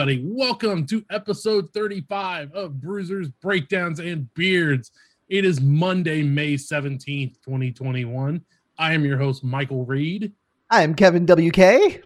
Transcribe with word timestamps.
everybody. 0.00 0.24
Welcome 0.24 0.86
to 0.86 1.04
episode 1.10 1.74
35 1.74 2.54
of 2.54 2.80
Bruisers, 2.80 3.28
Breakdowns, 3.28 4.00
and 4.00 4.32
Beards. 4.32 4.92
It 5.28 5.44
is 5.44 5.60
Monday, 5.60 6.22
May 6.22 6.54
17th, 6.54 7.34
2021. 7.44 8.42
I 8.78 8.94
am 8.94 9.04
your 9.04 9.18
host, 9.18 9.44
Michael 9.44 9.84
Reed. 9.84 10.32
I 10.70 10.84
am 10.84 10.94
Kevin 10.94 11.26
WK. 11.26 12.02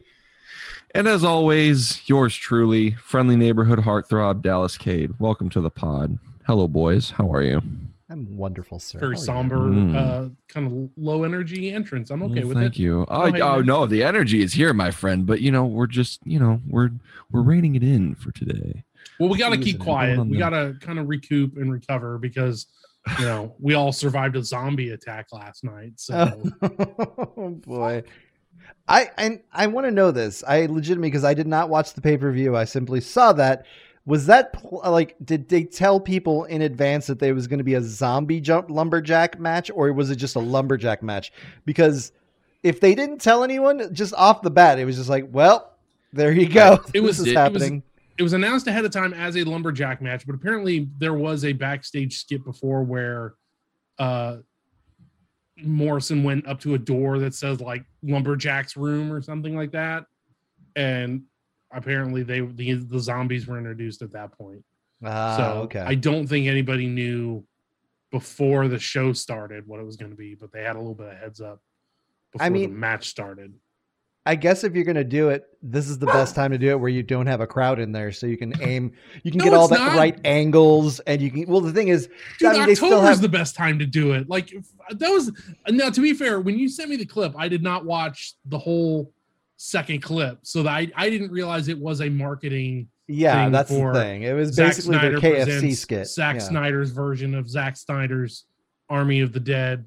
And 0.92 1.06
as 1.06 1.22
always, 1.22 2.02
yours 2.08 2.34
truly, 2.34 2.96
friendly 2.96 3.36
neighborhood 3.36 3.78
heartthrob, 3.78 4.42
Dallas 4.42 4.76
Cade. 4.76 5.12
Welcome 5.20 5.48
to 5.50 5.60
the 5.60 5.70
pod. 5.70 6.18
Hello, 6.48 6.66
boys. 6.66 7.10
How 7.10 7.32
are 7.32 7.42
you? 7.42 7.62
I'm 8.10 8.36
wonderful, 8.36 8.78
sir. 8.78 8.98
Very 8.98 9.12
How 9.14 9.18
are 9.18 9.20
you? 9.20 9.24
somber, 9.26 9.56
Mm. 9.70 9.96
uh, 9.96 10.28
kind 10.48 10.66
of 10.66 10.90
low 10.96 11.24
energy 11.24 11.72
entrance. 11.72 12.10
I'm 12.10 12.22
okay 12.24 12.40
Well, 12.40 12.48
with 12.48 12.56
thank 12.58 12.66
it. 12.66 12.68
Thank 12.74 12.78
you. 12.78 13.06
Oh, 13.08 13.22
ahead, 13.24 13.40
oh 13.40 13.60
no, 13.62 13.86
the 13.86 14.02
energy 14.02 14.42
is 14.42 14.52
here, 14.52 14.74
my 14.74 14.90
friend. 14.90 15.27
But 15.27 15.40
you 15.40 15.50
know, 15.50 15.64
we're 15.64 15.86
just, 15.86 16.20
you 16.27 16.38
know, 16.38 16.60
we're 16.68 16.90
we're 17.32 17.42
reining 17.42 17.74
it 17.77 17.82
in 17.82 18.14
for 18.14 18.30
today. 18.32 18.84
Well, 19.18 19.28
we 19.30 19.38
got 19.38 19.50
to 19.50 19.58
keep 19.58 19.78
quiet. 19.78 20.18
We 20.27 20.36
got 20.38 20.50
to 20.50 20.74
kind 20.80 20.98
of 20.98 21.08
recoup 21.08 21.56
and 21.56 21.72
recover 21.72 22.18
because, 22.18 22.66
you 23.19 23.25
know, 23.25 23.55
we 23.58 23.75
all 23.75 23.92
survived 23.92 24.34
a 24.36 24.42
zombie 24.42 24.91
attack 24.91 25.28
last 25.32 25.62
night. 25.64 25.92
So, 25.97 26.42
oh 26.62 27.50
boy. 27.64 28.02
I 28.86 29.08
I, 29.16 29.41
I 29.52 29.66
want 29.69 29.86
to 29.86 29.91
know 29.91 30.10
this. 30.10 30.44
I 30.47 30.66
legitimately 30.66 31.08
because 31.10 31.25
I 31.25 31.32
did 31.34 31.47
not 31.47 31.69
watch 31.70 31.94
the 31.94 32.00
pay 32.02 32.16
per 32.19 32.30
view. 32.32 32.55
I 32.56 32.64
simply 32.64 33.00
saw 33.00 33.32
that. 33.34 33.64
Was 34.06 34.27
that 34.27 34.52
pl- 34.52 34.83
like? 34.84 35.16
Did 35.24 35.48
they 35.48 35.64
tell 35.64 35.98
people 35.98 36.44
in 36.44 36.60
advance 36.62 37.06
that 37.06 37.19
there 37.19 37.34
was 37.34 37.47
going 37.47 37.58
to 37.58 37.64
be 37.64 37.74
a 37.74 37.83
zombie 37.83 38.41
jump 38.41 38.69
lumberjack 38.70 39.41
match, 39.41 39.70
or 39.74 39.92
was 39.92 40.10
it 40.10 40.16
just 40.16 40.36
a 40.36 40.41
lumberjack 40.41 41.02
match? 41.02 41.33
Because 41.64 42.12
if 42.62 42.80
they 42.80 42.94
didn't 42.94 43.20
tell 43.20 43.42
anyone, 43.44 43.94
just 43.94 44.12
off 44.14 44.42
the 44.42 44.50
bat, 44.50 44.78
it 44.78 44.84
was 44.84 44.97
just 44.97 45.08
like, 45.08 45.27
well, 45.32 45.72
there 46.12 46.32
you 46.32 46.48
go. 46.48 46.80
It 46.92 47.00
was- 47.02 47.16
this 47.19 47.27
is 47.27 47.27
it- 47.27 47.30
it 47.30 47.52
was- 47.52 47.62
happening. 47.62 47.82
it 48.19 48.22
was 48.22 48.32
announced 48.34 48.66
ahead 48.66 48.84
of 48.84 48.91
time 48.91 49.14
as 49.14 49.36
a 49.36 49.44
lumberjack 49.44 50.02
match, 50.02 50.27
but 50.27 50.34
apparently 50.34 50.88
there 50.98 51.14
was 51.14 51.44
a 51.47 51.52
backstage 51.55 52.19
skit 52.20 52.44
before 52.44 52.82
where 52.82 53.34
uh 53.98 54.36
Morrison 55.62 56.25
went 56.25 56.47
up 56.48 56.60
to 56.60 56.75
a 56.75 56.78
door 56.78 57.19
that 57.20 57.34
says 57.34 57.60
like 57.60 57.84
lumberjack's 58.02 58.77
room 58.77 59.12
or 59.12 59.22
something 59.22 59.55
like 59.56 59.70
that. 59.72 60.05
And 60.77 61.22
apparently 61.75 62.22
they 62.22 62.41
the, 62.41 62.75
the 62.75 63.00
zombies 63.00 63.47
were 63.47 63.58
introduced 63.58 64.03
at 64.03 64.12
that 64.12 64.33
point. 64.39 64.64
Ah, 65.05 65.36
so 65.36 65.42
okay. 65.62 65.81
I 65.81 65.94
don't 65.94 66.27
think 66.27 66.47
anybody 66.47 66.86
knew 66.86 67.44
before 68.11 68.69
the 68.69 68.78
show 68.78 69.12
started 69.12 69.66
what 69.66 69.81
it 69.81 69.84
was 69.86 69.97
going 69.97 70.11
to 70.12 70.16
be, 70.16 70.34
but 70.34 70.53
they 70.53 70.62
had 70.62 70.77
a 70.77 70.78
little 70.78 70.94
bit 70.94 71.08
of 71.08 71.19
heads 71.19 71.41
up 71.41 71.61
before 72.33 72.47
I 72.47 72.48
the 72.48 72.55
mean- 72.55 72.78
match 72.78 73.08
started. 73.08 73.53
I 74.27 74.36
guess 74.36 74.64
if 74.64 74.75
you're 74.75 74.86
gonna 74.86 75.05
do 75.05 75.28
it, 75.28 75.44
this 75.61 75.86
is 75.86 75.98
the 75.98 76.06
best 76.06 76.34
time 76.34 76.50
to 76.53 76.56
do 76.56 76.70
it 76.70 76.81
where 76.81 76.89
you 76.89 77.03
don't 77.03 77.27
have 77.27 77.42
a 77.42 77.47
crowd 77.47 77.78
in 77.78 77.92
there, 77.92 78.11
so 78.11 78.27
you 78.27 78.38
can 78.38 78.55
aim, 78.62 78.92
you 79.22 79.31
can 79.31 79.36
No, 79.41 79.44
get 79.44 79.53
all 79.53 79.69
the 79.69 79.75
not. 79.75 79.98
right 79.98 80.19
angles, 80.25 80.98
and 81.00 81.20
you 81.20 81.31
can. 81.31 81.47
Well, 81.47 81.61
the 81.61 81.75
thing 81.75 81.88
is, 81.88 82.09
Dude, 82.38 82.48
I 82.48 82.53
mean, 82.55 82.66
they 82.69 82.75
still 82.75 82.94
October 82.94 83.11
is 83.11 83.20
the 83.20 83.28
best 83.28 83.55
time 83.55 83.78
to 83.81 83.84
do 83.84 84.12
it. 84.14 84.27
Like 84.31 84.50
that 84.88 85.11
was 85.11 85.31
now. 85.69 85.91
To 85.91 86.00
be 86.00 86.14
fair, 86.14 86.41
when 86.41 86.59
you 86.59 86.71
sent 86.71 86.88
me 86.88 86.97
the 86.97 87.04
clip, 87.04 87.34
I 87.37 87.48
did 87.48 87.62
not 87.62 87.84
watch 87.84 88.32
the 88.47 88.59
whole 88.59 89.12
second 89.56 90.03
clip, 90.03 90.38
so 90.42 90.62
that 90.62 90.70
I, 90.70 90.91
I 90.97 91.10
didn't 91.10 91.31
realize 91.31 91.69
it 91.69 91.78
was 91.78 92.00
a 92.00 92.09
marketing. 92.09 92.88
yeah, 93.09 93.44
thing 93.44 93.53
that's 93.53 93.70
the 93.70 93.92
thing. 93.92 94.22
It 94.22 94.34
was 94.34 94.53
Zack 94.53 94.69
basically 94.69 94.98
Snyder 94.98 95.20
their 95.20 95.47
KFC 95.47 95.76
skit. 95.76 96.06
Zack 96.09 96.37
yeah. 96.37 96.41
Snyder's 96.42 96.91
version 96.91 97.34
of 97.34 97.48
Zack 97.48 97.76
Snyder's 97.76 98.44
Army 98.88 99.20
of 99.20 99.32
the 99.32 99.41
Dead, 99.41 99.87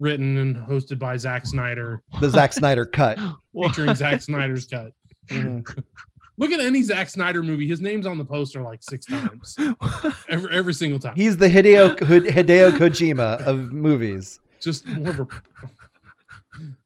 written 0.00 0.38
and 0.38 0.56
hosted 0.56 0.98
by 0.98 1.16
Zack 1.16 1.46
Snyder, 1.46 2.02
the 2.20 2.28
Zack 2.30 2.52
Snyder 2.52 2.86
cut. 2.86 3.18
featuring 3.54 3.94
Zack 3.94 4.22
Snyder's 4.22 4.66
cut. 4.66 4.92
Mhm. 5.28 5.84
Look 6.38 6.50
at 6.50 6.60
any 6.60 6.82
Zack 6.82 7.10
Snyder 7.10 7.42
movie; 7.42 7.68
his 7.68 7.80
name's 7.80 8.06
on 8.06 8.16
the 8.18 8.24
poster 8.24 8.62
like 8.62 8.82
six 8.82 9.04
times, 9.06 9.54
every 10.28 10.52
every 10.56 10.74
single 10.74 10.98
time. 10.98 11.14
He's 11.14 11.36
the 11.36 11.48
Hideo 11.48 11.94
Hideo 11.96 12.70
Kojima 12.72 13.40
of 13.42 13.70
movies. 13.72 14.40
just 14.58 14.86
more 14.86 15.10
of 15.10 15.20
a 15.20 15.26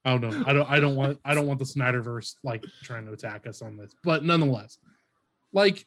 I 0.07 0.17
don't 0.17 0.31
know. 0.31 0.45
I 0.47 0.53
don't 0.53 0.71
I 0.71 0.81
don't 0.81 0.95
want 0.97 1.19
I 1.25 1.35
don't 1.35 1.47
want 1.47 1.59
the 1.59 1.65
Snyderverse 1.65 2.37
like 2.45 2.65
trying 2.83 3.05
to 3.07 3.13
attack 3.13 3.47
us 3.47 3.61
on 3.61 3.77
this. 3.77 3.93
But 4.05 4.25
nonetheless, 4.25 4.79
like 5.53 5.85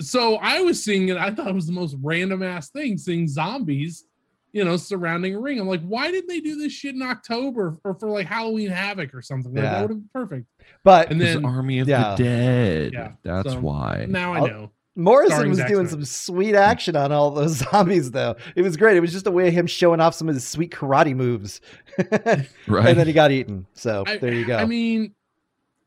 so 0.00 0.36
I 0.36 0.60
was 0.60 0.82
seeing 0.84 1.08
it, 1.08 1.16
I 1.16 1.30
thought 1.30 1.48
it 1.48 1.54
was 1.54 1.66
the 1.66 1.72
most 1.72 1.96
random 2.02 2.42
ass 2.42 2.70
thing, 2.70 2.98
seeing 2.98 3.26
zombies, 3.28 4.04
you 4.52 4.64
know, 4.64 4.76
surrounding 4.76 5.34
a 5.34 5.40
ring. 5.40 5.60
I'm 5.60 5.68
like, 5.68 5.82
why 5.82 6.10
didn't 6.10 6.28
they 6.28 6.40
do 6.40 6.56
this 6.56 6.72
shit 6.72 6.94
in 6.94 7.02
October 7.02 7.78
or 7.84 7.94
for 7.94 8.08
like 8.08 8.26
Halloween 8.26 8.68
Havoc 8.70 9.14
or 9.14 9.22
something? 9.22 9.52
Like 9.54 9.62
Yeah. 9.64 9.70
that 9.72 9.80
would 9.82 9.90
have 9.90 9.98
been 9.98 10.10
perfect. 10.12 10.46
But 10.84 11.10
And 11.10 11.20
This 11.20 11.34
then 11.34 11.44
Army 11.44 11.78
of 11.78 11.88
yeah. 11.88 12.14
the 12.16 12.24
Dead. 12.24 12.92
Yeah, 12.92 13.12
That's 13.22 13.52
so 13.52 13.60
why. 13.60 14.06
now 14.08 14.34
I 14.34 14.38
I'll- 14.38 14.46
know. 14.48 14.70
Morrison 14.94 15.48
was 15.48 15.58
doing 15.64 15.88
some 15.88 16.04
sweet 16.04 16.54
action 16.54 16.96
on 16.96 17.12
all 17.12 17.30
those 17.30 17.56
zombies, 17.70 18.10
though. 18.10 18.36
It 18.54 18.62
was 18.62 18.76
great. 18.76 18.96
It 18.96 19.00
was 19.00 19.12
just 19.12 19.26
a 19.26 19.30
way 19.30 19.48
of 19.48 19.54
him 19.54 19.66
showing 19.66 20.00
off 20.00 20.14
some 20.14 20.28
of 20.28 20.34
his 20.34 20.46
sweet 20.46 20.70
karate 20.70 21.14
moves, 21.14 21.60
right. 22.10 22.88
and 22.88 22.98
then 22.98 23.06
he 23.06 23.12
got 23.12 23.30
eaten. 23.30 23.66
So 23.74 24.04
I, 24.06 24.18
there 24.18 24.34
you 24.34 24.44
go. 24.44 24.56
I 24.56 24.66
mean, 24.66 25.14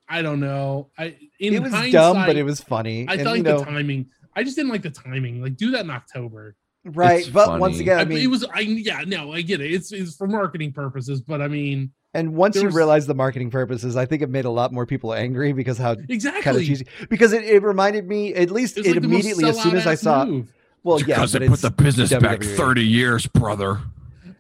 I 0.09 0.21
don't 0.21 0.39
know. 0.39 0.89
I 0.97 1.15
in 1.39 1.53
it 1.53 1.61
was 1.61 1.71
dumb, 1.91 2.25
but 2.25 2.35
it 2.35 2.43
was 2.43 2.61
funny. 2.61 3.07
I 3.07 3.13
and, 3.13 3.23
thought 3.23 3.37
you 3.37 3.43
know, 3.43 3.59
the 3.59 3.65
timing. 3.65 4.07
I 4.35 4.43
just 4.43 4.55
didn't 4.55 4.71
like 4.71 4.81
the 4.81 4.89
timing. 4.89 5.41
Like 5.41 5.55
do 5.55 5.71
that 5.71 5.81
in 5.85 5.89
October. 5.91 6.55
right? 6.83 7.19
It's 7.21 7.29
But 7.29 7.59
once 7.59 7.79
again, 7.79 7.99
I 7.99 8.11
I- 8.11 8.17
it 8.19 8.27
was 8.27 8.43
I 8.53 8.59
yeah 8.61 9.03
no 9.05 9.31
I 9.33 9.41
get 9.41 9.61
it 9.61 9.71
it's 9.71 9.91
it's 9.91 10.15
for 10.15 10.27
marketing 10.27 10.73
purposes 10.73 11.21
but 11.21 11.41
I 11.41 11.47
mean 11.47 11.91
and 12.15 12.33
once 12.33 12.55
there 12.55 12.63
you 12.63 12.69
realize 12.69 13.07
the 13.07 13.13
marketing 13.13 13.51
purposes, 13.51 13.97
I 13.97 14.05
think 14.05 14.21
it 14.21 14.29
made 14.29 14.45
a 14.45 14.49
lot 14.49 14.71
more 14.71 14.85
people 14.85 15.13
angry 15.13 15.51
because 15.51 15.77
how 15.77 15.97
exactly 16.07 16.41
kind 16.41 16.57
of 16.57 16.63
cheesy. 16.63 16.87
Because 17.09 17.33
it, 17.33 17.43
it 17.43 17.61
reminded 17.61 18.07
me, 18.07 18.33
at 18.33 18.51
least 18.51 18.77
It's 18.77 18.87
it 18.87 18.95
like 18.95 19.03
immediately 19.03 19.43
as 19.49 19.61
soon 19.61 19.75
as 19.75 19.85
I 19.85 19.95
saw. 19.95 20.23
move. 20.23 20.53
Well, 20.83 21.01
yeah, 21.01 21.15
because 21.15 21.35
it 21.35 21.45
put 21.47 21.59
the 21.59 21.71
business 21.71 22.13
back 22.13 22.41
30 22.41 22.85
years, 22.85 23.27
brother. 23.27 23.81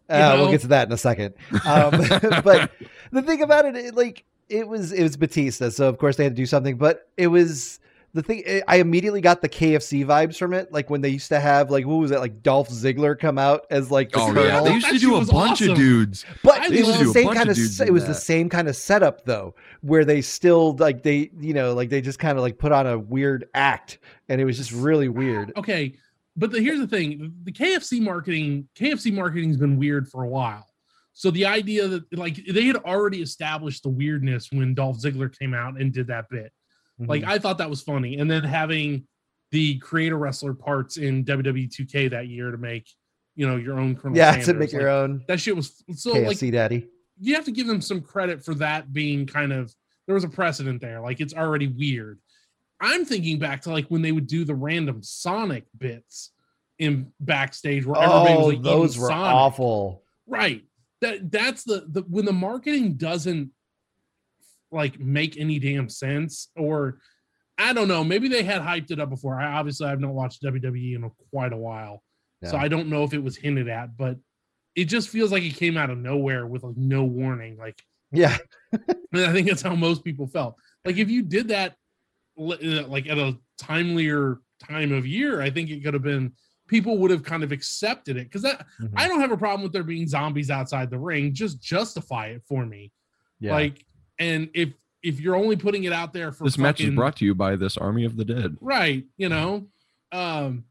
Uh, 0.07 0.19
know? 0.19 0.35
we'll 0.37 0.51
get 0.51 0.61
to 0.61 0.67
that 0.67 0.87
in 0.87 0.93
a 0.93 0.97
second. 0.97 1.33
Um, 1.65 1.91
but 2.43 2.71
the 3.11 3.21
thing 3.21 3.41
about 3.41 3.65
it, 3.65 3.75
it, 3.75 3.95
like 3.95 4.23
it 4.47 4.69
was, 4.69 4.93
it 4.93 5.03
was 5.03 5.17
Batista, 5.17 5.69
so 5.69 5.89
of 5.89 5.97
course 5.97 6.15
they 6.15 6.23
had 6.23 6.33
to 6.33 6.41
do 6.41 6.45
something. 6.45 6.77
But 6.77 7.09
it 7.17 7.27
was 7.27 7.79
the 8.15 8.23
thing. 8.23 8.41
eh, 8.45 8.61
I 8.67 8.77
immediately 8.77 9.21
got 9.21 9.41
the 9.41 9.49
KFC 9.49 10.03
vibes 10.05 10.37
from 10.37 10.53
it, 10.53 10.71
like 10.71 10.89
when 10.89 11.01
they 11.01 11.09
used 11.09 11.27
to 11.29 11.39
have 11.39 11.69
like 11.69 11.85
what 11.85 11.95
was 11.97 12.09
it, 12.11 12.19
like 12.19 12.41
Dolph 12.41 12.69
Ziggler 12.69 13.17
come 13.19 13.37
out 13.37 13.65
as 13.69 13.91
like 13.91 14.11
the 14.11 14.19
Oh 14.19 14.27
colonel. 14.27 14.45
yeah, 14.45 14.61
they 14.61 14.73
used 14.73 14.89
to 14.89 14.97
do 14.97 15.15
a 15.17 15.25
bunch 15.25 15.61
awesome. 15.61 15.71
of 15.71 15.77
dudes. 15.77 16.25
But 16.41 16.59
I 16.61 16.73
it 16.73 16.85
was 16.85 16.97
the 16.97 17.13
same 17.13 17.27
kind 17.27 17.43
of 17.43 17.49
of. 17.49 17.55
dudes 17.57 17.77
se- 17.77 17.85
do 17.85 17.89
It 17.91 17.93
was 17.93 18.07
the 18.07 18.13
same 18.15 18.49
kind 18.49 18.67
of 18.67 18.75
setup 18.75 19.25
though, 19.25 19.53
where 19.81 20.03
they 20.05 20.21
still 20.21 20.75
like 20.77 21.03
they, 21.03 21.29
you 21.39 21.53
know, 21.53 21.73
like 21.73 21.89
they 21.89 22.01
just 22.01 22.17
kind 22.17 22.37
of 22.37 22.41
like 22.43 22.57
put 22.57 22.71
on 22.71 22.87
a 22.87 22.97
weird 22.97 23.47
act, 23.53 23.99
and 24.29 24.41
it 24.41 24.45
was 24.45 24.57
just 24.57 24.71
really 24.71 25.09
weird. 25.09 25.51
okay 25.57 25.93
but 26.37 26.51
the, 26.51 26.59
here's 26.59 26.79
the 26.79 26.87
thing 26.87 27.33
the 27.43 27.51
KFC 27.51 28.01
marketing 28.01 28.67
KFC 28.77 29.13
marketing's 29.13 29.55
been 29.57 29.77
weird 29.77 30.07
for 30.09 30.23
a 30.23 30.27
while 30.27 30.67
so 31.13 31.31
the 31.31 31.45
idea 31.45 31.87
that 31.87 32.03
like 32.17 32.45
they 32.51 32.65
had 32.65 32.75
already 32.77 33.21
established 33.21 33.83
the 33.83 33.89
weirdness 33.89 34.49
when 34.51 34.73
Dolph 34.73 34.97
Ziggler 35.01 35.33
came 35.37 35.53
out 35.53 35.79
and 35.79 35.93
did 35.93 36.07
that 36.07 36.25
bit 36.29 36.51
like 36.99 37.23
Mhm. 37.23 37.27
I 37.27 37.39
thought 37.39 37.57
that 37.57 37.69
was 37.69 37.81
funny 37.81 38.17
and 38.17 38.29
then 38.29 38.43
having 38.43 39.07
the 39.51 39.77
creator 39.79 40.17
wrestler 40.17 40.53
parts 40.53 40.97
in 40.97 41.23
WWE 41.25 41.67
2K 41.69 42.09
that 42.09 42.27
year 42.27 42.51
to 42.51 42.57
make 42.57 42.89
you 43.35 43.47
know 43.47 43.57
your 43.57 43.77
own 43.79 43.95
Colonel 43.95 44.17
yeah, 44.17 44.31
Sanders, 44.31 44.47
to 44.47 44.53
make 44.55 44.71
your 44.71 44.89
own 44.89 45.23
that 45.27 45.39
shit 45.39 45.55
was 45.55 45.83
so 45.95 46.11
like 46.13 46.37
KFC 46.37 46.51
daddy. 46.51 46.87
you 47.19 47.35
have 47.35 47.45
to 47.45 47.51
give 47.51 47.67
them 47.67 47.81
some 47.81 48.01
credit 48.01 48.43
for 48.43 48.53
that 48.55 48.93
being 48.93 49.25
kind 49.25 49.51
of 49.53 49.73
there 50.07 50.15
was 50.15 50.23
a 50.23 50.29
precedent 50.29 50.79
there 50.81 51.01
like 51.01 51.19
it's 51.19 51.33
already 51.33 51.67
weird 51.67 52.19
i'm 52.81 53.03
thinking 53.05 53.37
back 53.39 53.61
to 53.61 53.71
like 53.71 53.87
when 53.87 54.01
they 54.01 54.11
would 54.13 54.27
do 54.27 54.45
the 54.45 54.55
random 54.55 55.01
sonic 55.03 55.65
bits 55.77 56.31
in 56.79 57.11
backstage 57.19 57.85
where 57.85 58.01
everybody 58.01 58.35
was 58.35 58.43
Oh, 58.43 58.47
like 58.47 58.61
those 58.61 58.97
were 58.97 59.07
Sonic. 59.09 59.33
awful. 59.33 60.03
right 60.27 60.63
that 61.01 61.29
that's 61.31 61.63
the, 61.65 61.85
the 61.89 62.01
when 62.09 62.23
the 62.25 62.33
marketing 62.33 62.93
doesn't 62.93 63.51
like 64.71 64.99
make 64.99 65.37
any 65.37 65.59
damn 65.59 65.87
sense 65.89 66.49
or 66.55 66.99
i 67.57 67.71
don't 67.73 67.87
know 67.87 68.03
maybe 68.03 68.27
they 68.27 68.43
had 68.43 68.61
hyped 68.61 68.91
it 68.91 68.99
up 68.99 69.09
before 69.09 69.39
i 69.39 69.45
obviously 69.53 69.87
i've 69.87 69.99
not 69.99 70.13
watched 70.13 70.41
wwe 70.43 70.95
in 70.95 71.09
quite 71.31 71.53
a 71.53 71.57
while 71.57 72.01
so 72.43 72.57
i 72.57 72.67
don't 72.67 72.87
know 72.89 73.03
if 73.03 73.13
it 73.13 73.23
was 73.23 73.35
hinted 73.37 73.67
at 73.67 73.95
but 73.97 74.17
it 74.75 74.85
just 74.85 75.09
feels 75.09 75.31
like 75.31 75.43
it 75.43 75.55
came 75.55 75.77
out 75.77 75.89
of 75.89 75.97
nowhere 75.97 76.45
with 76.45 76.63
like 76.63 76.75
no 76.77 77.03
warning 77.05 77.57
like 77.57 77.81
Yeah, 78.11 78.37
and 78.71 79.21
I 79.25 79.31
think 79.33 79.47
that's 79.47 79.61
how 79.63 79.75
most 79.75 80.03
people 80.03 80.27
felt. 80.27 80.55
Like 80.85 80.97
if 80.97 81.09
you 81.09 81.21
did 81.23 81.47
that, 81.49 81.75
uh, 82.39 82.87
like 82.87 83.07
at 83.07 83.17
a 83.17 83.35
timelier 83.57 84.37
time 84.63 84.91
of 84.93 85.05
year, 85.07 85.41
I 85.41 85.49
think 85.49 85.69
it 85.69 85.83
could 85.83 85.93
have 85.95 86.03
been 86.03 86.33
people 86.67 86.97
would 86.99 87.11
have 87.11 87.23
kind 87.23 87.43
of 87.43 87.51
accepted 87.51 88.15
it 88.17 88.25
because 88.25 88.41
that 88.43 88.65
Mhm. 88.81 88.91
I 88.95 89.07
don't 89.07 89.21
have 89.21 89.31
a 89.31 89.37
problem 89.37 89.63
with 89.63 89.73
there 89.73 89.83
being 89.83 90.07
zombies 90.07 90.49
outside 90.51 90.89
the 90.89 90.99
ring. 90.99 91.33
Just 91.33 91.61
justify 91.61 92.27
it 92.27 92.43
for 92.47 92.65
me. 92.65 92.91
yeah. 93.39 93.53
Like, 93.53 93.85
and 94.19 94.49
if 94.53 94.69
if 95.03 95.19
you're 95.19 95.35
only 95.35 95.55
putting 95.55 95.83
it 95.83 95.93
out 95.93 96.13
there 96.13 96.31
for 96.31 96.45
This 96.45 96.57
match 96.57 96.81
is 96.81 96.93
brought 96.95 97.15
to 97.17 97.25
you 97.25 97.35
by 97.35 97.55
this 97.55 97.77
Army 97.77 98.05
of 98.05 98.17
the 98.17 98.25
Dead. 98.25 98.57
right, 98.59 99.03
you 99.17 99.29
know, 99.29 99.65
um, 100.11 100.65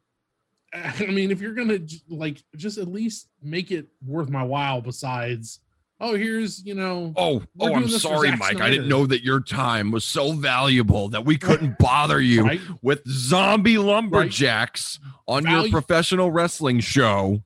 I 0.72 1.06
mean, 1.06 1.30
if 1.30 1.40
you're 1.40 1.54
gonna 1.54 1.78
like 2.08 2.42
just 2.56 2.78
at 2.78 2.88
least 2.88 3.28
make 3.42 3.70
it 3.70 3.86
worth 4.04 4.28
my 4.28 4.42
while, 4.42 4.80
besides 4.80 5.60
oh, 6.00 6.14
here's 6.16 6.64
you 6.66 6.74
know, 6.74 7.12
Oh, 7.16 7.42
oh, 7.60 7.66
I'm 7.66 7.72
doing 7.72 7.82
this 7.84 8.02
for 8.02 8.08
sorry, 8.08 8.28
Zack 8.30 8.38
Mike. 8.38 8.60
I 8.60 8.70
didn't 8.70 8.88
know 8.88 9.06
that 9.06 9.22
your 9.22 9.40
time 9.40 9.90
was 9.90 10.04
so 10.04 10.32
valuable 10.32 11.08
that 11.10 11.24
we 11.24 11.38
couldn't 11.38 11.78
bother 11.80 12.20
you 12.20 12.44
right? 12.44 12.60
with 12.82 13.06
zombie 13.08 13.78
lumberjacks 13.78 14.98
on 15.26 15.46
your 15.46 15.68
professional 15.70 16.30
wrestling 16.30 16.80
show. 16.80 17.42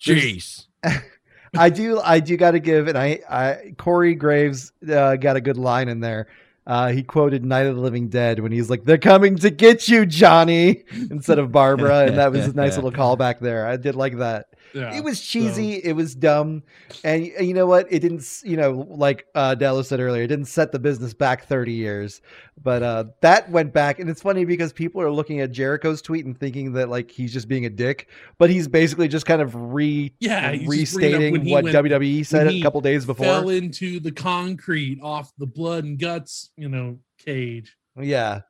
Jeez. 0.00 0.66
I 1.58 1.70
do, 1.70 2.00
I 2.00 2.20
do 2.20 2.36
got 2.36 2.52
to 2.52 2.60
give, 2.60 2.88
and 2.88 2.96
I, 2.96 3.20
I 3.28 3.74
Corey 3.78 4.14
Graves 4.14 4.72
uh, 4.90 5.16
got 5.16 5.36
a 5.36 5.40
good 5.40 5.56
line 5.56 5.88
in 5.88 6.00
there. 6.00 6.28
Uh, 6.66 6.88
he 6.88 7.02
quoted 7.02 7.44
Night 7.44 7.66
of 7.66 7.76
the 7.76 7.80
Living 7.80 8.08
Dead 8.08 8.40
when 8.40 8.50
he's 8.50 8.68
like, 8.68 8.84
"They're 8.84 8.98
coming 8.98 9.36
to 9.36 9.50
get 9.50 9.88
you, 9.88 10.04
Johnny," 10.04 10.84
instead 11.10 11.38
of 11.38 11.52
Barbara, 11.52 12.06
and 12.06 12.18
that 12.18 12.32
was 12.32 12.46
a 12.46 12.52
nice 12.52 12.74
little 12.76 12.90
callback 12.90 13.38
there. 13.38 13.66
I 13.66 13.76
did 13.76 13.94
like 13.94 14.18
that. 14.18 14.46
Yeah. 14.74 14.94
it 14.94 15.02
was 15.04 15.20
cheesy, 15.20 15.74
it 15.82 15.92
was 15.94 16.14
dumb, 16.14 16.62
and 17.04 17.22
y- 17.22 17.32
you 17.42 17.54
know 17.54 17.66
what? 17.66 17.86
It 17.90 18.00
didn't, 18.00 18.24
you 18.44 18.56
know, 18.56 18.86
like 18.90 19.26
uh, 19.34 19.54
Dallas 19.54 19.88
said 19.88 20.00
earlier, 20.00 20.22
it 20.22 20.26
didn't 20.28 20.46
set 20.46 20.72
the 20.72 20.78
business 20.78 21.14
back 21.14 21.46
thirty 21.46 21.72
years, 21.72 22.20
but 22.62 22.82
uh, 22.82 23.04
that 23.22 23.50
went 23.50 23.72
back, 23.72 23.98
and 23.98 24.10
it's 24.10 24.22
funny 24.22 24.44
because 24.44 24.72
people 24.72 25.00
are 25.00 25.10
looking 25.10 25.40
at 25.40 25.52
Jericho's 25.52 26.02
tweet 26.02 26.24
and 26.26 26.38
thinking 26.38 26.72
that 26.74 26.88
like 26.88 27.10
he's 27.10 27.32
just 27.32 27.48
being 27.48 27.64
a 27.66 27.70
dick, 27.70 28.08
but 28.38 28.50
he's 28.50 28.68
basically 28.68 29.08
just 29.08 29.24
kind 29.26 29.40
of 29.42 29.54
re 29.54 30.12
Yeah, 30.20 30.52
he's 30.52 30.68
just 30.80 30.94
bringing 30.94 31.14
up 31.14 31.20
restating 31.20 31.50
what 31.50 31.64
went- 31.64 31.76
WWE 31.76 32.26
said 32.26 32.48
a 32.48 32.60
couple 32.62 32.80
days 32.80 33.04
before. 33.06 33.24
fell 33.26 33.48
into 33.50 34.00
the 34.00 34.12
concrete 34.12 34.98
off 35.02 35.32
the 35.38 35.46
blood 35.46 35.84
and 35.84 35.98
guts, 35.98 36.50
you 36.56 36.68
know, 36.68 36.98
cage. 37.24 37.76
Yeah. 37.98 38.40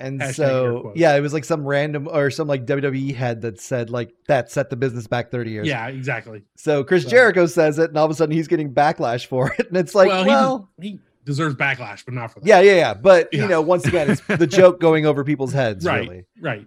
And 0.00 0.20
Hashtag 0.20 0.34
so 0.34 0.92
yeah, 0.96 1.14
it 1.14 1.20
was 1.20 1.32
like 1.32 1.44
some 1.44 1.64
random 1.64 2.08
or 2.10 2.30
some 2.30 2.48
like 2.48 2.64
WWE 2.66 3.14
head 3.14 3.42
that 3.42 3.60
said 3.60 3.90
like 3.90 4.12
that 4.28 4.50
set 4.50 4.70
the 4.70 4.76
business 4.76 5.06
back 5.06 5.30
30 5.30 5.50
years. 5.50 5.66
Yeah, 5.68 5.86
exactly. 5.88 6.42
So 6.56 6.82
Chris 6.82 7.04
So- 7.04 7.10
Jericho 7.10 7.46
says 7.46 7.78
it 7.78 7.90
and 7.90 7.98
all 7.98 8.06
of 8.06 8.10
a 8.10 8.14
sudden 8.14 8.34
he's 8.34 8.48
getting 8.48 8.72
backlash 8.72 9.26
for 9.26 9.52
it. 9.58 9.66
And 9.68 9.76
it's 9.76 9.94
like, 9.94 10.08
well, 10.08 10.26
well, 10.26 10.68
he, 10.80 10.92
des- 10.92 10.96
he 10.96 11.00
deserves 11.24 11.54
backlash, 11.54 12.04
but 12.04 12.14
not 12.14 12.32
for 12.32 12.40
that. 12.40 12.46
yeah, 12.46 12.60
yeah, 12.60 12.72
yeah. 12.74 12.94
But 12.94 13.28
you 13.32 13.46
know, 13.46 13.60
once 13.60 13.84
again, 13.86 14.10
it's 14.10 14.20
the 14.26 14.46
joke 14.46 14.80
going 14.80 15.06
over 15.06 15.22
people's 15.22 15.52
heads, 15.52 15.84
Right. 15.84 16.08
really. 16.08 16.24
right. 16.40 16.66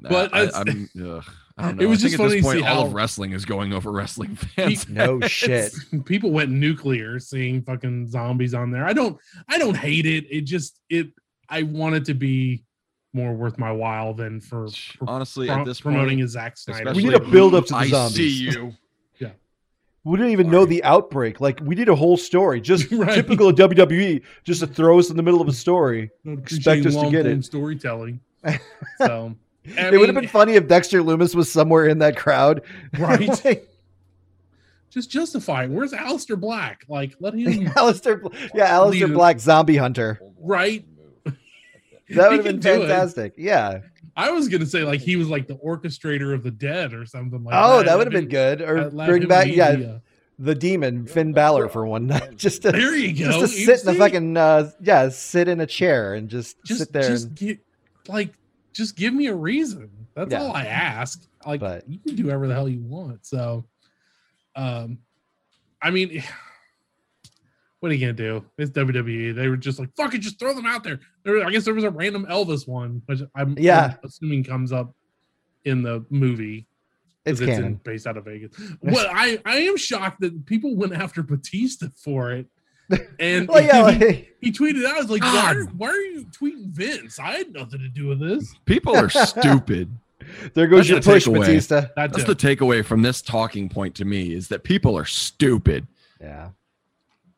Nah, 0.00 0.08
But 0.10 0.34
I, 0.34 0.42
it's- 0.42 0.54
I'm, 0.56 0.90
ugh, 1.16 1.24
I 1.56 1.62
don't 1.68 1.80
It 1.80 1.86
was 1.86 2.00
I 2.04 2.08
think 2.08 2.10
just 2.10 2.14
at 2.14 2.18
funny 2.18 2.30
this 2.30 2.40
to 2.40 2.42
point, 2.42 2.58
see 2.58 2.64
all 2.66 2.80
how- 2.82 2.86
of 2.88 2.92
wrestling 2.94 3.32
is 3.32 3.44
going 3.44 3.72
over 3.72 3.92
wrestling 3.92 4.34
fans. 4.34 4.88
No 4.88 5.20
shit. 5.20 5.72
People 6.04 6.32
went 6.32 6.50
nuclear 6.50 7.20
seeing 7.20 7.62
fucking 7.62 8.08
zombies 8.08 8.52
on 8.54 8.72
there. 8.72 8.84
I 8.84 8.92
don't 8.92 9.16
I 9.48 9.58
don't 9.58 9.76
hate 9.76 10.04
it. 10.06 10.26
It 10.28 10.40
just 10.42 10.80
it 10.90 11.12
I 11.48 11.62
want 11.62 11.94
it 11.96 12.04
to 12.06 12.14
be 12.14 12.64
more 13.12 13.32
worth 13.32 13.58
my 13.58 13.70
while 13.70 14.12
than 14.14 14.40
for 14.40 14.66
Honestly, 15.06 15.46
pro- 15.46 15.60
at 15.60 15.64
this 15.66 15.80
promoting 15.80 16.18
point, 16.18 16.24
a 16.24 16.28
Zack 16.28 16.56
Snyder. 16.56 16.92
We 16.94 17.04
need 17.04 17.14
a 17.14 17.20
build 17.20 17.54
up 17.54 17.66
to 17.66 17.72
the 17.72 17.78
I 17.78 17.88
zombies. 17.88 18.16
see 18.16 18.28
you. 18.50 18.72
Yeah. 19.20 19.30
We 20.02 20.16
didn't 20.16 20.32
even 20.32 20.50
know 20.50 20.64
Sorry. 20.64 20.70
the 20.76 20.84
outbreak. 20.84 21.40
Like 21.40 21.60
we 21.62 21.74
did 21.76 21.88
a 21.88 21.94
whole 21.94 22.16
story, 22.16 22.60
just 22.60 22.90
Right. 22.92 23.14
typical 23.14 23.48
of 23.48 23.54
WWE, 23.56 24.22
just 24.42 24.60
to 24.60 24.66
throw 24.66 24.98
us 24.98 25.08
in 25.10 25.16
the 25.16 25.22
middle 25.22 25.40
of 25.40 25.46
a 25.48 25.52
story. 25.52 26.10
Don't 26.24 26.40
expect 26.40 26.84
us 26.86 26.94
to 26.94 27.00
get 27.10 27.24
long-form 27.24 27.26
it. 27.38 27.44
storytelling. 27.44 28.20
So 28.98 29.34
I 29.78 29.88
it 29.88 29.98
would 29.98 30.08
have 30.10 30.14
been 30.14 30.28
funny 30.28 30.54
if 30.54 30.66
Dexter 30.68 31.00
Lumis 31.02 31.34
was 31.34 31.50
somewhere 31.50 31.86
in 31.86 32.00
that 32.00 32.16
crowd. 32.18 32.60
Right. 32.98 33.28
Like, 33.44 33.66
just 34.90 35.10
justify. 35.10 35.64
it. 35.64 35.70
Where's 35.70 35.92
Aleister 35.92 36.38
Black? 36.38 36.84
Like 36.88 37.14
let 37.20 37.32
him 37.34 37.66
Aleister, 37.68 38.20
yeah, 38.54 38.70
Aleister 38.72 38.90
Lead. 39.08 39.14
Black, 39.14 39.40
zombie 39.40 39.76
hunter. 39.76 40.20
right. 40.38 40.84
That 42.10 42.30
would 42.30 42.44
have 42.44 42.44
been 42.44 42.60
fantastic. 42.60 43.34
Yeah. 43.36 43.80
I 44.16 44.30
was 44.30 44.48
gonna 44.48 44.66
say 44.66 44.84
like 44.84 45.00
he 45.00 45.16
was 45.16 45.28
like 45.28 45.48
the 45.48 45.56
orchestrator 45.56 46.34
of 46.34 46.42
the 46.42 46.50
dead 46.50 46.94
or 46.94 47.04
something 47.06 47.42
like 47.42 47.54
oh, 47.56 47.78
that. 47.78 47.86
that 47.86 47.98
would 47.98 48.06
have 48.06 48.12
been 48.12 48.28
good. 48.28 48.60
Or 48.60 48.90
bring 48.90 49.26
back, 49.26 49.46
be 49.46 49.52
yeah, 49.52 49.98
the, 50.38 50.54
demon 50.54 51.06
Finn 51.06 51.32
Balor 51.32 51.68
for 51.68 51.84
one 51.86 52.06
night, 52.06 52.36
just 52.36 52.62
to 52.62 52.72
there 52.72 52.94
you 52.94 53.12
go. 53.24 53.40
just 53.40 53.54
to 53.54 53.60
You 53.60 53.66
sit 53.66 53.80
in 53.80 53.86
the 53.86 53.94
fucking 53.94 54.36
uh, 54.36 54.70
yeah, 54.80 55.08
sit 55.08 55.48
in 55.48 55.60
a 55.60 55.66
chair 55.66 56.14
and 56.14 56.28
just, 56.28 56.62
just 56.64 56.80
sit 56.80 56.92
there. 56.92 57.08
just 57.08 57.28
and, 57.28 57.36
get 57.36 57.58
like 58.06 58.34
just 58.72 58.96
give 58.96 59.14
me 59.14 59.26
a 59.26 59.34
reason. 59.34 59.90
That's 60.14 60.30
Yeah. 60.30 60.42
all 60.42 60.52
I 60.52 60.66
ask. 60.66 61.26
Like 61.44 61.60
But- 61.60 61.88
you 61.88 61.98
can 61.98 62.14
do 62.14 62.24
whatever 62.26 62.46
the 62.46 62.54
hell 62.54 62.68
you 62.68 62.82
want. 62.82 63.26
So 63.26 63.64
um 64.54 64.98
I 65.82 65.90
mean 65.90 66.22
what 67.84 67.90
are 67.90 67.94
you 67.94 68.00
gonna 68.00 68.12
do? 68.14 68.42
It's 68.56 68.70
WWE. 68.70 69.34
They 69.34 69.48
were 69.48 69.58
just 69.58 69.78
like, 69.78 69.94
fuck 69.94 70.14
it, 70.14 70.18
just 70.22 70.38
throw 70.38 70.54
them 70.54 70.64
out 70.64 70.82
there. 70.84 71.00
there 71.22 71.44
I 71.46 71.50
guess 71.50 71.66
there 71.66 71.74
was 71.74 71.84
a 71.84 71.90
random 71.90 72.24
Elvis 72.30 72.66
one, 72.66 73.02
which 73.04 73.20
I'm, 73.36 73.54
Yeah. 73.58 73.92
I'm 73.92 73.98
assuming 74.08 74.42
comes 74.42 74.72
up 74.72 74.94
in 75.66 75.82
the 75.82 76.02
movie. 76.08 76.66
it's 77.26 77.40
'cause 77.40 77.48
in- 77.50 77.54
canon. 77.56 77.80
based 77.84 78.06
out 78.06 78.16
of 78.16 78.24
Vegas. 78.24 78.52
Well, 78.80 79.06
I 79.12 79.38
I 79.44 79.58
am 79.58 79.76
shocked 79.76 80.20
that 80.22 80.46
people 80.46 80.74
went 80.76 80.94
after 80.94 81.22
Batista 81.22 81.88
for 81.96 82.32
it, 82.32 82.46
and 83.20 83.48
Well, 83.50 83.62
yeah, 83.62 83.90
he, 83.90 84.04
like, 84.06 84.34
he 84.40 84.50
tweeted 84.50 84.86
out, 84.86 84.96
"I 84.96 85.00
was 85.00 85.10
like, 85.10 85.22
why 85.22 85.52
are, 85.54 85.64
why 85.76 85.88
are 85.88 85.96
you 86.00 86.24
tweeting 86.26 86.68
Vince? 86.70 87.18
I 87.18 87.32
had 87.32 87.52
nothing 87.52 87.80
to 87.80 87.88
do 87.88 88.06
with 88.06 88.20
this." 88.20 88.54
People 88.64 88.96
are 88.96 89.08
stupid. 89.26 89.90
there 90.54 90.66
goes 90.66 90.80
That's 90.80 90.88
your 90.88 91.00
the 91.00 91.10
push, 91.12 91.26
takeaway. 91.26 91.40
Batista. 91.46 91.86
That's, 91.96 92.16
That's 92.16 92.24
the 92.24 92.34
takeaway 92.36 92.82
from 92.84 93.02
this 93.02 93.20
talking 93.20 93.68
point 93.68 93.94
to 93.96 94.04
me 94.06 94.32
is 94.32 94.48
that 94.48 94.62
people 94.64 94.96
are 94.96 95.04
stupid. 95.04 95.86
Yeah. 96.20 96.48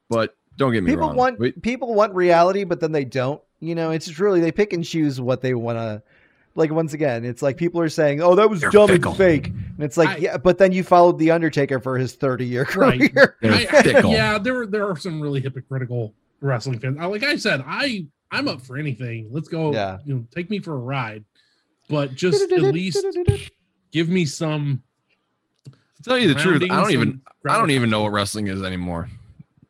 But 0.08 0.37
don't 0.56 0.73
get 0.73 0.82
me 0.85 0.91
people 0.93 1.08
wrong. 1.08 1.17
want 1.17 1.38
We- 1.38 1.53
people 1.53 1.94
want 1.94 2.14
reality, 2.14 2.64
but 2.64 2.81
then 2.81 2.93
they 2.93 3.05
don't. 3.05 3.41
You 3.61 3.75
know, 3.75 3.91
it's 3.91 4.06
just 4.06 4.19
really 4.19 4.41
they 4.41 4.53
pick 4.53 4.73
and 4.73 4.85
choose 4.85 5.20
what 5.20 5.41
they 5.41 5.55
want 5.55 5.79
to. 5.79 6.03
Like 6.55 6.70
once 6.70 6.94
again, 6.94 7.25
it's 7.25 7.43
like 7.43 7.56
people 7.58 7.81
are 7.82 7.88
saying, 7.91 8.23
"Oh, 8.23 8.35
that 8.35 8.49
was 8.49 8.61
dumb 8.62 8.88
fickle. 8.88 9.11
and 9.12 9.19
fake," 9.19 9.47
and 9.49 9.81
it's 9.81 9.97
like, 9.99 10.08
I- 10.08 10.17
yeah, 10.17 10.37
but 10.38 10.56
then 10.58 10.73
you 10.73 10.82
followed 10.85 11.19
the 11.19 11.31
Undertaker 11.31 11.81
for 11.81 11.99
his 11.99 12.14
thirty-year 12.14 12.67
Right. 12.75 13.12
career. 13.14 13.37
they're 13.43 13.53
I- 13.53 14.00
yeah, 14.11 14.38
there 14.38 14.55
were 14.55 14.67
there 14.67 14.88
are 14.88 14.97
some 14.97 15.20
really 15.20 15.41
hypocritical 15.41 16.14
wrestling 16.41 16.79
fans. 16.79 16.97
Like 16.99 17.25
I 17.25 17.37
said, 17.37 17.62
I 17.67 18.06
I'm 18.31 18.49
up 18.49 18.62
for 18.62 18.79
anything. 18.79 19.29
Let's 19.31 19.49
go. 19.49 19.73
Yeah. 19.73 19.99
you 20.06 20.14
know, 20.14 20.26
take 20.35 20.49
me 20.49 20.58
for 20.58 20.73
a 20.75 20.79
ride, 20.79 21.25
but 21.91 22.14
just 22.14 22.50
at 22.50 22.63
least 22.63 23.05
give 23.93 24.08
me 24.08 24.25
some. 24.25 24.82
To 25.67 26.03
tell 26.03 26.19
you 26.19 26.29
the 26.32 26.41
truth, 26.41 26.63
I 26.63 26.81
don't 26.81 26.91
even 26.93 27.20
I 27.46 27.58
don't 27.58 27.70
even 27.70 27.91
know 27.91 28.03
what 28.03 28.13
wrestling 28.13 28.46
is 28.48 28.63
anymore. 28.63 29.08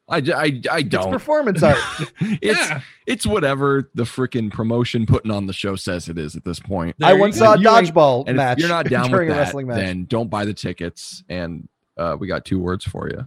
I, 0.09 0.21
j- 0.21 0.33
I, 0.33 0.61
I 0.71 0.79
It's 0.79 0.89
don't. 0.89 1.11
performance 1.11 1.63
art. 1.65 1.79
it's 2.21 2.59
yeah, 2.61 2.81
it's 3.07 3.27
whatever 3.27 3.91
the 3.95 4.05
freaking 4.05 4.53
promotion 4.53 5.05
putting 5.05 5.31
on 5.33 5.47
the 5.47 5.53
show 5.53 5.75
says 5.77 6.09
it 6.09 6.17
is 6.17 6.37
at 6.37 6.45
this 6.45 6.61
point. 6.61 6.95
I 7.03 7.07
there 7.09 7.15
you 7.17 7.21
once 7.21 7.39
go. 7.39 7.45
saw 7.47 7.55
a 7.55 7.57
dodgeball 7.59 8.25
And 8.29 8.37
match 8.37 8.59
if 8.59 8.61
you're 8.61 8.69
not 8.69 8.89
down 8.89 9.11
during 9.11 9.29
with 9.29 9.37
a 9.37 9.41
that, 9.41 9.47
wrestling 9.47 9.67
match. 9.67 9.79
then 9.79 10.05
don't 10.05 10.31
buy 10.31 10.45
the 10.45 10.55
tickets. 10.55 11.25
And 11.29 11.69
uh, 11.97 12.17
we 12.21 12.29
got 12.29 12.45
two 12.45 12.61
words 12.61 12.85
for 12.85 13.09
you. 13.09 13.27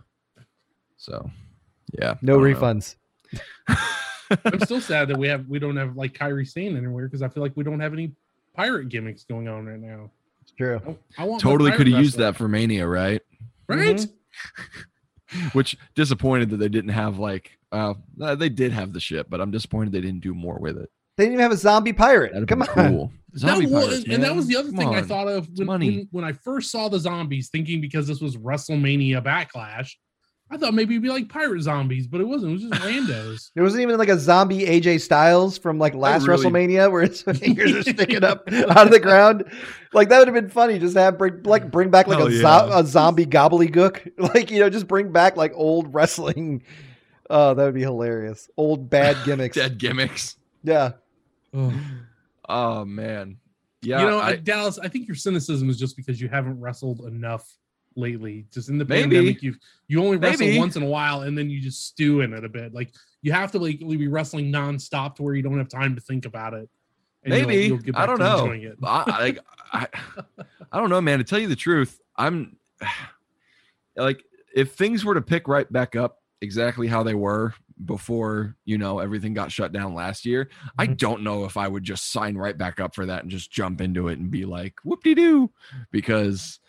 So, 0.97 1.29
yeah, 1.99 2.15
no 2.21 2.33
I 2.33 2.37
don't 2.51 2.51
know. 2.53 2.59
refunds. 2.59 2.95
I'm 4.45 4.59
still 4.63 4.79
sad 4.81 5.07
that 5.09 5.17
we 5.17 5.27
have 5.27 5.47
we 5.47 5.59
don't 5.59 5.75
have 5.75 5.97
like 5.97 6.13
Kairi 6.13 6.47
Sane 6.47 6.77
anywhere 6.77 7.05
because 7.07 7.21
I 7.21 7.27
feel 7.29 7.41
like 7.43 7.53
we 7.55 7.63
don't 7.63 7.79
have 7.79 7.93
any 7.93 8.11
pirate 8.55 8.89
gimmicks 8.89 9.23
going 9.23 9.47
on 9.47 9.65
right 9.65 9.79
now. 9.79 10.11
It's 10.43 10.51
true. 10.53 10.79
I, 11.17 11.23
I 11.23 11.25
want 11.25 11.41
Totally 11.41 11.71
could 11.71 11.87
have 11.87 11.99
used 12.01 12.17
that 12.17 12.35
for 12.37 12.47
Mania, 12.47 12.87
right? 12.87 13.21
right? 13.67 13.95
Mhm. 13.97 14.11
Which 15.53 15.77
disappointed 15.95 16.49
that 16.49 16.57
they 16.57 16.69
didn't 16.69 16.91
have 16.91 17.19
like 17.19 17.57
uh 17.71 17.93
uh, 18.21 18.35
they 18.35 18.49
did 18.49 18.71
have 18.71 18.93
the 18.93 18.99
ship, 18.99 19.27
but 19.29 19.41
I'm 19.41 19.51
disappointed 19.51 19.91
they 19.91 20.01
didn't 20.01 20.21
do 20.21 20.33
more 20.33 20.57
with 20.59 20.77
it. 20.77 20.89
They 21.17 21.25
didn't 21.25 21.33
even 21.33 21.43
have 21.43 21.51
a 21.51 21.57
zombie 21.57 21.93
pirate. 21.93 22.33
That'd 22.33 22.47
Come 22.47 22.61
on. 22.61 22.67
cool. 22.67 23.11
Zombie 23.37 23.67
that 23.67 23.71
was, 23.71 23.85
pirates, 23.85 24.05
and 24.09 24.23
that 24.23 24.35
was 24.35 24.47
the 24.47 24.55
other 24.55 24.69
Come 24.69 24.77
thing 24.77 24.95
I 24.95 25.03
thought 25.03 25.27
of 25.27 25.47
when, 25.55 25.67
money. 25.67 25.89
when 25.89 26.07
when 26.11 26.23
I 26.23 26.31
first 26.31 26.71
saw 26.71 26.89
the 26.89 26.99
zombies, 26.99 27.49
thinking 27.49 27.79
because 27.79 28.07
this 28.07 28.21
was 28.21 28.37
WrestleMania 28.37 29.23
Backlash, 29.23 29.91
I 30.51 30.57
thought 30.57 30.73
maybe 30.73 30.95
it'd 30.95 31.03
be 31.03 31.09
like 31.09 31.29
pirate 31.29 31.61
zombies, 31.61 32.07
but 32.07 32.21
it 32.21 32.23
wasn't. 32.23 32.51
It 32.51 32.53
was 32.53 32.61
just 32.63 32.81
randos. 32.83 33.51
There 33.53 33.63
wasn't 33.63 33.83
even 33.83 33.97
like 33.99 34.09
a 34.09 34.17
zombie 34.17 34.65
AJ 34.65 35.01
Styles 35.01 35.57
from 35.57 35.77
like 35.77 35.93
last 35.93 36.27
really- 36.27 36.43
WrestleMania 36.45 36.91
where 36.91 37.03
his 37.03 37.21
fingers 37.39 37.71
are 37.73 37.83
sticking 37.83 38.23
up 38.23 38.43
out 38.51 38.85
of 38.87 38.91
the 38.91 38.99
ground. 38.99 39.43
Like 39.93 40.09
that 40.09 40.17
would 40.19 40.27
have 40.27 40.33
been 40.35 40.49
funny. 40.49 40.79
Just 40.79 40.97
have 40.97 41.17
bring 41.17 41.43
like 41.43 41.69
bring 41.69 41.89
back 41.91 42.07
like 42.07 42.19
a, 42.19 42.31
yeah. 42.31 42.41
zo- 42.41 42.79
a 42.79 42.83
zombie 42.85 43.25
gobbledygook. 43.25 44.11
Like 44.33 44.49
you 44.51 44.59
know, 44.59 44.69
just 44.69 44.87
bring 44.87 45.11
back 45.11 45.37
like 45.37 45.51
old 45.55 45.93
wrestling. 45.93 46.63
Oh, 47.29 47.53
that 47.53 47.63
would 47.63 47.75
be 47.75 47.81
hilarious. 47.81 48.49
Old 48.57 48.89
bad 48.89 49.17
gimmicks. 49.25 49.55
dead 49.55 49.77
gimmicks. 49.77 50.35
Yeah. 50.63 50.93
Ugh. 51.53 51.73
Oh 52.47 52.85
man. 52.85 53.37
Yeah. 53.81 54.01
you 54.01 54.07
know, 54.09 54.19
I- 54.19 54.35
Dallas, 54.35 54.79
I 54.79 54.87
think 54.87 55.07
your 55.07 55.15
cynicism 55.15 55.69
is 55.69 55.77
just 55.77 55.95
because 55.95 56.19
you 56.19 56.27
haven't 56.27 56.59
wrestled 56.59 57.01
enough 57.01 57.47
lately. 57.95 58.45
Just 58.53 58.69
in 58.69 58.77
the 58.77 58.85
Maybe. 58.85 59.03
pandemic, 59.15 59.43
you 59.43 59.55
you 59.87 60.03
only 60.03 60.17
wrestle 60.17 60.45
Maybe. 60.47 60.59
once 60.59 60.75
in 60.75 60.83
a 60.83 60.87
while, 60.87 61.21
and 61.21 61.37
then 61.37 61.49
you 61.49 61.59
just 61.61 61.85
stew 61.87 62.21
in 62.21 62.33
it 62.33 62.43
a 62.45 62.49
bit. 62.49 62.73
Like 62.73 62.93
you 63.21 63.31
have 63.31 63.51
to 63.53 63.59
like 63.59 63.79
be 63.79 64.07
wrestling 64.07 64.51
nonstop 64.51 65.15
to 65.15 65.23
where 65.23 65.35
you 65.35 65.41
don't 65.41 65.57
have 65.57 65.69
time 65.69 65.95
to 65.95 66.01
think 66.01 66.25
about 66.25 66.53
it. 66.53 66.69
and 67.23 67.33
you'll- 67.33 67.47
Maybe. 67.47 67.65
you'll 67.67 67.77
get 67.79 67.97
I 67.97 68.05
don't 68.05 68.17
to 68.19 68.23
know. 68.23 68.39
enjoying 68.45 68.63
it. 68.63 68.77
I, 68.83 69.03
I, 69.07 69.19
like, 69.21 69.39
I, 69.73 69.87
I 70.71 70.79
don't 70.79 70.89
know, 70.89 71.01
man. 71.01 71.17
To 71.19 71.23
tell 71.25 71.39
you 71.39 71.47
the 71.47 71.55
truth, 71.55 71.99
I'm 72.15 72.55
like, 73.95 74.23
if 74.55 74.73
things 74.73 75.03
were 75.05 75.13
to 75.15 75.21
pick 75.21 75.47
right 75.47 75.71
back 75.71 75.95
up 75.95 76.19
exactly 76.41 76.87
how 76.87 77.03
they 77.03 77.13
were 77.13 77.53
before, 77.85 78.55
you 78.65 78.77
know, 78.77 78.99
everything 78.99 79.33
got 79.33 79.51
shut 79.51 79.71
down 79.71 79.93
last 79.93 80.25
year, 80.25 80.49
I 80.77 80.87
Mhm. 80.87 80.97
don't 80.97 81.23
know 81.23 81.45
if 81.45 81.57
I 81.57 81.67
would 81.67 81.83
just 81.83 82.11
sign 82.11 82.37
right 82.37 82.57
back 82.57 82.79
up 82.79 82.95
for 82.95 83.05
that 83.05 83.23
and 83.23 83.31
just 83.31 83.51
jump 83.51 83.81
into 83.81 84.07
it 84.07 84.19
and 84.19 84.31
be 84.31 84.45
like, 84.45 84.75
whoop 84.83 85.03
de 85.03 85.13
doo, 85.15 85.51
because, 85.91 86.59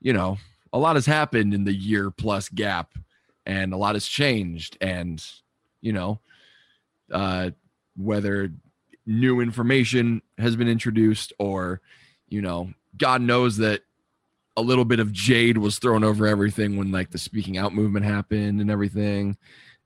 you 0.00 0.12
know, 0.12 0.38
a 0.76 0.78
lot 0.78 0.94
has 0.94 1.06
happened 1.06 1.54
in 1.54 1.64
the 1.64 1.72
year 1.74 2.10
plus 2.10 2.50
gap 2.50 2.92
and 3.46 3.72
a 3.72 3.76
lot 3.78 3.94
has 3.94 4.06
changed 4.06 4.76
and 4.82 5.24
you 5.80 5.90
know 5.92 6.20
uh 7.12 7.48
whether 7.96 8.50
new 9.06 9.40
information 9.40 10.20
has 10.36 10.54
been 10.54 10.68
introduced 10.68 11.32
or 11.38 11.80
you 12.28 12.42
know 12.42 12.68
god 12.98 13.22
knows 13.22 13.56
that 13.56 13.80
a 14.58 14.60
little 14.60 14.84
bit 14.84 15.00
of 15.00 15.12
jade 15.12 15.56
was 15.56 15.78
thrown 15.78 16.04
over 16.04 16.26
everything 16.26 16.76
when 16.76 16.92
like 16.92 17.10
the 17.10 17.18
speaking 17.18 17.56
out 17.56 17.74
movement 17.74 18.04
happened 18.04 18.60
and 18.60 18.70
everything 18.70 19.34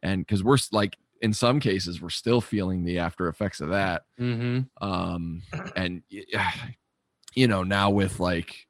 and 0.02 0.26
because 0.26 0.42
we're 0.42 0.58
like 0.72 0.96
in 1.22 1.32
some 1.32 1.60
cases 1.60 2.00
we're 2.02 2.08
still 2.10 2.40
feeling 2.40 2.82
the 2.82 2.98
after 2.98 3.28
effects 3.28 3.60
of 3.60 3.68
that 3.68 4.02
Mm-hmm. 4.18 4.60
um 4.84 5.42
and 5.76 6.02
you 7.34 7.46
know 7.46 7.62
now 7.62 7.90
with 7.90 8.18
like 8.18 8.66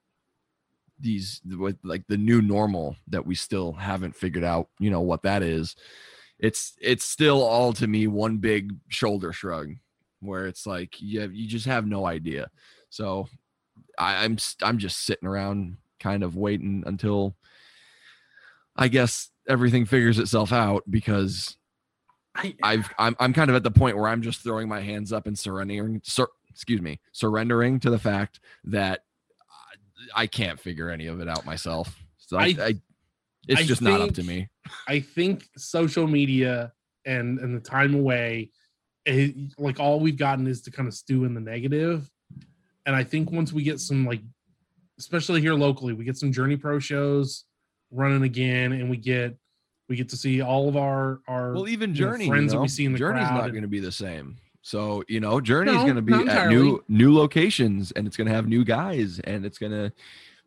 these 1.01 1.41
with 1.59 1.77
like 1.83 2.05
the 2.09 2.17
new 2.17 2.43
normal 2.43 2.97
that 3.09 3.27
we 3.27 3.35
still 3.35 3.73
haven't 3.73 4.15
figured 4.15 4.45
out 4.45 4.69
you 4.79 4.91
know 4.91 5.01
what 5.01 5.23
that 5.23 5.43
is 5.43 5.77
it's 6.39 6.75
it's 6.81 7.05
still 7.05 7.43
all 7.43 7.73
to 7.73 7.87
me 7.87 8.07
one 8.07 8.39
big 8.39 8.75
shoulder 8.89 9.33
shrug 9.33 9.75
where 10.21 10.47
it's 10.47 10.67
like 10.67 11.01
you 11.01 11.21
have, 11.21 11.35
you 11.35 11.49
just 11.49 11.67
have 11.67 11.87
no 11.87 12.07
idea. 12.07 12.51
So 12.91 13.29
I, 13.99 14.25
i'm 14.25 14.37
i'm 14.63 14.79
just 14.79 15.05
sitting 15.05 15.29
around 15.29 15.77
kind 15.99 16.23
of 16.23 16.37
waiting 16.37 16.83
until 16.87 17.37
i 18.77 18.89
guess 18.89 19.31
everything 19.49 19.85
figures 19.85 20.19
itself 20.19 20.53
out 20.53 20.85
because 20.91 21.57
I, 22.35 22.55
I've 22.63 22.89
I'm 22.99 23.17
I'm 23.19 23.33
kind 23.33 23.51
of 23.51 23.57
at 23.57 23.65
the 23.65 23.71
point 23.71 23.97
where 23.97 24.09
I'm 24.09 24.23
just 24.23 24.43
throwing 24.43 24.69
my 24.69 24.81
hands 24.81 25.13
up 25.13 25.27
and 25.27 25.39
surrendering 25.39 26.01
sur, 26.05 26.29
excuse 26.49 26.81
me 26.81 27.01
surrendering 27.13 27.81
to 27.81 27.91
the 27.91 27.99
fact 27.99 28.41
that 28.65 29.01
I 30.15 30.27
can't 30.27 30.59
figure 30.59 30.91
any 30.91 31.07
of 31.07 31.21
it 31.21 31.29
out 31.29 31.45
myself. 31.45 31.95
So 32.19 32.37
I, 32.37 32.43
I- 32.43 32.47
I, 32.59 32.75
it's 33.49 33.63
I 33.63 33.65
just 33.65 33.81
not 33.83 34.01
up 34.01 34.15
to 34.15 34.23
me. 34.23 34.49
I 34.87 35.01
think 35.01 35.49
social 35.57 36.07
media 36.07 36.73
and 37.07 37.39
and 37.39 37.57
the 37.57 37.61
time 37.61 37.95
away, 37.95 38.51
it, 39.07 39.35
like 39.59 39.81
all 39.81 39.99
we've 39.99 40.19
gotten 40.19 40.47
is 40.47 40.61
to 40.63 40.71
kind 40.71 40.87
of 40.87 40.95
stew 40.95 41.25
in 41.25 41.33
the 41.35 41.41
negative. 41.41 42.09
And 42.87 42.95
I 42.95 43.03
think 43.03 43.31
once 43.33 43.53
we 43.53 43.63
get 43.63 43.81
some 43.81 44.05
like, 44.07 44.21
especially 44.99 45.41
here 45.41 45.55
locally, 45.55 45.95
we 45.95 46.05
get 46.05 46.17
some 46.19 46.33
Journey 46.33 46.57
Pro 46.57 46.79
shows 46.79 47.45
running 47.91 48.23
again, 48.23 48.73
and 48.73 48.91
we 48.91 48.99
get 48.99 49.37
we 49.89 49.97
get 49.97 50.11
to 50.11 50.17
see 50.17 50.43
all 50.43 50.69
of 50.69 50.77
our 50.77 51.21
our 51.27 51.55
Well, 51.55 51.69
even 51.69 51.95
you 51.95 52.05
know, 52.05 52.11
Journey, 52.13 52.25
you 52.27 52.31
friends 52.31 52.53
that 52.53 52.61
we 52.61 52.69
see 52.69 52.85
in 52.85 52.93
the 52.93 52.99
Journey's 52.99 53.27
crowd 53.27 53.41
not 53.41 53.51
going 53.51 53.63
to 53.63 53.69
be 53.69 53.81
the 53.81 53.91
same. 53.91 54.37
So 54.63 55.03
you 55.09 55.21
know, 55.21 55.41
Journey's 55.41 55.77
No, 55.77 55.85
going 55.85 55.97
to 55.97 56.03
be 56.03 56.13
at 56.13 56.21
entirely. 56.21 56.57
new 56.57 56.85
new 56.89 57.15
locations, 57.15 57.93
and 57.93 58.07
it's 58.07 58.17
going 58.17 58.29
to 58.29 58.35
have 58.35 58.47
new 58.49 58.65
guys, 58.65 59.19
and 59.21 59.45
it's 59.45 59.59
going 59.59 59.73
to 59.73 59.93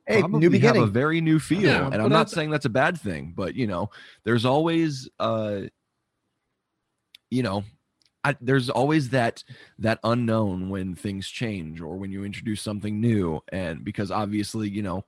Hey, 0.06 0.20
probably 0.20 0.50
new 0.50 0.60
have 0.60 0.78
a 0.78 0.86
very 0.88 1.22
new 1.22 1.40
feel. 1.40 1.62
Yeah, 1.64 1.90
and 1.92 2.02
I'm 2.02 2.10
not 2.10 2.30
saying 2.30 2.50
that's 2.50 2.66
a 2.66 2.70
bad 2.70 3.00
thing, 3.00 3.34
but 3.36 3.56
you 3.56 3.68
know, 3.68 3.90
there's 4.24 4.46
always 4.46 5.10
uh 5.20 5.62
you 7.32 7.44
know, 7.44 7.64
I, 8.24 8.36
there's 8.40 8.70
always 8.70 9.10
that 9.10 9.44
that 9.80 10.00
unknown 10.04 10.70
when 10.70 10.96
things 10.96 11.28
change 11.28 11.82
or 11.82 11.98
when 11.98 12.12
you 12.12 12.24
introduce 12.24 12.62
something 12.62 13.02
new 13.02 13.42
and 13.52 13.84
because 13.84 14.12
obviously, 14.12 14.70
you 14.70 14.82
know, 14.82 15.04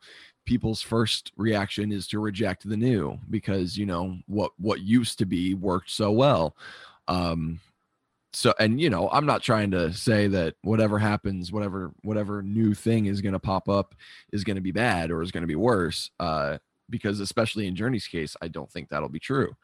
people's 0.45 0.81
first 0.81 1.31
reaction 1.37 1.91
is 1.91 2.07
to 2.07 2.19
reject 2.19 2.67
the 2.67 2.77
new 2.77 3.17
because, 3.29 3.77
you 3.77 3.85
know, 3.85 4.17
what 4.27 4.51
what 4.57 4.81
used 4.81 5.17
to 5.19 5.25
be 5.25 5.53
worked 5.53 5.91
so 5.91 6.11
well. 6.11 6.55
Um 7.07 7.59
so 8.35 8.53
and 8.59 8.79
you 8.81 8.89
know 8.89 9.09
i'm 9.11 9.25
not 9.25 9.41
trying 9.41 9.71
to 9.71 9.93
say 9.93 10.27
that 10.27 10.55
whatever 10.61 10.99
happens 10.99 11.51
whatever 11.51 11.91
whatever 12.03 12.41
new 12.43 12.73
thing 12.73 13.05
is 13.05 13.21
going 13.21 13.33
to 13.33 13.39
pop 13.39 13.69
up 13.69 13.95
is 14.33 14.43
going 14.43 14.55
to 14.55 14.61
be 14.61 14.71
bad 14.71 15.09
or 15.09 15.21
is 15.21 15.31
going 15.31 15.41
to 15.43 15.47
be 15.47 15.55
worse 15.55 16.11
uh 16.19 16.57
because 16.89 17.19
especially 17.19 17.65
in 17.67 17.75
journey's 17.75 18.07
case 18.07 18.35
i 18.41 18.47
don't 18.47 18.71
think 18.71 18.89
that'll 18.89 19.09
be 19.09 19.19
true 19.19 19.55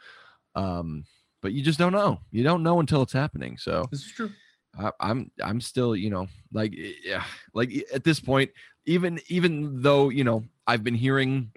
um 0.55 1.03
but 1.41 1.53
you 1.53 1.61
just 1.61 1.79
don't 1.79 1.91
know 1.91 2.19
you 2.31 2.43
don't 2.43 2.63
know 2.63 2.79
until 2.79 3.01
it's 3.01 3.13
happening 3.13 3.57
so 3.57 3.87
This 3.91 4.05
is 4.05 4.11
true. 4.11 4.31
I, 4.79 4.91
i'm 4.99 5.31
i'm 5.43 5.59
still 5.59 5.95
you 5.95 6.09
know 6.09 6.27
like 6.53 6.73
eh, 6.77 6.93
yeah 7.03 7.23
like 7.53 7.71
eh, 7.73 7.81
at 7.93 8.03
this 8.03 8.19
point 8.19 8.51
even 8.85 9.19
even 9.27 9.81
though 9.81 10.09
you 10.09 10.23
know 10.23 10.43
i've 10.65 10.83
been 10.83 10.95
hearing 10.95 11.51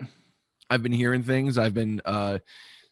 i've 0.69 0.83
been 0.83 0.93
hearing 0.93 1.23
things 1.23 1.59
i've 1.59 1.75
been 1.75 2.01
uh 2.05 2.39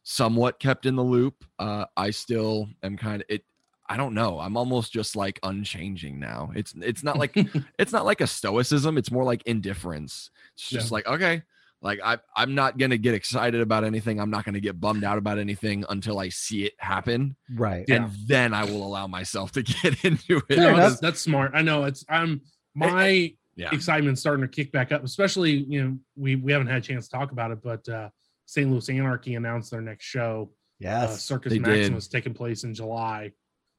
somewhat 0.05 0.59
kept 0.61 0.87
in 0.87 0.97
the 0.97 1.03
loop 1.03 1.45
uh 1.59 1.87
i 1.97 2.11
still 2.11 2.69
am 2.83 2.97
kind 2.97 3.23
of 3.23 3.27
it 3.29 3.45
i 3.93 3.97
don't 3.97 4.15
know 4.15 4.39
i'm 4.41 4.57
almost 4.57 4.93
just 4.93 5.15
like 5.17 5.39
unchanging 5.43 6.19
now 6.19 6.51
it's 6.55 6.73
it's 6.81 7.03
not 7.03 7.19
like 7.19 7.37
it's 7.79 7.93
not 7.93 8.05
like 8.05 8.21
a 8.21 8.27
stoicism 8.27 8.97
it's 8.99 9.11
more 9.11 9.25
like 9.25 9.43
indifference 9.45 10.31
it's 10.55 10.69
just 10.69 10.91
Yeah. 10.91 10.95
like 10.95 11.07
okay 11.07 11.43
like 11.83 11.99
I, 12.05 12.19
i'm 12.37 12.55
not 12.55 12.79
gonna 12.79 12.97
get 12.97 13.15
excited 13.15 13.61
about 13.61 13.85
anything 13.85 14.21
i'm 14.21 14.31
not 14.31 14.45
gonna 14.45 14.61
get 14.61 14.81
bummed 14.81 15.05
out 15.05 15.19
about 15.19 15.39
anything 15.39 15.85
until 15.89 16.19
i 16.19 16.29
see 16.29 16.65
it 16.65 16.73
happen 16.79 17.37
right. 17.55 17.85
Yeah. 17.89 17.97
and 17.97 18.11
then 18.27 18.55
i 18.55 18.65
will 18.65 18.87
allow 18.87 19.07
myself 19.07 19.53
to 19.53 19.63
get 19.83 20.05
into 20.05 20.41
it 20.49 20.59
No, 20.59 20.77
that's, 20.77 21.01
that's 21.01 21.21
smart. 21.21 21.53
I 21.55 21.63
know 21.63 21.85
it's 21.85 22.05
I'm 22.09 22.41
my 22.75 23.35
yeah 23.57 23.69
excitement's 23.73 24.21
starting 24.23 24.43
to 24.43 24.49
kick 24.49 24.73
back 24.73 24.93
up, 24.93 25.05
especially 25.05 25.53
you 25.69 25.83
know 25.85 25.99
we 26.17 26.37
we 26.37 26.53
haven't 26.53 26.69
had 26.69 26.79
a 26.79 26.81
chance 26.81 27.07
to 27.09 27.17
talk 27.19 27.33
about 27.33 27.51
it, 27.51 27.59
but 27.63 27.87
uh 27.89 28.09
St. 28.47 28.71
Louis 28.71 28.89
Anarchy 28.89 29.35
announced 29.35 29.71
their 29.71 29.81
next 29.83 30.05
show. 30.05 30.51
Uh, 30.87 31.07
Circus 31.09 31.53
they 31.53 31.59
Maximus 31.59 32.07
did. 32.09 32.17
taking 32.17 32.35
place 32.35 32.65
in 32.65 32.75
July. 32.75 33.33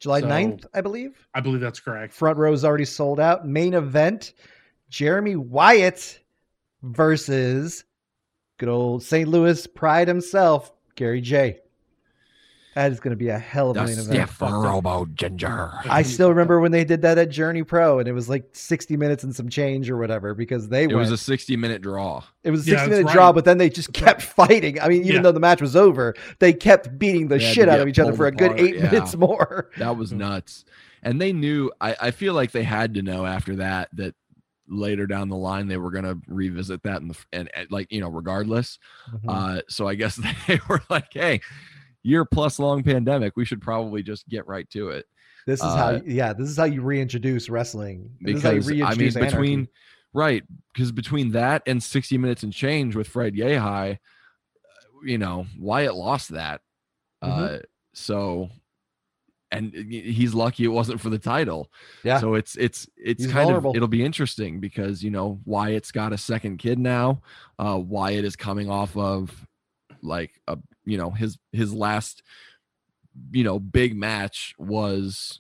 July 0.03 0.19
so- 0.19 0.27
9th, 0.27 0.65
I 0.74 0.81
believe. 0.81 1.27
I 1.33 1.39
believe 1.39 1.62
that's 1.62 1.79
correct. 1.79 2.13
Front 2.13 2.38
row 2.38 2.51
is 2.51 2.65
already 2.65 2.83
sold 2.83 3.22
out. 3.22 3.48
Main 3.48 3.74
event 3.74 4.33
Jeremy 4.89 5.38
Wyatt 5.38 6.19
versus 6.81 7.86
good 8.57 8.67
old 8.67 9.01
St. 9.01 9.29
Louis 9.29 9.65
pride 9.65 10.10
himself, 10.10 10.74
Gary 10.95 11.22
Jay. 11.22 11.60
That 12.75 12.91
is 12.91 12.99
going 12.99 13.11
to 13.11 13.15
be 13.17 13.29
a 13.29 13.37
hell 13.37 13.69
of 13.71 13.77
a 13.77 13.85
main 13.85 13.99
event. 13.99 14.31
robo 14.41 15.05
ginger 15.13 15.71
I 15.89 16.01
still 16.01 16.29
remember 16.29 16.59
when 16.59 16.71
they 16.71 16.83
did 16.83 17.03
that 17.03 17.17
at 17.17 17.29
Journey 17.29 17.63
Pro, 17.63 17.99
and 17.99 18.07
it 18.07 18.13
was 18.13 18.27
like 18.29 18.49
60 18.53 18.97
minutes 18.97 19.23
and 19.23 19.35
some 19.35 19.47
change 19.49 19.89
or 19.89 19.97
whatever 19.97 20.33
because 20.33 20.69
they 20.69 20.83
it 20.83 20.87
went. 20.87 20.97
was 20.99 21.11
a 21.11 21.17
60 21.17 21.55
minute 21.57 21.81
draw 21.81 22.23
it 22.43 22.51
was 22.51 22.61
a 22.61 22.63
60 22.63 22.75
that's 22.75 22.89
minute 22.89 23.11
draw, 23.13 23.31
but 23.31 23.45
then 23.45 23.57
they 23.57 23.69
just 23.69 23.93
kept 23.93 24.21
fighting. 24.21 24.81
I 24.81 24.87
mean, 24.89 25.03
even 25.03 25.15
Yeah. 25.17 25.21
though 25.21 25.31
the 25.31 25.39
match 25.39 25.61
was 25.61 25.75
over, 25.75 26.13
they 26.39 26.51
kept 26.53 26.97
beating 26.99 27.27
the 27.29 27.39
shit 27.39 27.69
out 27.69 27.79
of 27.79 27.87
each 27.87 27.99
other 27.99 28.13
for 28.13 28.25
a 28.27 28.31
good 28.31 28.59
eight 28.59 28.75
yeah. 28.75 28.91
minutes 28.91 29.15
more. 29.15 29.69
that 29.77 29.95
was 29.95 30.11
Mhm. 30.11 30.17
nuts 30.17 30.65
and 31.03 31.19
they 31.21 31.31
knew 31.33 31.71
I, 31.81 31.95
I 32.01 32.11
feel 32.11 32.33
like 32.33 32.51
they 32.51 32.63
had 32.63 32.93
to 32.95 33.01
know 33.01 33.25
after 33.25 33.57
that 33.57 33.89
that 33.93 34.15
later 34.69 35.05
down 35.05 35.27
the 35.29 35.35
line 35.35 35.67
they 35.67 35.75
were 35.77 35.91
going 35.91 36.05
to 36.05 36.17
revisit 36.27 36.81
that 36.83 37.01
and, 37.01 37.15
and 37.33 37.49
and 37.53 37.69
like 37.71 37.91
you 37.91 37.99
know 37.99 38.07
regardless 38.09 38.79
Mm-hmm. 39.13 39.29
uh 39.29 39.59
so 39.67 39.87
i 39.87 39.95
guess 39.95 40.15
they 40.47 40.59
were 40.69 40.81
like 40.89 41.11
hey 41.11 41.41
year 42.03 42.25
plus 42.25 42.60
long 42.60 42.83
pandemic 42.83 43.33
we 43.36 43.45
should 43.45 43.62
probably 43.62 44.03
just 44.03 44.27
get 44.29 44.45
right 44.48 44.69
to 44.69 44.89
it 44.89 45.05
This 45.48 45.60
is 45.60 45.65
Uh, 45.65 45.75
how, 45.75 46.01
yeah, 46.05 46.33
this 46.33 46.50
is 46.50 46.57
how 46.57 46.65
you 46.65 46.81
reintroduce 46.81 47.50
wrestling. 47.50 48.12
This 48.22 48.38
is 48.38 48.43
how 48.43 48.51
you 48.51 48.62
because 48.62 48.81
I 48.81 48.95
mean 48.95 49.07
anarchy. 49.10 49.25
between 49.25 49.67
right 50.13 50.43
because 50.74 50.91
between 50.91 51.31
that 51.31 51.63
and 51.65 51.81
60 51.81 52.17
minutes 52.17 52.43
and 52.43 52.53
change 52.53 52.95
with 52.95 53.07
Fred 53.07 53.33
Yehi, 53.36 53.98
you 55.05 55.17
know 55.17 55.45
Wyatt 55.60 55.95
lost 55.95 56.29
that, 56.29 56.62
Mm-hmm. 57.24 57.55
uh, 57.55 57.60
so 57.93 58.50
and 59.51 59.72
he's 59.74 60.33
lucky 60.33 60.63
it 60.65 60.69
wasn't 60.69 61.00
for 61.00 61.10
the 61.12 61.19
title. 61.19 61.69
Yeah. 62.03 62.19
So 62.19 62.33
it's 62.33 62.55
it's 62.57 62.88
it's 62.98 63.24
He's 63.24 63.31
kind 63.31 63.43
vulnerable. 63.45 63.69
of 63.72 63.75
it'll 63.75 63.88
be 63.88 64.03
interesting 64.03 64.60
because 64.60 65.03
you 65.03 65.12
know 65.12 65.39
Wyatt's 65.45 65.91
got 65.91 66.12
a 66.12 66.17
second 66.17 66.57
kid 66.57 66.79
now. 66.79 67.22
Uh, 67.60 67.79
Wyatt 67.79 68.25
is 68.25 68.36
coming 68.36 68.69
off 68.69 68.98
of 68.98 69.29
like 70.01 70.31
a 70.48 70.57
you 70.85 70.97
know 70.97 71.09
his 71.11 71.37
his 71.51 71.73
last 71.73 72.23
you 73.31 73.43
know 73.43 73.59
big 73.59 73.95
match 73.95 74.53
was 74.57 75.39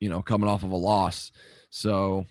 you 0.00 0.08
know 0.08 0.22
coming 0.22 0.48
off 0.48 0.62
of 0.62 0.70
a 0.70 0.76
loss. 0.76 1.32
So 1.70 2.26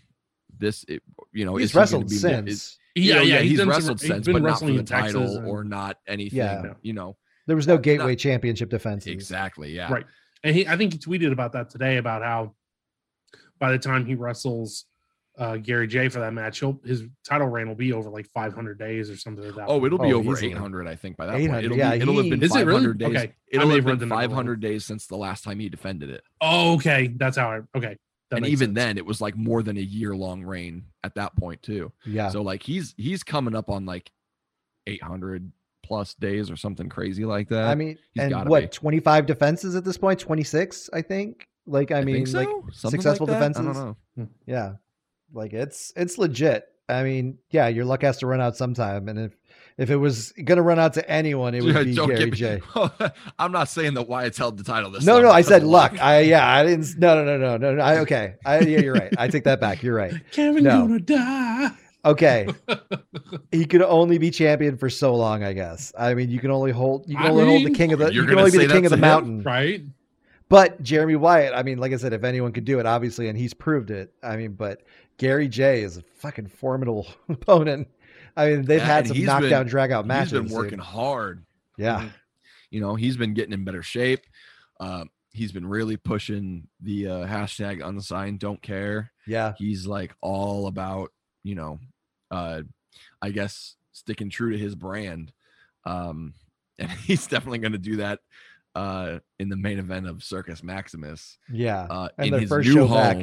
this 0.58 0.86
it, 0.88 1.02
you 1.32 1.46
know 1.46 1.56
he's 1.56 1.70
is 1.70 1.72
he 1.74 1.78
wrestled 1.80 2.10
be 2.10 2.16
since. 2.16 2.50
is- 2.52 2.78
Yeah, 2.96 3.18
oh, 3.18 3.22
you 3.22 3.32
know, 3.32 3.36
yeah, 3.38 3.42
he's, 3.42 3.58
done 3.58 3.66
some- 3.66 3.70
wrestled 3.70 4.02
he's 4.02 4.10
since, 4.10 4.26
been 4.26 4.34
but 4.34 4.42
not 4.44 4.60
for 4.60 4.66
the 4.66 4.78
in 4.78 4.86
Texas 4.86 5.14
title 5.14 5.38
and- 5.38 5.48
or 5.48 5.64
not 5.64 5.98
anything. 6.08 6.38
Yeah. 6.38 6.74
You 6.82 6.94
know 6.94 7.18
there 7.48 7.56
was 7.56 7.68
no 7.68 7.76
not- 7.76 7.84
gateway 7.84 8.16
championship 8.16 8.70
defense 8.70 9.08
exactly. 9.08 9.72
Yeah. 9.72 9.92
Right. 9.92 10.06
And 10.44 10.56
he 10.56 10.68
I 10.68 10.78
think 10.78 10.94
he 10.94 11.00
tweeted 11.00 11.32
about 11.32 11.54
that 11.54 11.70
today 11.70 11.98
about 11.98 12.22
how 12.22 12.54
by 13.60 13.72
the 13.72 13.80
time 13.80 14.06
he 14.06 14.16
wrestles 14.16 14.86
uh 15.38 15.58
Gary 15.58 15.88
Jay 15.88 16.10
for 16.10 16.20
that 16.20 16.34
match, 16.34 16.60
he'll, 16.60 16.80
his 16.86 17.04
title 17.28 17.48
reign 17.48 17.68
will 17.68 17.76
be 17.76 17.92
over 17.94 18.10
like 18.10 18.28
500 18.28 18.78
days 18.78 19.10
or 19.10 19.18
something 19.18 19.44
like 19.46 19.56
that. 19.56 19.66
Oh, 19.68 19.84
it'll 19.86 19.98
be 19.98 20.14
Oh, 20.14 20.18
over 20.20 20.34
easily. 20.34 20.52
800, 20.52 20.88
I 20.88 20.96
think, 20.96 21.18
by 21.18 21.26
that 21.26 21.36
800, 21.36 21.52
point. 21.54 21.66
It'll, 21.66 21.78
yeah, 21.78 21.92
be, 21.96 22.02
it'll 22.02 22.16
have 22.18 22.30
been 22.30 22.44
Is 22.44 22.56
it 22.56 22.66
really? 22.66 22.74
500 22.80 22.98
days. 23.00 23.08
Okay. 23.10 23.34
It'll 23.52 23.68
have 23.70 23.76
have 23.78 23.86
been 23.86 24.00
the 24.00 24.06
number 24.06 24.16
wrong. 24.16 24.30
500 24.30 24.60
days 24.60 24.86
since 24.86 25.08
the 25.08 25.18
last 25.18 25.44
time 25.44 25.60
he 25.60 25.70
defended 25.70 26.10
it. 26.10 26.24
Oh, 26.42 26.76
okay. 26.76 27.08
That's 27.18 27.38
how 27.38 27.50
I 27.52 27.60
okay. 27.78 27.98
That 28.30 28.38
and 28.38 28.46
even 28.48 28.70
sense. 28.70 28.76
then, 28.76 28.98
it 28.98 29.06
was 29.06 29.22
like 29.22 29.36
more 29.36 29.62
than 29.64 29.78
a 29.78 29.82
year 29.82 30.16
long 30.16 30.44
reign 30.44 30.86
at 31.04 31.16
that 31.16 31.36
point, 31.36 31.62
too. 31.62 31.92
Yeah. 32.06 32.30
So, 32.30 32.42
like, 32.42 32.64
he's 32.64 32.94
he's 32.98 33.24
coming 33.24 33.56
up 33.56 33.70
on 33.70 33.86
like 33.86 34.12
800 34.88 35.52
plus 35.84 36.14
days 36.16 36.50
or 36.50 36.56
something 36.56 36.90
crazy 36.90 37.26
like 37.26 37.50
that. 37.50 37.66
I 37.66 37.76
mean, 37.76 37.98
he's 38.14 38.24
and 38.24 38.32
gotta 38.32 38.50
what, 38.50 38.62
be. 38.64 38.68
25 38.70 39.26
defenses 39.26 39.76
at 39.76 39.84
this 39.84 39.98
point? 39.98 40.20
26, 40.20 40.90
I 40.94 41.02
think. 41.02 41.48
Like, 41.66 41.92
I, 41.92 42.02
mean, 42.04 42.26
so? 42.26 42.40
like, 42.40 42.48
Something 42.72 43.02
successful 43.02 43.28
like 43.28 43.40
that? 43.40 43.44
I 43.44 43.48
defenses? 43.50 43.78
don't 43.78 43.98
know. 44.18 44.28
yeah. 44.46 44.74
Like, 45.34 45.54
it's, 45.54 45.92
it's 45.96 46.18
legit. 46.18 46.68
I 46.88 47.04
mean, 47.04 47.40
yeah, 47.50 47.68
your 47.70 47.86
luck 47.86 48.02
has 48.04 48.18
to 48.20 48.28
run 48.28 48.42
out 48.42 48.56
sometime. 48.58 49.08
And 49.08 49.18
if, 49.18 49.38
If 49.78 49.90
it 49.90 49.96
was 49.96 50.32
going 50.34 50.58
to 50.58 50.62
run 50.62 50.78
out 50.80 50.94
to 50.94 51.10
anyone, 51.10 51.56
it 51.56 51.64
would 51.64 51.86
be 51.86 51.96
Don't 51.96 52.10
Gary 52.10 52.30
Jay. 52.32 52.62
I'm 53.40 53.52
not 53.52 53.70
saying 53.70 53.96
that 53.96 54.08
Wyatt's 54.08 54.38
held 54.38 54.58
the 54.58 54.64
title 54.64 54.92
this 54.92 55.04
No, 55.04 55.14
long 55.14 55.24
no, 55.24 55.30
I 55.32 55.42
said 55.42 55.64
luck. 55.64 56.00
I 56.00 56.20
yeah, 56.20 56.48
I 56.48 56.64
didn't. 56.64 56.96
No, 57.00 57.16
no, 57.16 57.24
no, 57.24 57.38
no, 57.38 57.58
no. 57.58 57.76
no 57.76 57.82
I, 57.82 58.00
okay, 58.00 58.36
I, 58.46 58.60
yeah, 58.60 58.80
you're 58.82 58.94
right. 58.94 59.12
I 59.18 59.30
take 59.30 59.46
that 59.46 59.60
back. 59.60 59.82
You're 59.82 59.96
right. 59.96 60.14
Kevin 60.32 60.64
No. 60.64 60.82
gonna 60.88 61.00
die. 61.00 61.70
Okay, 62.06 62.50
he 63.52 63.66
could 63.66 63.82
only 63.82 64.18
be 64.18 64.30
champion 64.30 64.78
for 64.78 64.90
so 64.90 65.16
long. 65.16 65.44
I 65.44 65.54
guess. 65.54 65.94
I 65.98 66.14
mean, 66.14 66.30
you 66.30 66.40
can 66.40 66.52
only 66.52 66.72
hold. 66.72 67.08
You 67.08 67.16
can 67.16 67.26
I 67.26 67.30
only 67.30 67.46
hold 67.46 67.64
the 67.66 67.72
king 67.72 67.94
of 67.94 68.00
the. 68.00 68.14
you're 68.14 68.28
can 68.28 68.38
only 68.38 68.52
be 68.52 68.58
the 68.58 68.74
king 68.74 68.86
of 68.86 68.90
the 68.92 68.98
him? 68.98 69.02
mountain. 69.02 69.42
Right? 69.42 69.84
But 70.50 70.84
Jeremy 70.84 71.16
Wyatt, 71.16 71.54
I 71.56 71.64
mean, 71.64 71.80
like 71.80 71.94
I 71.94 71.98
said, 71.98 72.14
if 72.14 72.24
anyone 72.24 72.52
could 72.52 72.66
do 72.66 72.80
it, 72.80 72.86
obviously, 72.86 73.28
and 73.28 73.36
he's 73.36 73.56
proved 73.56 73.90
it. 73.90 74.14
I 74.22 74.36
mean, 74.36 74.52
but 74.52 74.84
Gary 75.18 75.48
Jay 75.48 75.84
is 75.84 75.98
a 75.98 76.02
fucking 76.18 76.48
formidable 76.48 77.08
opponent. 77.30 77.88
I 78.36 78.50
mean, 78.50 78.66
they've 78.66 78.80
Yeah, 78.80 78.86
had 78.86 79.08
some 79.08 79.24
knockdown, 79.24 79.64
been- 79.64 79.68
drag 79.68 79.92
out 79.92 80.06
He's 80.06 80.08
matches. 80.08 80.32
been 80.34 80.44
dude. 80.48 80.52
working 80.58 80.80
hard. 80.80 81.46
Yeah, 81.78 82.10
You 82.70 82.82
know, 82.82 82.96
he's 82.96 83.18
been 83.18 83.34
getting 83.34 83.54
in 83.54 83.64
better 83.64 83.82
shape. 83.84 84.22
Uh, 84.80 85.06
he's 85.32 85.52
been 85.52 85.66
really 85.66 85.98
pushing 85.98 86.68
the 86.82 87.08
uh, 87.08 87.28
hashtag 87.28 87.84
unsigned 87.86 88.40
don't 88.40 88.62
care. 88.62 89.12
yeah, 89.26 89.54
He's 89.58 89.88
like 89.88 90.14
all 90.22 90.68
about, 90.68 91.12
you 91.44 91.56
know, 91.56 91.80
uh, 92.30 92.62
I 93.22 93.30
guess 93.32 93.76
sticking 93.92 94.30
true 94.30 94.52
to 94.52 94.58
his 94.58 94.76
brand. 94.76 95.32
Um, 95.86 96.34
and 96.80 96.90
he's 96.92 97.28
definitely 97.28 97.60
going 97.60 97.72
to 97.74 97.78
do 97.80 97.98
that 97.98 98.20
uh, 98.76 99.20
in 99.40 99.50
the 99.50 99.56
main 99.58 99.78
event 99.80 100.08
of 100.08 100.24
Circus 100.24 100.64
Maximus 100.64 101.38
yeah. 101.52 101.82
uh, 101.90 102.10
And 102.18 102.34
in 102.34 102.40
his 102.42 102.50
first 102.50 102.68
new 102.68 102.74
show 102.76 102.88
back. 102.88 103.18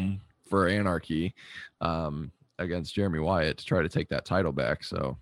Home 0.50 0.64
for 0.64 0.68
Anarchy 0.68 1.34
um, 1.80 2.30
against 2.58 2.94
Jeremy 2.94 3.20
Wyatt 3.20 3.58
to 3.58 3.64
try 3.64 3.82
to 3.82 3.88
take 3.88 4.08
that 4.08 4.24
title 4.24 4.52
back. 4.52 4.84
So 4.84 5.16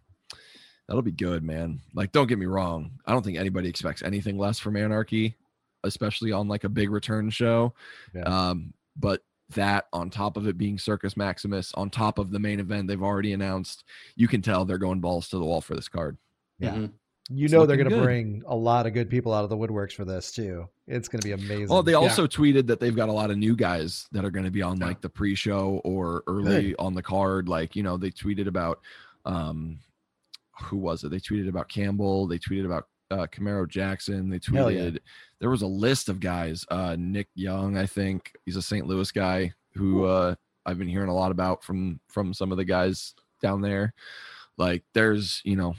that'll 0.87 1.03
be 1.03 1.13
good, 1.13 1.43
man. 1.43 1.81
Like, 1.95 2.13
don't 2.13 2.27
get 2.27 2.39
me 2.39 2.47
wrong. 2.47 2.93
I 3.07 3.13
don't 3.13 3.25
think 3.25 3.39
anybody 3.39 3.69
expects 3.69 4.03
anything 4.03 4.39
less 4.39 4.59
from 4.59 4.77
Anarchy, 4.77 5.37
especially 5.85 6.33
on 6.33 6.49
like 6.49 6.65
a 6.65 6.69
big 6.69 6.91
return 6.91 7.31
show. 7.31 7.75
Yeah. 8.15 8.23
Um, 8.23 8.73
but 8.97 9.23
that 9.55 9.87
on 9.93 10.11
top 10.11 10.37
of 10.37 10.47
it 10.47 10.59
being 10.59 10.79
Circus 10.79 11.17
Maximus, 11.17 11.73
on 11.75 11.89
top 11.89 12.19
of 12.19 12.31
the 12.31 12.39
main 12.39 12.61
event 12.61 12.87
they've 12.89 13.03
already 13.03 13.33
announced, 13.33 13.85
you 14.17 14.29
can 14.29 14.43
tell 14.43 14.65
they're 14.65 14.79
going 14.79 15.01
balls 15.01 15.29
to 15.29 15.39
the 15.39 15.45
wall 15.45 15.61
for 15.61 15.75
this 15.75 15.89
card. 15.89 16.19
Yeah. 16.59 16.75
Mhm. 16.75 16.93
You 17.31 17.45
It's 17.45 17.53
know 17.53 17.67
they're 17.67 17.77
going 17.77 17.91
to 17.91 18.01
bring 18.01 18.43
a 18.47 18.57
lot 18.57 18.87
of 18.87 18.95
good 18.95 19.11
people 19.11 19.35
out 19.35 19.45
of 19.45 19.51
the 19.51 19.57
woodworks 19.57 19.93
for 19.93 20.07
this 20.07 20.33
too. 20.33 20.67
It's 20.87 21.09
going 21.09 21.21
to 21.21 21.27
be 21.27 21.33
amazing. 21.33 21.69
Well, 21.69 21.83
they 21.83 21.93
also 21.95 22.27
tweeted 22.27 22.67
that 22.69 22.81
they've 22.81 22.97
got 22.97 23.11
a 23.11 23.13
lot 23.13 23.31
of 23.31 23.37
new 23.37 23.55
guys 23.55 24.07
that 24.13 24.25
are 24.25 24.31
going 24.31 24.47
to 24.47 24.51
be 24.51 24.63
on 24.63 24.79
Yeah. 24.79 24.87
like 24.87 25.03
the 25.03 25.11
pre-show 25.11 25.83
or 25.85 26.23
early 26.27 26.75
on 26.79 26.95
the 26.95 27.03
card. 27.03 27.47
Like, 27.49 27.77
you 27.77 27.83
know, 27.83 27.97
they 27.99 28.11
tweeted 28.11 28.47
about 28.47 28.81
um 29.27 29.79
who 30.63 30.79
was 30.79 31.05
it? 31.05 31.11
They 31.11 31.19
tweeted 31.21 31.49
about 31.49 31.69
Campbell, 31.69 32.27
they 32.27 32.39
tweeted 32.39 32.65
about 32.65 32.89
uh 33.11 33.27
Camaro 33.27 33.69
Jackson, 33.69 34.31
they 34.31 34.41
Hell 34.51 34.71
yeah. 34.71 34.81
tweeted 34.81 34.99
there 35.39 35.51
was 35.51 35.63
a 35.63 35.67
list 35.67 36.09
of 36.09 36.21
guys. 36.21 36.65
Uh 36.71 36.97
Nick 36.99 37.29
Young, 37.35 37.77
I 37.77 37.85
think. 37.85 38.33
He's 38.47 38.57
a 38.57 38.63
St. 38.63 38.87
Louis 38.87 39.13
guy 39.13 39.53
who 39.75 40.05
uh 40.05 40.35
I've 40.65 40.79
been 40.79 40.89
hearing 40.89 41.11
a 41.11 41.15
lot 41.15 41.31
about 41.31 41.63
from 41.63 42.01
from 42.09 42.33
some 42.33 42.53
of 42.53 42.57
the 42.59 42.65
guys 42.65 43.15
down 43.43 43.61
there. 43.61 43.93
Like 44.57 44.83
there's, 44.95 45.43
you 45.45 45.57
know, 45.57 45.77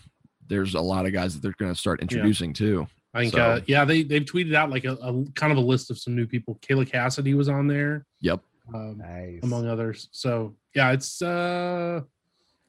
there's 0.49 0.75
a 0.75 0.81
lot 0.81 1.05
of 1.05 1.13
guys 1.13 1.33
that 1.33 1.41
they're 1.41 1.53
going 1.57 1.71
to 1.71 1.79
start 1.79 2.01
introducing 2.01 2.53
too. 2.53 2.87
I 3.13 3.21
think, 3.21 3.33
So- 3.33 3.39
uh, 3.41 3.59
yeah, 3.67 3.85
they 3.85 4.03
they've 4.03 4.23
tweeted 4.25 4.53
out 4.55 4.69
like 4.69 4.85
a, 4.85 4.93
a 4.93 5.23
kind 5.35 5.51
of 5.51 5.57
a 5.57 5.61
list 5.61 5.89
of 5.89 5.97
some 5.97 6.15
new 6.15 6.27
people. 6.27 6.59
Kayla 6.61 6.89
Cassidy 6.89 7.33
was 7.33 7.49
on 7.49 7.67
there, 7.67 8.05
Yep. 8.21 8.41
um, 8.73 8.97
nice. 8.97 9.39
among 9.43 9.67
others. 9.67 10.09
So 10.11 10.55
yeah, 10.75 10.91
it's 10.91 11.21
uh, 11.21 12.01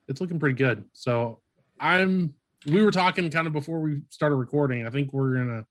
it's 0.09 0.21
looking 0.21 0.39
pretty 0.39 0.57
good. 0.57 0.85
So 0.93 1.41
I'm. 1.79 2.35
We 2.67 2.83
were 2.83 2.91
talking 2.91 3.31
kind 3.31 3.47
of 3.47 3.55
before 3.55 3.81
we 3.81 4.03
started 4.11 4.37
recording. 4.37 4.87
I 4.87 4.91
think 4.91 5.13
we're 5.13 5.35
gonna 5.35 5.65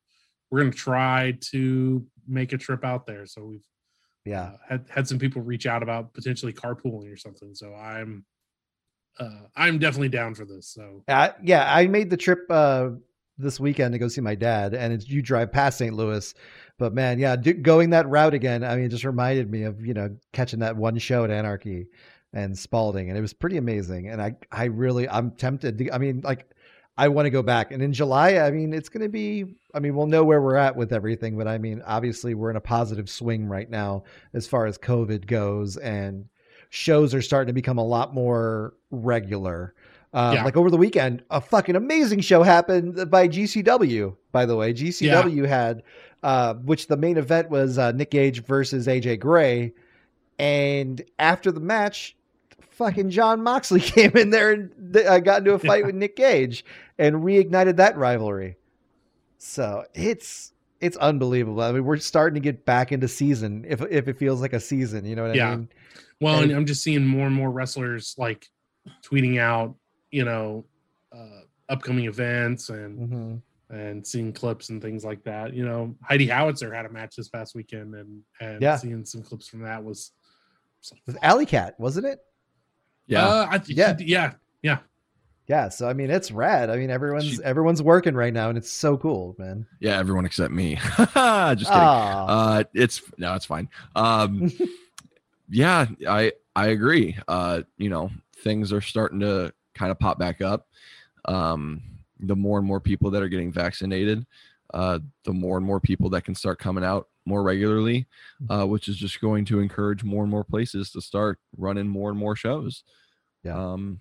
we're 0.50 0.60
gonna 0.60 0.72
try 0.72 1.38
to 1.52 2.06
make 2.28 2.52
a 2.54 2.58
trip 2.58 2.84
out 2.84 3.06
there. 3.06 3.26
So 3.28 3.44
we've 3.46 3.64
yeah. 4.26 4.42
uh, 4.42 4.58
had 4.68 4.86
had 4.90 5.08
some 5.08 5.20
people 5.20 5.42
reach 5.44 5.66
out 5.68 5.84
about 5.84 6.14
potentially 6.14 6.54
carpooling 6.54 7.12
or 7.12 7.18
something. 7.18 7.54
So 7.54 7.74
I'm 7.76 8.26
uh, 9.20 9.42
I'm 9.56 9.80
definitely 9.80 10.10
down 10.10 10.34
for 10.34 10.46
this. 10.46 10.68
So 10.68 11.04
Uh, 11.08 11.30
yeah, 11.44 11.74
I 11.74 11.88
made 11.88 12.10
the 12.10 12.18
trip 12.18 12.46
uh, 12.50 12.90
this 13.38 13.60
weekend 13.60 13.94
to 13.94 14.00
go 14.00 14.08
see 14.08 14.22
my 14.22 14.36
dad, 14.36 14.74
and 14.74 15.02
you 15.08 15.22
drive 15.22 15.52
past 15.52 15.78
St. 15.78 15.94
Louis. 15.94 16.34
But 16.78 16.94
man, 16.94 17.20
yeah, 17.20 17.36
going 17.36 17.90
that 17.90 18.08
route 18.08 18.34
again, 18.34 18.64
I 18.64 18.76
mean, 18.76 18.86
it 18.86 18.90
just 18.90 19.04
reminded 19.04 19.52
me 19.52 19.64
of 19.64 19.86
you 19.86 19.94
know 19.94 20.16
catching 20.32 20.60
that 20.60 20.78
one 20.78 20.98
show 20.98 21.24
at 21.24 21.32
Anarchy 21.32 21.88
and 22.34 22.58
Spalding, 22.58 23.10
and 23.10 23.18
it 23.18 23.22
was 23.22 23.34
pretty 23.34 23.58
amazing. 23.58 24.08
And 24.08 24.22
I, 24.22 24.36
I 24.52 24.66
really, 24.66 25.10
I'm 25.10 25.32
tempted. 25.32 25.78
To, 25.80 25.94
I 25.94 25.98
mean, 25.98 26.22
like, 26.24 26.50
I 26.98 27.08
want 27.08 27.26
to 27.26 27.32
go 27.32 27.42
back. 27.42 27.72
And 27.72 27.82
in 27.82 27.94
July, 27.94 28.38
I 28.38 28.52
mean, 28.52 28.74
it's 28.74 28.90
going 28.90 29.04
to 29.04 29.10
be. 29.10 29.56
I 29.74 29.80
mean, 29.80 29.96
we'll 29.96 30.08
know 30.08 30.24
where 30.24 30.42
we're 30.42 30.56
at 30.56 30.76
with 30.76 30.94
everything, 30.94 31.38
but 31.38 31.48
I 31.48 31.58
mean, 31.58 31.82
obviously, 31.86 32.36
we're 32.36 32.52
in 32.52 32.56
a 32.56 32.62
positive 32.62 33.10
swing 33.10 33.48
right 33.48 33.70
now 33.70 34.04
as 34.34 34.48
far 34.48 34.66
as 34.66 34.78
COVID 34.78 35.26
goes, 35.28 35.78
and 35.78 36.26
shows 36.70 37.14
are 37.14 37.22
starting 37.22 37.48
to 37.48 37.54
become 37.54 37.78
a 37.78 37.86
lot 37.86 38.14
more 38.14 38.74
regular. 38.92 39.74
Um, 40.14 40.34
Yeah. 40.36 40.44
Like 40.44 40.58
over 40.58 40.70
the 40.72 40.78
weekend, 40.78 41.24
a 41.30 41.40
fucking 41.42 41.76
amazing 41.76 42.22
show 42.22 42.42
happened 42.44 43.10
by 43.12 43.28
GCW. 43.28 44.16
By 44.32 44.46
the 44.46 44.56
way, 44.56 44.74
GCW 44.74 45.48
had, 45.48 45.84
uh, 46.24 46.56
which 46.56 46.88
the 46.88 46.98
main 46.98 47.18
event 47.18 47.50
was 47.50 47.78
uh, 47.78 47.92
Nick 47.92 48.12
Gage 48.12 48.44
versus 48.44 48.88
AJ 48.88 49.20
Gray, 49.20 49.72
and 50.40 51.02
after 51.20 51.52
the 51.52 51.60
match, 51.60 52.16
fucking 52.72 53.10
Jon 53.10 53.44
Moxley 53.44 53.80
came 53.82 54.12
in 54.16 54.30
there 54.32 54.52
and 54.52 54.94
th- 54.94 55.06
uh, 55.06 55.20
got 55.20 55.40
into 55.40 55.54
a 55.54 55.60
fight 55.60 55.82
Yeah. 55.82 55.88
with 55.88 55.96
Nick 55.96 56.16
Gage 56.16 56.66
and 56.98 57.18
reignited 57.18 57.76
that 57.78 57.98
rivalry. 57.98 58.56
So 59.38 59.86
it's 59.94 60.54
it's 60.82 60.98
unbelievable. 60.98 61.62
I 61.62 61.72
mean, 61.72 61.84
we're 61.84 61.98
starting 61.98 62.36
to 62.36 62.40
get 62.40 62.66
back 62.66 62.92
into 62.92 63.08
season 63.08 63.66
if 63.68 63.82
if 63.92 64.08
it 64.08 64.18
feels 64.18 64.42
like 64.42 64.54
a 64.54 64.60
season. 64.60 65.06
You 65.06 65.16
know 65.16 65.28
what 65.28 65.36
Yeah. 65.36 65.50
I 65.52 65.56
mean? 65.56 65.70
Well, 66.22 66.36
And- 66.42 66.52
and 66.52 66.60
I'm 66.60 66.66
just 66.66 66.84
seeing 66.84 67.06
more 67.06 67.28
and 67.28 67.36
more 67.36 67.52
wrestlers 67.52 68.16
like 68.18 68.50
tweeting 69.04 69.40
out, 69.40 69.76
you 70.12 70.26
know, 70.26 70.66
uh, 71.12 71.42
upcoming 71.70 72.06
events 72.06 72.70
and 72.70 73.10
hmm 73.10 73.36
and 73.72 74.06
seeing 74.08 74.34
clips 74.34 74.70
and 74.70 74.82
things 74.82 75.06
like 75.06 75.24
that. 75.24 75.54
You 75.54 75.64
know, 75.64 75.96
Heidi 76.04 76.26
Howitzer 76.26 76.74
had 76.74 76.88
a 76.88 76.90
match 76.90 77.16
this 77.16 77.30
past 77.30 77.54
weekend, 77.54 77.94
and 77.94 78.24
and 78.42 78.62
Yeah. 78.64 78.78
seeing 78.78 79.06
some 79.06 79.22
clips 79.22 79.48
from 79.48 79.62
that 79.62 79.84
was, 79.84 80.12
was 80.82 80.92
like, 81.08 81.16
It 81.16 81.20
Alley 81.22 81.46
Cat, 81.46 81.76
wasn't 81.80 82.08
it? 82.08 82.20
Yeah. 83.06 83.28
uh, 83.28 83.48
I 83.48 83.60
think 83.60 83.78
Yeah. 83.78 83.96
yeah, 84.00 84.34
yeah, 84.64 84.80
Yeah, 85.48 85.70
so 85.70 85.88
I 85.88 85.94
mean 85.94 86.10
it's 86.10 86.32
rad. 86.32 86.72
I 86.72 86.78
mean 86.78 86.90
everyone's 86.90 87.26
She- 87.26 87.44
everyone's 87.44 87.84
working 87.84 88.16
right 88.16 88.34
now 88.34 88.50
and 88.50 88.58
it's 88.58 88.72
so 88.72 88.98
cool, 88.98 89.36
man. 89.38 89.68
yeah, 89.80 90.00
everyone 90.00 90.26
except 90.26 90.52
me. 90.52 90.76
Just 90.98 90.98
kidding. 90.98 91.20
Aw. 91.22 92.26
Uh, 92.26 92.64
it's 92.74 93.04
no, 93.20 93.36
it's 93.36 93.46
fine. 93.46 93.70
Um, 93.96 94.52
yeah, 95.50 95.86
I 96.08 96.32
I 96.56 96.68
agree. 96.70 97.16
Uh, 97.28 97.62
you 97.78 97.90
know, 97.90 98.10
things 98.44 98.72
are 98.74 98.82
starting 98.82 99.20
to 99.22 99.54
kind 99.76 99.92
of 99.92 100.00
pop 100.00 100.20
back 100.20 100.42
up. 100.42 100.68
Um, 101.26 101.82
the 102.20 102.36
more 102.36 102.58
and 102.58 102.68
more 102.68 102.80
people 102.80 103.12
that 103.12 103.24
are 103.24 103.30
getting 103.30 103.52
vaccinated, 103.52 104.26
uh, 104.74 105.00
the 105.24 105.34
more 105.34 105.58
and 105.58 105.66
more 105.66 105.80
people 105.80 106.10
that 106.12 106.24
can 106.26 106.36
start 106.36 106.60
coming 106.60 106.84
out 106.84 107.08
more 107.26 107.44
regularly, 107.44 108.08
uh, 108.50 108.66
which 108.66 108.88
is 108.88 108.98
just 108.98 109.22
going 109.22 109.46
to 109.46 109.60
encourage 109.60 110.04
more 110.04 110.24
and 110.24 110.32
more 110.32 110.44
places 110.44 110.92
to 110.92 111.02
start 111.02 111.40
running 111.58 111.88
more 111.88 112.10
and 112.10 112.18
more 112.20 112.36
shows. 112.36 112.84
Yeah. 113.44 113.58
Um, 113.58 114.00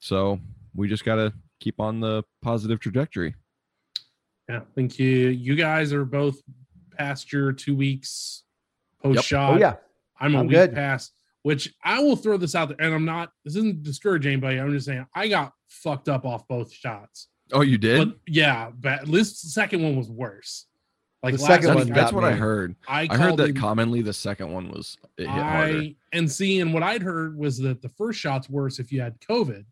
so 0.00 0.38
we 0.74 0.88
just 0.88 1.04
got 1.04 1.16
to 1.16 1.32
keep 1.60 1.80
on 1.80 2.00
the 2.00 2.22
positive 2.42 2.78
trajectory. 2.80 3.34
yeah. 4.48 4.60
Thank 4.76 4.98
you. 4.98 5.08
You 5.28 5.56
guys 5.56 5.92
are 5.92 6.04
both 6.04 6.40
past 6.96 7.32
your 7.32 7.52
two 7.52 7.74
weeks 7.74 8.44
post 9.02 9.24
shot. 9.24 9.54
oh 9.54 9.58
yeah. 9.58 9.74
I'm 10.20 10.34
a 10.34 10.40
I'm 10.40 10.46
week 10.46 10.56
good. 10.56 10.74
past, 10.74 11.12
which 11.48 11.74
I 11.82 11.98
will 12.00 12.14
throw 12.16 12.36
this 12.36 12.54
out 12.54 12.68
there, 12.68 12.76
and 12.78 12.94
I'm 12.94 13.06
not. 13.06 13.32
This 13.42 13.56
isn't 13.56 13.82
discouraging 13.82 14.32
anybody. 14.32 14.58
I'm 14.60 14.70
just 14.70 14.84
saying 14.84 15.06
I 15.14 15.28
got 15.28 15.54
fucked 15.68 16.10
up 16.10 16.26
off 16.26 16.46
both 16.46 16.70
shots. 16.70 17.28
Oh, 17.54 17.62
you 17.62 17.78
did? 17.78 17.98
But 18.10 18.18
yeah, 18.26 18.70
but 18.78 18.92
at 19.00 19.08
least 19.08 19.42
the 19.42 19.48
second 19.48 19.82
one 19.82 19.96
was 19.96 20.10
worse. 20.10 20.66
Like 21.22 21.32
The 21.32 21.38
second 21.38 21.68
one 21.68 21.76
that's, 21.78 21.88
got 21.88 21.94
that's 21.94 22.12
what 22.12 22.24
I 22.24 22.32
heard. 22.32 22.76
I, 22.86 23.08
I 23.10 23.16
heard 23.16 23.28
called 23.28 23.38
that 23.40 23.48
in- 23.48 23.54
commonly 23.56 24.02
the 24.02 24.12
second 24.12 24.52
one 24.52 24.70
was 24.70 24.98
it 25.16 25.22
hit 25.22 25.30
harder. 25.30 25.84
And 26.12 26.30
seeing 26.30 26.72
what 26.74 26.82
I'd 26.82 27.00
heard 27.02 27.36
was 27.38 27.56
that 27.60 27.80
the 27.80 27.88
first 27.88 28.20
shot's 28.20 28.50
worse 28.50 28.78
if 28.78 28.92
you 28.92 29.00
had 29.00 29.18
COVID. 29.20 29.64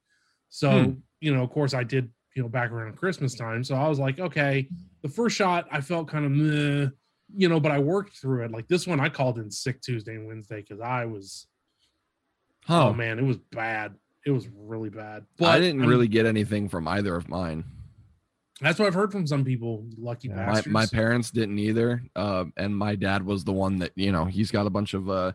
So 0.49 0.71
Hmm. 0.85 0.91
you 1.21 1.35
know, 1.35 1.43
of 1.45 1.51
course, 1.51 1.75
I 1.75 1.85
did 1.85 2.11
you 2.35 2.43
know 2.43 2.49
back 2.49 2.71
around 2.71 2.97
Christmas 2.97 3.35
time. 3.35 3.63
So 3.63 3.75
I 3.75 3.87
was 3.87 3.99
like, 3.99 4.19
okay, 4.19 4.67
the 5.03 5.09
first 5.11 5.37
shot 5.37 5.69
I 5.71 5.81
felt 5.83 6.09
kind 6.09 6.25
of 6.25 6.33
meh, 6.33 6.89
you 7.37 7.49
know, 7.51 7.61
but 7.61 7.71
I 7.73 7.79
worked 7.79 8.17
through 8.17 8.45
it. 8.47 8.51
Like 8.51 8.67
this 8.67 8.87
one, 8.87 8.99
I 8.99 9.09
called 9.11 9.39
in 9.39 9.51
sick 9.51 9.83
Tuesday 9.83 10.15
and 10.15 10.27
Wednesday 10.27 10.63
because 10.63 10.81
I 10.81 11.05
was 11.05 11.47
oh 12.69 12.89
Oh, 12.89 12.93
man, 12.93 13.19
it 13.19 13.25
was 13.25 13.39
bad. 13.53 13.95
It 14.25 14.31
was 14.33 14.49
really 14.57 14.91
bad. 14.91 15.25
But 15.39 15.47
I 15.49 15.61
didn't 15.61 15.81
I'm- 15.83 15.89
really 15.89 16.09
get 16.09 16.27
anything 16.27 16.69
from 16.69 16.89
either 16.89 17.15
of 17.15 17.29
mine. 17.29 17.65
That's 18.61 18.79
what 18.79 18.87
I've 18.87 18.95
heard 18.95 19.13
from 19.13 19.27
some 19.27 19.45
people. 19.45 19.87
Lucky 19.99 20.29
Yeah. 20.29 20.47
My, 20.47 20.63
my 20.67 20.87
parents 20.87 21.31
didn't 21.31 21.59
either. 21.59 22.03
Uh, 22.17 22.47
and 22.57 22.75
my 22.75 22.97
dad 22.97 23.25
was 23.25 23.45
the 23.45 23.53
one 23.53 23.79
that, 23.81 23.93
you 23.97 24.11
know, 24.13 24.25
he's 24.25 24.51
got 24.51 24.67
a 24.67 24.71
bunch 24.71 24.95
of 24.95 25.11
uh, 25.11 25.33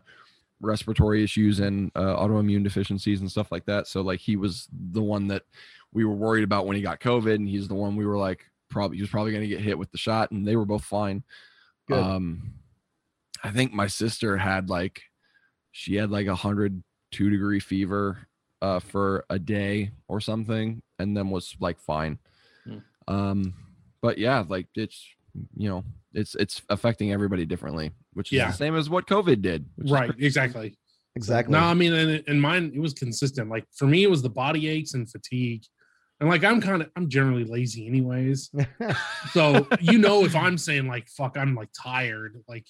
respiratory 0.60 1.22
issues 1.22 1.60
and 1.60 1.92
uh, 1.94 2.16
autoimmune 2.16 2.64
deficiencies 2.64 3.20
and 3.20 3.30
stuff 3.30 3.52
like 3.52 3.64
that. 3.66 3.86
So, 3.86 4.00
like, 4.02 4.18
he 4.18 4.34
was 4.34 4.68
the 4.72 5.02
one 5.02 5.28
that 5.28 5.44
we 5.92 6.04
were 6.04 6.14
worried 6.16 6.42
about 6.42 6.66
when 6.66 6.74
he 6.76 6.82
got 6.82 6.98
COVID, 6.98 7.36
and 7.36 7.48
he's 7.48 7.68
the 7.68 7.74
one 7.76 7.94
we 7.94 8.06
were 8.06 8.18
like, 8.18 8.44
probably 8.68 8.96
he 8.96 9.02
was 9.02 9.10
probably 9.10 9.30
going 9.30 9.42
to 9.44 9.48
get 9.48 9.60
hit 9.60 9.78
with 9.78 9.92
the 9.92 9.98
shot, 9.98 10.32
and 10.32 10.44
they 10.44 10.56
were 10.56 10.64
both 10.64 10.84
fine. 10.84 11.22
Good. 11.86 11.98
Um, 11.98 12.54
I 13.44 13.50
think 13.50 13.72
my 13.72 13.86
sister 13.86 14.36
had 14.36 14.68
like, 14.68 15.00
she 15.70 15.94
had 15.94 16.10
like 16.10 16.26
a 16.26 16.34
hundred 16.34 16.82
two 17.12 17.30
degree 17.30 17.60
fever 17.60 18.18
uh, 18.60 18.80
for 18.80 19.24
a 19.30 19.38
day 19.38 19.92
or 20.08 20.20
something, 20.20 20.82
and 20.98 21.16
then 21.16 21.30
was 21.30 21.54
like 21.60 21.78
fine. 21.78 22.18
Hmm. 22.64 22.78
Um, 23.08 23.54
but 24.00 24.18
yeah, 24.18 24.44
like 24.48 24.66
it's 24.74 25.06
you 25.56 25.68
know 25.68 25.84
it's 26.12 26.34
it's 26.34 26.60
affecting 26.68 27.12
everybody 27.12 27.46
differently, 27.46 27.92
which 28.14 28.32
is 28.32 28.36
Yeah. 28.38 28.48
the 28.50 28.56
same 28.56 28.74
as 28.76 28.90
what 28.90 29.06
COVID 29.06 29.40
did. 29.42 29.66
right, 29.78 30.08
pretty- 30.10 30.26
exactly. 30.26 30.76
Exactly. 31.14 31.52
No, 31.52 31.58
I 31.58 31.74
mean, 31.74 31.92
and, 31.92 32.24
and 32.26 32.40
mine 32.40 32.72
it 32.74 32.80
was 32.80 32.94
consistent. 32.94 33.50
Like 33.50 33.66
for 33.74 33.86
me, 33.86 34.02
it 34.02 34.10
was 34.10 34.22
the 34.22 34.30
body 34.30 34.66
aches 34.68 34.94
and 34.94 35.06
fatigue, 35.10 35.62
and 36.20 36.28
like 36.30 36.42
I'm 36.42 36.58
kind 36.60 36.80
of 36.80 36.90
I'm 36.96 37.08
generally 37.10 37.44
lazy 37.44 37.86
anyways. 37.86 38.50
So 39.32 39.66
you 39.80 39.98
know, 39.98 40.24
if 40.24 40.34
I'm 40.34 40.56
saying 40.58 40.86
like 40.88 41.08
fuck, 41.08 41.36
I'm 41.36 41.54
like 41.54 41.68
tired. 41.78 42.42
Like 42.48 42.66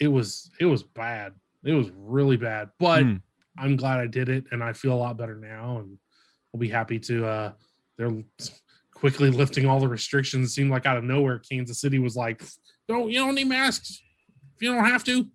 it 0.00 0.08
was 0.08 0.50
it 0.60 0.64
was 0.66 0.82
bad. 0.82 1.34
It 1.64 1.72
was 1.74 1.90
really 1.94 2.36
bad. 2.38 2.70
But 2.78 3.02
Hmm. 3.02 3.16
I'm 3.58 3.76
glad 3.76 4.00
I 4.00 4.06
did 4.06 4.28
it, 4.28 4.44
and 4.52 4.62
I 4.62 4.72
feel 4.72 4.92
a 4.92 4.96
lot 4.96 5.16
better 5.16 5.36
now, 5.36 5.78
and 5.78 5.98
we'll 6.52 6.60
be 6.60 6.68
happy 6.68 6.98
to. 7.00 7.26
uh 7.26 7.52
They're 7.96 8.22
quickly 8.94 9.30
lifting 9.30 9.66
all 9.66 9.80
the 9.80 9.88
restrictions. 9.88 10.48
It 10.48 10.52
seemed 10.52 10.70
like 10.70 10.86
out 10.86 10.96
of 10.96 11.04
nowhere, 11.04 11.38
Kansas 11.38 11.80
City 11.80 11.98
was 11.98 12.16
like, 12.16 12.42
"Don't 12.88 13.10
you 13.10 13.18
don't 13.20 13.34
need 13.34 13.48
masks 13.48 14.00
if 14.56 14.62
you 14.62 14.72
don't 14.72 14.84
have 14.84 15.04
to." 15.04 15.26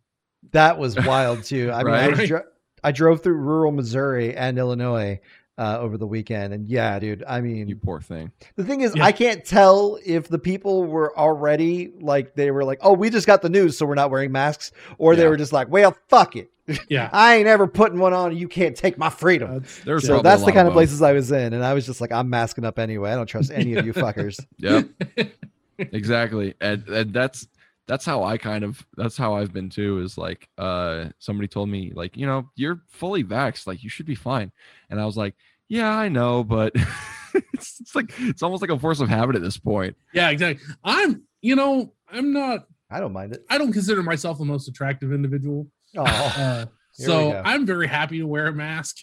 That 0.51 0.77
was 0.77 0.95
wild 0.95 1.43
too. 1.43 1.71
I 1.71 1.83
mean, 1.83 1.93
I, 1.93 2.25
dro- 2.25 2.43
I 2.83 2.91
drove 2.91 3.23
through 3.23 3.35
rural 3.35 3.71
Missouri 3.71 4.35
and 4.35 4.57
Illinois 4.57 5.19
uh, 5.57 5.77
over 5.79 5.97
the 5.97 6.07
weekend, 6.07 6.53
and 6.53 6.67
yeah, 6.69 6.97
dude. 6.99 7.23
I 7.27 7.41
mean, 7.41 7.67
you 7.67 7.75
poor 7.75 8.01
thing. 8.01 8.31
the 8.55 8.63
thing 8.63 8.81
is, 8.81 8.95
Yeah. 8.95 9.05
I 9.05 9.11
can't 9.11 9.45
tell 9.45 9.99
if 10.05 10.27
the 10.27 10.39
people 10.39 10.85
were 10.85 11.17
already 11.17 11.91
like 11.99 12.35
they 12.35 12.49
were 12.51 12.63
like, 12.63 12.79
"Oh, 12.81 12.93
we 12.93 13.09
just 13.09 13.27
got 13.27 13.41
the 13.41 13.49
news, 13.49 13.77
so 13.77 13.85
we're 13.85 13.95
not 13.95 14.09
wearing 14.11 14.31
masks," 14.31 14.71
or 14.97 15.15
they 15.15 15.27
were 15.27 15.37
just 15.37 15.53
like, 15.53 15.69
"Well, 15.69 15.95
fuck 16.09 16.35
it, 16.35 16.49
Yeah, 16.89 17.09
I 17.13 17.35
ain't 17.35 17.47
ever 17.47 17.67
putting 17.67 17.99
one 17.99 18.13
on. 18.13 18.35
You 18.35 18.47
can't 18.47 18.75
take 18.75 18.97
my 18.97 19.09
freedom." 19.11 19.59
that's, 19.59 19.79
There's 19.81 20.07
so 20.07 20.21
that's 20.23 20.43
the 20.43 20.51
kind 20.51 20.67
of 20.67 20.71
both. 20.73 20.79
places 20.79 21.01
I 21.03 21.13
was 21.13 21.31
in, 21.31 21.53
and 21.53 21.63
I 21.63 21.73
was 21.75 21.85
just 21.85 22.01
like, 22.01 22.11
"I'm 22.11 22.29
masking 22.31 22.65
up 22.65 22.79
anyway. 22.79 23.11
I 23.11 23.15
don't 23.15 23.27
trust 23.27 23.51
any 23.51 23.75
of 23.75 23.85
you 23.85 23.93
fuckers." 23.93 24.39
Yep. 24.57 24.89
exactly. 25.77 26.53
And 26.61 26.87
and 26.87 27.13
that's 27.13 27.47
that's 27.87 28.05
how 28.05 28.23
I 28.23 28.37
kind 28.37 28.63
of 28.63 28.85
that's 28.95 29.17
how 29.17 29.35
I've 29.35 29.51
been 29.53 29.69
too, 29.69 29.99
is 29.99 30.17
like 30.17 30.47
uh 30.57 31.05
somebody 31.19 31.47
told 31.47 31.69
me, 31.69 31.91
like, 31.93 32.15
you 32.17 32.25
know, 32.25 32.49
you're 32.55 32.81
fully 32.89 33.23
vaxxed, 33.23 33.67
like 33.67 33.83
you 33.83 33.89
should 33.89 34.05
be 34.05 34.15
fine. 34.15 34.51
And 34.89 34.99
I 35.01 35.05
was 35.05 35.17
like, 35.17 35.35
Yeah, 35.67 35.89
I 35.89 36.09
know, 36.09 36.43
but 36.43 36.73
it's, 37.53 37.79
it's 37.81 37.95
like 37.95 38.13
it's 38.19 38.43
almost 38.43 38.61
like 38.61 38.71
a 38.71 38.79
force 38.79 38.99
of 38.99 39.09
habit 39.09 39.35
at 39.35 39.41
this 39.41 39.57
point. 39.57 39.95
yeah, 40.13 40.29
exactly. 40.29 40.65
I'm, 40.83 41.23
you 41.41 41.55
know, 41.55 41.93
I'm 42.11 42.31
not. 42.33 42.67
I 42.89 42.99
don't 42.99 43.13
mind 43.13 43.33
it. 43.33 43.43
I 43.49 43.57
don't 43.57 43.73
consider 43.73 44.03
myself 44.03 44.37
the 44.37 44.45
most 44.45 44.67
attractive 44.67 45.11
individual. 45.11 45.67
Oh, 45.97 46.03
Uh, 46.03 46.65
so. 46.93 47.41
I'm 47.43 47.65
very 47.65 47.87
happy 47.87 48.19
to 48.19 48.27
wear 48.27 48.47
a 48.47 48.53
mask. 48.53 48.97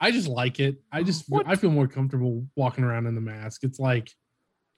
I 0.00 0.10
just 0.10 0.26
like 0.26 0.58
it. 0.58 0.76
I 0.90 1.02
just 1.02 1.24
What? 1.28 1.46
I 1.46 1.56
feel 1.56 1.70
more 1.70 1.86
comfortable 1.86 2.46
walking 2.56 2.82
around 2.84 3.06
in 3.06 3.14
the 3.14 3.20
mask. 3.20 3.62
It's 3.62 3.78
like 3.78 4.04
it's 4.06 4.14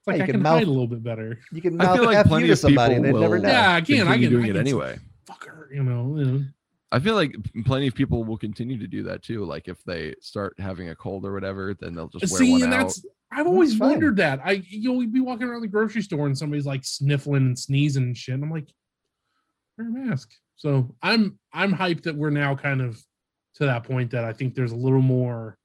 like 0.09 0.17
Yeah, 0.17 0.17
you 0.17 0.23
I 0.23 0.25
can 0.27 0.33
can 0.35 0.41
mouth- 0.43 0.57
hide 0.59 0.67
a 0.67 0.71
little 0.71 0.87
bit 0.87 1.03
better. 1.03 1.39
you 1.51 1.61
can 1.61 1.79
I 1.79 1.85
mouth 1.85 1.95
feel 1.97 2.05
like 2.05 2.17
F 2.17 2.27
plenty 2.27 2.47
you 2.47 2.47
to 2.47 2.53
of 2.53 2.57
people 2.59 2.69
somebody, 2.69 2.95
and 2.95 3.05
they'd 3.05 3.13
will 3.13 3.21
never 3.21 3.39
know. 3.39 3.49
Yeah, 3.49 3.77
again, 3.77 4.07
I 4.07 4.11
continue 4.17 4.27
can- 4.27 4.31
doing 4.31 4.43
I 4.43 4.47
can, 4.47 4.55
it 4.55 4.59
can- 4.59 4.67
anyway. 4.67 4.99
Fucker, 5.27 5.73
you 5.73 5.83
know. 5.83 6.15
you 6.17 6.25
know. 6.25 6.43
I 6.91 6.99
feel 6.99 7.13
like 7.13 7.35
plenty 7.65 7.85
of 7.87 7.93
people 7.93 8.23
will 8.23 8.37
continue 8.37 8.79
to 8.79 8.87
do 8.87 9.03
that 9.03 9.21
too. 9.21 9.45
Like 9.45 9.67
if 9.67 9.83
they 9.83 10.15
start 10.21 10.55
having 10.59 10.89
a 10.89 10.95
cold 10.95 11.23
or 11.25 11.33
whatever, 11.33 11.75
then 11.79 11.93
they'll 11.93 12.07
just 12.07 12.31
wear 12.31 12.39
See, 12.39 12.51
one 12.51 12.63
and 12.63 12.73
out. 12.73 12.79
that's 12.87 13.05
I've 13.31 13.45
always 13.45 13.77
fine. 13.77 13.89
wondered 13.91 14.17
that. 14.17 14.39
I 14.43 14.63
you'll 14.67 15.05
be 15.05 15.19
walking 15.19 15.47
around 15.47 15.61
the 15.61 15.67
grocery 15.67 16.01
store 16.01 16.25
and 16.25 16.35
somebody's 16.35 16.65
like 16.65 16.83
sniffling 16.83 17.45
and 17.45 17.59
sneezing 17.59 18.01
and 18.03 18.17
shit. 18.17 18.33
And 18.33 18.43
I'm 18.43 18.49
like, 18.49 18.73
wear 19.77 19.87
a 19.87 19.91
mask. 19.91 20.31
So 20.55 20.95
I'm 21.03 21.37
I'm 21.53 21.71
hyped 21.73 22.01
that 22.03 22.15
we're 22.15 22.31
now 22.31 22.55
kind 22.55 22.81
of 22.81 22.99
to 23.57 23.65
that 23.65 23.83
point 23.83 24.09
that 24.11 24.23
I 24.25 24.33
think 24.33 24.55
there's 24.55 24.71
a 24.71 24.75
little 24.75 25.01
more 25.01 25.59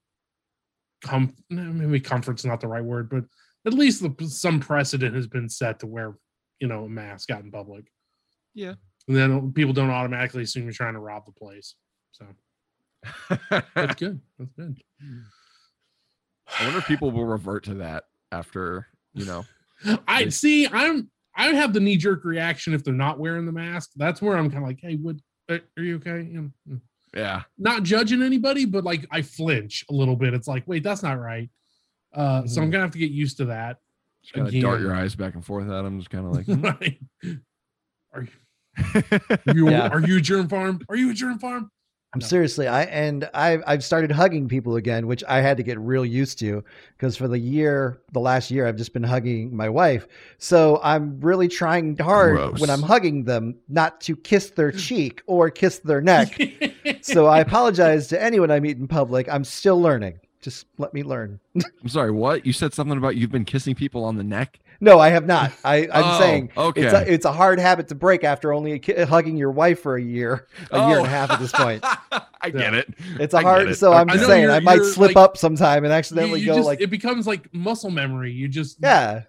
com 1.02 1.32
maybe 1.48 2.00
comfort's 2.00 2.44
not 2.44 2.60
the 2.60 2.68
right 2.68 2.84
word, 2.84 3.08
but 3.08 3.24
at 3.66 3.72
least 3.74 4.02
the, 4.02 4.26
some 4.28 4.60
precedent 4.60 5.14
has 5.14 5.26
been 5.26 5.48
set 5.48 5.80
to 5.80 5.86
wear, 5.86 6.14
you 6.60 6.68
know, 6.68 6.84
a 6.84 6.88
mask 6.88 7.30
out 7.30 7.42
in 7.44 7.50
public. 7.50 7.86
Yeah. 8.54 8.74
And 9.08 9.16
then 9.16 9.52
people 9.52 9.72
don't 9.74 9.90
automatically 9.90 10.42
assume 10.42 10.64
you're 10.64 10.72
trying 10.72 10.94
to 10.94 11.00
rob 11.00 11.24
the 11.26 11.32
place. 11.32 11.74
So 12.12 12.26
that's 13.74 13.94
good. 13.96 14.20
That's 14.38 14.52
good. 14.56 14.80
I 16.60 16.64
wonder 16.64 16.78
if 16.78 16.86
people 16.86 17.10
will 17.10 17.24
revert 17.26 17.64
to 17.64 17.74
that 17.74 18.04
after, 18.32 18.86
you 19.12 19.24
know. 19.24 19.44
I 20.08 20.24
They- 20.24 20.30
see. 20.30 20.66
I'm. 20.68 21.10
I 21.36 21.48
have 21.48 21.72
the 21.72 21.80
knee 21.80 21.96
jerk 21.96 22.24
reaction 22.24 22.74
if 22.74 22.84
they're 22.84 22.94
not 22.94 23.18
wearing 23.18 23.44
the 23.44 23.50
mask. 23.50 23.90
That's 23.96 24.22
where 24.22 24.36
I'm 24.36 24.48
kind 24.50 24.62
of 24.62 24.68
like, 24.68 24.78
hey, 24.80 24.94
would 24.94 25.20
are 25.50 25.58
are 25.76 25.82
you 25.82 25.96
okay? 25.96 26.30
Mm. 26.32 26.52
Yeah. 27.12 27.42
not 27.58 27.82
judging 27.82 28.22
anybody, 28.22 28.64
but 28.66 28.84
like 28.84 29.04
I 29.10 29.22
flinch 29.22 29.84
a 29.90 29.92
little 29.92 30.14
bit. 30.16 30.32
It's 30.32 30.46
like, 30.46 30.62
wait, 30.68 30.84
that's 30.84 31.02
not 31.02 31.18
right. 31.18 31.50
Uh, 32.14 32.46
So 32.46 32.62
I'm 32.62 32.70
gonna 32.70 32.84
have 32.84 32.92
to 32.92 32.98
get 32.98 33.10
used 33.10 33.36
to 33.38 33.46
that. 33.46 33.78
Just 34.22 34.34
kind 34.34 34.46
of 34.48 34.60
dart 34.62 34.80
your 34.80 34.94
eyes 34.94 35.14
back 35.14 35.34
and 35.34 35.44
forth 35.44 35.64
at 35.64 35.82
them, 35.82 35.98
just 35.98 36.10
kind 36.10 36.26
of 36.26 36.32
like, 36.32 36.46
hmm. 36.46 36.64
Are 38.12 38.22
you, 38.22 38.28
are 39.46 39.54
you, 39.54 39.70
Yeah. 39.70 39.88
are 39.88 40.00
you 40.00 40.18
a 40.18 40.20
germ 40.20 40.48
farm? 40.48 40.80
Are 40.88 40.96
you 40.96 41.10
a 41.10 41.14
germ 41.14 41.38
farm? 41.38 41.70
I'm 42.14 42.20
No. 42.20 42.26
seriously, 42.28 42.68
I 42.68 42.84
and 42.84 43.28
I've 43.34 43.64
I've 43.66 43.82
started 43.82 44.12
hugging 44.12 44.46
people 44.48 44.76
again, 44.76 45.08
which 45.08 45.24
I 45.28 45.40
had 45.40 45.56
to 45.56 45.64
get 45.64 45.80
real 45.80 46.04
used 46.06 46.38
to 46.38 46.62
because 46.96 47.16
for 47.16 47.26
the 47.26 47.38
year, 47.38 48.00
the 48.12 48.20
last 48.20 48.52
year, 48.52 48.68
I've 48.68 48.76
just 48.76 48.92
been 48.92 49.02
hugging 49.02 49.54
my 49.54 49.68
wife. 49.68 50.06
So 50.38 50.80
I'm 50.84 51.18
really 51.20 51.48
trying 51.48 51.96
hard 51.98 52.60
when 52.60 52.70
I'm 52.70 52.82
hugging 52.82 53.24
them 53.24 53.56
not 53.68 54.00
to 54.02 54.14
kiss 54.14 54.50
their 54.50 54.70
cheek 54.86 55.22
or 55.26 55.50
kiss 55.50 55.80
their 55.80 56.00
neck. 56.00 56.40
so 57.02 57.26
I 57.26 57.40
apologize 57.40 58.06
to 58.08 58.22
anyone 58.22 58.52
I 58.52 58.60
meet 58.60 58.78
in 58.78 58.86
public. 58.86 59.28
I'm 59.28 59.42
still 59.44 59.80
learning. 59.80 60.20
Just 60.44 60.66
let 60.76 60.92
me 60.92 61.02
learn. 61.02 61.40
I'm 61.56 61.88
sorry, 61.88 62.10
what? 62.10 62.44
You 62.44 62.52
said 62.52 62.74
something 62.74 62.98
about 62.98 63.16
you've 63.16 63.32
been 63.32 63.46
kissing 63.46 63.74
people 63.74 64.04
on 64.04 64.16
the 64.16 64.22
neck? 64.22 64.60
No, 64.78 64.98
I 64.98 65.08
have 65.08 65.24
not. 65.24 65.52
I, 65.64 65.88
I'm 65.90 66.04
Oh, 66.04 66.18
saying 66.18 66.50
okay. 66.54 66.82
it's 66.82 66.92
a, 66.92 67.12
it's 67.14 67.24
a 67.24 67.32
hard 67.32 67.58
habit 67.58 67.88
to 67.88 67.94
break 67.94 68.24
after 68.24 68.52
only 68.52 68.78
ki- 68.78 69.04
hugging 69.04 69.38
your 69.38 69.50
wife 69.52 69.80
for 69.80 69.96
a 69.96 70.02
year, 70.02 70.46
a 70.70 70.86
year 70.88 70.98
and 70.98 71.06
a 71.06 71.08
Oh. 71.08 71.10
half 71.10 71.30
at 71.30 71.40
this 71.40 71.50
point. 71.52 71.80
Oh. 71.82 71.96
I 72.42 72.50
get 72.50 72.74
it. 72.74 72.92
It's 73.18 73.32
a 73.32 73.40
hard. 73.40 73.68
it. 73.70 73.76
So 73.76 73.94
I'm 73.94 74.06
just 74.10 74.26
saying, 74.26 74.50
I 74.50 74.60
might 74.60 74.82
slip 74.82 75.14
like- 75.14 75.24
up 75.24 75.36
sometime 75.38 75.84
and 75.84 75.92
You- 75.92 75.96
accidentally 75.96 76.40
you 76.40 76.46
go 76.46 76.56
just- 76.56 76.66
like, 76.66 76.82
it 76.82 76.90
becomes 76.90 77.26
like 77.26 77.52
muscle 77.54 77.90
memory. 77.90 78.32
You 78.32 78.46
just 78.48 78.76
yeah. 78.82 79.22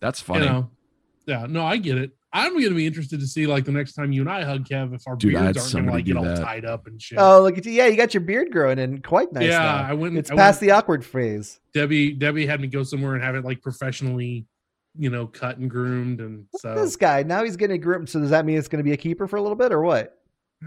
That's 0.00 0.20
funny. 0.20 0.44
you 0.44 0.52
know, 0.52 0.70
yeah. 1.24 1.46
No, 1.48 1.64
I 1.64 1.78
get 1.78 1.96
it. 1.96 2.10
I'm 2.34 2.52
gonna 2.60 2.74
be 2.74 2.84
interested 2.86 3.20
to 3.20 3.26
see 3.26 3.46
like 3.46 3.64
the 3.64 3.70
next 3.72 3.92
time 3.94 4.10
you 4.12 4.20
and 4.20 4.28
I 4.28 4.42
hug 4.42 4.64
Kev 4.66 4.92
if 4.92 5.02
our 5.06 5.14
Dude, 5.14 5.34
beards 5.34 5.56
aren't 5.56 5.86
gonna 5.86 5.92
like 5.96 6.04
do 6.04 6.12
get 6.14 6.18
all 6.18 6.24
that. 6.24 6.42
tied 6.42 6.64
up 6.64 6.86
and 6.88 7.00
shit. 7.00 7.16
Oh, 7.18 7.40
look 7.40 7.56
at 7.56 7.64
you! 7.64 7.70
Yeah, 7.72 7.86
you 7.86 7.96
got 7.96 8.12
your 8.12 8.22
beard 8.22 8.50
growing 8.50 8.78
in 8.80 9.00
quite 9.02 9.32
nice. 9.32 9.44
yeah, 9.44 9.58
now. 9.58 9.86
I 9.88 9.92
went. 9.92 10.18
It's 10.18 10.30
I 10.30 10.34
past 10.34 10.60
went- 10.60 10.68
the 10.68 10.76
awkward 10.76 11.04
phase. 11.04 11.60
Debbie. 11.72 12.12
Debbie 12.12 12.44
had 12.44 12.60
me 12.60 12.66
go 12.66 12.82
somewhere 12.82 13.14
and 13.14 13.22
have 13.22 13.36
it 13.36 13.44
like 13.44 13.62
professionally, 13.62 14.46
you 14.98 15.10
know, 15.10 15.26
cut 15.28 15.58
and 15.58 15.70
groomed, 15.70 16.20
and 16.20 16.46
so 16.56 16.74
this 16.74 16.96
guy 16.96 17.22
now 17.22 17.44
he's 17.44 17.56
getting 17.56 17.80
groomed. 17.80 18.08
So 18.10 18.18
does 18.20 18.30
that 18.30 18.44
mean 18.44 18.58
it's 18.58 18.68
going 18.68 18.78
to 18.80 18.84
be 18.84 18.92
a 18.92 18.96
keeper 18.96 19.28
for 19.28 19.36
a 19.36 19.40
little 19.42 19.56
bit 19.56 19.70
or 19.72 19.80
what? 19.82 20.18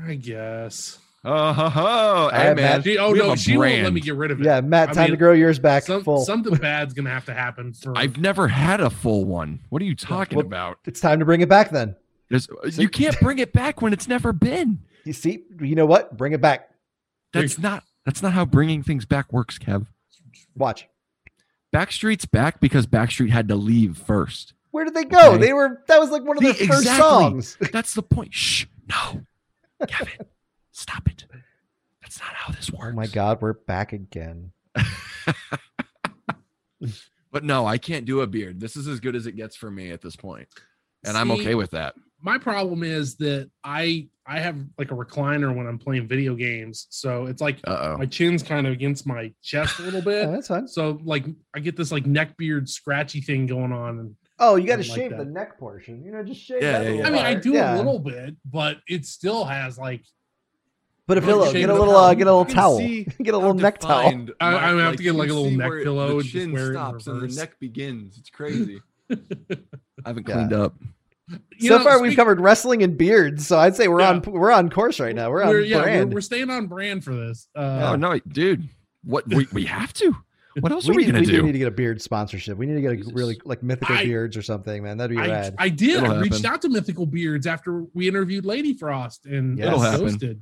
I 0.05 0.15
guess. 0.15 0.99
Oh, 1.25 1.51
ho, 1.51 1.69
ho. 1.69 2.29
Hey, 2.31 2.37
have 2.43 2.55
man. 2.55 2.65
Matt- 2.77 2.83
She, 2.83 2.97
oh 2.97 3.11
we 3.11 3.19
no, 3.19 3.31
a 3.31 3.37
she 3.37 3.57
won't 3.57 3.83
let 3.83 3.91
me 3.93 3.99
get 3.99 4.15
rid 4.15 4.31
of 4.31 4.39
it. 4.39 4.45
Yeah, 4.45 4.61
Matt, 4.61 4.89
I 4.89 4.93
time 4.93 5.09
to 5.11 5.17
grow 5.17 5.33
yours 5.33 5.59
back 5.59 5.83
Some, 5.83 6.03
full. 6.03 6.23
something 6.23 6.55
bad's 6.55 6.93
gonna 6.93 7.09
have 7.09 7.25
to 7.25 7.33
happen 7.33 7.73
for. 7.73 7.97
I've 7.97 8.17
never 8.17 8.47
had 8.47 8.79
a 8.79 8.89
full 8.89 9.25
one. 9.25 9.59
What 9.69 9.81
are 9.81 9.85
you 9.85 9.95
talking 9.95 10.37
well- 10.37 10.45
about? 10.45 10.79
It's 10.85 10.99
time 11.01 11.19
to 11.19 11.25
bring 11.25 11.41
it 11.41 11.49
back 11.49 11.71
then. 11.71 11.95
There's, 12.29 12.47
you 12.77 12.89
can't 12.89 13.17
bring 13.21 13.39
it 13.39 13.53
back 13.53 13.81
when 13.81 13.93
it's 13.93 14.07
never 14.07 14.33
been. 14.33 14.79
You 15.05 15.13
see, 15.13 15.43
you 15.61 15.75
know 15.75 15.85
what? 15.85 16.15
Bring 16.17 16.33
it 16.33 16.41
back. 16.41 16.69
That's 17.33 17.57
not 17.57 17.83
that's 18.05 18.21
not 18.21 18.33
how 18.33 18.45
bringing 18.45 18.83
things 18.83 19.05
back 19.05 19.31
works, 19.33 19.57
Kev. 19.57 19.87
Watch. 20.55 20.87
Backstreet's 21.73 22.25
back 22.25 22.59
because 22.59 22.85
Backstreet 22.87 23.29
had 23.29 23.47
to 23.49 23.55
leave 23.55 23.97
first. 23.97 24.53
Where 24.71 24.85
did 24.85 24.93
they 24.93 25.05
go? 25.05 25.33
Okay. 25.33 25.37
They 25.37 25.53
were 25.53 25.81
that 25.87 25.99
was 25.99 26.09
like 26.09 26.23
one 26.23 26.37
of 26.37 26.43
their 26.43 26.53
See, 26.53 26.67
first 26.67 26.81
exactly. 26.81 27.03
songs. 27.03 27.57
That's 27.73 27.93
the 27.93 28.03
point. 28.03 28.33
Shh. 28.33 28.65
No. 28.87 29.21
Kevin, 29.87 30.13
stop 30.77 31.07
it. 31.09 31.25
That's 32.01 32.19
not 32.19 32.29
how 32.33 32.53
this 32.53 32.71
works. 32.71 32.91
Oh 32.91 32.95
my 32.95 33.07
god, 33.07 33.41
we're 33.41 33.53
back 33.53 33.93
again. 33.93 34.51
But 37.29 37.43
no, 37.43 37.65
I 37.65 37.77
can't 37.77 38.05
do 38.05 38.21
a 38.21 38.27
beard. 38.27 38.59
This 38.61 38.77
is 38.77 38.87
as 38.87 38.99
good 39.01 39.15
as 39.15 39.27
it 39.27 39.33
gets 39.33 39.55
for 39.55 39.69
me 39.69 39.91
at 39.91 40.01
this 40.01 40.15
point. 40.15 40.47
And 41.05 41.17
I'm 41.17 41.29
okay 41.31 41.55
with 41.55 41.71
that. 41.71 41.93
my 42.21 42.37
problem 42.37 42.83
is 42.83 43.15
that 43.17 43.51
I 43.63 44.07
I 44.25 44.39
have 44.39 44.57
like 44.77 44.91
a 44.91 44.95
recliner 44.95 45.53
when 45.55 45.67
I'm 45.67 45.77
playing 45.77 46.07
video 46.07 46.35
games, 46.35 46.87
so 46.89 47.25
it's 47.25 47.41
like 47.41 47.59
Uh 47.65 47.95
my 47.99 48.05
chin's 48.05 48.43
kind 48.43 48.65
of 48.65 48.73
against 48.73 49.05
my 49.05 49.33
chest 49.43 49.79
a 49.79 49.83
little 49.83 49.99
Yeah, 49.99 50.25
bit. 50.25 50.31
that's 50.31 50.47
fine. 50.47 50.67
So 50.67 50.99
like 51.03 51.25
I 51.53 51.59
get 51.59 51.75
this 51.75 51.91
like 51.91 52.05
neck 52.05 52.37
beard 52.37 52.69
scratchy 52.69 53.19
thing 53.21 53.45
going 53.45 53.73
on, 53.73 53.99
and 53.99 54.15
Oh, 54.39 54.55
you 54.55 54.65
got 54.67 54.77
to 54.77 54.85
I 54.85 54.87
like 54.87 54.95
shave 54.95 55.11
that. 55.11 55.17
the 55.17 55.25
neck 55.25 55.59
portion. 55.59 56.03
You 56.03 56.11
know, 56.13 56.23
just 56.23 56.41
shave. 56.41 56.61
Yeah, 56.61 56.79
that 56.79 56.85
yeah, 56.85 57.01
yeah. 57.01 57.07
I 57.07 57.09
mean 57.09 57.25
I 57.25 57.33
do 57.35 57.51
Yeah. 57.53 57.75
a 57.75 57.77
little 57.77 57.99
bit, 57.99 58.35
but 58.45 58.77
it 58.87 59.05
still 59.05 59.43
has 59.45 59.77
like 59.77 60.03
Put 61.07 61.17
a 61.17 61.21
Put 61.21 61.27
pillow. 61.27 61.53
Get 61.53 61.69
a 61.69 61.73
little. 61.73 61.95
Uh, 61.95 62.13
get 62.13 62.27
a 62.27 62.31
little 62.35 62.45
towel. 62.45 62.79
Get 62.79 63.33
a 63.33 63.37
little 63.37 63.53
neck 63.53 63.79
towel. 63.79 64.07
I- 64.41 64.55
I 64.55 64.73
would 64.73 64.81
have 64.83 64.89
like, 64.91 64.97
to 64.97 65.03
get, 65.03 65.15
like, 65.15 65.29
a 65.29 65.33
little 65.33 65.51
neck 65.51 65.69
where 65.69 65.83
pillow 65.83 66.07
The 66.07 66.13
and 66.15 66.21
just 66.23 66.33
chin 66.33 66.51
wear 66.51 66.73
stops 66.73 67.07
and 67.07 67.21
the 67.21 67.27
neck 67.33 67.59
begins. 67.59 68.17
It's 68.17 68.29
crazy. 68.39 68.81
I 69.09 69.15
haven't 70.05 70.27
Yeah. 70.27 70.33
cleaned 70.35 70.53
up. 70.53 70.75
You 71.57 71.69
so 71.69 71.77
know, 71.77 71.83
far, 71.83 72.01
we've 72.01 72.15
covered 72.15 72.39
wrestling 72.39 72.83
and 72.83 72.97
beards. 72.97 73.47
So 73.47 73.57
I'd 73.57 73.75
say 73.75 73.87
we're 73.87 74.01
Yeah. 74.01 74.09
on 74.11 74.21
we're 74.21 74.51
on 74.51 74.69
course 74.69 74.99
right 74.99 75.15
now. 75.15 75.29
We're 75.29 75.43
on 75.43 75.65
yeah, 75.65 75.81
brand. 75.81 76.09
We're, 76.09 76.15
we're 76.15 76.21
staying 76.21 76.49
on 76.49 76.67
brand 76.67 77.03
for 77.03 77.13
this. 77.15 77.47
Oh 77.55 77.63
Uh, 77.63 77.95
no, 77.97 78.19
dude! 78.19 78.67
What 79.03 79.27
we, 79.27 79.47
we 79.51 79.65
have 79.65 79.91
to? 79.95 80.15
What 80.59 80.71
else 80.71 80.85
we 80.87 80.93
are 80.93 80.95
we 80.95 81.03
need, 81.05 81.11
gonna 81.11 81.19
we 81.21 81.25
do? 81.25 81.37
We 81.41 81.47
need 81.47 81.51
to 81.53 81.57
get 81.59 81.67
a 81.67 81.71
beard 81.71 82.01
sponsorship. 82.01 82.57
We 82.57 82.65
need 82.65 82.75
to 82.75 82.81
get 82.81 82.91
a 82.93 82.95
Jesus. 82.97 83.13
really 83.13 83.39
like 83.43 83.61
mythical 83.63 83.95
I- 83.95 84.05
beards 84.05 84.37
or 84.37 84.41
something, 84.41 84.83
man. 84.83 84.97
That'd 84.97 85.17
be 85.17 85.21
I, 85.21 85.27
rad. 85.27 85.55
I 85.57 85.67
did. 85.69 86.03
It'll 86.03 86.13
I 86.13 86.19
reached 86.19 86.45
out 86.45 86.61
to 86.61 86.69
Mythical 86.69 87.05
Beards 87.05 87.45
after 87.45 87.83
we 87.93 88.07
interviewed 88.07 88.45
Lady 88.45 88.73
Frost, 88.73 89.25
and 89.25 89.57
Yes. 89.57 89.67
It'll 89.67 89.79
happen. 89.79 89.99
ghosted. 90.05 90.41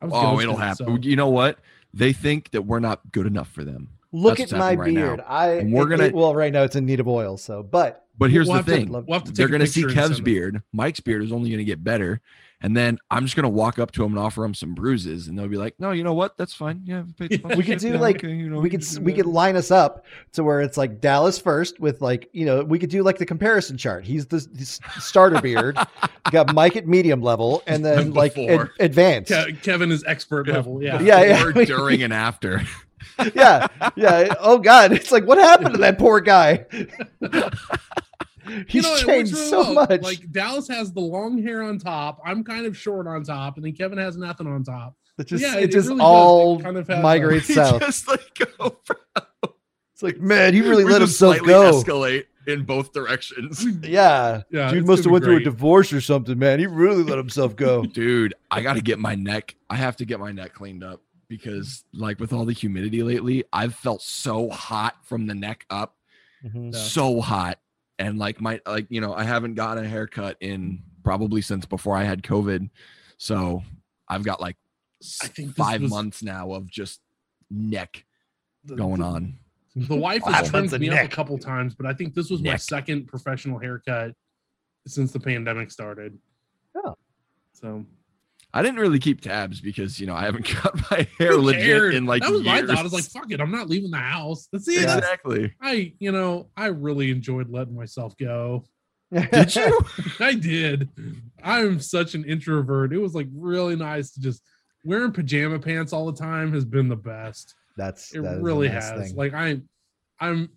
I 0.00 0.06
was 0.06 0.14
oh, 0.14 0.40
it'll 0.40 0.56
happen. 0.56 0.86
so- 0.86 1.08
You 1.08 1.16
know 1.16 1.28
what? 1.28 1.58
They 1.92 2.12
think 2.12 2.50
that 2.52 2.62
we're 2.62 2.80
not 2.80 3.00
good 3.12 3.26
enough 3.26 3.48
for 3.50 3.64
them. 3.64 3.88
Look 4.12 4.38
That's 4.38 4.52
at 4.52 4.58
my 4.58 4.70
happening 4.70 4.94
right 4.96 5.02
now. 5.02 5.06
beard. 5.16 5.20
I 5.26 5.48
And 5.54 5.72
we're 5.72 5.86
it- 5.86 5.90
gonna- 5.90 6.04
it- 6.04 6.14
well, 6.14 6.34
right 6.34 6.52
now 6.52 6.62
it's 6.62 6.76
in 6.76 6.86
need 6.86 7.00
of 7.00 7.08
oil. 7.08 7.36
So, 7.36 7.62
but 7.62 8.06
But 8.18 8.30
here's 8.30 8.46
We'll 8.48 8.54
the 8.54 8.58
have 8.58 8.66
to- 8.66 8.72
thing: 8.92 9.04
we'll 9.06 9.20
to 9.20 9.32
they're 9.32 9.48
gonna 9.48 9.66
see 9.66 9.82
Kev's 9.84 9.94
send 9.94 10.14
them. 10.16 10.24
beard. 10.24 10.62
Mike's 10.72 11.00
beard 11.00 11.22
is 11.22 11.32
only 11.32 11.50
gonna 11.50 11.64
get 11.64 11.82
better, 11.82 12.20
and 12.62 12.76
then 12.76 12.98
I'm 13.10 13.24
just 13.24 13.36
gonna 13.36 13.48
walk 13.48 13.78
up 13.78 13.90
to 13.92 14.04
him 14.04 14.12
and 14.12 14.18
offer 14.18 14.44
him 14.44 14.54
some 14.54 14.74
bruises, 14.74 15.28
and 15.28 15.38
they'll 15.38 15.48
be 15.48 15.56
like, 15.56 15.74
"No, 15.78 15.92
you 15.92 16.04
know 16.04 16.14
what? 16.14 16.36
That's 16.36 16.52
fine. 16.54 16.82
Yeah, 16.84 17.04
We 17.18 17.28
could 17.64 17.78
do, 17.78 17.90
Yeah, 17.92 17.98
like- 17.98 18.16
okay, 18.24 18.28
you 18.34 18.50
know, 18.50 18.60
we 18.60 18.68
could 18.70 18.84
we 19.00 19.12
could 19.12 19.26
line 19.26 19.56
us 19.56 19.70
up 19.70 20.04
to 20.32 20.44
where 20.44 20.60
it's 20.60 20.76
like 20.76 21.00
Dallas 21.00 21.38
first 21.38 21.80
with 21.80 22.00
like 22.02 22.28
you 22.32 22.44
know 22.46 22.62
we 22.62 22.78
could 22.78 22.90
do 22.90 23.02
like 23.02 23.18
the 23.18 23.26
comparison 23.26 23.76
chart. 23.76 24.04
He's 24.04 24.26
the, 24.26 24.38
the 24.52 24.64
starter 25.00 25.40
beard. 25.40 25.76
You 25.78 25.86
got 26.32 26.54
Mike 26.54 26.76
at 26.76 26.86
medium 26.86 27.22
level, 27.22 27.62
and 27.66 27.84
then 27.84 28.12
like 28.12 28.36
ad- 28.38 28.68
advanced. 28.80 29.32
Ke- 29.32 29.60
Kevin 29.62 29.90
is 29.90 30.04
expert 30.04 30.46
level. 30.48 30.82
Yeah. 30.82 31.00
Yeah, 31.00 31.22
yeah. 31.54 31.64
During, 31.64 32.02
and 32.02 32.12
after. 32.12 32.62
yeah, 33.34 33.66
yeah. 33.96 34.34
Oh 34.40 34.58
God, 34.58 34.92
it's 34.92 35.10
like 35.10 35.24
what 35.26 35.38
happened 35.38 35.72
to 35.74 35.78
that 35.80 35.98
poor 35.98 36.20
guy? 36.20 36.66
He's 38.68 38.74
You 38.74 38.82
know, 38.82 38.96
changed 38.98 39.32
really 39.32 39.46
so 39.46 39.60
well. 39.60 39.74
much. 39.74 40.02
Like 40.02 40.30
Dallas 40.32 40.68
has 40.68 40.92
the 40.92 41.00
long 41.00 41.42
hair 41.42 41.62
on 41.62 41.78
top. 41.78 42.20
I'm 42.24 42.44
kind 42.44 42.66
of 42.66 42.76
short 42.76 43.06
on 43.06 43.22
top, 43.24 43.56
and 43.56 43.64
then 43.64 43.72
Kevin 43.72 43.98
has 43.98 44.16
nothing 44.16 44.46
on 44.46 44.64
top. 44.64 44.96
it 45.18 45.26
just 45.26 45.42
yeah, 45.42 45.56
it, 45.58 45.64
it 45.64 45.72
just 45.72 45.88
really 45.88 46.00
all 46.00 46.58
It 46.58 46.62
kind 46.62 46.76
of 46.76 46.86
has 46.88 46.98
a- 46.98 47.02
migrates 47.02 47.46
He 47.48 47.54
south. 47.54 47.80
just 47.80 48.08
like 48.08 48.38
go. 48.58 48.78
It's 49.92 50.02
like 50.02 50.18
man, 50.18 50.54
you 50.54 50.64
really 50.68 50.84
we 50.84 50.92
let 50.92 51.02
himself 51.02 51.38
go. 51.44 51.72
escalate 51.72 52.24
in 52.46 52.64
both 52.64 52.92
directions. 52.94 53.62
Yeah, 53.86 54.42
Yeah, 54.50 54.70
dude 54.70 54.86
must 54.86 55.04
have 55.04 55.12
went 55.12 55.24
be 55.24 55.26
through 55.26 55.36
a 55.36 55.40
divorce 55.44 55.92
or 55.92 56.00
something, 56.00 56.38
man. 56.38 56.58
He 56.58 56.66
really 56.66 57.02
let 57.02 57.18
himself 57.18 57.54
go. 57.54 57.84
Dude, 57.84 58.32
I 58.50 58.62
got 58.62 58.74
to 58.74 58.80
get 58.80 58.98
my 58.98 59.14
neck. 59.14 59.56
I 59.68 59.76
have 59.76 59.96
to 59.96 60.06
get 60.06 60.18
my 60.18 60.32
neck 60.32 60.54
cleaned 60.54 60.82
up 60.82 61.02
because, 61.28 61.84
like, 61.92 62.18
with 62.18 62.32
all 62.32 62.46
the 62.46 62.54
humidity 62.54 63.02
lately, 63.02 63.44
I've 63.52 63.74
felt 63.74 64.00
so 64.00 64.48
hot 64.48 64.96
from 65.04 65.26
the 65.26 65.34
neck 65.34 65.66
up, 65.68 65.94
Mhm. 66.46 66.74
So 66.74 67.20
hot, 67.20 67.58
and 68.00 68.18
like 68.18 68.40
my 68.40 68.60
like 68.66 68.86
you 68.88 69.00
know 69.00 69.14
I 69.14 69.22
haven't 69.24 69.54
gotten 69.54 69.84
a 69.84 69.88
haircut 69.88 70.36
in 70.40 70.82
probably 71.04 71.40
since 71.42 71.66
before 71.66 71.96
I 71.96 72.02
had 72.04 72.22
COVID, 72.22 72.68
so 73.18 73.62
I've 74.08 74.24
got 74.24 74.40
like 74.40 74.56
s- 75.02 75.20
I 75.22 75.28
think 75.28 75.54
five 75.54 75.82
was- 75.82 75.90
months 75.90 76.22
now 76.22 76.52
of 76.52 76.68
just 76.68 77.00
neck 77.50 78.04
The- 78.64 78.74
going 78.76 79.00
the- 79.00 79.06
on. 79.06 79.38
The 79.76 79.94
wife 79.94 80.24
has 80.24 80.32
that's 80.34 80.48
a 80.48 80.50
trimmed 80.50 80.80
me 80.80 80.90
up 80.90 81.04
a 81.04 81.08
couple 81.08 81.38
times, 81.38 81.76
but 81.76 81.86
I 81.86 81.94
think 81.94 82.12
this 82.14 82.28
was 82.28 82.42
my 82.42 82.56
second 82.56 83.06
professional 83.06 83.56
haircut 83.56 84.16
since 84.86 85.12
the 85.12 85.20
pandemic 85.20 85.70
started. 85.70 86.18
Oh. 86.74 86.96
So 87.52 87.84
I 88.52 88.62
didn't 88.62 88.80
really 88.80 88.98
keep 88.98 89.20
tabs 89.20 89.60
because 89.60 90.00
you 90.00 90.06
know 90.06 90.14
I 90.14 90.22
haven't 90.22 90.44
cut 90.46 90.74
my 90.90 91.06
hair 91.18 91.32
who 91.32 91.42
legit 91.42 91.62
cared? 91.64 91.94
in 91.94 92.04
like 92.06 92.22
that 92.22 92.32
was 92.32 92.42
years. 92.42 92.62
my 92.62 92.66
thought. 92.66 92.78
I 92.78 92.82
was 92.82 92.92
like, 92.92 93.04
fuck 93.04 93.30
it, 93.30 93.40
I'm 93.40 93.50
not 93.50 93.68
leaving 93.68 93.90
the 93.90 93.98
house. 93.98 94.48
That's 94.52 94.66
it. 94.68 94.82
Yeah. 94.82 94.96
exactly. 94.98 95.54
I, 95.60 95.92
you 95.98 96.12
know, 96.12 96.48
I 96.56 96.66
really 96.66 97.10
enjoyed 97.10 97.48
letting 97.50 97.76
myself 97.76 98.16
go. 98.16 98.64
Did 99.12 99.54
you? 99.56 99.80
I 100.20 100.34
did. 100.34 100.88
I'm 101.42 101.80
such 101.80 102.14
an 102.14 102.24
introvert. 102.24 102.92
It 102.92 102.98
was 102.98 103.14
like 103.14 103.28
really 103.34 103.76
nice 103.76 104.12
to 104.12 104.20
just 104.20 104.42
wearing 104.84 105.12
pajama 105.12 105.58
pants 105.58 105.92
all 105.92 106.06
the 106.10 106.18
time 106.18 106.52
has 106.52 106.64
been 106.64 106.88
the 106.88 106.96
best. 106.96 107.54
That's 107.76 108.14
It 108.14 108.22
that 108.22 108.32
is 108.34 108.38
a 108.38 108.42
really 108.42 108.68
nice 108.68 108.88
has. 108.88 109.08
thing. 109.08 109.16
Like 109.16 109.34
I'm 109.34 109.68
I'm 110.20 110.48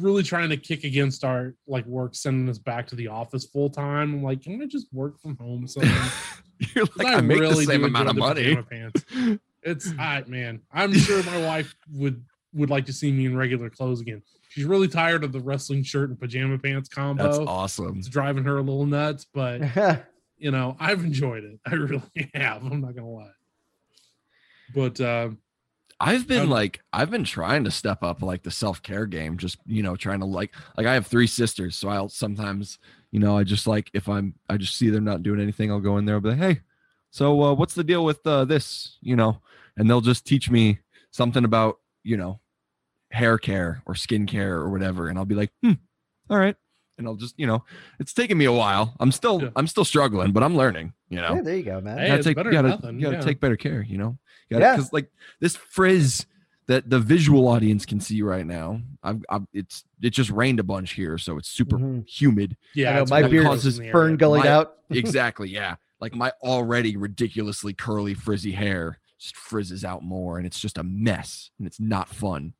really 0.00 0.22
trying 0.22 0.48
to 0.50 0.56
kick 0.56 0.84
against 0.84 1.24
our 1.24 1.54
like 1.66 1.86
work 1.86 2.14
sending 2.14 2.48
us 2.48 2.58
back 2.58 2.86
to 2.88 2.96
the 2.96 3.08
office 3.08 3.46
full 3.46 3.70
time. 3.70 4.14
I'm 4.14 4.22
like, 4.22 4.42
can 4.42 4.60
I 4.62 4.66
just 4.66 4.86
work 4.92 5.18
from 5.20 5.36
home? 5.36 5.66
So 5.66 5.80
You're 6.74 6.86
like 6.96 7.06
I, 7.06 7.20
make 7.20 7.40
the 7.40 7.54
same 7.64 7.84
amount 7.84 8.08
of 8.08 8.16
money. 8.16 8.56
Pants. 8.56 9.04
It's 9.62 9.92
I 9.98 10.24
man. 10.26 10.60
I'm 10.72 10.92
sure 10.92 11.22
my 11.24 11.44
wife 11.44 11.74
would 11.92 12.24
would 12.54 12.70
like 12.70 12.86
to 12.86 12.92
see 12.92 13.12
me 13.12 13.26
in 13.26 13.36
regular 13.36 13.70
clothes 13.70 14.00
again. 14.00 14.22
She's 14.48 14.64
really 14.64 14.88
tired 14.88 15.24
of 15.24 15.32
the 15.32 15.40
wrestling 15.40 15.82
shirt 15.82 16.08
and 16.08 16.18
pajama 16.18 16.58
pants 16.58 16.88
combo. 16.88 17.22
That's 17.22 17.38
awesome. 17.38 17.98
It's 17.98 18.08
driving 18.08 18.44
her 18.44 18.56
a 18.56 18.62
little 18.62 18.86
nuts, 18.86 19.26
but 19.32 19.60
you 20.38 20.50
know, 20.50 20.76
I've 20.80 21.04
enjoyed 21.04 21.44
it. 21.44 21.60
I 21.66 21.74
really 21.74 22.30
have. 22.34 22.64
I'm 22.64 22.80
not 22.80 22.94
gonna 22.94 23.08
lie. 23.08 23.30
But 24.74 25.00
um, 25.00 25.38
I've 26.00 26.28
been 26.28 26.48
like 26.48 26.80
I've 26.92 27.10
been 27.10 27.24
trying 27.24 27.64
to 27.64 27.70
step 27.70 28.02
up 28.02 28.22
like 28.22 28.42
the 28.42 28.50
self-care 28.50 29.06
game 29.06 29.36
just 29.36 29.58
you 29.66 29.82
know 29.82 29.96
trying 29.96 30.20
to 30.20 30.26
like 30.26 30.54
like 30.76 30.86
I 30.86 30.94
have 30.94 31.06
three 31.06 31.26
sisters 31.26 31.76
so 31.76 31.88
I'll 31.88 32.08
sometimes 32.08 32.78
you 33.10 33.20
know 33.20 33.36
I 33.36 33.44
just 33.44 33.66
like 33.66 33.90
if 33.94 34.08
I'm 34.08 34.34
I 34.48 34.56
just 34.56 34.76
see 34.76 34.90
they're 34.90 35.00
not 35.00 35.22
doing 35.22 35.40
anything 35.40 35.70
I'll 35.70 35.80
go 35.80 35.98
in 35.98 36.04
there 36.04 36.16
and 36.16 36.22
be 36.22 36.30
like 36.30 36.38
hey 36.38 36.60
so 37.10 37.42
uh, 37.42 37.54
what's 37.54 37.74
the 37.74 37.84
deal 37.84 38.04
with 38.04 38.26
uh, 38.26 38.44
this 38.44 38.96
you 39.00 39.16
know 39.16 39.40
and 39.76 39.88
they'll 39.88 40.00
just 40.00 40.26
teach 40.26 40.50
me 40.50 40.78
something 41.10 41.44
about 41.44 41.78
you 42.04 42.16
know 42.16 42.40
hair 43.10 43.38
care 43.38 43.82
or 43.86 43.94
skin 43.94 44.26
care 44.26 44.56
or 44.56 44.70
whatever 44.70 45.08
and 45.08 45.18
I'll 45.18 45.24
be 45.24 45.34
like 45.34 45.52
hmm 45.62 45.72
all 46.30 46.38
right 46.38 46.56
and 46.98 47.06
I'll 47.06 47.16
just 47.16 47.38
you 47.38 47.46
know 47.46 47.64
it's 47.98 48.12
taken 48.12 48.36
me 48.36 48.44
a 48.44 48.52
while 48.52 48.94
I'm 49.00 49.12
still 49.12 49.42
Yeah. 49.42 49.50
I'm 49.56 49.66
still 49.66 49.84
struggling 49.84 50.32
but 50.32 50.42
I'm 50.42 50.56
learning 50.56 50.92
you 51.08 51.20
know 51.20 51.36
yeah, 51.36 51.42
there 51.42 51.56
you 51.56 51.62
go, 51.62 51.80
man. 51.80 51.98
Hey, 51.98 52.04
you 52.04 52.10
gotta 52.10 52.22
take, 52.22 52.36
better 52.36 52.52
you 52.52 52.62
gotta, 52.62 52.92
you 52.92 53.00
gotta 53.00 53.16
yeah. 53.16 53.20
take 53.20 53.40
better 53.40 53.56
care, 53.56 53.82
you 53.82 53.96
know? 53.98 54.18
You 54.50 54.58
Yeah. 54.58 54.76
Because 54.76 54.92
like 54.92 55.10
this 55.40 55.56
frizz 55.56 56.26
that 56.68 56.88
the 56.88 57.00
visual 57.00 57.48
audience 57.48 57.84
can 57.84 57.98
see 57.98 58.22
right 58.22 58.46
now, 58.46 58.80
I've, 59.02 59.24
I've 59.28 59.42
it's 59.52 59.84
it 60.00 60.10
just 60.10 60.30
rained 60.30 60.60
a 60.60 60.62
bunch 60.62 60.92
here, 60.92 61.18
so 61.18 61.36
it's 61.38 61.48
super 61.48 61.78
Mhm. 61.78 62.08
humid. 62.08 62.56
yeah, 62.74 62.90
I 62.92 62.98
know, 63.00 63.06
my 63.10 63.22
beard 63.26 63.46
gross 63.46 63.64
is 63.64 63.78
Fern 63.78 63.86
area. 64.10 64.16
gullied 64.16 64.44
My- 64.44 64.50
out. 64.50 64.74
exactly, 64.90 65.48
yeah. 65.48 65.76
Like 66.00 66.14
my 66.14 66.30
already 66.42 66.96
ridiculously 66.96 67.74
curly, 67.74 68.14
frizzy 68.14 68.52
hair 68.52 69.00
just 69.18 69.36
frizzes 69.36 69.84
out 69.84 70.04
more, 70.04 70.38
and 70.38 70.46
it's 70.46 70.60
just 70.60 70.78
a 70.78 70.84
mess, 70.84 71.50
and 71.58 71.66
it's 71.66 71.80
not 71.80 72.08
fun. 72.08 72.52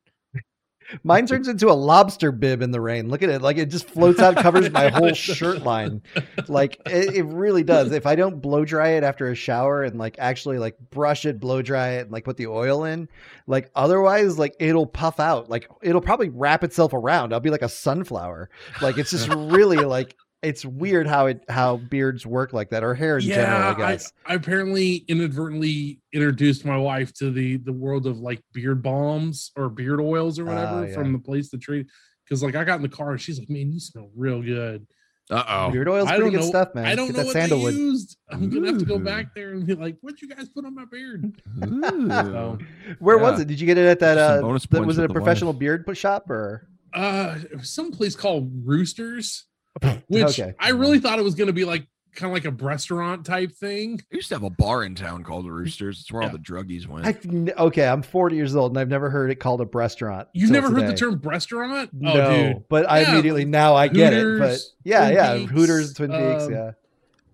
Mine 1.03 1.27
turns 1.27 1.49
into 1.49 1.69
a 1.69 1.73
lobster 1.73 2.33
bib 2.33 2.63
in 2.63 2.71
the 2.71 2.81
rain. 2.81 3.09
Look 3.09 3.23
at 3.23 3.29
it. 3.29 3.43
Like 3.43 3.57
it 3.57 3.67
just 3.67 3.89
floats 3.89 4.21
out, 4.21 4.37
covers 4.37 4.71
my 4.71 4.89
whole 4.89 5.13
shirt 5.13 5.63
line. 5.63 6.03
Like 6.49 6.81
it, 6.87 7.17
it 7.17 7.25
really 7.25 7.63
does. 7.63 7.93
If 7.93 8.07
I 8.07 8.15
don't 8.15 8.41
blow 8.41 8.65
dry 8.65 8.91
it 8.91 9.05
after 9.05 9.31
a 9.31 9.35
shower 9.35 9.83
and 9.83 9.99
like 9.99 10.17
actually 10.19 10.59
like 10.59 10.77
brush 10.91 11.27
it, 11.27 11.41
blow 11.41 11.63
dry 11.63 11.91
it, 11.91 12.03
and 12.03 12.11
like 12.11 12.25
put 12.25 12.37
the 12.37 12.47
oil 12.47 12.85
in, 12.85 13.09
like 13.47 13.71
otherwise, 13.75 14.39
like 14.39 14.57
it'll 14.59 14.87
puff 14.87 15.21
out. 15.21 15.51
Like 15.51 15.69
it'll 15.83 16.01
probably 16.01 16.31
wrap 16.31 16.65
itself 16.65 16.93
around. 16.93 17.33
I'll 17.33 17.41
be 17.41 17.51
like 17.51 17.63
a 17.63 17.69
sunflower. 17.69 18.51
Like 18.81 18.99
it's 18.99 19.11
just 19.11 19.29
really 19.29 19.79
like 19.79 20.17
it's 20.43 20.65
weird 20.65 21.07
how 21.07 21.27
it 21.27 21.45
how 21.49 21.77
beards 21.79 22.25
work 22.25 22.53
like 22.53 22.71
that 22.71 22.85
or 22.85 22.95
hair 22.95 23.19
in 23.19 23.25
general, 23.25 23.75
I 23.75 23.75
guess. 23.93 24.13
I, 24.27 24.35
apparently 24.35 25.05
inadvertently 25.09 26.01
introduced 26.13 26.65
my 26.65 26.77
wife 26.77 27.13
to 27.15 27.31
the 27.31 27.57
the 27.59 27.73
world 27.73 28.07
of 28.07 28.19
like 28.19 28.41
beard 28.53 28.83
balms 28.83 29.51
or 29.57 29.69
beard 29.69 30.01
oils 30.01 30.39
or 30.39 30.45
whatever 30.45 30.67
Ah, 30.67 30.83
yeah. 30.83 30.95
from 30.95 31.13
the 31.13 31.19
place 31.19 31.51
to 31.51 31.59
treat. 31.59 31.87
Because 32.25 32.43
like 32.43 32.55
I 32.57 32.65
got 32.65 32.77
in 32.77 32.83
the 32.83 32.89
car 32.89 33.13
and 33.13 33.21
she's 33.21 33.39
like, 33.39 33.51
"Man, 33.51 33.73
you 33.73 33.81
smell 33.81 34.11
real 34.15 34.43
good." 34.43 34.87
Uh 35.31 35.45
oh. 35.49 35.71
Beard 35.71 35.89
oil's 35.89 36.09
I 36.09 36.17
pretty 36.17 36.23
don't 36.23 36.31
good 36.33 36.41
know- 36.41 36.47
stuff, 36.49 36.75
man. 36.75 36.85
I 36.87 36.95
don't 36.95 37.09
Get 37.09 37.17
know 37.17 37.19
that 37.23 37.27
what 37.27 37.33
sandalwood. 37.33 37.75
they 37.75 37.79
used. 37.79 38.17
I'm 38.31 38.49
gonna 38.49 38.69
have 38.69 38.79
to 38.79 38.85
go 38.85 38.99
back 38.99 39.35
there 39.35 39.51
and 39.53 39.67
be 39.67 39.75
like, 39.75 39.97
"What 40.03 40.23
you 40.23 40.29
guys 40.29 40.49
put 40.49 40.65
on 40.65 40.75
my 40.75 40.85
beard?" 40.85 41.33
So, 41.61 42.59
Where 42.99 43.19
was 43.19 43.41
it? 43.41 43.49
Did 43.49 43.61
you 43.61 43.67
get 43.67 43.77
it 43.79 43.87
at 43.87 43.99
that? 44.01 44.19
Uh, 44.19 44.41
bonus 44.41 44.67
that- 44.67 44.85
was 44.87 44.99
it 44.99 45.05
a 45.05 45.09
the 45.09 45.15
professional 45.15 45.53
beard 45.53 45.85
put 45.85 45.97
shop 45.97 46.31
or? 46.31 46.69
uh, 46.95 47.39
some 47.63 47.91
place 47.93 48.17
called 48.17 48.51
Roosters, 48.65 49.45
which 50.09 50.41
Okay. 50.41 50.55
I 50.59 50.71
really 50.71 50.99
thought 51.01 51.19
it 51.19 51.23
was 51.25 51.35
gonna 51.35 51.53
be 51.53 51.65
like 51.65 51.87
kind 52.15 52.31
of 52.31 52.35
like 52.35 52.47
a 52.47 52.57
breastaurant 52.57 53.25
type 53.25 53.53
thing. 53.53 54.01
I 54.13 54.17
used 54.17 54.29
to 54.31 54.35
have 54.35 54.43
a 54.43 54.51
bar 54.51 54.83
in 54.83 54.97
town 54.97 55.23
called 55.23 55.45
the 55.47 55.53
Roosters. 55.53 56.01
It's 56.01 56.11
where 56.11 56.23
all 56.23 56.31
the 56.31 56.39
druggies 56.39 56.87
went. 56.89 57.07
I've 57.07 57.25
okay, 57.59 57.87
I'm 57.87 58.03
40 58.03 58.35
years 58.35 58.57
old 58.57 58.73
and 58.73 58.79
I've 58.79 58.89
never 58.89 59.09
heard 59.09 59.31
it 59.31 59.37
called 59.37 59.61
a 59.61 59.65
breastaurant. 59.67 60.27
You've 60.33 60.51
till 60.51 60.61
never 60.63 60.75
heard 60.75 60.91
the 60.91 60.97
term 60.97 61.21
breastaurant? 61.21 61.91
No, 61.93 62.13
Oh, 62.13 62.53
dude. 62.55 62.65
but 62.69 62.91
I 62.91 63.01
immediately 63.11 63.45
now 63.45 63.75
I 63.77 63.87
get 63.89 64.13
it. 64.15 64.39
But 64.41 64.59
yeah, 64.85 65.05
Twin 65.05 65.15
yeah, 65.15 65.37
Peaks, 65.37 65.53
Hooters, 65.53 65.95
Twin 65.95 66.11
Peaks, 66.11 66.45
um, 66.45 66.53
yeah, 66.53 66.71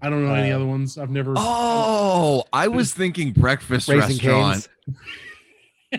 I 0.03 0.11
don't 0.11 0.27
know 0.27 0.35
any 0.35 0.51
Uh, 0.53 0.57
other 0.57 0.66
ones. 0.66 0.99
I've 0.99 1.09
never. 1.11 1.33
Oh, 1.37 2.44
I 2.53 2.68
was 2.68 2.92
thinking 2.92 3.33
breakfast 3.33 3.88
Raising 3.88 4.09
restaurant, 4.18 4.68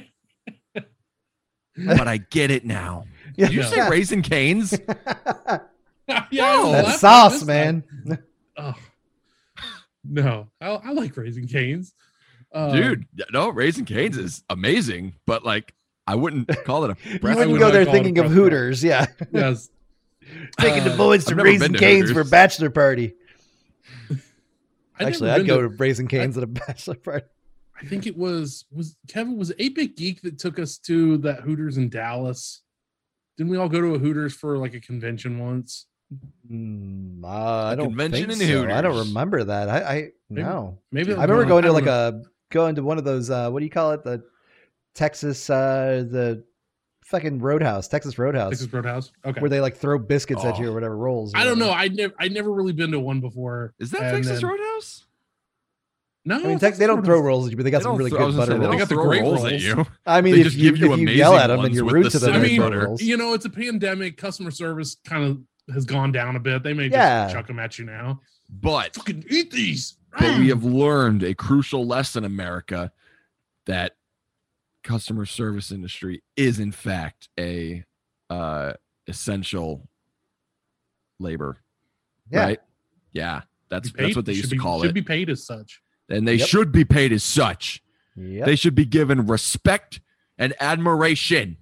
but 1.76 2.08
I 2.08 2.17
get 2.17 2.52
it 2.52 2.65
now. 2.65 3.06
Yeah. 3.38 3.48
Did 3.48 3.56
you 3.56 3.63
say 3.63 3.89
Raising 3.89 4.21
Cane's? 4.21 4.80
yeah, 6.32 6.56
No. 6.56 6.70
laughed 6.72 6.88
That 6.88 7.00
sauce, 7.00 7.44
man. 7.44 7.84
Oh. 8.58 8.74
No, 10.06 10.48
I, 10.62 10.68
I 10.68 10.91
like 10.91 11.18
Raising 11.18 11.46
Cane's. 11.48 11.94
Uh, 12.54 12.72
dude. 12.74 13.06
No, 13.34 13.50
Raising 13.50 13.84
Cane's 13.84 14.18
is 14.18 14.44
amazing, 14.50 15.15
but 15.26 15.44
like 15.44 15.74
I 16.08 16.15
wouldn't 16.15 16.48
call 16.65 16.86
it 16.86 16.91
a. 16.91 17.10
You 17.10 17.20
wouldn't 17.22 17.60
go 17.60 17.70
there 17.72 17.84
call 17.84 17.96
it 17.96 18.00
a 18.00 18.04
thinking 18.04 18.18
of 18.20 18.32
Hooters, 18.32 18.82
yeah. 18.84 19.08
Yes. 19.34 19.70
Taking 20.58 20.86
the 20.86 20.94
Uh, 20.94 20.98
boys 20.98 21.26
to 21.26 21.32
I've 21.32 21.38
Raising 21.44 21.60
been 21.60 21.74
to 21.74 21.80
Canes 21.80 22.12
for 22.12 22.22
a 22.22 22.26
bachelor 22.26 22.70
party. 22.70 23.13
I'd 25.00 25.08
Actually, 25.08 25.32
I'd 25.32 25.46
go 25.48 25.62
to 25.62 25.68
Raising 25.68 26.08
Cane's 26.08 26.38
at 26.38 26.44
a 26.44 26.48
bachelor 26.48 26.96
party. 26.96 27.26
I 27.82 27.86
think 27.88 28.08
it 28.08 28.15
was 28.15 28.63
was 28.72 28.96
Kevin 29.10 29.38
was 29.38 29.52
eight 29.60 29.76
bit 29.76 29.98
geek 29.98 30.22
that 30.22 30.39
took 30.39 30.60
us 30.60 30.78
to 30.86 31.18
that 31.18 31.41
Hooters 31.41 31.78
in 31.78 31.89
Dallas. 31.89 32.62
Didn't 33.38 33.50
we 33.52 33.58
all 33.58 33.68
go 33.68 33.82
to 33.82 33.96
a 33.96 34.00
Hooters 34.00 34.34
for 34.34 34.58
like 34.58 34.74
a 34.74 34.80
convention 34.80 35.39
once? 35.39 35.88
Mm, 36.52 37.24
uh, 37.24 37.28
I 37.28 37.74
A 37.74 37.76
don't 37.76 37.88
convention 37.88 38.30
think 38.30 38.41
so. 38.44 38.70
I 38.70 38.82
don't 38.82 38.98
remember 39.08 39.44
that. 39.46 39.70
I, 39.70 39.78
I 39.82 39.94
Maybe- 40.30 40.44
no. 40.48 40.78
Maybe 40.91 41.13
I 41.13 41.22
remember 41.24 41.46
going 41.46 41.63
to 41.63 41.72
like 41.72 41.88
a. 41.88 42.22
a 42.24 42.30
going 42.52 42.76
to 42.76 42.84
one 42.84 42.98
of 42.98 43.04
those. 43.04 43.30
Uh, 43.30 43.50
what 43.50 43.60
do 43.60 43.65
you 43.65 43.72
call 43.72 43.91
it? 43.91 44.04
The 44.04 44.24
Texas, 44.94 45.50
uh, 45.50 46.06
the 46.10 46.44
fucking 47.06 47.39
Roadhouse, 47.39 47.88
Texas 47.88 48.18
Roadhouse, 48.20 48.52
Texas 48.52 48.72
Roadhouse. 48.72 49.12
Okay. 49.26 49.41
where 49.41 49.50
they 49.50 49.60
like 49.62 49.76
throw 49.78 49.98
biscuits 49.98 50.44
at 50.46 50.58
you 50.60 50.68
Oh. 50.68 50.72
or 50.72 50.74
whatever 50.74 50.96
rolls. 50.98 51.34
or 51.34 51.38
I 51.38 51.44
don't 51.44 51.60
know. 51.60 51.72
I 51.72 51.88
never 51.88 52.13
I 52.20 52.28
never 52.28 52.52
really 52.52 52.74
been 52.74 52.91
to 52.91 53.00
one 53.00 53.20
before. 53.22 53.74
Is 53.80 53.91
that 53.91 54.02
and 54.04 54.24
Texas 54.24 54.41
then- 54.41 54.50
Roadhouse? 54.52 55.06
No, 56.28 56.38
I 56.39 56.44
mean, 56.48 56.58
Texas 56.60 56.80
they 56.80 56.88
don't 56.88 57.06
throw 57.06 57.20
rolls 57.20 57.46
at 57.46 57.52
you, 57.52 57.58
but 57.58 57.63
they 57.65 57.70
got 57.72 57.80
They 57.80 57.84
some 57.84 57.98
really 57.98 58.10
throw- 58.10 58.28
I 58.28 58.32
good 58.32 58.38
butter 58.38 58.52
gonna 58.54 58.54
say, 58.54 58.60
they 58.60 58.65
rolls. 58.65 58.72
They 58.74 58.80
got 58.80 58.89
the 58.89 58.96
great 58.96 59.22
rolls 59.22 59.46
at 59.46 59.62
you. 59.62 59.86
I 60.08 60.22
mean, 60.22 60.34
they 60.34 60.39
if 60.41 60.46
just 60.48 60.58
you, 60.58 60.72
give 60.72 60.80
you 60.80 60.94
if 60.94 61.00
you 61.00 61.08
yell 61.10 61.34
amazing 61.34 61.44
at 61.44 61.56
them 61.56 61.65
and 61.65 61.76
you're 61.76 61.86
rude 61.86 62.06
the 62.08 62.10
to 62.12 62.20
them, 62.20 62.34
I 62.34 62.39
mean, 62.39 62.56
throw 62.56 62.65
butter. 62.70 62.86
rolls. 62.88 63.02
You 63.04 63.18
know, 63.18 63.34
it's 63.36 63.46
a 63.46 63.50
pandemic. 63.50 64.18
Customer 64.18 64.50
service 64.50 64.98
kind 65.06 65.24
of 65.24 65.39
has 65.73 65.86
gone 65.86 66.12
down 66.12 66.36
a 66.36 66.39
bit. 66.39 66.63
They 66.63 66.73
may 66.73 66.89
just 66.89 66.93
Yeah. 66.97 67.32
chuck 67.32 67.47
them 67.47 67.60
at 67.60 67.78
you 67.80 67.86
now. 67.86 68.21
But 68.49 68.95
Fucking 68.95 69.25
eat 69.30 69.51
these. 69.51 69.97
but 70.19 70.38
we 70.38 70.49
have 70.49 70.63
learned 70.63 71.23
a 71.23 71.34
crucial 71.34 71.86
lesson, 71.86 72.23
America, 72.23 72.91
that 73.65 73.95
customer 74.84 75.25
service 75.25 75.71
industry 75.71 76.21
is 76.38 76.60
in 76.60 76.71
fact 76.71 77.30
a 77.39 77.84
uh 78.30 78.73
essential 79.08 79.88
labor. 81.19 81.62
Yeah. 82.32 82.39
Right? 82.43 82.60
Yeah. 83.13 83.41
That's 83.69 83.91
paid- 83.91 84.06
that's 84.08 84.15
what 84.15 84.25
they 84.25 84.34
should 84.34 84.38
used 84.43 84.49
to 84.51 84.56
be- 84.56 84.60
call 84.60 84.80
should 84.80 84.86
it. 84.86 84.88
Should 84.89 84.93
be 84.95 85.01
paid 85.01 85.30
as 85.30 85.43
such. 85.45 85.82
and 86.08 86.28
they 86.28 86.36
Yep. 86.36 86.47
should 86.47 86.71
be 86.71 86.86
paid 86.86 87.12
as 87.12 87.23
such. 87.23 87.82
Yep. 88.15 88.45
They 88.45 88.56
should 88.56 88.75
be 88.75 88.86
given 88.86 89.25
respect 89.25 90.01
and 90.38 90.54
admiration. 90.60 91.58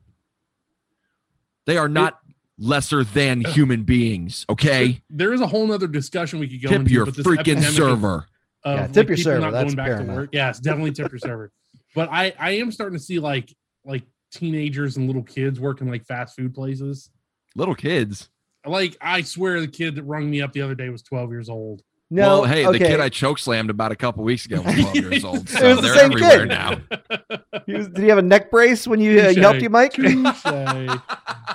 They 1.66 1.78
are 1.78 1.88
not 1.88 2.20
lesser 2.58 3.04
than 3.04 3.42
human 3.46 3.84
beings, 3.84 4.46
okay? 4.50 5.02
There 5.10 5.34
is 5.34 5.42
a 5.42 5.48
whole 5.48 5.68
nother 5.68 5.88
discussion 5.88 6.40
we 6.40 6.48
could 6.48 6.62
go 6.62 6.70
Tip 6.70 6.80
into. 6.82 6.92
your 6.94 7.06
but 7.06 7.16
this 7.16 7.26
freaking 7.26 7.62
server. 7.64 8.26
of, 8.64 8.76
Yeah, 8.78 8.88
tip 8.88 9.08
your 9.08 9.18
server, 9.18 9.40
Not 9.42 9.52
that's 9.52 9.74
going 9.74 9.88
back 9.88 10.06
to 10.06 10.12
work. 10.12 10.30
Yes, 10.32 10.60
definitely 10.60 10.92
tip 10.92 11.12
your 11.12 11.20
server. 11.20 11.52
But 11.96 12.10
I 12.12 12.34
I 12.40 12.52
am 12.52 12.72
starting 12.72 12.98
to 12.98 13.04
see 13.04 13.20
like 13.20 13.54
like 13.86 14.04
teenagers 14.32 14.98
and 14.98 15.08
little 15.08 15.24
kids 15.24 15.60
working 15.60 15.90
like 15.90 16.06
fast 16.06 16.36
food 16.36 16.54
places. 16.54 17.10
Little 17.56 17.76
kids. 17.76 18.30
Like 18.66 18.98
I 19.02 19.22
swear, 19.22 19.60
the 19.62 19.68
kid 19.68 19.96
that 19.96 20.04
rung 20.04 20.30
me 20.30 20.42
up 20.42 20.54
the 20.54 20.62
other 20.62 20.76
day 20.76 20.90
was 20.90 21.04
12 21.04 21.30
years 21.32 21.50
old. 21.50 21.82
No, 22.16 22.42
well, 22.42 22.44
hey, 22.46 22.66
okay. 22.68 22.78
the 22.80 22.86
kid 22.86 23.00
I 23.00 23.10
choke 23.10 23.40
slammed 23.40 23.70
about 23.70 23.92
a 23.92 23.96
couple 23.96 24.24
weeks 24.24 24.46
ago 24.46 24.62
was 24.66 24.76
12 24.76 24.96
years 24.96 25.24
old. 25.26 25.38
It 25.50 25.64
was 25.64 25.76
the 25.78 25.82
they're 25.82 25.96
same 25.96 26.12
everywhere 26.12 26.40
kid. 26.40 26.50
now. 26.50 26.82
He 27.66 27.74
was- 27.74 27.88
did 27.88 28.00
he 28.04 28.10
have 28.10 28.18
a 28.18 28.22
neck 28.24 28.52
brace 28.52 28.86
when 28.88 29.00
you, 29.00 29.22
uh, 29.22 29.30
you 29.30 29.42
helped 29.42 29.62
you, 29.62 29.70
Mike? 29.70 29.96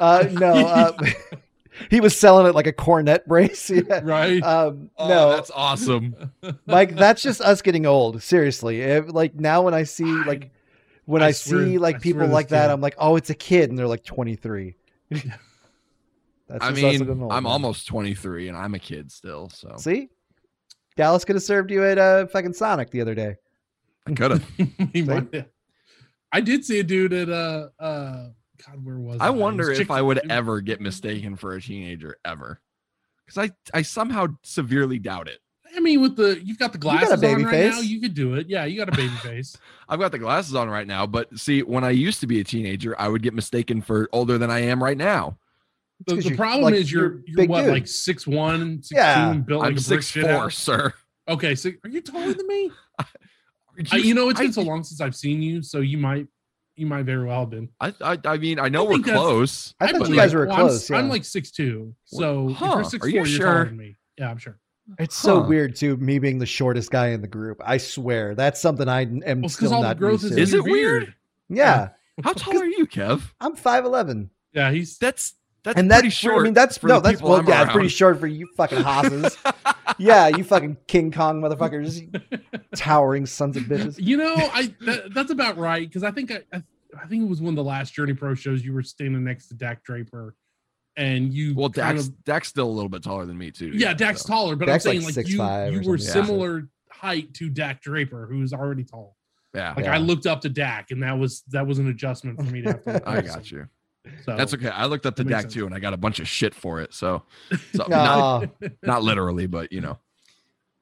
Uh, 0.01 0.29
no, 0.33 0.53
uh, 0.55 0.93
he 1.91 2.01
was 2.01 2.17
selling 2.17 2.47
it 2.47 2.55
like 2.55 2.67
a 2.67 2.73
cornet 2.73 3.27
brace. 3.27 3.69
Yeah. 3.71 4.01
right? 4.05 4.43
Um, 4.43 4.91
Oh, 4.97 5.09
no, 5.09 5.31
that's 5.31 5.51
awesome. 5.55 6.15
Mike, 6.67 6.95
that's 6.97 7.23
just 7.23 7.41
us 7.41 7.63
getting 7.63 7.85
old. 7.87 8.23
Seriously, 8.23 8.81
If- 8.81 9.13
like 9.13 9.35
now 9.35 9.63
when 9.63 9.75
I 9.75 9.83
see 9.85 10.05
like 10.05 10.51
when 11.05 11.23
I, 11.23 11.27
I 11.29 11.31
swear- 11.33 11.65
see 11.67 11.79
like 11.79 11.97
I 11.97 11.99
people 11.99 12.27
like 12.29 12.49
that, 12.49 12.67
kid- 12.69 12.73
I'm 12.73 12.81
like, 12.81 12.95
oh, 12.99 13.17
it's 13.17 13.31
a 13.31 13.35
kid, 13.35 13.71
and 13.71 13.79
they're 13.79 13.89
like 13.89 14.05
23. 14.05 14.77
that's 15.11 15.25
I 16.65 16.71
mean, 16.73 17.03
old, 17.09 17.33
I'm 17.33 17.43
man. 17.45 17.47
almost 17.53 17.87
23 17.89 18.49
and 18.49 18.57
I'm 18.57 18.75
a 18.75 18.79
kid 18.79 19.11
still. 19.13 19.49
So 19.51 19.75
See, 19.79 20.09
Dallas 20.99 21.25
could 21.25 21.37
have 21.37 21.43
served 21.45 21.71
you 21.71 21.85
at 21.85 21.97
uh, 21.97 22.27
fucking 22.27 22.53
Sonic 22.53 22.91
the 22.91 23.01
other 23.01 23.15
day. 23.15 23.37
I 24.07 24.13
could 24.13 24.31
have. 24.59 25.07
Might 25.07 25.33
have. 25.33 25.47
I 26.33 26.41
did 26.43 26.65
see 26.65 26.81
a 26.81 26.83
dude 26.83 27.13
at 27.13 27.31
uh 27.31 27.69
uh 27.79 28.27
God, 28.67 28.85
where 28.85 28.99
was 28.99 29.19
I 29.21 29.29
it? 29.29 29.33
It 29.33 29.37
wonder 29.37 29.69
was 29.71 29.79
if 29.79 29.91
I 29.93 30.03
would 30.03 30.21
Chick- 30.21 30.31
ever 30.31 30.61
get 30.61 30.81
mistaken 30.81 31.37
for 31.37 31.55
a 31.55 31.61
teenager 31.63 32.17
ever. 32.25 32.61
Because 33.25 33.51
I, 33.73 33.79
I 33.79 33.83
somehow 33.83 34.27
severely 34.43 34.99
doubt 34.99 35.29
it. 35.29 35.39
I 35.77 35.81
mean, 35.81 36.01
with 36.01 36.17
the 36.17 36.41
you've 36.45 36.59
got 36.59 36.73
the 36.73 36.79
got 36.79 36.95
a 36.95 36.99
glasses 37.07 37.21
baby 37.21 37.43
on 37.43 37.45
right 37.45 37.53
face. 37.53 37.75
now, 37.75 37.81
you 37.81 38.01
could 38.01 38.15
do 38.15 38.35
it. 38.35 38.49
Yeah, 38.49 38.65
you 38.65 38.77
got 38.77 38.89
a 38.89 38.97
baby 38.97 39.15
face. 39.23 39.57
I've 39.89 40.01
got 40.01 40.11
the 40.11 40.19
glasses 40.19 40.55
on 40.57 40.69
right 40.69 40.87
now, 40.87 41.07
but 41.07 41.39
see, 41.39 41.63
when 41.63 41.85
I 41.85 41.91
used 41.91 42.19
to 42.21 42.27
be 42.27 42.41
a 42.41 42.45
teenager, 42.45 42.99
I 43.01 43.07
would 43.07 43.23
get 43.23 43.35
mistaken 43.35 43.83
for 43.83 44.09
older 44.13 44.37
than 44.39 44.51
I 44.51 44.61
am 44.63 44.83
right 44.83 44.97
now. 44.99 45.39
The, 46.07 46.15
'cause 46.15 46.25
the 46.25 46.37
problem 46.37 46.65
like, 46.65 46.75
is 46.75 46.91
you're 46.93 47.23
you're 47.27 47.41
you're 47.41 47.47
what 47.47 47.63
dude. 47.63 47.71
like 47.73 47.87
six 47.89 48.27
one, 48.27 48.83
six 48.83 48.97
Yeah. 48.97 49.33
two, 49.35 49.41
built 49.41 49.65
I'm 49.65 49.71
a 49.73 49.75
brick 49.75 49.85
six 49.85 50.07
shit 50.09 50.25
four, 50.25 50.33
house? 50.33 50.57
sir. 50.57 50.93
Okay, 51.29 51.55
so 51.55 51.71
are 51.85 51.91
you 51.91 52.01
taller 52.01 52.33
than 52.35 52.47
me? 52.47 52.71
Are 53.01 53.07
I, 53.93 53.97
you 53.99 54.15
know, 54.15 54.29
it's 54.29 54.41
I- 54.41 54.45
been 54.45 54.53
so 54.53 54.63
long 54.63 54.83
since 54.83 55.01
I've 55.01 55.15
seen 55.15 55.41
you, 55.43 55.63
so 55.63 55.81
you 55.81 55.99
might 55.99 56.27
you 56.77 56.87
might 56.87 57.05
very 57.05 57.25
well 57.27 57.41
have 57.41 57.51
been. 57.51 57.69
I, 57.81 57.93
I, 58.01 58.19
I 58.25 58.37
mean, 58.39 58.61
I 58.61 58.69
know 58.69 58.87
I 58.87 58.91
we're 58.93 58.99
close. 59.03 59.75
I 59.81 59.87
thought 59.87 59.95
you 59.95 59.99
believe- 60.05 60.17
guys 60.17 60.35
were 60.35 60.47
well, 60.47 60.55
I'm 60.57 60.67
close. 60.69 60.89
yeah. 60.89 60.97
I'm, 60.99 61.09
like 61.09 61.25
six 61.25 61.51
two, 61.51 61.95
so 62.05 62.51
if 62.51 62.57
Huh, 62.57 62.67
you're 62.67 62.75
are 62.77 62.85
six 62.85 63.07
you 63.07 63.13
four, 63.19 63.27
you're 63.27 63.41
taller 63.47 63.65
than 63.67 63.77
me. 63.77 63.97
Yeah, 64.17 64.31
I'm 64.31 64.39
sure. 64.39 64.59
It's 64.99 65.17
so 65.17 65.41
weird 65.43 65.77
too, 65.77 65.97
me 65.99 66.19
being 66.19 66.39
the 66.39 66.47
shortest 66.47 66.91
guy 66.91 67.09
in 67.09 67.21
the 67.21 67.29
group. 67.29 67.61
I 67.65 67.77
swear, 67.77 68.35
that's 68.35 68.61
something 68.61 68.89
I 68.89 69.03
am 69.03 69.43
Well, 69.43 69.49
still 69.49 69.69
because 69.69 69.73
all 69.73 69.83
the 69.83 69.89
not 69.89 69.99
growth 69.99 70.25
is. 70.25 70.37
Is 70.37 70.53
it 70.55 70.57
your 70.57 70.65
weird? 70.65 71.03
beard. 71.03 71.15
Yeah, 71.51 71.89
How 72.25 72.33
tall 72.33 72.59
are 72.59 72.65
you, 72.65 72.87
Kev? 72.87 73.23
I'm 73.41 73.55
five 73.55 73.85
eleven, 73.85 74.31
Yeah, 74.53 74.71
he's 74.71 74.97
That's 74.99 75.35
that's 75.65 75.79
and 75.79 75.89
pretty 75.91 76.09
that's 76.09 76.15
short. 76.17 76.41
I 76.41 76.43
mean, 76.45 76.55
that's 76.55 76.79
for 76.79 76.87
no, 76.89 77.01
that's 77.01 77.21
well, 77.21 77.35
I'm 77.35 77.47
yeah, 77.49 77.65
it's 77.65 77.73
pretty 77.73 77.89
short 77.89 78.19
for 78.21 78.27
you 78.27 78.49
fucking 78.57 78.79
hosses. 78.83 79.37
yeah, 79.99 80.29
you 80.29 80.45
fucking 80.45 80.77
King 80.87 81.11
Kong 81.13 81.41
motherfuckers, 81.41 82.09
towering 82.77 83.27
sons 83.27 83.57
of 83.57 83.65
bitches. 83.65 83.97
You 83.99 84.17
know, 84.17 84.35
I 84.37 84.75
that, 84.83 85.15
that's 85.15 85.31
about 85.31 85.57
right 85.59 85.87
because 85.89 86.03
I 86.05 86.11
think 86.11 86.31
I, 86.33 86.43
I 86.53 86.63
I 87.03 87.07
think 87.07 87.23
it 87.25 87.29
was 87.29 87.41
one 87.41 87.51
of 87.51 87.57
the 87.57 87.65
last 87.65 87.93
Journey 87.95 88.15
Pro 88.15 88.35
shows 88.35 88.65
you 88.65 88.73
were 88.73 88.83
standing 88.83 89.23
next 89.25 89.49
to 89.49 89.55
Dak 89.55 89.85
Draper, 89.85 90.35
and 90.97 91.33
you 91.35 91.55
Well, 91.55 91.71
kind 91.71 91.97
Dak's 91.99 92.09
of- 92.09 92.25
Dak's 92.25 92.49
still 92.49 92.67
a 92.69 92.71
little 92.73 92.89
bit 92.89 93.03
taller 93.03 93.27
than 93.27 93.37
me 93.37 93.51
too. 93.51 93.71
yeah, 93.75 93.93
Dak's 93.95 94.23
so. 94.23 94.29
taller, 94.29 94.57
but 94.57 94.67
Dak's 94.67 94.87
I'm 94.87 94.93
saying 95.01 95.05
like 95.05 95.17
like, 95.17 95.27
6'5" 95.27 95.73
you 95.73 95.81
you 95.81 95.89
were 95.91 95.99
something. 95.99 96.21
Yeah. 96.23 96.27
similar 96.27 96.69
height 96.91 97.35
to 97.35 97.51
Dak 97.51 97.83
Draper, 97.83 98.27
who's 98.31 98.53
already 98.53 98.85
tall. 98.85 99.17
Yeah, 99.55 99.73
Like 99.77 99.87
Yeah. 99.87 99.95
I 99.95 99.99
looked 99.99 100.27
up 100.27 100.41
to 100.43 100.49
Dak, 100.49 100.91
and 100.91 101.03
that 101.03 101.19
was 101.19 101.43
that 101.49 101.67
was 101.67 101.79
an 101.79 101.89
adjustment 101.89 102.39
for 102.39 102.45
me 102.53 102.63
to 102.63 102.69
have 102.73 102.85
to. 102.85 103.03
I 103.09 103.21
got 103.23 103.51
you. 103.51 103.67
So 104.25 104.37
That's 104.37 104.55
okay. 104.55 104.69
I 104.69 104.87
looked 104.87 105.07
up 105.07 105.17
the 105.17 105.25
That 105.25 105.29
makes 105.31 105.37
Dak 105.37 105.43
sense. 105.43 105.55
too, 105.55 105.67
and 105.67 105.75
I 105.75 105.79
got 105.79 105.95
a 105.95 105.97
bunch 105.97 106.21
of 106.21 106.29
shit 106.29 106.55
for 106.55 106.81
it. 106.81 106.93
So, 106.95 107.23
so 107.75 107.85
not, 107.89 108.51
not 108.83 109.03
literally, 109.03 109.47
but 109.47 109.73
you 109.73 109.81
know. 109.81 109.99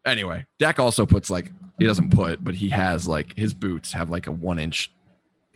Anyway, 0.04 0.46
Dak 0.58 0.78
also 0.78 1.04
puts 1.06 1.30
like 1.30 1.50
he 1.78 1.86
doesn't 1.86 2.10
put, 2.10 2.42
but 2.44 2.54
he 2.54 2.68
has 2.70 3.08
like 3.08 3.36
his 3.36 3.54
boots 3.54 3.92
have 3.92 4.08
like 4.10 4.26
a 4.28 4.32
one 4.32 4.58
inch, 4.58 4.90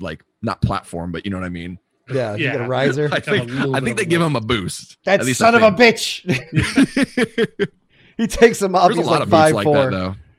like 0.00 0.24
not 0.42 0.60
platform, 0.60 1.12
but 1.12 1.24
you 1.24 1.30
know 1.30 1.38
what 1.38 1.46
I 1.46 1.50
mean. 1.50 1.78
yeah, 2.12 2.34
you 2.34 2.46
got 2.48 2.58
Yeah. 2.58 2.64
a 2.64 2.68
riser. 2.68 3.08
I 3.12 3.20
think 3.20 3.48
little 3.50 3.76
I 3.76 3.80
think 3.80 3.96
they 3.96 4.04
give 4.06 4.20
him 4.20 4.34
a 4.36 4.40
boost. 4.40 4.96
That 5.04 5.20
At 5.20 5.26
least 5.26 5.38
son 5.38 5.54
of 5.54 5.62
a 5.62 5.70
bitch. 5.70 6.24
he 8.16 8.26
takes 8.26 8.60
him 8.60 8.74
off. 8.74 8.88
There's 8.92 8.98
a 9.06 9.08
lot 9.08 9.12
like 9.12 9.22
of 9.22 9.28
boots 9.30 9.40
five 9.40 9.54
like 9.54 9.64
four. 9.64 9.90
that 9.90 9.90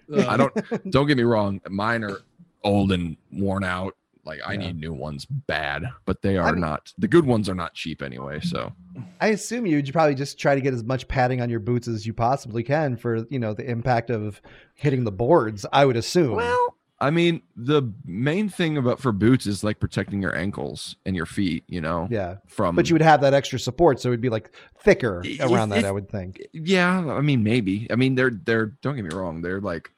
though. 0.09 0.27
I 0.29 0.35
don't 0.37 0.91
don't 0.91 1.07
get 1.07 1.15
me 1.17 1.23
wrong. 1.23 1.61
Mine 1.69 2.03
are 2.03 2.19
old 2.63 2.91
and 2.91 3.15
worn 3.31 3.63
out. 3.63 3.95
Like 4.23 4.39
I 4.45 4.53
Yeah. 4.53 4.59
need 4.67 4.79
new 4.79 4.93
ones 4.93 5.25
bad, 5.25 5.83
but 6.05 6.21
they 6.21 6.37
are 6.37 6.51
mean- 6.51 6.61
not. 6.61 6.93
The 6.97 7.07
good 7.07 7.25
ones 7.25 7.49
are 7.49 7.55
not 7.55 7.73
cheap 7.73 8.01
anyway. 8.01 8.39
So 8.41 8.71
I 9.19 9.27
assume 9.27 9.65
you'd 9.65 9.91
probably 9.91 10.15
just 10.15 10.39
try 10.39 10.55
to 10.55 10.61
get 10.61 10.73
as 10.73 10.83
much 10.83 11.07
padding 11.07 11.41
on 11.41 11.49
your 11.49 11.59
boots 11.59 11.87
as 11.87 12.05
you 12.05 12.13
possibly 12.13 12.63
can 12.63 12.97
for 12.97 13.25
you 13.29 13.39
know 13.39 13.53
the 13.53 13.69
impact 13.69 14.09
of 14.09 14.41
hitting 14.75 15.03
the 15.03 15.11
boards. 15.11 15.65
I 15.73 15.85
would 15.85 15.97
assume. 15.97 16.35
well, 16.35 16.75
I 16.99 17.09
mean, 17.09 17.41
the 17.55 17.91
main 18.05 18.47
thing 18.47 18.77
about 18.77 18.99
for 18.99 19.11
boots 19.11 19.47
is 19.47 19.63
like 19.63 19.79
protecting 19.79 20.21
your 20.21 20.35
ankles 20.37 20.95
and 21.03 21.15
your 21.15 21.25
feet. 21.25 21.63
You 21.67 21.81
know, 21.81 22.07
yeah, 22.11 22.35
from 22.45 22.75
but 22.75 22.89
you 22.89 22.93
would 22.93 23.01
have 23.01 23.21
that 23.21 23.33
extra 23.33 23.57
support, 23.57 23.99
so 23.99 24.09
it'd 24.09 24.21
be 24.21 24.29
like 24.29 24.51
thicker 24.83 25.23
If- 25.25 25.39
around 25.41 25.69
that. 25.69 25.79
if- 25.79 25.85
I 25.85 25.91
would 25.91 26.09
think. 26.09 26.39
yeah. 26.53 26.99
I 27.11 27.21
mean, 27.21 27.41
maybe. 27.43 27.87
I 27.89 27.95
mean, 27.95 28.13
they're 28.13 28.29
they're. 28.45 28.67
Don't 28.83 28.95
get 28.95 29.03
me 29.05 29.15
wrong. 29.15 29.41
They're 29.41 29.59
like 29.61 29.89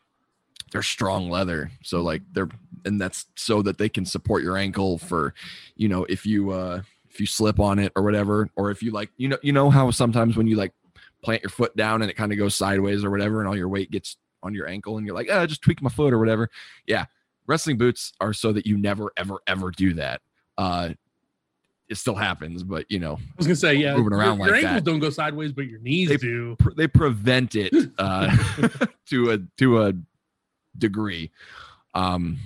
they're 0.73 0.81
strong 0.81 1.29
leather, 1.29 1.71
so 1.83 2.01
like 2.01 2.21
they're 2.33 2.49
and 2.85 2.99
that's 2.99 3.27
so 3.37 3.61
that 3.61 3.77
they 3.77 3.87
can 3.87 4.05
support 4.05 4.43
your 4.43 4.57
ankle 4.57 4.97
for, 4.97 5.33
you 5.77 5.87
know, 5.87 6.03
if 6.09 6.25
you 6.25 6.51
uh 6.51 6.81
if 7.09 7.19
you 7.21 7.25
slip 7.25 7.59
on 7.59 7.79
it 7.79 7.91
or 7.95 8.03
whatever, 8.03 8.49
or 8.57 8.71
if 8.71 8.83
you 8.83 8.91
like, 8.91 9.09
you 9.17 9.29
know, 9.29 9.37
you 9.41 9.53
know 9.53 9.69
how 9.69 9.89
sometimes 9.91 10.35
when 10.35 10.47
you 10.47 10.57
like 10.57 10.73
plant 11.23 11.41
your 11.43 11.49
foot 11.51 11.73
down 11.77 12.01
and 12.01 12.11
it 12.11 12.15
kind 12.15 12.31
of 12.33 12.37
goes 12.37 12.55
sideways 12.55 13.05
or 13.05 13.09
whatever, 13.11 13.39
and 13.39 13.47
all 13.47 13.55
your 13.55 13.69
weight 13.69 13.89
gets 13.91 14.17
on 14.41 14.53
your 14.53 14.67
ankle, 14.67 14.97
and 14.97 15.05
you're 15.05 15.15
like, 15.15 15.29
ah, 15.31 15.45
just 15.45 15.61
tweak 15.61 15.81
my 15.81 15.89
foot 15.89 16.11
or 16.11 16.19
whatever. 16.19 16.49
Yeah, 16.87 17.05
wrestling 17.47 17.77
boots 17.77 18.11
are 18.19 18.33
so 18.33 18.51
that 18.51 18.65
you 18.65 18.77
never, 18.77 19.13
ever, 19.15 19.35
ever 19.47 19.71
do 19.71 19.93
that. 19.93 20.19
Uh, 20.57 20.89
it 21.87 21.95
still 21.95 22.15
happens, 22.15 22.63
but 22.63 22.85
you 22.89 22.97
know, 22.99 23.13
I 23.17 23.33
was 23.37 23.45
gonna 23.45 23.55
say, 23.55 23.75
yeah, 23.75 23.95
Moving 23.95 24.13
around 24.13 24.39
your, 24.39 24.47
your 24.47 24.55
like 24.55 24.65
ankles 24.65 24.83
that. 24.83 24.89
don't 24.89 24.99
go 24.99 25.09
sideways, 25.11 25.53
but 25.53 25.67
your 25.67 25.79
knees 25.79 26.09
They- 26.09 26.17
do. 26.17 26.55
pr- 26.57 26.71
they 26.75 26.87
prevent 26.87 27.55
it 27.55 27.73
uh, 27.99 28.35
to 29.09 29.31
a 29.31 29.37
to 29.59 29.83
a 29.83 29.93
degree. 30.77 31.31
Um, 31.93 32.39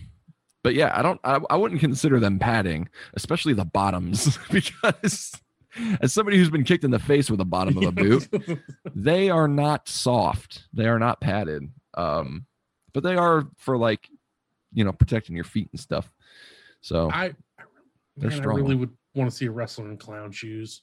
but 0.64 0.74
yeah, 0.76 0.92
I 0.98 1.02
don't. 1.02 1.20
I, 1.24 1.40
I 1.50 1.56
wouldn't 1.56 1.80
consider 1.80 2.20
them 2.20 2.40
padding, 2.40 2.90
especially 3.14 3.54
the 3.54 3.66
bottoms, 3.66 4.38
because 4.52 5.34
as 6.02 6.14
somebody 6.14 6.38
who's 6.38 6.50
been 6.50 6.64
kicked 6.64 6.84
in 6.84 6.92
the 6.92 7.00
face 7.00 7.30
with 7.30 7.38
the 7.38 7.46
bottom 7.46 7.78
of 7.78 7.84
a 7.84 7.92
boot, 7.94 8.28
they 8.94 9.30
are 9.30 9.48
not 9.48 9.88
soft. 9.88 10.64
They 10.74 10.88
are 10.88 11.00
not 11.00 11.22
padded. 11.22 11.70
Um, 11.94 12.46
but 12.94 13.04
they 13.04 13.16
are 13.16 13.48
for 13.58 13.78
like, 13.78 14.10
you 14.74 14.84
know, 14.84 14.92
protecting 14.92 15.36
your 15.36 15.46
feet 15.46 15.70
and 15.72 15.80
stuff. 15.80 16.12
So 16.82 17.10
I, 17.12 17.34
They're 18.16 18.30
man, 18.30 18.42
I 18.42 18.46
really 18.46 18.76
would 18.76 18.92
want 19.16 19.30
to 19.30 19.36
see 19.36 19.46
a 19.46 19.52
wrestler 19.52 19.90
in 19.90 19.98
clown 19.98 20.32
shoes, 20.32 20.82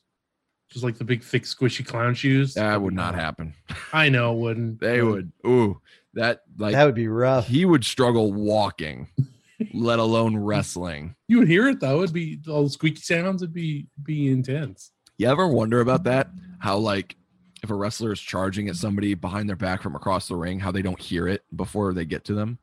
just 0.70 0.84
like 0.84 0.96
the 0.96 1.04
big, 1.04 1.22
thick, 1.22 1.44
squishy 1.44 1.84
clown 1.86 2.14
shoes. 2.14 2.54
that 2.54 2.80
would 2.80 2.94
not 2.94 3.14
happen. 3.14 3.54
I 3.92 4.08
know 4.08 4.32
it 4.32 4.38
wouldn't. 4.38 4.80
They 4.80 5.02
would. 5.02 5.32
Ooh, 5.46 5.80
that 6.14 6.42
like 6.58 6.72
that 6.72 6.84
would 6.84 6.94
be 6.94 7.08
rough. 7.08 7.46
he 7.46 7.64
would 7.64 7.84
struggle 7.84 8.32
walking, 8.32 9.08
let 9.74 9.98
alone 9.98 10.36
wrestling. 10.36 11.14
You 11.28 11.38
would 11.40 11.48
hear 11.48 11.68
it 11.68 11.80
though. 11.80 12.02
It'd 12.02 12.14
be 12.14 12.40
all 12.48 12.64
the 12.64 12.70
squeaky 12.70 13.00
sounds. 13.00 13.42
It'd 13.42 13.54
be 13.54 13.86
be 14.02 14.30
intense. 14.30 14.90
You 15.18 15.28
ever 15.28 15.46
wonder 15.46 15.80
about 15.80 16.04
that? 16.04 16.28
How 16.58 16.76
like 16.78 17.16
if 17.62 17.70
a 17.70 17.74
wrestler 17.74 18.12
is 18.12 18.20
charging 18.20 18.68
at 18.68 18.76
somebody 18.76 19.14
behind 19.14 19.48
their 19.48 19.56
back 19.56 19.82
from 19.82 19.94
across 19.96 20.28
the 20.28 20.36
ring, 20.36 20.60
how 20.60 20.70
they 20.70 20.82
don't 20.82 21.00
hear 21.00 21.26
it 21.28 21.42
before 21.54 21.94
they 21.94 22.04
get 22.04 22.24
to 22.24 22.34
them? 22.34 22.58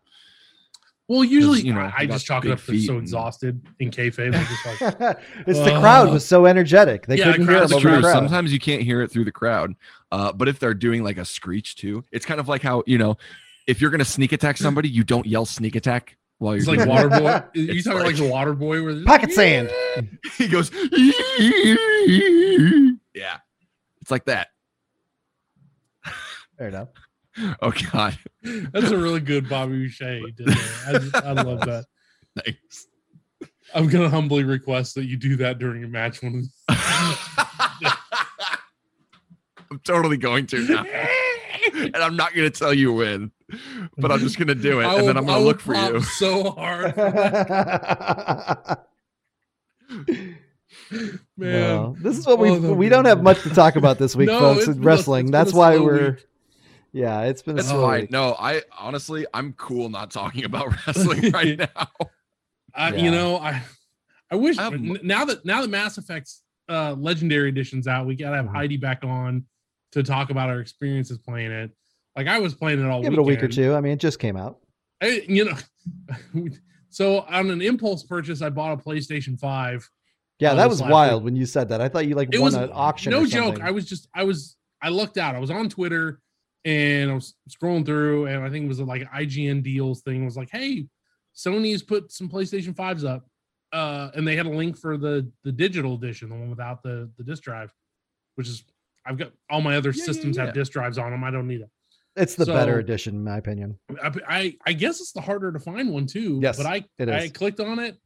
Well, 1.12 1.26
usually 1.26 1.60
you 1.60 1.74
know, 1.74 1.82
I, 1.82 1.94
I 1.98 2.06
just 2.06 2.26
chalk 2.26 2.46
it 2.46 2.48
big 2.48 2.54
up. 2.58 2.62
They're 2.66 2.78
so 2.80 2.94
and- 2.94 3.02
exhausted 3.02 3.62
in 3.80 3.92
kayfabe. 3.92 4.34
I'm 4.34 4.46
just 4.46 4.66
like, 4.66 5.18
it's 5.46 5.60
the 5.60 5.78
crowd 5.82 6.08
Uh, 6.08 6.14
was 6.14 6.26
so 6.26 6.46
energetic. 6.46 7.06
They 7.06 7.18
yeah, 7.18 7.26
couldn't 7.34 7.48
hear 7.50 7.58
crowd's 7.58 7.72
him 7.74 7.78
over 7.80 7.88
True. 7.90 7.96
the 7.98 8.02
crowd. 8.04 8.14
Sometimes 8.14 8.54
you 8.54 8.60
can't 8.60 8.82
hear 8.82 9.02
it 9.02 9.12
through 9.12 9.26
the 9.26 9.32
crowd. 9.34 9.76
Uh, 10.10 10.32
but 10.32 10.48
if 10.48 10.58
they're 10.60 10.74
doing 10.74 11.04
like 11.04 11.18
a 11.18 11.26
screech 11.26 11.76
too, 11.76 12.06
it's 12.14 12.26
kind 12.26 12.40
of 12.40 12.48
like 12.48 12.62
how 12.62 12.84
you 12.88 12.98
know, 12.98 13.18
if 13.68 13.82
you're 13.82 13.92
gonna 13.92 14.06
sneak 14.06 14.32
attack 14.32 14.56
somebody, 14.58 14.88
you 14.88 15.04
don't 15.04 15.26
yell 15.26 15.46
sneak 15.46 15.76
attack 15.76 16.16
while 16.38 16.54
you're 16.56 16.60
it's 16.74 16.78
like 16.80 16.88
water 16.88 17.10
boy. 17.10 17.42
you 17.56 17.74
It's 17.74 17.84
talking 17.84 18.00
like, 18.00 18.08
like- 18.08 18.16
the 18.16 18.30
water 18.30 18.54
boy 18.54 18.82
where 18.82 18.94
they're 18.94 19.04
Pocket 19.04 19.28
like, 19.30 19.36
sand. 19.36 19.70
He 20.38 20.48
goes, 20.48 20.72
yeah, 23.14 23.38
it's 24.02 24.12
like 24.12 24.24
that. 24.26 24.48
Fair 26.58 26.70
enough. 26.70 26.88
Oh 27.62 27.72
God, 27.92 28.18
That's 28.44 28.92
a 28.92 28.98
really 28.98 29.22
good 29.22 29.48
Bobby 29.48 29.78
Boucher. 29.80 30.16
he 30.20 30.32
did 30.32 30.48
there. 30.48 30.58
I, 30.88 30.92
just, 31.00 31.16
I 31.16 31.32
love 31.32 31.62
that. 31.62 31.86
thanks. 32.44 32.88
I'm 33.74 33.88
gonna 33.88 34.10
humbly 34.10 34.44
request 34.44 34.96
that 34.96 35.06
you 35.06 35.16
do 35.16 35.38
that 35.38 35.58
during 35.58 35.84
a 35.86 35.88
match 35.88 36.22
when 36.22 36.50
I'm 39.72 39.80
totally 39.86 40.18
going 40.18 40.46
to 40.48 40.60
now, 40.68 40.84
and 41.74 41.96
I'm 41.96 42.18
not 42.18 42.34
gonna 42.36 42.50
tell 42.50 42.74
you 42.74 42.92
when, 42.92 43.32
but 43.98 44.12
I'm 44.12 44.20
just 44.20 44.38
gonna 44.38 44.54
do 44.56 44.82
it, 44.82 44.86
I 44.86 44.98
and 45.00 45.08
then 45.08 45.16
I'm 45.18 45.26
gonna 45.26 45.44
look 45.44 45.62
for 45.62 45.74
you. 45.76 46.02
so 46.02 46.52
hard, 46.52 46.98
man. 46.98 48.78
Well, 51.38 51.96
this 52.02 52.18
is 52.18 52.26
what 52.28 52.40
we 52.40 52.50
Oh, 52.50 52.74
we 52.74 52.90
don't 52.90 53.06
have 53.06 53.24
much 53.24 53.42
to 53.44 53.50
talk 53.50 53.78
about 53.78 53.98
this 53.98 54.16
week, 54.16 54.28
No, 54.28 54.40
folks. 54.40 54.68
In 54.68 54.82
wrestling, 54.82 55.28
it's 55.28 55.32
been 55.32 55.36
a 55.42 55.44
that's 55.46 55.54
why 55.54 55.78
we're. 55.78 56.12
week. 56.12 56.26
Yeah, 56.94 57.22
it's 57.22 57.42
been 57.42 57.54
a 57.54 57.56
That's 57.58 57.70
slow 57.70 57.84
fine. 57.88 58.02
week. 58.02 58.12
No, 58.12 58.36
I 58.40 58.62
honestly, 58.78 59.26
I'm 59.34 59.54
cool 59.54 59.90
not 59.90 60.12
talking 60.12 60.44
about 60.46 60.74
wrestling 60.88 61.32
right 61.34 61.58
now. 61.58 61.88
I, 62.76 62.94
Yeah. 62.94 63.04
You 63.04 63.12
know, 63.12 63.38
I 63.38 63.62
I 64.30 64.36
wish 64.36 64.58
I 64.58 64.64
have 64.64 64.80
now 64.80 65.26
that 65.26 65.46
now 65.46 65.62
that 65.62 65.70
Mass 65.70 65.98
Effect's 65.98 66.42
uh, 66.70 66.94
Legendary 66.94 67.50
Edition's 67.50 67.88
out, 67.88 68.06
we 68.06 68.16
gotta 68.16 68.36
have 68.38 68.46
Mhm. 68.46 68.56
Heidi 68.56 68.78
back 68.78 69.04
on 69.04 69.46
to 69.94 70.04
talk 70.04 70.30
about 70.30 70.50
our 70.50 70.60
experiences 70.60 71.18
playing 71.18 71.52
it. 71.52 71.72
Like 72.16 72.28
I 72.28 72.40
was 72.40 72.54
playing 72.56 72.80
it 72.80 72.86
all. 72.86 73.02
Give 73.02 73.14
it 73.14 73.20
a 73.20 73.24
week 73.24 73.42
or 73.44 73.48
two. 73.48 73.74
I 73.74 73.82
mean, 73.82 73.94
it 73.94 74.00
just 74.00 74.20
came 74.20 74.36
out. 74.38 74.58
I, 75.02 75.24
you 75.28 75.46
know, 75.46 75.58
so 76.90 77.22
on 77.22 77.50
an 77.50 77.62
impulse 77.62 78.04
purchase, 78.04 78.42
I 78.42 78.50
bought 78.50 78.74
a 78.74 78.78
PlayStation 78.78 79.40
Five. 79.40 79.90
Yeah, 80.40 80.54
Oh, 80.54 80.56
that 80.58 80.70
was 80.70 80.82
last 80.82 80.92
wild 80.92 81.24
when 81.24 81.36
you 81.36 81.46
said 81.46 81.70
that. 81.70 81.82
I 81.82 81.90
thought 81.90 82.08
you 82.08 82.16
like 82.16 82.30
It 82.32 82.38
won 82.40 82.46
was 82.46 82.56
an 82.56 82.70
auction. 82.74 83.12
No 83.12 83.24
or 83.24 83.26
joke. 83.28 83.60
I 83.62 83.72
was 83.72 83.86
just 83.88 84.08
I 84.14 84.24
was 84.24 84.56
I 84.82 84.90
looked 84.90 85.18
out. 85.18 85.36
I 85.36 85.40
was 85.40 85.52
on 85.52 85.70
Twitter 85.70 86.20
and 86.66 87.12
I 87.12 87.14
was 87.16 87.36
scrolling 87.50 87.86
through, 87.86 88.28
and 88.28 88.44
I 88.44 88.50
think 88.50 88.66
it 88.66 88.68
was 88.68 88.80
like 88.80 89.02
an 89.02 89.10
IGN 89.16 89.64
deals 89.64 90.02
thing. 90.02 90.22
It 90.22 90.26
was 90.26 90.38
like, 90.38 90.50
hey, 90.52 90.86
Sony's 91.36 91.82
put 91.84 92.12
some 92.12 92.30
PlayStation 92.30 92.76
Fives 92.76 93.04
up, 93.04 93.26
uh, 93.74 94.12
and 94.16 94.28
they 94.28 94.36
had 94.36 94.46
a 94.46 94.50
link 94.50 94.78
for 94.78 94.98
the 94.98 95.30
the 95.44 95.52
digital 95.52 95.96
edition, 95.96 96.30
the 96.30 96.36
one 96.36 96.50
without 96.50 96.84
the 96.84 97.10
the 97.18 97.24
disc 97.24 97.44
drive, 97.44 97.74
which 98.36 98.48
is 98.48 98.64
I've 99.06 99.18
got 99.18 99.32
all 99.50 99.62
my 99.62 99.78
other 99.78 99.90
Yeah, 99.90 99.96
yeah, 99.98 100.06
systems 100.06 100.38
yeah. 100.38 100.46
have 100.46 100.54
disc 100.54 100.72
drives 100.72 100.98
on 100.98 101.12
them. 101.12 101.24
I 101.24 101.32
don't 101.32 101.48
need 101.48 101.62
it. 101.62 101.70
It's 102.16 102.36
the 102.36 102.46
better 102.46 102.80
edition, 102.80 103.16
in 103.16 103.24
my 103.24 103.38
opinion. 103.38 103.80
I, 104.04 104.12
I 104.28 104.58
I 104.68 104.74
guess 104.74 105.00
it's 105.00 105.14
the 105.14 105.22
harder 105.22 105.52
to 105.52 105.60
find 105.60 105.90
one 105.90 106.06
too. 106.06 106.40
Yes, 106.44 106.58
but 106.58 106.66
I 106.66 106.84
it 107.00 107.10
I 107.10 107.30
clicked 107.30 107.60
on 107.60 107.80
it. 107.80 107.98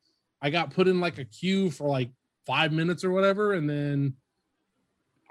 I 0.42 0.52
got 0.52 0.72
put 0.72 0.88
in 0.88 1.00
like 1.00 1.18
a 1.18 1.26
queue 1.26 1.72
for 1.72 1.90
like 1.90 2.12
five 2.46 2.72
minutes 2.72 3.04
or 3.04 3.10
whatever, 3.12 3.54
and 3.54 3.68
then 3.68 4.14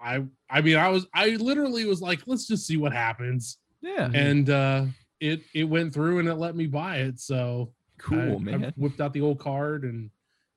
I 0.02 0.24
I 0.50 0.60
mean 0.60 0.76
I 0.76 0.88
was 0.88 1.06
I 1.14 1.30
literally 1.30 1.84
was 1.84 2.00
like, 2.00 2.20
let's 2.26 2.46
just 2.46 2.66
see 2.66 2.76
what 2.76 2.92
happens, 2.92 3.58
Yeah, 3.80 4.10
and 4.12 4.48
uh 4.50 4.84
it 5.20 5.42
it 5.54 5.64
went 5.64 5.94
through 5.94 6.18
and 6.18 6.28
it 6.28 6.34
let 6.34 6.56
me 6.56 6.66
buy 6.66 6.98
it. 6.98 7.18
So 7.20 7.72
cool, 7.98 8.18
I, 8.18 8.34
I 8.34 8.38
man. 8.38 8.72
whipped 8.76 9.00
out 9.00 9.12
the 9.12 9.20
old 9.22 9.38
card 9.38 9.84
and 9.84 10.10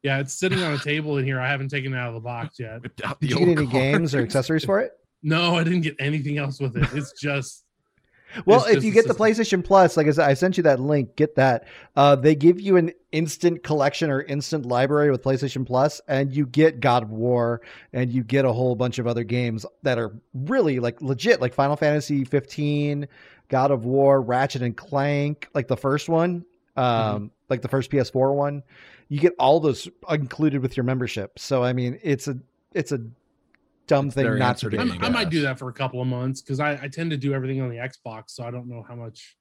yeah, 0.04 0.20
it's 0.20 0.34
sitting 0.34 0.62
on 0.62 0.74
a 0.74 0.78
table 0.80 1.18
in 1.18 1.26
here. 1.26 1.40
I 1.40 1.48
haven't 1.50 1.70
taken 1.70 1.94
it 1.94 1.98
out 1.98 2.10
of 2.10 2.14
the 2.14 2.20
box 2.20 2.60
yet. 2.60 2.82
Whipped 2.82 3.04
out 3.04 3.20
Did 3.20 3.30
the 3.30 3.34
you 3.34 3.40
get 3.40 3.48
old 3.50 3.58
any 3.60 3.68
games 3.68 4.14
or 4.16 4.22
accessories 4.22 4.64
for 4.66 4.80
it? 4.80 4.92
No, 5.24 5.56
I 5.56 5.64
didn't 5.64 5.82
get 5.82 5.96
anything 6.00 6.38
else 6.38 6.60
with 6.60 6.78
it. 6.78 6.88
It's 6.94 7.12
just 7.20 7.64
Well, 8.46 8.64
It's 8.66 8.78
if 8.78 8.84
you 8.84 8.92
get 8.92 9.08
the. 9.08 9.14
PlayStation 9.14 9.64
Plus, 9.64 9.98
like 9.98 10.06
I 10.08 10.12
said, 10.12 10.30
I 10.30 10.34
sent 10.36 10.58
you 10.58 10.64
that 10.64 10.80
link. 10.80 11.16
Get 11.16 11.36
that. 11.36 11.66
Uh, 11.96 12.16
they 12.16 12.36
give 12.36 12.60
you 12.62 12.78
an 12.78 12.92
instant 13.12 13.64
collection 13.64 14.10
or 14.12 14.22
instant 14.22 14.66
library 14.66 15.10
with 15.12 15.24
PlayStation 15.24 15.66
Plus, 15.66 16.02
and 16.08 16.32
you 16.34 16.46
get 16.46 16.80
God 16.80 17.04
of 17.04 17.10
War, 17.12 17.62
and 17.94 18.12
you 18.12 18.24
get 18.24 18.46
a 18.46 18.52
whole 18.54 18.76
bunch 18.76 19.00
of 19.00 19.08
other 19.08 19.24
games 19.24 19.66
that 19.84 19.98
are 19.98 20.14
really 20.34 20.80
like 20.80 21.02
legit, 21.02 21.42
like 21.42 21.54
Final 21.54 21.76
Fantasy 21.76 22.24
15, 22.26 23.08
God 23.50 23.72
of 23.72 23.86
War, 23.86 24.22
Ratchet 24.22 24.62
and 24.62 24.76
Clank, 24.78 25.48
like 25.54 25.68
the 25.68 25.78
first 25.78 26.10
one, 26.10 26.46
um, 26.76 26.84
Mm-hmm. 26.86 27.26
like 27.50 27.62
the 27.62 27.70
first 27.70 27.90
PS4 27.90 28.34
one. 28.36 28.62
You 29.10 29.20
get 29.20 29.34
all 29.40 29.60
those 29.62 29.88
included 30.10 30.62
with 30.62 30.76
your 30.78 30.84
membership. 30.84 31.40
So 31.40 31.64
I 31.64 31.72
mean, 31.74 31.98
it's 32.04 32.28
a 32.28 32.38
it's 32.74 32.92
a 32.92 33.00
dumb 33.88 34.08
It's 34.08 34.16
thing 34.16 34.26
their 34.26 34.38
not 34.38 34.58
to 34.58 34.70
to 34.70 34.72
do. 34.72 34.78
I'm- 34.80 34.90
Game 34.92 35.04
I 35.04 35.10
might 35.10 35.30
do 35.30 35.42
that 35.42 35.58
for 35.60 35.70
a 35.70 35.74
couple 35.74 36.02
of 36.02 36.08
months 36.08 36.42
because 36.42 36.60
I, 36.60 36.74
I 36.84 36.88
tend 36.88 37.12
to 37.12 37.18
do 37.18 37.34
everything 37.34 37.62
on 37.62 37.70
the 37.70 37.78
Xbox, 37.78 38.24
so 38.32 38.44
I 38.44 38.52
don't 38.52 38.68
know 38.68 38.84
how 38.88 38.96
much. 38.96 39.36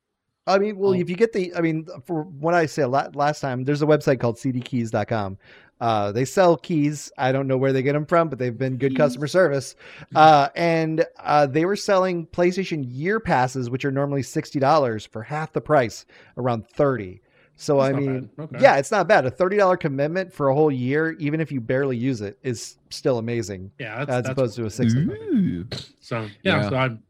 I 0.49 0.59
mean, 0.59 0.77
well, 0.79 0.91
Oh. 0.91 0.95
if 0.95 1.11
you 1.11 1.17
get 1.17 1.33
the, 1.33 1.53
I 1.57 1.61
mean, 1.61 1.87
for 2.05 2.23
what 2.23 2.55
I 2.55 2.67
say 2.67 2.85
la- 2.85 3.09
last 3.15 3.41
time, 3.41 3.65
there's 3.65 3.83
a 3.83 3.87
website 3.87 4.21
called 4.21 4.37
cdkeys.com. 4.37 5.39
Uh, 5.81 6.11
they 6.13 6.25
sell 6.25 6.57
keys. 6.57 7.13
I 7.19 7.33
don't 7.33 7.47
know 7.47 7.59
where 7.59 7.73
they 7.73 7.83
get 7.83 7.93
them 7.93 8.07
from, 8.07 8.29
but 8.31 8.39
they've 8.39 8.57
been 8.57 8.79
good 8.79 8.93
Keys. 8.93 8.97
customer 8.97 9.27
service. 9.27 9.75
Uh, 10.15 10.49
and 10.57 11.05
uh, 11.19 11.47
they 11.47 11.65
were 11.67 11.77
selling 11.77 12.27
PlayStation 12.29 12.87
year 12.89 13.21
passes, 13.21 13.69
which 13.69 13.85
are 13.85 13.91
normally 13.91 14.23
$60 14.23 15.09
for 15.09 15.23
half 15.23 15.53
the 15.53 15.61
price, 15.61 16.07
around 16.39 16.67
30 16.69 17.21
So, 17.59 17.79
That's 17.81 17.97
I 17.97 17.99
mean. 17.99 18.31
Okay. 18.39 18.59
yeah, 18.61 18.77
it's 18.77 18.91
not 18.91 19.09
bad. 19.09 19.25
A 19.25 19.31
$30 19.31 19.81
commitment 19.81 20.31
for 20.33 20.49
a 20.51 20.55
whole 20.55 20.71
year, 20.71 21.13
even 21.13 21.41
if 21.41 21.51
you 21.51 21.61
barely 21.61 21.97
use 21.97 22.21
it, 22.21 22.39
is 22.43 22.77
still 22.91 23.17
amazing 23.19 23.71
yeah, 23.79 24.05
that's, 24.05 24.11
as 24.11 24.25
that's 24.25 24.29
opposed 24.33 24.57
to 24.57 24.67
a 24.67 24.71
60 24.71 24.99
Ooh. 25.01 25.67
so 26.01 26.21
yeah. 26.21 26.63
Yeah. 26.63 26.69
So 26.69 26.77
I'm. 26.77 27.03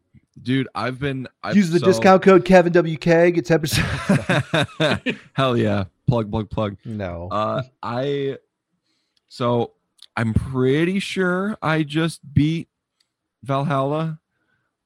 Dude, 0.43 0.69
I've 0.75 0.99
been 1.01 1.27
I've, 1.43 1.57
Use 1.57 1.71
the 1.71 1.79
so- 1.79 1.87
discount 1.87 2.23
code 2.23 2.45
Kevin 2.45 2.71
WK, 2.73 3.01
get 3.05 3.47
10%. 3.47 5.17
Hell 5.33 5.57
yeah. 5.57 5.85
Plug, 6.07 6.31
plug, 6.31 6.51
plug. 6.51 6.77
no. 6.85 7.29
Uh 7.33 7.63
I 7.83 8.37
so 9.29 9.73
I'm 10.17 10.33
pretty 10.35 10.99
sure 11.01 11.57
I 11.63 11.83
just 11.83 12.21
beat 12.35 12.69
Valhalla. 13.43 14.21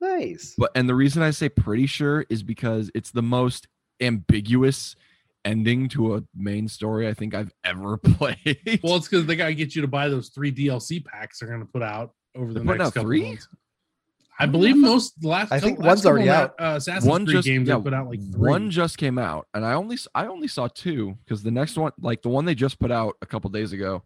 nice. 0.01 0.55
But 0.57 0.71
and 0.75 0.89
the 0.89 0.95
reason 0.95 1.23
I 1.23 1.31
say 1.33 1.49
pretty 1.49 1.87
sure 1.87 2.25
is 2.31 2.43
because 2.43 2.91
it's 2.95 3.11
the 3.11 3.23
most 3.23 3.69
ambiguous 4.01 4.95
ending 5.45 5.89
to 5.91 6.17
a 6.17 6.23
main 6.35 6.69
story 6.69 7.09
I 7.09 7.15
think 7.15 7.35
I've 7.35 7.53
ever 7.65 7.97
played. 8.03 8.81
well, 8.83 8.97
it's 8.97 9.09
because 9.09 9.27
they 9.27 9.37
gotta 9.37 9.55
get 9.55 9.75
you 9.75 9.83
to 9.83 9.89
buy 9.89 10.09
those 10.09 10.29
three 10.31 10.53
DLC 10.53 11.05
packs 11.05 11.39
they're 11.41 11.49
gonna 11.51 11.65
put 11.67 11.83
out 11.83 12.13
over 12.37 12.53
the 12.53 12.61
They're 12.61 12.77
next 12.77 12.91
couple 12.91 13.03
three? 13.03 13.23
months. 13.29 13.49
I 14.39 14.47
believe 14.47 14.77
most 14.77 15.21
the 15.21 15.29
last. 15.29 15.53
I 15.53 15.61
think 15.61 15.79
last 15.81 15.87
one's 15.87 16.01
couple 16.03 16.11
already 16.13 16.29
ma- 16.29 16.35
out. 16.35 16.55
Uh, 16.59 16.75
Assassin's 16.77 17.05
one 17.05 17.25
Creed 17.27 17.37
just 17.37 17.47
games 17.47 17.69
yeah, 17.69 17.79
put 17.79 17.93
out 17.93 18.09
like 18.09 18.21
three. 18.33 18.49
one 18.51 18.71
just 18.71 18.97
came 18.97 19.19
out 19.19 19.47
and 19.53 19.67
I 19.67 19.75
only 19.75 19.99
I 20.15 20.27
only 20.29 20.49
saw 20.49 20.67
two 20.69 21.19
because 21.25 21.43
the 21.43 21.51
next 21.51 21.77
one 21.77 21.93
like 22.01 22.23
the 22.23 22.31
one 22.31 22.47
they 22.47 22.55
just 22.55 22.79
put 22.79 22.91
out 22.91 23.17
a 23.21 23.27
couple 23.27 23.51
days 23.51 23.73
ago 23.73 24.03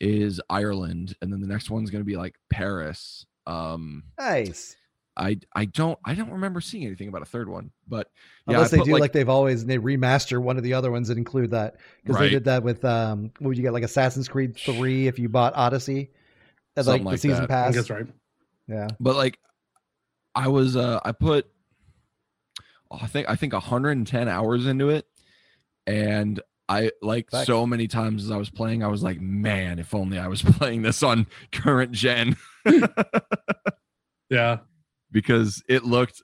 is 0.00 0.40
Ireland 0.48 1.14
and 1.20 1.30
then 1.30 1.42
the 1.42 1.46
next 1.46 1.68
one's 1.68 1.90
going 1.90 2.00
to 2.00 2.06
be 2.06 2.16
like 2.16 2.36
Paris. 2.50 3.26
Um 3.46 4.04
Nice. 4.18 4.76
I 5.20 5.38
I 5.54 5.66
don't 5.66 5.98
I 6.04 6.14
don't 6.14 6.30
remember 6.30 6.60
seeing 6.60 6.86
anything 6.86 7.08
about 7.08 7.22
a 7.22 7.26
third 7.26 7.48
one, 7.48 7.70
but 7.86 8.10
yeah, 8.48 8.54
Unless 8.54 8.72
I 8.72 8.76
they 8.76 8.78
put, 8.78 8.86
do 8.86 8.96
like, 8.98 9.12
they've 9.12 9.28
always 9.28 9.64
they 9.66 9.76
remaster 9.78 10.40
one 10.40 10.56
of 10.56 10.62
the 10.62 10.74
other 10.74 10.90
ones 10.90 11.08
that 11.08 11.18
include 11.18 11.50
that 11.50 11.76
because 12.02 12.18
they 12.18 12.30
did 12.30 12.44
that 12.44 12.62
with 12.62 12.84
um 12.84 13.30
what 13.38 13.48
would 13.48 13.56
you 13.56 13.62
get 13.62 13.72
like 13.72 13.82
Assassin's 13.82 14.28
Creed 14.28 14.56
three 14.56 15.06
if 15.06 15.18
you 15.18 15.28
bought 15.28 15.54
Odyssey 15.54 16.10
as 16.76 16.86
like 16.86 16.94
Something 16.94 17.04
the 17.04 17.10
like 17.10 17.18
season 17.20 17.40
that. 17.42 17.48
Pass. 17.48 17.74
that's 17.74 17.90
right. 17.90 18.06
Yeah, 18.66 18.88
but 18.98 19.14
like 19.14 19.38
I 20.34 20.48
was 20.48 20.74
uh 20.76 21.00
I 21.04 21.12
put 21.12 21.46
oh, 22.90 22.98
I 23.02 23.06
think 23.06 23.28
I 23.28 23.36
think 23.36 23.52
110 23.52 24.28
hours 24.28 24.66
into 24.66 24.88
it 24.88 25.06
and 25.86 26.40
I 26.68 26.92
like 27.02 27.30
Facts. 27.30 27.46
so 27.46 27.66
many 27.66 27.88
times 27.88 28.24
as 28.24 28.30
I 28.30 28.36
was 28.36 28.48
playing, 28.48 28.84
I 28.84 28.86
was 28.86 29.02
like, 29.02 29.20
man, 29.20 29.78
if 29.80 29.92
only 29.94 30.18
I 30.18 30.28
was 30.28 30.40
playing 30.42 30.82
this 30.82 31.02
on 31.02 31.26
current 31.52 31.92
gen 31.92 32.36
Yeah. 34.30 34.58
Because 35.12 35.62
it 35.68 35.84
looked 35.84 36.22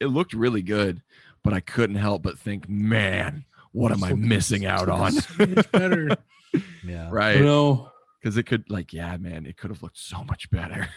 it 0.00 0.06
looked 0.06 0.34
really 0.34 0.62
good, 0.62 1.02
but 1.42 1.52
I 1.52 1.60
couldn't 1.60 1.96
help 1.96 2.22
but 2.22 2.38
think, 2.38 2.68
man, 2.68 3.44
what 3.72 3.92
am 3.92 4.02
I 4.04 4.12
missing 4.14 4.66
out 4.66 4.88
on? 4.88 5.12
so 5.12 5.46
much 5.46 5.70
better. 5.72 6.16
yeah. 6.84 7.08
right. 7.10 7.36
You 7.38 7.44
know, 7.44 7.90
Because 8.20 8.36
it 8.36 8.44
could 8.44 8.68
like, 8.70 8.92
yeah, 8.92 9.16
man, 9.16 9.46
it 9.46 9.56
could 9.56 9.70
have 9.70 9.82
looked 9.82 9.98
so 9.98 10.22
much 10.24 10.50
better. 10.50 10.88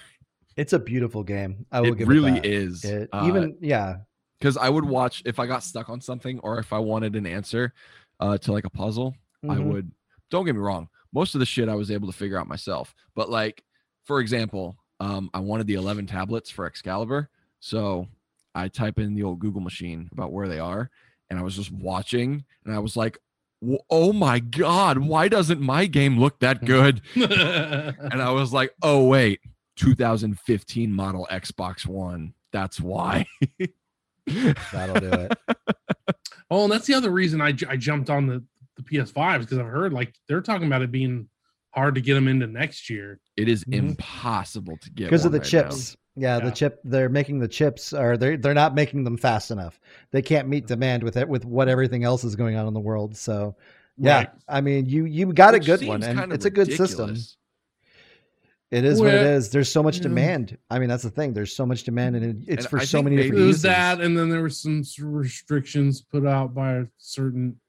It's 0.55 0.73
a 0.73 0.79
beautiful 0.79 1.23
game. 1.23 1.65
I 1.71 1.81
will 1.81 1.93
It 1.93 1.97
give 1.99 2.07
really 2.07 2.31
it 2.37 2.43
that. 2.43 2.45
is. 2.45 2.83
It- 2.83 3.09
Uh, 3.13 3.25
even 3.27 3.57
yeah, 3.61 3.97
because 4.39 4.57
I 4.57 4.69
would 4.69 4.85
watch 4.85 5.21
if 5.25 5.39
I 5.39 5.45
got 5.45 5.63
stuck 5.63 5.89
on 5.89 6.01
something 6.01 6.39
or 6.39 6.57
if 6.59 6.73
I 6.73 6.79
wanted 6.79 7.15
an 7.15 7.25
answer 7.27 7.73
uh, 8.19 8.37
to 8.39 8.51
like 8.51 8.65
a 8.65 8.69
puzzle, 8.71 9.15
I 9.43 9.55
Mhm. 9.57 9.63
would. 9.65 9.91
Don't 10.31 10.45
get 10.45 10.55
me 10.55 10.61
wrong. 10.61 10.89
Most 11.13 11.35
of 11.35 11.39
the 11.39 11.45
shit 11.45 11.69
I 11.69 11.75
was 11.75 11.91
able 11.91 12.07
to 12.11 12.17
figure 12.17 12.39
out 12.39 12.47
myself. 12.47 12.95
But 13.15 13.29
like, 13.29 13.63
for 14.05 14.19
example, 14.19 14.77
um, 14.99 15.29
I 15.33 15.39
wanted 15.39 15.67
the 15.67 15.75
11 15.75 16.07
tablets 16.07 16.49
for 16.49 16.65
Excalibur, 16.65 17.29
so 17.59 18.07
I 18.55 18.67
type 18.67 18.99
in 18.99 19.13
the 19.13 19.23
old 19.23 19.39
Google 19.39 19.61
machine 19.61 20.09
about 20.11 20.31
where 20.31 20.47
they 20.47 20.59
are, 20.59 20.89
and 21.29 21.37
I 21.37 21.43
was 21.43 21.55
just 21.55 21.71
watching, 21.71 22.43
and 22.65 22.73
I 22.73 22.79
was 22.79 22.95
like, 22.95 23.19
"Oh 23.89 24.13
my 24.13 24.39
god, 24.39 24.97
why 24.97 25.27
doesn't 25.27 25.61
my 25.61 25.85
game 25.85 26.19
look 26.19 26.39
that 26.39 26.65
good?" 26.65 27.01
and 27.15 28.21
I 28.21 28.31
was 28.31 28.53
like, 28.53 28.73
"Oh 28.81 29.05
wait, 29.05 29.41
2015 29.75 30.91
model 30.91 31.27
Xbox 31.31 31.85
One. 31.85 32.33
That's 32.51 32.81
why." 32.81 33.27
that'll 34.71 34.99
do 34.99 35.11
it. 35.11 35.37
oh, 36.51 36.63
and 36.63 36.71
that's 36.71 36.87
the 36.87 36.93
other 36.93 37.11
reason 37.11 37.41
I, 37.41 37.53
I 37.69 37.77
jumped 37.77 38.09
on 38.09 38.27
the, 38.27 38.43
the 38.75 38.83
PS5 38.83 39.41
because 39.41 39.57
I've 39.57 39.65
heard 39.67 39.93
like 39.93 40.13
they're 40.27 40.41
talking 40.41 40.67
about 40.67 40.81
it 40.81 40.91
being 40.91 41.29
hard 41.77 41.93
to 41.95 42.01
get 42.01 42.15
them 42.15 42.27
into 42.27 42.47
next 42.47 42.89
year. 42.89 43.19
It 43.37 43.47
is 43.47 43.63
Mhm. 43.65 43.73
impossible 43.91 44.77
to 44.81 44.89
get 44.91 45.05
because 45.05 45.25
of 45.25 45.31
the 45.31 45.37
right 45.39 45.53
now. 45.53 45.61
chips. 45.69 45.95
Yeah, 46.15 46.39
the 46.39 46.45
Yeah. 46.45 46.51
chip 46.51 46.79
they're 46.83 47.09
making 47.09 47.37
the 47.39 47.47
chips 47.47 47.93
or 47.93 48.17
they're 48.17 48.37
they're 48.37 48.55
not 48.55 48.73
making 48.73 49.03
them 49.03 49.17
fast 49.17 49.51
enough. 49.51 49.79
They 50.11 50.23
can't 50.23 50.47
meet 50.47 50.65
demand 50.65 51.03
with 51.03 51.15
it 51.17 51.29
with 51.29 51.45
what 51.45 51.69
everything 51.69 52.03
else 52.03 52.23
is 52.23 52.35
going 52.35 52.55
on 52.55 52.67
in 52.67 52.73
the 52.73 52.79
world. 52.79 53.15
So 53.15 53.55
yeah, 53.97 54.17
Right. 54.17 54.29
I 54.47 54.61
mean 54.61 54.87
you 54.87 55.05
you 55.05 55.31
got 55.31 55.53
a 55.53 55.59
good 55.59 55.85
one 55.87 56.01
and 56.01 56.17
kind 56.17 56.31
of 56.31 56.35
it's 56.35 56.45
a 56.45 56.49
good 56.49 56.67
system. 56.73 57.09
ridiculous. 57.09 57.37
It 58.69 58.83
is 58.83 58.99
what 58.99 59.13
it 59.13 59.25
is. 59.25 59.49
There's 59.49 59.71
so 59.71 59.81
much 59.83 59.97
yeah. 59.97 60.03
demand. 60.03 60.57
I 60.71 60.79
mean 60.79 60.89
that's 60.89 61.03
the 61.03 61.11
thing. 61.11 61.33
There's 61.33 61.55
so 61.55 61.65
much 61.67 61.83
demand 61.83 62.15
and 62.15 62.25
it, 62.25 62.37
it's 62.47 62.65
And 62.65 62.69
for 62.71 62.79
I 62.79 62.85
so 62.85 63.03
many 63.03 63.15
maybe- 63.15 63.27
different 63.29 63.43
It 63.43 63.47
was 63.47 63.61
that, 63.61 64.01
and 64.01 64.17
then 64.17 64.29
there 64.29 64.41
were 64.41 64.49
some 64.49 64.83
restrictions 65.03 66.01
put 66.01 66.25
out 66.25 66.53
by 66.55 66.77
a 66.77 66.85
certain 66.97 67.59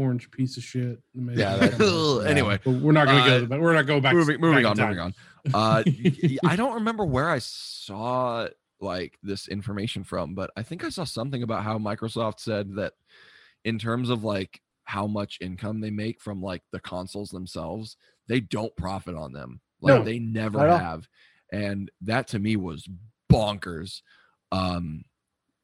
orange 0.00 0.30
piece 0.30 0.56
of 0.56 0.62
shit. 0.62 0.98
Yeah, 1.14 1.56
that- 1.56 2.24
anyway, 2.26 2.58
But 2.64 2.72
we're 2.74 2.92
not 2.92 3.06
going 3.06 3.24
to 3.24 3.30
Uh, 3.36 3.40
go. 3.40 3.46
But 3.46 3.60
we're 3.60 3.74
not 3.74 3.86
going 3.86 4.02
back. 4.02 4.14
moving, 4.14 4.40
moving 4.40 4.62
back 4.64 4.78
on, 4.78 4.86
moving 4.88 4.98
on. 5.00 5.14
Uh, 5.54 5.82
I 6.44 6.56
don't 6.56 6.74
remember 6.74 7.04
where 7.04 7.28
I 7.30 7.38
saw 7.38 8.48
like 8.80 9.18
this 9.22 9.48
information 9.48 10.04
from, 10.04 10.34
but 10.34 10.50
I 10.56 10.62
think 10.62 10.84
I 10.84 10.88
saw 10.88 11.04
something 11.04 11.42
about 11.42 11.62
how 11.64 11.78
Microsoft 11.78 12.40
said 12.40 12.74
that 12.76 12.94
in 13.64 13.78
terms 13.78 14.08
of 14.10 14.24
like 14.24 14.60
how 14.84 15.06
much 15.06 15.38
income 15.40 15.80
they 15.80 15.90
make 15.90 16.20
from 16.20 16.42
like 16.42 16.62
the 16.72 16.80
consoles 16.80 17.30
themselves, 17.30 17.96
they 18.26 18.40
don't 18.40 18.74
profit 18.76 19.14
on 19.14 19.32
them. 19.32 19.60
Like 19.82 19.98
No, 19.98 20.04
they 20.04 20.18
never 20.18 20.58
not 20.58 20.66
at 20.66 20.72
all. 20.72 20.78
have. 20.78 21.08
And 21.52 21.90
that 22.02 22.28
to 22.28 22.38
me 22.38 22.56
was 22.56 22.88
bonkers. 23.30 24.02
Um, 24.52 25.04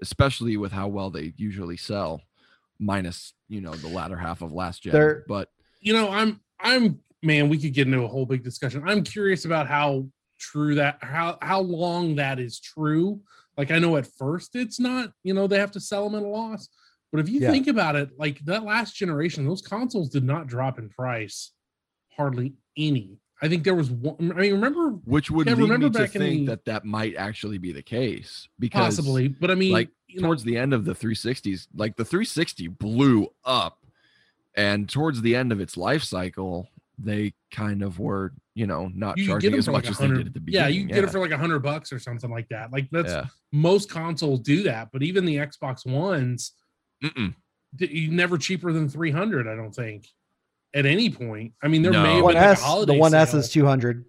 especially 0.02 0.56
with 0.58 0.72
how 0.72 0.86
well 0.88 1.08
they 1.10 1.32
usually 1.38 1.76
sell, 1.78 2.20
minus, 2.78 3.34
you 3.48 3.60
know, 3.60 3.74
the 3.74 3.88
latter 3.88 4.16
half 4.16 4.42
of 4.42 4.52
last 4.52 4.82
gen. 4.82 4.92
They're- 4.92 5.24
but 5.28 5.48
you 5.80 5.92
know, 5.92 6.08
I'm 6.10 6.40
I'm 6.60 7.00
man, 7.22 7.48
we 7.48 7.58
could 7.58 7.72
get 7.74 7.86
into 7.86 8.02
a 8.02 8.08
whole 8.08 8.26
big 8.26 8.42
discussion. 8.42 8.82
I'm 8.86 9.02
curious 9.02 9.44
about 9.44 9.66
how 9.66 10.08
true 10.38 10.74
that 10.76 10.98
how 11.02 11.38
how 11.42 11.60
long 11.60 12.16
that 12.16 12.38
is 12.38 12.60
true. 12.60 13.20
Like 13.56 13.70
I 13.70 13.78
know 13.78 13.96
at 13.96 14.06
first 14.06 14.54
it's 14.54 14.78
not, 14.78 15.12
you 15.22 15.32
know, 15.34 15.46
they 15.46 15.58
have 15.58 15.72
to 15.72 15.80
sell 15.80 16.08
them 16.08 16.18
at 16.20 16.26
a 16.26 16.28
loss. 16.28 16.68
But 17.12 17.20
if 17.20 17.28
you 17.28 17.40
Yeah. 17.40 17.50
think 17.52 17.68
about 17.68 17.96
it, 17.96 18.10
like 18.18 18.40
that 18.44 18.64
last 18.64 18.94
generation, 18.96 19.46
those 19.46 19.62
consoles 19.62 20.08
did 20.10 20.24
not 20.24 20.46
drop 20.46 20.78
in 20.78 20.88
price 20.90 21.52
hardly 22.10 22.54
any. 22.76 23.18
I 23.42 23.48
think 23.48 23.64
there 23.64 23.74
was 23.74 23.90
one. 23.90 24.32
I 24.32 24.40
mean, 24.40 24.52
remember 24.52 24.90
which 25.04 25.30
would 25.30 25.46
Yeah, 25.46 25.54
lead 25.54 25.80
me 25.80 25.90
to 25.90 26.06
think 26.06 26.46
the- 26.46 26.52
that 26.52 26.64
that 26.64 26.84
might 26.84 27.16
actually 27.16 27.58
be 27.58 27.72
the 27.72 27.82
case 27.82 28.48
because 28.58 28.96
possibly, 28.96 29.28
but 29.28 29.50
I 29.50 29.54
mean, 29.54 29.72
like 29.72 29.90
you 30.08 30.20
know, 30.20 30.28
towards 30.28 30.44
the 30.44 30.56
end 30.56 30.72
of 30.72 30.84
the 30.84 30.94
360s 30.94 31.68
like 31.74 31.96
the 31.96 32.04
360 32.04 32.68
blew 32.68 33.28
up 33.44 33.84
and 34.56 34.88
towards 34.88 35.20
the 35.20 35.36
end 35.36 35.52
of 35.52 35.60
its 35.60 35.76
life 35.76 36.02
cycle 36.02 36.68
they 36.98 37.34
kind 37.50 37.82
of 37.82 37.98
were 37.98 38.32
you 38.54 38.66
know 38.66 38.90
not 38.94 39.18
you 39.18 39.26
charging 39.26 39.52
as 39.54 39.66
for 39.66 39.72
much 39.72 39.84
like 39.84 39.90
as 39.90 39.98
they 39.98 40.06
did 40.08 40.28
at 40.28 40.32
the 40.32 40.40
beginning. 40.40 40.64
Yeah, 40.64 40.68
you 40.68 40.86
can 40.86 40.94
get 40.94 41.04
it 41.04 41.10
for 41.10 41.20
like 41.20 41.30
a 41.30 41.36
hundred 41.36 41.58
bucks 41.58 41.92
or 41.92 41.98
something 41.98 42.30
like 42.30 42.48
that. 42.48 42.72
Like 42.72 42.88
that's 42.90 43.12
yeah. 43.12 43.26
most 43.52 43.90
consoles 43.90 44.40
do 44.40 44.62
that, 44.62 44.88
but 44.92 45.02
even 45.02 45.26
the 45.26 45.36
Xbox 45.36 45.84
Ones, 45.84 46.52
Mm-mm. 47.04 47.34
you 47.78 48.10
never 48.10 48.38
cheaper 48.38 48.72
than 48.72 48.88
300 48.88 49.46
i 49.46 49.54
don't 49.54 49.74
think 49.74 50.08
at 50.76 50.86
any 50.86 51.08
point 51.10 51.52
i 51.62 51.68
mean 51.68 51.82
there 51.82 51.90
No. 51.92 52.02
may 52.02 52.14
have 52.16 52.24
One 52.24 52.34
been 52.34 52.42
like 52.42 52.48
a 52.48 52.52
S, 52.52 52.60
the 52.60 52.66
holiday 52.66 52.98
one 52.98 53.14
S 53.14 53.34
is 53.34 53.48
200. 53.50 54.04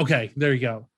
okay 0.00 0.32
there 0.36 0.52
you 0.54 0.60
go 0.60 0.88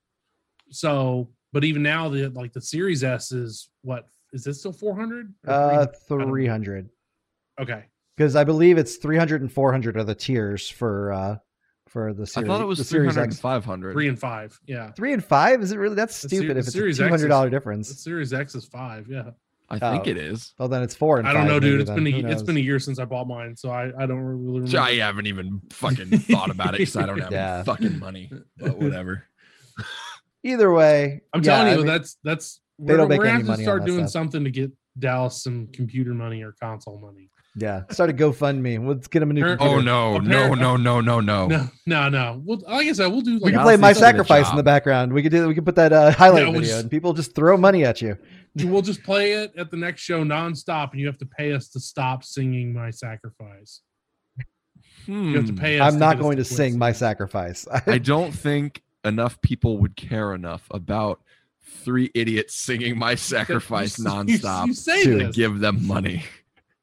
so 0.70 1.28
but 1.52 1.64
even 1.64 1.82
now 1.82 2.08
the 2.08 2.28
like 2.30 2.52
the 2.52 2.60
series 2.60 3.02
s 3.04 3.32
is 3.32 3.68
what 3.82 4.06
is 4.32 4.44
this 4.44 4.58
still 4.60 4.72
400 4.72 5.32
Uh, 5.46 5.86
300? 6.08 6.28
300. 6.28 6.88
okay 7.60 7.84
Because 8.16 8.36
I 8.36 8.44
believe 8.44 8.78
it's 8.78 8.96
300 8.96 9.40
and 9.42 9.50
400 9.52 9.96
are 9.96 10.04
the 10.04 10.14
tiers 10.14 10.68
for 10.68 11.12
uh 11.12 11.36
for 11.88 12.12
the 12.12 12.26
series. 12.26 12.48
i 12.48 12.52
thought 12.52 12.60
it 12.60 12.66
was 12.66 12.78
the 12.78 12.84
Series 12.84 13.12
300 13.14 13.22
and 13.22 13.32
X. 13.32 13.40
500 13.40 13.92
three 13.92 14.08
and 14.08 14.18
five 14.18 14.58
yeah 14.66 14.90
Three 14.92 15.12
and 15.12 15.24
five? 15.24 15.62
Is 15.62 15.70
it 15.72 15.78
really? 15.78 15.94
That's 15.94 16.16
stupid. 16.16 16.48
the 16.56 16.60
if 16.60 16.66
it's 16.66 16.72
Series 16.72 16.98
a 17.00 17.04
X 17.04 17.08
two 17.10 17.14
is- 17.14 17.20
hundred 17.20 17.28
dollar 17.28 17.46
the 17.46 17.50
difference, 17.56 18.02
series 18.02 18.32
x 18.34 18.54
is 18.56 18.64
five 18.66 19.06
yeah 19.08 19.30
i 19.68 19.78
think 19.78 20.04
Oh. 20.06 20.10
it 20.10 20.16
is 20.16 20.54
well 20.58 20.68
then 20.68 20.82
it's 20.82 20.94
four 20.94 21.18
and 21.18 21.26
i 21.26 21.32
don't 21.32 21.42
five 21.42 21.50
know 21.50 21.60
dude 21.60 21.80
it's 21.80 21.88
then. 21.90 22.04
been 22.04 22.06
a, 22.14 22.20
Who 22.22 22.28
it's 22.28 22.42
been 22.42 22.56
a 22.56 22.60
year 22.60 22.78
since 22.78 22.98
i 22.98 23.04
bought 23.04 23.26
mine 23.26 23.56
so 23.56 23.70
i 23.70 23.86
i 23.98 24.06
don't 24.06 24.18
really 24.20 24.60
remember 24.60 24.78
i 24.78 24.94
haven't 24.94 25.26
even 25.26 25.60
fucking 25.70 26.18
thought 26.20 26.50
about 26.50 26.74
it 26.74 26.78
because 26.78 26.96
i 26.96 27.04
don't 27.06 27.18
have 27.20 27.32
Yeah. 27.32 27.54
any 27.56 27.64
fucking 27.64 27.98
money 27.98 28.30
but 28.58 28.78
whatever 28.80 29.24
Either 30.44 30.72
way, 30.72 31.22
i'm 31.34 31.42
yeah, 31.42 31.50
telling 31.56 31.66
I 31.66 31.70
you 31.72 31.76
mean, 31.78 31.86
that's 31.86 32.18
that's 32.22 32.60
they 32.78 32.92
we're, 32.92 32.96
don't 32.98 33.08
make 33.08 33.18
we're 33.18 33.24
gonna 33.24 33.38
any 33.40 33.46
have 33.48 33.56
to 33.56 33.62
money 33.62 33.62
on 33.62 33.66
start 33.66 33.84
doing 33.84 34.04
stuff. 34.06 34.10
something 34.12 34.44
to 34.44 34.50
get 34.50 34.70
dallas 34.98 35.42
some 35.42 35.66
computer 35.72 36.14
money 36.14 36.42
or 36.42 36.52
console 36.60 36.98
money 37.00 37.28
yeah. 37.56 37.82
Start 37.90 38.10
a 38.10 38.12
GoFundMe. 38.12 38.86
Let's 38.86 39.08
get 39.08 39.22
him 39.22 39.30
a 39.30 39.34
new. 39.34 39.40
Apparent- 39.40 39.60
computer. 39.60 39.78
oh 39.80 39.82
no 39.82 40.18
no 40.18 40.26
Apparently- 40.26 40.60
no 40.60 40.76
no 40.76 41.00
no 41.00 41.20
no 41.20 41.46
no 41.46 41.68
no 41.86 42.08
no 42.08 42.42
well 42.44 42.60
like 42.66 42.86
i 42.88 42.92
said 42.92 43.06
we'll 43.06 43.22
do 43.22 43.38
We 43.42 43.50
can 43.52 43.62
play 43.62 43.76
my 43.76 43.92
some 43.92 44.02
of 44.10 44.16
the 44.16 44.24
sacrifice 44.24 44.50
in 44.50 44.56
the 44.56 44.62
background. 44.62 45.12
We 45.12 45.22
could 45.22 45.32
do. 45.32 45.48
We 45.48 45.54
could 45.54 45.64
put 45.64 45.76
that 45.76 45.92
uh, 45.92 46.10
highlight 46.12 46.42
Yeah, 46.42 46.48
we'll 46.50 46.60
video, 46.60 46.68
just- 46.68 46.82
and 46.82 46.90
people 46.90 47.12
just 47.14 47.34
throw 47.34 47.56
money 47.56 47.84
at 47.84 48.02
you. 48.02 48.16
we'll 48.64 48.82
just 48.82 49.02
play 49.02 49.32
it 49.32 49.52
at 49.56 49.70
the 49.70 49.76
next 49.76 50.00
show 50.02 50.24
nonstop, 50.24 50.92
and 50.92 51.00
you 51.00 51.06
have 51.06 51.18
to 51.18 51.26
pay 51.26 51.52
us 51.52 51.68
to 51.70 51.80
stop 51.80 52.24
singing 52.24 52.72
"My 52.72 52.90
Sacrifice." 52.90 53.80
You 55.06 55.36
have 55.36 55.46
to 55.46 55.52
Hmm. 55.52 55.58
pay 55.58 55.78
us. 55.78 55.92
I'm 55.92 56.00
not 56.00 56.18
going 56.18 56.36
to 56.38 56.42
quit 56.44 56.56
sing 56.56 56.78
my 56.78 56.90
sacrifice. 56.92 57.66
I 57.86 57.98
don't 57.98 58.32
think 58.32 58.82
enough 59.04 59.40
people 59.40 59.78
would 59.78 59.94
care 59.94 60.34
enough 60.34 60.66
about 60.72 61.20
three 61.84 62.10
idiots 62.14 62.56
singing 62.56 62.98
my 62.98 63.14
sacrifice 63.32 63.98
You- 63.98 64.04
you- 64.04 64.10
nonstop 64.10 64.66
You, 64.66 64.74
say 64.74 65.04
to 65.04 65.10
to 65.18 65.26
this. 65.26 65.36
give 65.36 65.60
them 65.60 65.86
money. 65.86 66.24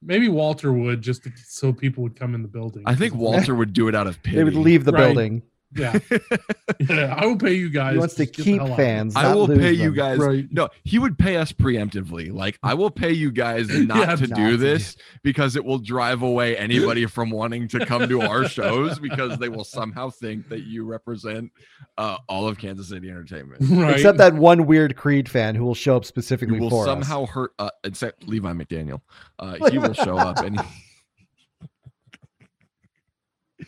Maybe 0.05 0.27
Walter 0.27 0.73
would 0.73 1.01
just 1.01 1.23
to, 1.23 1.31
so 1.45 1.71
people 1.73 2.03
would 2.03 2.15
come 2.15 2.35
in 2.35 2.41
the 2.41 2.47
building. 2.47 2.83
I 2.85 2.95
think 2.95 3.13
Walter 3.27 3.55
would 3.55 3.73
do 3.73 3.87
it 3.87 3.95
out 3.95 4.07
of 4.07 4.21
pity. 4.23 4.37
they 4.37 4.43
would 4.43 4.55
leave 4.55 4.85
the 4.85 4.91
Right. 4.91 5.05
building. 5.13 5.41
Yeah, 5.75 5.97
yeah. 6.79 7.15
I 7.17 7.25
will 7.25 7.37
pay 7.37 7.53
you 7.53 7.69
guys. 7.69 7.93
He 7.93 7.99
wants 7.99 8.15
to 8.15 8.25
the 8.25 8.31
keep 8.31 8.61
fans. 8.75 9.15
I 9.15 9.33
will 9.33 9.47
lose 9.47 9.59
pay 9.59 9.71
you 9.71 9.85
them. 9.85 9.93
guys. 9.95 10.19
Right. 10.19 10.45
No, 10.51 10.69
he 10.83 10.99
would 10.99 11.17
pay 11.17 11.37
us 11.37 11.51
preemptively. 11.51 12.31
Like 12.33 12.59
I 12.63 12.73
will 12.73 12.91
pay 12.91 13.11
you 13.11 13.31
guys 13.31 13.69
not 13.69 13.97
Yeah, 13.97 14.15
to 14.15 14.27
not 14.27 14.35
do 14.37 14.51
to. 14.51 14.57
this 14.57 14.95
because 15.23 15.55
it 15.55 15.63
will 15.65 15.79
drive 15.79 16.21
away 16.21 16.57
anybody 16.57 17.05
from 17.07 17.29
wanting 17.29 17.67
to 17.69 17.85
come 17.85 18.07
to 18.07 18.21
our 18.21 18.47
shows 18.47 18.99
because 18.99 19.37
they 19.39 19.49
will 19.49 19.63
somehow 19.63 20.09
think 20.09 20.49
that 20.49 20.61
you 20.63 20.85
represent 20.85 21.51
uh, 21.97 22.17
all 22.27 22.47
of 22.47 22.57
Kansas 22.57 22.89
City 22.89 23.09
entertainment. 23.09 23.61
Right. 23.69 23.95
Except 23.95 24.17
that 24.19 24.33
one 24.35 24.65
weird 24.65 24.95
Creed 24.95 25.27
fan 25.29 25.55
who 25.55 25.65
will 25.65 25.75
show 25.75 25.95
up 25.97 26.03
You 26.03 26.07
specifically 26.07 26.59
will 26.59 26.69
for 26.69 26.83
us. 26.83 26.85
somehow 26.87 27.25
hurt. 27.25 27.51
Uh, 27.59 27.69
except 27.83 28.23
Levi 28.27 28.51
McDaniel, 28.53 29.01
uh, 29.39 29.69
he 29.69 29.77
will 29.77 29.93
show 29.93 30.17
up 30.17 30.39
and 30.39 30.59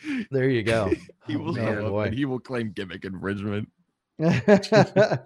There 0.30 0.48
you 0.48 0.62
go. 0.62 0.92
he 1.26 1.36
will 1.36 1.50
Oh, 1.50 1.54
show 1.54 1.96
up 1.98 2.06
and 2.06 2.14
he 2.14 2.24
will 2.24 2.38
claim 2.40 2.72
gimmick 2.72 3.04
infringement, 3.04 3.68
my 4.18 5.18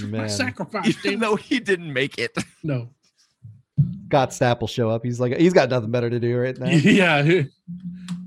Man, 0.00 0.28
sacrifice. 0.28 0.86
even 0.88 1.12
Dude. 1.12 1.20
though 1.20 1.36
he 1.36 1.60
didn't 1.60 1.92
make 1.92 2.18
it. 2.18 2.36
No. 2.62 2.90
Scott 4.08 4.30
Stapp 4.30 4.60
will 4.60 4.66
show 4.68 4.90
up. 4.90 5.04
He's 5.04 5.20
like, 5.20 5.36
he's 5.36 5.52
got 5.52 5.68
nothing 5.70 5.90
better 5.90 6.10
to 6.10 6.18
do 6.18 6.36
right 6.38 6.58
now. 6.58 6.68
Yeah. 6.68 7.42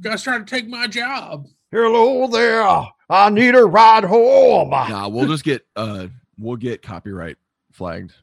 Guys 0.01 0.23
trying 0.23 0.45
to 0.45 0.49
take 0.49 0.67
my 0.67 0.87
job. 0.87 1.47
Hello 1.71 2.27
there. 2.27 2.63
I 3.09 3.29
need 3.29 3.55
a 3.55 3.65
ride 3.65 4.03
home. 4.05 4.69
Nah, 4.69 5.07
we'll 5.09 5.27
just 5.27 5.43
get 5.43 5.65
uh, 5.75 6.07
we'll 6.37 6.55
get 6.55 6.81
copyright 6.81 7.37
flagged 7.71 8.13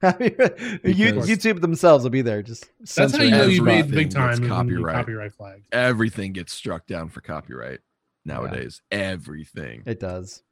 Copyright- 0.00 0.60
You- 0.84 1.14
YouTube 1.14 1.60
themselves 1.60 2.04
will 2.04 2.10
be 2.10 2.22
there. 2.22 2.42
Just 2.42 2.68
That's 2.94 3.16
how 3.16 3.22
you 3.22 3.30
know 3.30 3.44
you 3.46 3.62
made 3.62 3.90
big 3.90 4.10
time. 4.10 4.32
is 4.34 4.40
when 4.40 4.48
you 4.48 4.54
copyright. 4.54 4.94
Copyright 4.94 5.32
flags. 5.32 5.66
Everything 5.72 6.32
gets 6.32 6.52
struck 6.52 6.86
down 6.86 7.08
for 7.08 7.20
copyright 7.20 7.80
nowadays. 8.24 8.80
Everything. 8.90 9.82
It 9.86 9.98
does. 9.98 10.42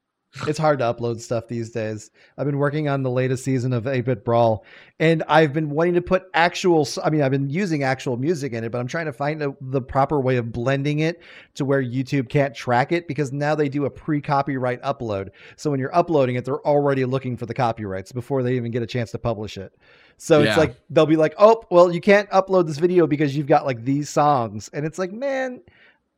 It's 0.47 0.59
hard 0.59 0.79
to 0.79 0.85
upload 0.85 1.21
stuff 1.21 1.49
these 1.49 1.71
days. 1.71 2.13
I've 2.39 2.47
been 2.47 2.59
working 2.59 2.89
on 2.89 3.03
the 3.03 3.11
latest 3.11 3.43
season 3.43 3.73
of 3.73 3.85
8-Bit 3.85 4.25
Brawl, 4.25 4.65
and 5.01 5.25
I've 5.27 5.53
been 5.53 5.71
wanting 5.71 5.95
to 5.95 6.03
put 6.03 6.31
actual. 6.35 6.87
I 7.03 7.11
mean, 7.11 7.23
I've 7.23 7.33
been 7.33 7.51
using 7.51 7.83
actual 7.83 8.17
music 8.17 8.53
in 8.53 8.63
it, 8.63 8.71
but 8.71 8.79
I'm 8.79 8.87
trying 8.87 9.07
to 9.07 9.13
find 9.13 9.43
a, 9.43 9.57
the 9.61 9.83
proper 9.83 10.21
way 10.21 10.37
of 10.37 10.53
blending 10.53 11.01
it 11.01 11.21
to 11.55 11.65
where 11.65 11.83
YouTube 11.83 12.29
can't 12.29 12.55
track 12.55 12.93
it 12.93 13.09
because 13.09 13.33
now 13.33 13.57
they 13.57 13.69
do 13.69 13.87
a 13.87 13.91
pre-copyright 13.91 14.81
upload. 14.83 15.31
So 15.57 15.69
when 15.69 15.81
you're 15.81 15.95
uploading 15.95 16.37
it, 16.37 16.45
they're 16.45 16.65
already 16.65 17.05
looking 17.05 17.37
for 17.37 17.47
the 17.47 17.55
copyrights 17.55 18.13
before 18.13 18.45
they 18.45 18.55
even 18.55 18.71
get 18.71 18.83
a 18.83 18.87
chance 18.87 19.11
to 19.11 19.19
publish 19.19 19.59
it. 19.59 19.77
So 20.17 20.43
it's 20.43 20.57
like 20.57 20.77
they'll 20.91 21.07
be 21.07 21.17
like, 21.17 21.35
"Oh, 21.39 21.65
well, 21.71 21.91
you 21.91 22.01
can't 22.01 22.31
upload 22.31 22.67
this 22.67 22.79
video 22.79 23.07
because 23.07 23.35
you've 23.37 23.47
got 23.47 23.67
like 23.67 23.85
these 23.85 24.09
songs," 24.11 24.71
and 24.73 24.87
it's 24.87 24.99
like, 24.99 25.13
man. 25.13 25.63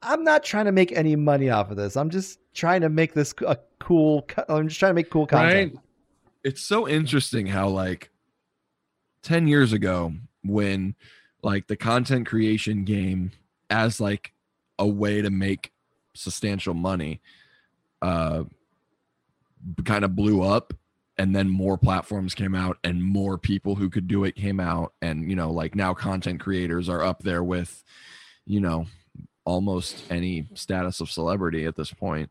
I'm 0.02 0.24
not 0.24 0.42
trying 0.42 0.64
to 0.66 0.72
make 0.72 0.92
any 0.92 1.16
money 1.16 1.50
off 1.50 1.70
of 1.70 1.76
this. 1.76 1.96
I'm 1.96 2.10
just 2.10 2.38
trying 2.54 2.80
to 2.80 2.88
make 2.88 3.14
this 3.14 3.32
a 3.46 3.56
cool. 3.78 4.26
I'm 4.48 4.68
just 4.68 4.80
trying 4.80 4.90
to 4.90 4.94
make 4.94 5.10
cool 5.10 5.26
content. 5.26 5.74
Right? 5.74 5.82
it's 6.44 6.62
so 6.62 6.88
interesting 6.88 7.46
how 7.46 7.68
like 7.68 8.10
10 9.22 9.46
years 9.46 9.72
ago 9.72 10.12
when 10.44 10.94
like 11.42 11.66
the 11.66 11.76
content 11.76 12.26
creation 12.26 12.84
game 12.84 13.32
as 13.70 14.00
like 14.00 14.32
a 14.78 14.86
way 14.86 15.22
to 15.22 15.30
make 15.30 15.72
substantial 16.14 16.74
money 16.74 17.20
uh 18.02 18.42
kind 19.84 20.04
of 20.04 20.16
blew 20.16 20.42
up 20.42 20.74
and 21.18 21.34
then 21.34 21.48
more 21.48 21.78
platforms 21.78 22.34
came 22.34 22.54
out 22.54 22.76
and 22.82 23.02
more 23.02 23.38
people 23.38 23.76
who 23.76 23.88
could 23.88 24.08
do 24.08 24.24
it 24.24 24.34
came 24.34 24.58
out 24.58 24.92
and 25.00 25.30
you 25.30 25.36
know 25.36 25.50
like 25.50 25.74
now 25.74 25.94
content 25.94 26.40
creators 26.40 26.88
are 26.88 27.02
up 27.02 27.22
there 27.22 27.44
with 27.44 27.84
you 28.44 28.60
know 28.60 28.84
almost 29.44 30.04
any 30.10 30.46
status 30.54 31.00
of 31.00 31.10
celebrity 31.10 31.64
at 31.64 31.76
this 31.76 31.92
point 31.92 32.30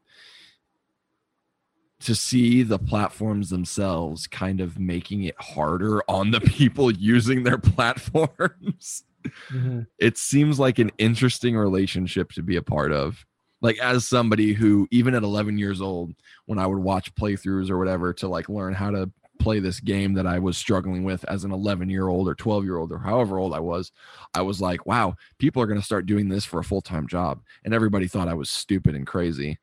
to 1.99 2.15
see 2.15 2.63
the 2.63 2.79
platforms 2.79 3.49
themselves 3.49 4.25
kind 4.25 4.59
of 4.59 4.79
making 4.79 5.23
it 5.23 5.35
harder 5.39 6.01
on 6.09 6.31
the 6.31 6.41
people 6.41 6.91
using 6.97 7.43
their 7.43 7.57
platforms 7.57 9.03
Mhm. 9.51 9.85
it 9.99 10.17
seems 10.17 10.59
like 10.59 10.79
an 10.79 10.89
interesting 10.97 11.55
relationship 11.55 12.31
to 12.31 12.41
be 12.41 12.55
a 12.55 12.61
part 12.63 12.91
of 12.91 13.23
like 13.61 13.77
as 13.77 14.07
somebody 14.07 14.53
who 14.53 14.87
even 14.89 15.13
at 15.13 15.21
11 15.21 15.59
years 15.59 15.79
old 15.79 16.15
when 16.47 16.57
i 16.57 16.65
would 16.65 16.79
watch 16.79 17.13
playthroughs 17.13 17.69
or 17.69 17.77
whatever 17.77 18.13
to 18.13 18.27
like 18.27 18.49
learn 18.49 18.73
how 18.73 18.89
to 18.89 19.11
play 19.41 19.59
this 19.59 19.79
game 19.79 20.13
that 20.13 20.27
i 20.27 20.37
was 20.39 20.57
struggling 20.57 21.03
with 21.03 21.23
as 21.25 21.43
an 21.43 21.51
11 21.51 21.89
year 21.89 22.07
old 22.07 22.27
or 22.27 22.35
12 22.35 22.63
year 22.63 22.77
old 22.77 22.91
or 22.91 22.99
however 22.99 23.37
old 23.39 23.53
i 23.53 23.59
was 23.59 23.91
i 24.33 24.41
was 24.41 24.61
like 24.61 24.85
wow 24.85 25.15
people 25.39 25.61
are 25.61 25.67
going 25.67 25.79
to 25.79 25.85
start 25.85 26.05
doing 26.05 26.29
this 26.29 26.45
for 26.45 26.59
a 26.59 26.63
full-time 26.63 27.07
job 27.07 27.41
and 27.65 27.73
everybody 27.73 28.07
thought 28.07 28.27
i 28.27 28.33
was 28.33 28.49
stupid 28.49 28.95
and 28.95 29.07
crazy 29.07 29.57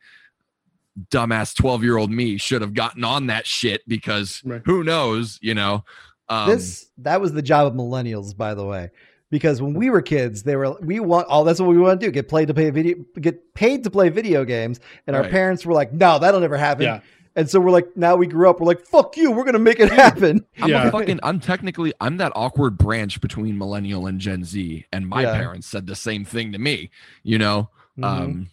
dumbass 1.10 1.54
12 1.54 1.84
year 1.84 1.96
old 1.96 2.10
me 2.10 2.36
should 2.36 2.60
have 2.60 2.74
gotten 2.74 3.04
on 3.04 3.26
that 3.28 3.46
shit 3.46 3.82
because 3.86 4.42
Right. 4.44 4.62
who 4.64 4.82
knows 4.82 5.38
you 5.40 5.54
know 5.54 5.84
um, 6.28 6.50
this 6.50 6.90
that 6.98 7.20
was 7.20 7.32
the 7.32 7.42
job 7.42 7.66
of 7.66 7.72
millennials, 7.74 8.36
by 8.36 8.54
the 8.54 8.64
way. 8.64 8.90
Because 9.30 9.60
when 9.60 9.74
we 9.74 9.90
were 9.90 10.00
kids, 10.00 10.42
they 10.42 10.56
were 10.56 10.72
we 10.80 11.00
want 11.00 11.26
all 11.28 11.44
that's 11.44 11.60
what 11.60 11.68
we 11.68 11.78
want 11.78 12.00
to 12.00 12.06
do 12.06 12.10
get 12.10 12.28
paid 12.28 12.48
to 12.48 12.54
play 12.54 12.70
video 12.70 12.96
get 13.20 13.54
paid 13.54 13.84
to 13.84 13.90
play 13.90 14.08
video 14.08 14.44
games, 14.44 14.80
and 15.06 15.14
our 15.14 15.24
parents 15.28 15.66
were 15.66 15.74
like, 15.74 15.92
no, 15.92 16.18
that'll 16.18 16.40
never 16.40 16.56
happen. 16.56 16.84
Yeah. 16.84 17.00
And 17.38 17.48
so 17.48 17.60
we're 17.60 17.70
like, 17.70 17.96
now 17.96 18.16
we 18.16 18.26
grew 18.26 18.50
up, 18.50 18.58
we're 18.58 18.66
like, 18.66 18.84
fuck 18.84 19.16
you, 19.16 19.30
we're 19.30 19.44
gonna 19.44 19.60
make 19.60 19.78
it 19.78 19.92
happen. 19.92 20.44
I'm 20.60 20.70
Yeah. 20.70 20.88
a 20.88 20.90
fucking 20.90 21.20
I'm 21.22 21.38
technically 21.38 21.92
I'm 22.00 22.16
that 22.16 22.32
awkward 22.34 22.76
branch 22.76 23.20
between 23.20 23.56
millennial 23.56 24.06
and 24.08 24.18
Gen 24.20 24.42
Z 24.42 24.84
and 24.92 25.06
my 25.06 25.22
Yeah. 25.22 25.34
parents 25.36 25.68
said 25.68 25.86
the 25.86 25.94
same 25.94 26.24
thing 26.24 26.50
to 26.50 26.58
me, 26.58 26.90
you 27.22 27.38
know. 27.38 27.70
Mhm. 27.96 28.04
Um 28.04 28.50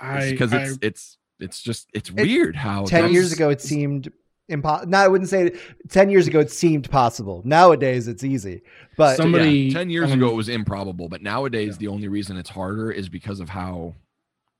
I 0.00 0.30
because 0.32 0.52
I- 0.52 0.62
it's 0.64 0.78
it's 0.82 1.18
it's 1.38 1.62
just 1.62 1.88
it's 1.94 2.10
weird 2.10 2.56
how 2.56 2.84
ten 2.84 3.12
years 3.12 3.32
ago 3.32 3.48
it 3.50 3.60
seemed 3.60 4.10
impossible. 4.48 4.90
No, 4.90 4.98
I 4.98 5.06
wouldn't 5.08 5.30
say 5.30 5.52
ten 5.88 6.10
years 6.10 6.26
ago 6.26 6.40
it 6.40 6.50
seemed 6.50 6.90
possible. 6.90 7.42
Nowadays 7.44 8.08
it's 8.08 8.24
easy. 8.24 8.62
But 8.96 9.16
Somebody, 9.18 9.50
yeah, 9.68 9.72
10 9.78 9.90
years 9.90 10.10
um, 10.10 10.18
ago 10.18 10.30
it 10.30 10.34
was 10.34 10.48
improbable, 10.48 11.08
but 11.08 11.22
nowadays 11.22 11.74
Yeah. 11.74 11.78
the 11.78 11.88
only 11.88 12.08
reason 12.08 12.36
it's 12.38 12.50
harder 12.50 12.90
is 12.90 13.08
because 13.08 13.38
of 13.38 13.48
how 13.50 13.94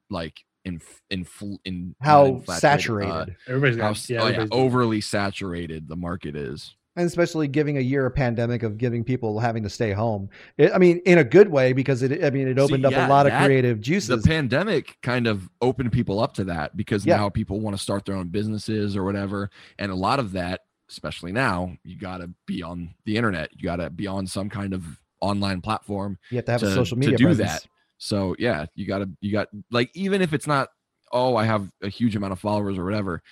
like 0.09 0.45
in 0.67 0.81
in 1.11 1.27
in 1.65 1.95
how 2.03 2.23
not 2.25 2.29
inflated, 2.35 2.49
uh, 2.51 2.55
saturated. 2.59 3.37
everybody's 3.49 3.77
how, 3.81 3.89
got, 3.93 4.11
yeah, 4.11 4.17
oh, 4.21 4.23
yeah, 4.25 4.29
everybody's 4.33 4.51
doing- 4.51 4.63
overly 4.67 5.01
saturated 5.01 5.89
the 5.89 5.97
market 5.97 6.37
is. 6.37 6.75
and 6.97 7.07
especially 7.07 7.47
giving 7.47 7.77
a 7.77 7.81
year 7.81 8.07
of 8.07 8.15
pandemic 8.15 8.63
of 8.63 8.79
giving 8.79 9.05
people 9.05 9.39
having 9.39 9.63
to 9.63 9.69
stay 9.71 9.93
home. 9.93 10.29
It, 10.57 10.73
I 10.75 10.79
mean, 10.79 10.99
in 11.05 11.19
a 11.19 11.25
good 11.25 11.49
way 11.51 11.73
because 11.75 12.03
it. 12.03 12.25
I 12.25 12.31
mean, 12.31 12.49
it 12.49 12.57
See, 12.57 12.63
opened 12.63 12.85
up 12.87 12.95
a 12.95 13.07
lot 13.09 13.27
of 13.27 13.33
creative 13.45 13.81
juices. 13.81 14.09
the 14.23 14.27
pandemic 14.29 14.97
kind 15.03 15.27
of 15.27 15.49
opened 15.61 15.93
people 15.93 16.21
up 16.21 16.33
to 16.35 16.45
that 16.45 16.77
because 16.77 17.05
Yeah. 17.07 17.17
now 17.19 17.29
people 17.29 17.61
want 17.61 17.77
to 17.77 17.83
start 17.83 18.05
their 18.07 18.17
own 18.17 18.29
businesses 18.29 18.97
or 18.97 19.05
whatever 19.05 19.51
and 19.79 19.91
a 19.93 19.95
lot 19.95 20.19
of 20.19 20.33
that 20.33 20.63
especially 20.89 21.33
now 21.33 21.77
you 21.85 21.99
got 21.99 22.19
to 22.19 22.31
be 22.47 22.63
on 22.63 22.95
the 23.07 23.17
internet 23.17 23.51
you 23.57 23.63
got 23.65 23.77
to 23.77 23.91
be 23.91 24.07
on 24.07 24.25
some 24.27 24.49
kind 24.49 24.73
of 24.73 24.85
online 25.21 25.61
platform 25.61 26.17
you 26.31 26.37
have 26.37 26.45
to 26.45 26.53
have 26.53 26.63
a 26.63 26.67
to- 26.67 26.73
social 26.75 26.95
to 26.97 27.01
media 27.01 27.17
do 27.19 27.25
presence. 27.25 27.51
that. 27.63 27.67
So 27.99 28.37
yeah 28.39 28.67
you 28.75 28.87
got 28.87 28.99
to 28.99 29.09
you 29.21 29.33
got 29.33 29.49
like 29.71 29.91
even 29.95 30.21
if 30.21 30.33
it's 30.33 30.47
not 30.47 30.69
oh 31.13 31.37
i 31.37 31.45
have 31.45 31.71
a 31.83 31.89
huge 31.89 32.17
amount 32.17 32.33
of 32.33 32.39
followers 32.39 32.79
or 32.79 32.85
whatever 32.85 33.23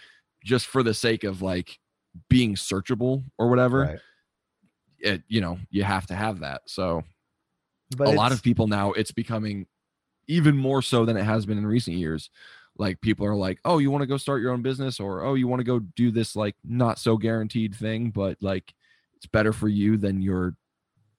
just 0.42 0.66
for 0.66 0.82
the 0.82 0.94
sake 0.94 1.24
of 1.24 1.42
like 1.42 1.78
being 2.28 2.54
searchable 2.54 3.24
or 3.38 3.48
whatever 3.48 3.80
Right. 3.80 3.98
it 5.00 5.22
you 5.28 5.40
know 5.40 5.58
you 5.70 5.82
have 5.82 6.06
to 6.06 6.14
have 6.14 6.40
that 6.40 6.62
so 6.66 7.02
But 7.96 8.08
a 8.08 8.10
lot 8.12 8.32
of 8.32 8.42
people 8.42 8.66
now 8.66 8.92
it's 8.92 9.12
becoming 9.12 9.66
even 10.26 10.56
more 10.56 10.80
so 10.80 11.04
than 11.04 11.16
it 11.16 11.24
has 11.24 11.44
been 11.44 11.58
in 11.58 11.66
recent 11.66 11.96
years 11.96 12.30
like 12.78 13.00
people 13.00 13.26
are 13.26 13.34
like 13.36 13.58
oh 13.64 13.78
you 13.78 13.90
want 13.90 14.02
to 14.02 14.06
go 14.06 14.16
start 14.16 14.40
your 14.40 14.52
own 14.52 14.62
business 14.62 14.98
or 14.98 15.22
oh 15.22 15.34
you 15.34 15.46
want 15.46 15.60
to 15.60 15.64
go 15.64 15.78
do 15.78 16.10
this 16.10 16.34
like 16.34 16.54
not 16.64 16.98
so 16.98 17.16
guaranteed 17.16 17.74
thing 17.74 18.10
but 18.10 18.36
like 18.40 18.72
it's 19.16 19.26
better 19.26 19.52
for 19.52 19.68
you 19.68 19.96
than 19.96 20.22
your 20.22 20.54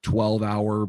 12 0.02 0.42
hour 0.42 0.88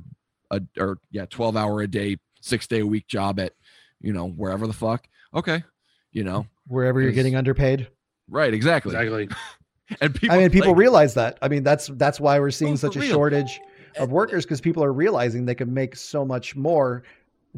a, 0.52 0.62
or 0.80 0.98
yeah 1.12 1.26
12 1.26 1.56
hour 1.58 1.82
a 1.82 1.88
day 1.88 2.18
six 2.48 2.66
day 2.68 2.80
a 2.80 2.86
week 2.86 3.08
job 3.08 3.40
at 3.40 3.54
you 4.02 4.14
know 4.14 4.28
wherever 4.30 4.66
the 4.68 4.74
fuck 4.74 5.08
okay 5.34 5.64
you 6.12 6.24
know 6.24 6.46
wherever 6.68 7.02
you're 7.02 7.12
getting 7.12 7.36
underpaid. 7.36 7.88
right 8.30 8.54
exactly 8.54 8.96
exactly. 8.96 9.30
and 10.02 10.14
people 10.16 10.36
I 10.36 10.40
mean, 10.40 10.50
people 10.50 10.72
like, 10.72 10.78
realize 10.80 11.14
that. 11.14 11.38
I 11.42 11.48
mean, 11.48 11.64
that's 11.64 11.88
that's 11.94 12.20
why 12.20 12.40
we're 12.40 12.52
seeing 12.52 12.74
Oh, 12.74 12.76
such 12.78 12.96
a 12.98 13.00
real. 13.00 13.10
shortage 13.12 13.60
of 13.98 14.12
workers 14.12 14.46
because 14.46 14.60
people 14.60 14.84
are 14.84 14.92
realizing 14.94 15.46
they 15.46 15.56
can 15.56 15.74
make 15.74 15.96
so 15.96 16.26
much 16.26 16.56
more 16.56 17.04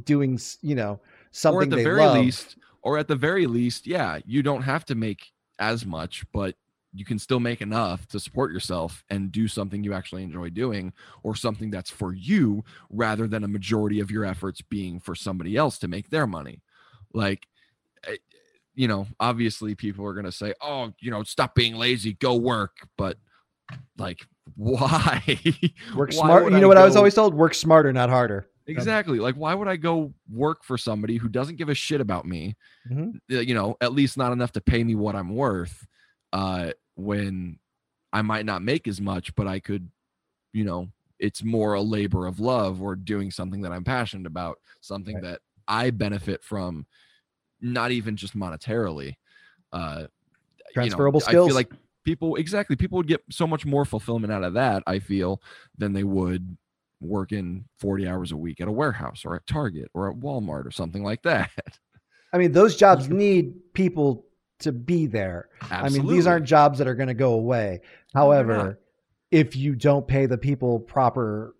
doing, 0.04 0.40
you 0.62 0.76
know, 0.76 1.00
something 1.32 1.60
or 1.60 1.64
at 1.64 1.70
the 1.72 1.76
they 1.78 1.84
very 1.84 2.02
love. 2.02 2.18
least 2.18 2.56
or 2.84 2.98
at 3.00 3.08
the 3.08 3.16
very 3.16 3.46
least 3.48 3.88
yeah 3.88 4.20
you 4.26 4.42
don't 4.44 4.62
have 4.62 4.86
to 4.86 4.96
make 4.96 5.32
as 5.60 5.86
much 5.86 6.24
but 6.32 6.56
you 6.94 7.06
can 7.06 7.20
still 7.20 7.40
make 7.40 7.62
enough 7.62 8.08
to 8.08 8.20
support 8.20 8.52
yourself 8.52 9.04
and 9.10 9.32
do 9.32 9.48
something 9.48 9.84
you 9.84 9.94
actually 9.94 10.24
enjoy 10.24 10.50
doing 10.50 10.92
or 11.24 11.36
something 11.36 11.70
that's 11.70 11.92
for 11.92 12.14
you 12.14 12.64
rather 12.90 13.28
than 13.28 13.44
a 13.44 13.48
majority 13.48 14.00
of 14.00 14.10
your 14.10 14.26
efforts 14.26 14.62
being 14.62 15.00
for 15.00 15.14
somebody 15.14 15.56
else 15.56 15.78
to 15.78 15.88
make 15.88 16.10
their 16.10 16.26
money 16.26 16.62
like 17.14 17.46
eh, 18.08 18.16
you 18.74 18.88
know 18.88 19.06
obviously 19.20 19.76
people 19.76 20.06
are 20.06 20.14
going 20.14 20.26
to 20.26 20.32
say 20.32 20.54
oh 20.62 20.92
you 21.00 21.12
know 21.12 21.22
stop 21.24 21.54
being 21.54 21.76
lazy 21.76 22.14
go 22.14 22.36
work 22.36 22.78
but 22.98 23.18
like 23.98 24.26
why 24.56 25.22
Work 25.96 26.10
Why 26.10 26.16
smart. 26.16 26.52
You 26.52 26.60
know 26.60 26.68
what 26.68 26.78
I 26.78 26.84
was 26.84 26.96
always 26.96 27.14
told? 27.14 27.36
Work 27.36 27.54
smarter, 27.54 27.94
not 27.94 28.10
harder. 28.10 28.48
Exactly. 28.66 29.20
Like, 29.20 29.36
why 29.36 29.54
would 29.54 29.68
I 29.68 29.76
go 29.76 30.14
work 30.32 30.64
for 30.64 30.78
somebody 30.78 31.18
who 31.18 31.28
doesn't 31.28 31.58
give 31.58 31.70
a 31.70 31.76
shit 31.76 32.02
about 32.02 32.26
me? 32.26 32.56
Mhm. 32.90 33.20
uh, 33.32 33.40
You 33.40 33.54
know, 33.54 33.78
at 33.82 33.94
least 33.94 34.18
not 34.18 34.32
enough 34.32 34.52
to 34.54 34.62
pay 34.62 34.84
me 34.84 34.96
what 34.96 35.16
I'm 35.16 35.30
worth. 35.36 35.88
Uh, 36.34 36.72
when 36.96 37.58
I 38.14 38.22
might 38.22 38.46
not 38.46 38.62
make 38.62 38.88
as 38.88 39.00
much, 39.00 39.34
but 39.36 39.48
I 39.48 39.60
could, 39.60 39.90
you 40.54 40.64
know, 40.64 40.90
it's 41.20 41.44
more 41.44 41.74
a 41.74 41.82
labor 41.82 42.28
of 42.28 42.40
love 42.40 42.82
or 42.82 42.96
doing 42.96 43.32
something 43.32 43.62
that 43.62 43.72
I'm 43.72 43.84
passionate 43.84 44.28
about, 44.28 44.60
something 44.82 45.16
Right. 45.16 45.24
that 45.24 45.42
I 45.68 45.92
benefit 45.92 46.44
from, 46.44 46.86
not 47.62 47.92
even 47.92 48.16
just 48.16 48.36
monetarily. 48.38 49.16
Uh, 49.72 50.06
you 50.06 50.06
know, 50.06 50.72
Transferable 50.74 51.22
I 51.26 51.30
skills. 51.32 51.48
feel 51.50 51.56
like 51.56 51.72
people 52.06 52.36
exactly 52.36 52.76
people 52.76 52.98
would 52.98 53.08
get 53.08 53.22
so 53.30 53.46
much 53.46 53.66
more 53.66 53.86
fulfillment 53.86 54.32
out 54.32 54.44
of 54.44 54.54
that. 54.54 54.82
I 54.88 55.00
feel 55.00 55.42
than 55.78 55.94
they 55.94 56.04
would 56.04 56.58
working 57.02 57.66
40 57.80 58.08
hours 58.08 58.32
a 58.32 58.38
week 58.38 58.60
at 58.62 58.68
a 58.68 58.72
warehouse 58.72 59.24
or 59.26 59.36
at 59.36 59.46
Target 59.48 59.90
or 59.94 60.10
at 60.10 60.18
Walmart 60.18 60.66
or 60.66 60.72
something 60.72 61.04
like 61.04 61.22
that. 61.24 61.50
I 62.34 62.38
mean, 62.38 62.52
those 62.52 62.76
jobs 62.76 63.10
need 63.10 63.74
people 63.74 64.26
to 64.60 64.72
be 64.72 65.05
there. 65.05 65.49
I 65.70 65.89
mean, 65.89 66.07
these 66.07 66.28
aren't 66.28 66.45
jobs 66.45 66.80
that 66.80 66.88
are 66.88 66.95
going 66.95 67.07
to 67.07 67.14
go 67.14 67.34
away. 67.34 67.82
However, 68.14 68.80
if 69.32 69.55
you 69.55 69.76
don't 69.76 70.07
pay 70.07 70.26
the 70.26 70.38
people 70.38 70.80
proper, 70.80 71.55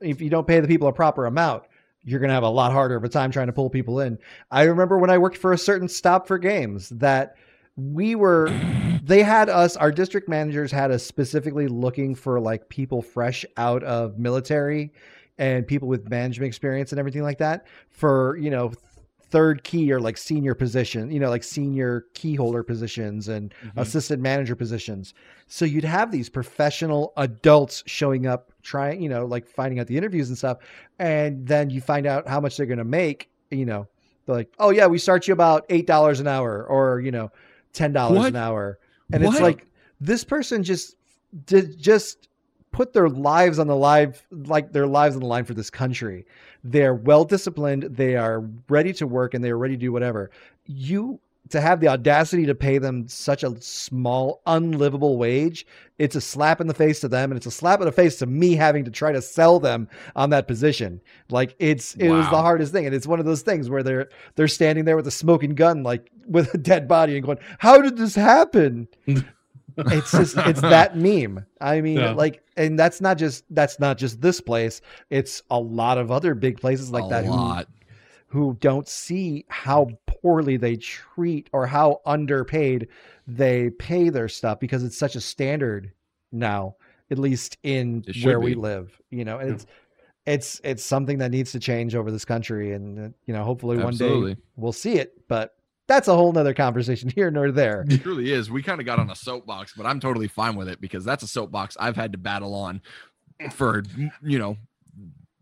if 0.00 0.20
you 0.20 0.30
don't 0.30 0.46
pay 0.46 0.60
the 0.60 0.68
people 0.68 0.88
a 0.88 0.92
proper 0.92 1.26
amount, 1.26 1.64
you're 2.02 2.20
going 2.20 2.28
to 2.28 2.34
have 2.34 2.42
a 2.42 2.48
lot 2.48 2.72
harder 2.72 2.96
of 2.96 3.04
a 3.04 3.08
time 3.08 3.30
trying 3.30 3.48
to 3.48 3.52
pull 3.52 3.70
people 3.70 4.00
in. 4.00 4.18
I 4.50 4.64
remember 4.64 4.98
when 4.98 5.10
I 5.10 5.18
worked 5.18 5.36
for 5.36 5.52
a 5.52 5.58
certain 5.58 5.88
stop 5.88 6.26
for 6.26 6.38
games 6.38 6.88
that 6.90 7.36
we 7.76 8.14
were 8.14 8.50
they 9.02 9.22
had 9.22 9.48
us 9.48 9.76
our 9.76 9.92
district 9.92 10.28
managers 10.28 10.72
had 10.72 10.90
us 10.90 11.04
specifically 11.04 11.68
looking 11.68 12.14
for 12.14 12.40
like 12.40 12.68
people 12.68 13.00
fresh 13.00 13.44
out 13.56 13.82
of 13.84 14.18
military 14.18 14.92
and 15.38 15.66
people 15.66 15.86
with 15.86 16.10
management 16.10 16.48
experience 16.48 16.90
and 16.92 16.98
everything 16.98 17.22
like 17.22 17.38
that 17.38 17.66
for 17.90 18.36
you 18.38 18.50
know 18.50 18.72
third 19.30 19.62
key 19.64 19.92
or 19.92 20.00
like 20.00 20.16
senior 20.16 20.54
position 20.54 21.10
you 21.10 21.20
know 21.20 21.28
like 21.28 21.42
senior 21.44 22.06
key 22.14 22.34
holder 22.34 22.62
positions 22.62 23.28
and 23.28 23.52
Mhm. 23.64 23.72
assistant 23.76 24.22
manager 24.22 24.56
positions 24.56 25.12
so 25.46 25.64
you'd 25.64 25.84
have 25.84 26.10
these 26.10 26.28
professional 26.28 27.12
adults 27.16 27.82
showing 27.86 28.26
up 28.26 28.52
trying 28.62 29.02
you 29.02 29.08
know 29.08 29.26
like 29.26 29.46
finding 29.46 29.80
out 29.80 29.86
the 29.86 29.96
interviews 29.96 30.28
and 30.28 30.38
stuff 30.38 30.58
and 30.98 31.46
then 31.46 31.68
you 31.70 31.80
find 31.80 32.06
out 32.06 32.26
how 32.28 32.40
much 32.40 32.56
they're 32.56 32.66
going 32.66 32.78
to 32.78 32.84
make 32.84 33.28
you 33.50 33.66
know 33.66 33.86
they're 34.26 34.36
like 34.36 34.52
oh 34.58 34.70
yeah 34.70 34.86
we 34.86 34.98
start 34.98 35.26
you 35.28 35.32
about 35.34 35.66
eight 35.68 35.86
dollars 35.86 36.20
an 36.20 36.26
hour 36.26 36.64
or 36.66 37.00
you 37.00 37.10
know 37.10 37.30
ten 37.72 37.92
dollars 37.92 38.18
What? 38.18 38.28
an 38.28 38.36
hour 38.36 38.78
and 39.12 39.22
it's 39.22 39.40
like 39.42 39.66
this 40.00 40.24
person 40.24 40.62
just 40.62 40.96
did 41.44 41.78
just 41.78 42.27
put 42.72 42.92
their 42.92 43.08
lives 43.08 43.58
on 43.58 43.66
the 43.66 43.76
live 43.76 44.26
like 44.30 44.72
their 44.72 44.86
lives 44.86 45.14
on 45.14 45.20
the 45.20 45.26
line 45.26 45.44
for 45.44 45.54
this 45.54 45.70
country. 45.70 46.26
They're 46.64 46.94
well 46.94 47.24
disciplined 47.24 47.84
they 47.84 48.16
are 48.16 48.44
ready 48.68 48.92
to 48.94 49.06
work 49.06 49.34
and 49.34 49.44
they're 49.44 49.58
ready 49.58 49.74
to 49.74 49.80
do 49.80 49.92
whatever. 49.92 50.30
You 50.66 51.20
to 51.50 51.60
have 51.60 51.80
the 51.80 51.88
audacity 51.88 52.44
to 52.46 52.54
pay 52.54 52.78
them 52.78 53.08
such 53.08 53.42
a 53.42 53.58
small 53.60 54.42
unlivable 54.46 55.16
wage 55.16 55.66
it's 55.98 56.14
a 56.14 56.20
slap 56.20 56.60
in 56.60 56.66
the 56.66 56.74
face 56.74 57.00
to 57.00 57.08
them 57.08 57.30
and 57.30 57.36
it's 57.36 57.46
a 57.46 57.50
slap 57.50 57.80
in 57.80 57.86
the 57.86 57.92
face 57.92 58.16
to 58.16 58.26
me 58.26 58.54
having 58.54 58.84
to 58.84 58.90
try 58.90 59.12
to 59.12 59.20
sell 59.20 59.58
them 59.58 59.88
on 60.14 60.30
that 60.30 60.46
position. 60.46 61.00
Like 61.28 61.56
it's 61.58 61.94
it 61.94 62.10
was 62.10 62.28
the 62.30 62.40
hardest 62.40 62.72
thing 62.72 62.86
and 62.86 62.94
it's 62.94 63.06
one 63.06 63.18
of 63.18 63.26
those 63.26 63.42
things 63.42 63.68
where 63.68 63.82
they're 63.82 64.08
they're 64.36 64.48
standing 64.48 64.84
there 64.84 64.96
with 64.96 65.06
a 65.06 65.12
smoking 65.12 65.54
gun 65.54 65.82
like 65.82 66.10
with 66.26 66.54
a 66.54 66.58
dead 66.58 66.86
body 66.86 67.16
and 67.16 67.26
going 67.26 67.38
how 67.58 67.80
did 67.80 67.96
this 67.96 68.14
happen 68.14 68.86
it's 69.78 70.10
just 70.12 70.36
it's 70.38 70.60
that 70.60 70.96
meme. 70.96 71.44
I 71.60 71.80
mean 71.80 71.98
Yeah. 71.98 72.12
like 72.12 72.42
and 72.56 72.78
that's 72.78 73.00
not 73.00 73.18
just 73.18 73.44
that's 73.50 73.78
not 73.78 73.98
just 73.98 74.20
this 74.20 74.40
place. 74.40 74.80
It's 75.10 75.42
a 75.50 75.58
lot 75.58 75.98
of 75.98 76.10
other 76.10 76.34
big 76.34 76.60
places 76.60 76.90
like 76.90 77.04
a 77.04 77.08
that 77.08 77.24
who, 77.24 77.30
lot. 77.30 77.68
who 78.28 78.56
don't 78.60 78.88
see 78.88 79.44
how 79.48 79.88
poorly 80.06 80.56
they 80.56 80.76
treat 80.76 81.48
or 81.52 81.66
how 81.66 82.00
underpaid 82.04 82.88
they 83.26 83.70
pay 83.70 84.08
their 84.08 84.28
stuff 84.28 84.58
because 84.60 84.82
it's 84.82 84.98
such 84.98 85.14
a 85.16 85.20
standard 85.20 85.92
now 86.32 86.74
at 87.10 87.18
least 87.18 87.56
in 87.62 88.04
It 88.06 88.14
should 88.16 88.24
where 88.26 88.40
we 88.40 88.54
live 88.54 89.00
you 89.10 89.24
know 89.24 89.38
and 89.38 89.50
it's 89.52 89.66
it's 90.26 90.60
it's 90.64 90.84
something 90.84 91.18
that 91.18 91.30
needs 91.30 91.52
to 91.52 91.60
change 91.60 91.94
over 91.94 92.10
this 92.10 92.24
country 92.24 92.72
and 92.72 92.98
uh, 92.98 93.08
you 93.26 93.32
know 93.32 93.44
hopefully 93.44 93.78
one 93.78 93.96
day 93.96 94.36
we'll 94.56 94.72
see 94.72 94.94
it 94.94 95.12
but 95.28 95.54
that's 95.88 96.06
a 96.06 96.14
whole 96.14 96.32
nother 96.32 96.54
conversation 96.54 97.10
here 97.14 97.30
nor 97.30 97.50
there 97.50 97.84
It 97.88 98.02
truly 98.02 98.30
is. 98.32 98.50
We 98.50 98.62
kind 98.62 98.78
of 98.80 98.86
got 98.86 98.98
on 99.00 99.10
a 99.10 99.16
soapbox, 99.16 99.72
but 99.76 99.86
I'm 99.86 99.98
totally 99.98 100.28
fine 100.28 100.54
with 100.54 100.68
it 100.68 100.80
because 100.80 101.04
that's 101.04 101.22
a 101.24 101.28
soapbox 101.28 101.76
I've 101.80 101.96
had 101.96 102.12
to 102.12 102.18
battle 102.18 102.54
on 102.54 102.80
for 103.52 103.82
you 104.22 104.38
know 104.38 104.56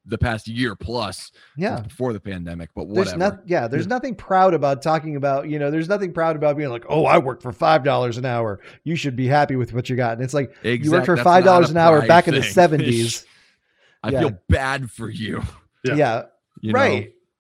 the 0.09 0.19
past 0.19 0.47
year 0.47 0.77
plus 0.77 1.33
yeah 1.57 1.81
before 1.81 2.13
the 2.13 2.21
pandemic. 2.21 2.71
But 2.77 2.85
there's 2.85 3.13
whatever. 3.13 3.19
not 3.19 3.49
yeah 3.49 3.67
there's 3.67 3.89
nothing 3.89 4.15
proud 4.15 4.55
about 4.55 4.81
talking 4.81 5.17
about 5.17 5.49
you 5.49 5.59
know 5.59 5.71
there's 5.73 5.89
nothing 5.89 6.13
proud 6.13 6.37
about 6.37 6.57
being 6.57 6.69
like 6.71 6.85
oh 6.89 7.07
i 7.07 7.19
worked 7.19 7.43
for 7.43 7.53
five 7.53 7.83
dollars 7.83 8.17
an 8.17 8.25
hour 8.25 8.61
you 8.85 8.95
should 8.95 9.17
be 9.17 9.27
happy 9.27 9.57
with 9.57 9.73
what 9.73 9.91
you 9.91 9.97
got 9.97 10.13
and 10.13 10.23
it's 10.23 10.33
like 10.35 10.55
you 10.63 10.93
worked 10.93 11.07
for 11.07 11.17
five 11.17 11.43
dollars 11.45 11.71
an 11.71 11.77
hour 11.77 12.07
back 12.07 12.29
in 12.29 12.35
the 12.35 12.41
70s 12.41 13.25
I 14.05 14.11
Yeah. 14.11 14.21
feel 14.21 14.39
bad 14.49 14.91
for 14.93 15.11
you. 15.11 15.43
Yeah. 15.83 15.95
yeah, 15.97 16.23
you 16.61 16.73
know? 16.73 16.79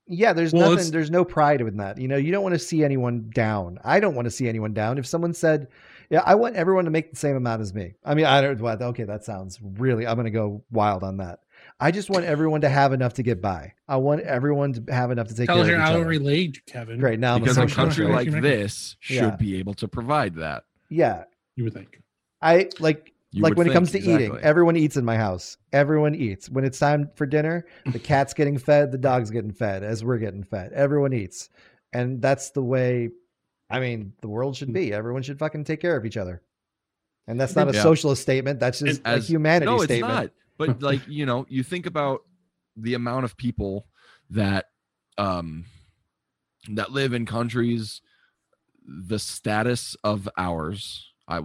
Right 0.09 0.17
yeah 0.19 0.33
there's 0.33 0.53
Well, 0.53 0.71
nothing 0.73 0.91
there's 0.93 1.11
no 1.11 1.25
pride 1.25 1.61
in 1.61 1.77
that 1.79 1.99
you 1.99 2.09
know 2.09 2.17
you 2.17 2.33
don't 2.33 2.43
want 2.43 2.55
to 2.55 2.59
see 2.59 2.85
anyone 2.85 3.31
down 3.35 3.79
i 3.85 4.01
don't 4.01 4.15
want 4.15 4.27
to 4.27 4.31
see 4.31 4.49
anyone 4.49 4.73
down 4.73 4.99
if 4.99 5.07
someone 5.07 5.35
said 5.35 5.69
yeah 6.11 6.23
i 6.25 6.35
want 6.35 6.57
everyone 6.57 6.85
to 6.85 6.91
make 6.91 7.11
the 7.11 7.17
same 7.17 7.37
amount 7.37 7.61
as 7.63 7.75
me 7.75 7.95
i 8.05 8.15
mean 8.15 8.25
i 8.25 8.41
don't 8.41 8.61
well, 8.61 8.81
okay 8.83 9.05
that 9.05 9.25
sounds 9.25 9.59
really 9.63 10.07
i'm 10.07 10.15
going 10.17 10.25
to 10.25 10.31
go 10.31 10.63
wild 10.71 11.03
on 11.03 11.17
that 11.17 11.41
i 11.81 11.91
just 11.91 12.09
want 12.11 12.25
everyone 12.25 12.61
to 12.61 12.69
have 12.69 12.93
enough 12.93 13.15
to 13.15 13.23
get 13.23 13.41
by 13.43 13.73
i 13.89 13.97
want 13.97 14.21
everyone 14.23 14.73
to 14.73 14.93
have 14.93 15.11
enough 15.11 15.27
to 15.29 15.35
take 15.35 15.47
Tell 15.47 15.57
care 15.57 15.65
of 15.65 15.71
each 15.71 15.77
how 15.85 15.93
to 15.93 16.01
other 16.01 16.07
relate, 16.09 16.61
Kevin. 16.67 16.99
great 17.01 17.19
now 17.19 17.35
I'm 17.35 17.41
because 17.43 17.59
a 17.59 17.67
country 17.67 18.07
like 18.07 18.31
this 18.31 18.97
should 19.01 19.17
Yeah. 19.17 19.37
be 19.37 19.57
able 19.59 19.75
to 19.75 19.89
provide 19.89 20.37
that. 20.37 20.65
yeah 20.89 21.25
You 21.57 21.65
would 21.65 21.75
think. 21.75 22.01
I 22.43 22.69
like 22.79 23.13
You 23.37 23.43
like 23.43 23.51
would 23.51 23.59
when 23.59 23.66
it 23.66 23.74
comes 23.74 23.93
to 23.93 23.99
eating, 24.01 24.34
everyone 24.41 24.76
eats 24.76 24.97
in 24.97 25.05
my 25.05 25.18
house. 25.18 25.59
Everyone 25.74 26.14
eats. 26.14 26.49
When 26.49 26.64
it's 26.64 26.78
time 26.78 27.11
for 27.16 27.26
dinner, 27.26 27.66
the 27.93 27.99
cat's 27.99 28.32
getting 28.32 28.57
fed, 28.57 28.91
the 28.91 28.97
dog's 28.97 29.30
getting 29.30 29.53
fed, 29.53 29.84
as 29.84 30.03
we're 30.03 30.16
getting 30.16 30.43
fed. 30.43 30.72
Everyone 30.72 31.12
eats. 31.12 31.51
And 31.93 32.22
that's 32.22 32.49
the 32.51 32.62
way 32.62 33.11
I 33.68 33.78
mean, 33.78 34.14
the 34.22 34.28
world 34.28 34.57
should 34.57 34.72
be. 34.72 34.95
Everyone 34.95 35.22
should 35.22 35.39
fucking 35.39 35.64
take 35.64 35.80
care 35.82 35.97
of 35.99 36.07
each 36.07 36.16
other. 36.16 36.41
And 37.26 37.39
that's 37.39 37.55
not 37.55 37.68
a 37.68 37.74
Yeah. 37.74 37.82
socialist 37.82 38.22
statement. 38.22 38.59
That's 38.59 38.78
just 38.78 39.03
a 39.05 39.09
As- 39.09 39.28
humanity 39.28 39.66
no, 39.66 39.76
it's 39.76 39.84
statement. 39.84 40.14
not. 40.14 40.30
But 40.57 40.80
like 40.91 41.07
you 41.07 41.26
know, 41.26 41.45
you 41.51 41.62
think 41.62 41.84
about 41.84 42.22
the 42.74 42.95
amount 42.95 43.26
of 43.26 43.37
people 43.37 43.87
that 44.30 44.70
um 45.18 45.66
that 46.70 46.91
live 46.91 47.12
in 47.12 47.26
countries 47.26 48.01
the 48.89 49.18
status 49.18 49.97
of 50.05 50.28
ours 50.39 51.12
i 51.28 51.41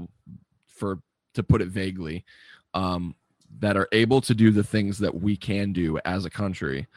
for 0.67 0.99
to 1.33 1.43
put 1.43 1.61
it 1.61 1.67
vaguely 1.69 2.25
um 2.73 3.15
that 3.59 3.75
are 3.75 3.87
able 3.91 4.21
to 4.21 4.33
do 4.33 4.49
the 4.51 4.63
things 4.63 4.97
that 4.99 5.13
we 5.13 5.35
can 5.35 5.73
do 5.73 5.99
as 6.05 6.25
a 6.25 6.29
country 6.29 6.87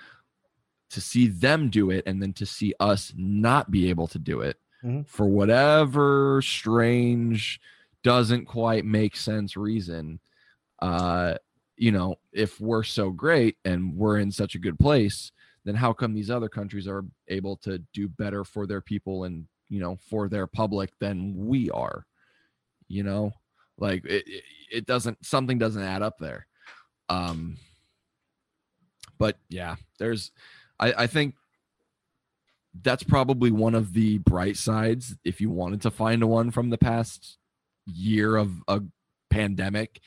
to 0.91 1.01
see 1.01 1.26
them 1.26 1.68
do 1.70 1.91
it 1.91 2.05
and 2.07 2.22
then 2.22 2.32
to 2.32 2.47
see 2.47 2.72
us 2.78 3.12
not 3.16 3.70
be 3.70 3.91
able 3.91 4.07
to 4.07 4.18
do 4.18 4.41
it 4.41 4.59
Mhm. 4.85 5.07
for 5.07 5.26
whatever 5.26 6.41
strange 6.43 7.61
doesn't 8.03 8.45
quite 8.45 8.85
make 8.85 9.16
sense 9.16 9.57
reason 9.57 10.20
uh 10.80 11.35
you 11.76 11.91
know 11.91 12.16
if 12.32 12.61
we're 12.61 12.82
so 12.85 13.11
great 13.11 13.57
and 13.64 13.97
we're 13.97 14.18
in 14.18 14.30
such 14.30 14.55
a 14.55 14.59
good 14.59 14.78
place 14.78 15.32
then 15.64 15.74
how 15.74 15.93
come 15.95 16.12
these 16.12 16.30
other 16.30 16.49
countries 16.49 16.87
are 16.87 17.05
able 17.28 17.57
to 17.57 17.78
do 17.95 18.07
better 18.09 18.45
for 18.45 18.66
their 18.66 18.82
people 18.82 19.24
and 19.24 19.47
you 19.70 19.80
know 19.80 19.97
for 19.97 20.28
their 20.28 20.47
public 20.47 20.91
than 21.01 21.35
we 21.35 21.70
are 21.70 22.07
you 22.89 23.03
know 23.03 23.32
like 23.79 24.05
it, 24.05 24.25
it, 24.70 24.87
doesn't 24.87 25.25
something 25.25 25.59
doesn't 25.59 25.83
add 25.83 26.03
up 26.03 26.18
there. 26.18 26.47
Um 27.09 27.59
but 29.18 29.37
yeah 29.49 29.77
there's 29.99 30.33
i 30.81 30.93
i 30.99 31.07
think 31.07 31.35
that's 32.83 33.05
probably 33.05 33.53
one 33.53 33.75
of 33.75 33.93
the 33.93 34.18
bright 34.18 34.57
sides 34.57 35.14
if 35.25 35.41
you 35.41 35.51
wanted 35.51 35.81
to 35.81 35.91
find 35.91 36.25
one 36.25 36.51
from 36.51 36.70
the 36.70 36.79
past 36.79 37.39
year 37.87 38.37
of 38.37 38.51
a 38.66 38.81
pandemic 39.31 40.01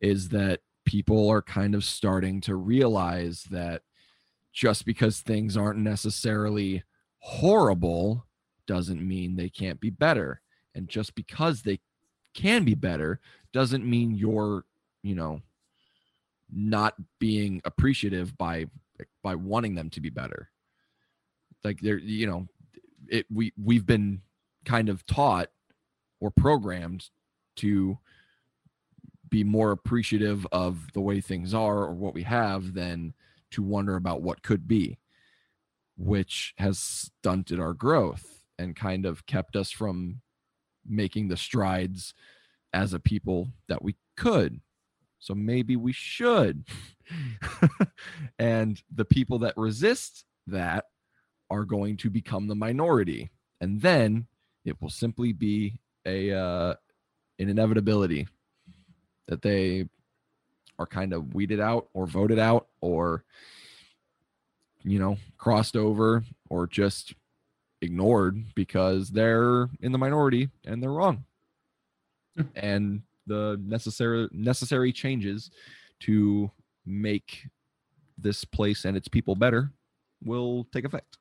is 0.00 0.28
that 0.30 0.60
people 0.84 1.28
are 1.28 1.42
kind 1.42 1.74
of 1.74 1.84
starting 1.84 2.40
to 2.40 2.54
realize 2.56 3.44
that 3.50 3.82
just 4.52 4.84
because 4.84 5.20
things 5.20 5.56
aren't 5.56 5.78
necessarily 5.78 6.82
horrible 7.18 8.26
doesn't 8.66 9.06
mean 9.06 9.36
they 9.36 9.48
can't 9.48 9.80
be 9.80 9.90
better. 9.90 10.40
And 10.74 10.88
just 10.88 11.14
because 11.14 11.62
they 11.62 11.80
can 12.34 12.64
be 12.64 12.74
better 12.74 13.20
doesn't 13.52 13.84
mean 13.84 14.14
you're 14.14 14.64
you 15.02 15.14
know 15.14 15.40
not 16.52 16.94
being 17.18 17.60
appreciative 17.64 18.36
by 18.36 18.66
by 19.22 19.34
wanting 19.34 19.74
them 19.74 19.90
to 19.90 20.00
be 20.00 20.10
better. 20.10 20.50
Like 21.64 21.80
they're 21.80 21.98
you 21.98 22.26
know 22.26 22.46
it 23.08 23.26
we 23.30 23.52
we've 23.62 23.86
been 23.86 24.22
kind 24.64 24.88
of 24.88 25.06
taught 25.06 25.48
or 26.20 26.30
programmed 26.30 27.08
to 27.56 27.98
be 29.28 29.44
more 29.44 29.70
appreciative 29.70 30.46
of 30.52 30.92
the 30.92 31.00
way 31.00 31.20
things 31.20 31.54
are 31.54 31.78
or 31.78 31.94
what 31.94 32.14
we 32.14 32.22
have 32.24 32.74
than 32.74 33.14
to 33.52 33.62
wonder 33.62 33.96
about 33.96 34.22
what 34.22 34.42
could 34.42 34.66
be 34.66 34.98
which 35.96 36.54
has 36.56 36.78
stunted 36.78 37.60
our 37.60 37.74
growth 37.74 38.42
and 38.58 38.74
kind 38.74 39.04
of 39.04 39.26
kept 39.26 39.54
us 39.54 39.70
from 39.70 40.20
making 40.86 41.28
the 41.28 41.36
strides 41.36 42.14
as 42.72 42.92
a 42.92 43.00
people 43.00 43.48
that 43.68 43.82
we 43.82 43.96
could. 44.16 44.60
So 45.18 45.34
maybe 45.34 45.76
we 45.76 45.92
should. 45.92 46.64
And 48.38 48.80
the 48.94 49.04
people 49.04 49.40
that 49.40 49.56
resist 49.56 50.24
that 50.46 50.86
are 51.50 51.64
going 51.64 51.96
to 51.98 52.10
become 52.10 52.46
the 52.46 52.54
minority. 52.54 53.30
And 53.60 53.80
then 53.80 54.26
it 54.64 54.80
will 54.80 54.90
simply 54.90 55.32
be 55.32 55.80
a 56.06 56.32
uh, 56.32 56.74
an 57.38 57.48
inevitability 57.48 58.28
that 59.28 59.42
they 59.42 59.88
are 60.78 60.86
kind 60.86 61.12
of 61.12 61.34
weeded 61.34 61.60
out 61.60 61.88
or 61.92 62.06
voted 62.06 62.38
out 62.38 62.68
or 62.80 63.24
you 64.82 64.98
know 64.98 65.18
crossed 65.36 65.76
over 65.76 66.24
or 66.48 66.66
just 66.66 67.14
ignored 67.82 68.44
because 68.54 69.08
they're 69.10 69.68
in 69.80 69.92
the 69.92 69.98
minority 69.98 70.48
and 70.66 70.82
they're 70.82 70.92
wrong 70.92 71.24
Yeah. 72.36 72.44
and 72.56 73.02
the 73.26 73.60
necessary 73.62 74.28
necessary 74.32 74.92
changes 74.92 75.50
to 76.00 76.50
make 76.84 77.46
this 78.18 78.44
place 78.44 78.84
and 78.84 78.96
its 78.96 79.08
people 79.08 79.34
better 79.34 79.72
will 80.22 80.66
take 80.72 80.84
effect 80.84 81.18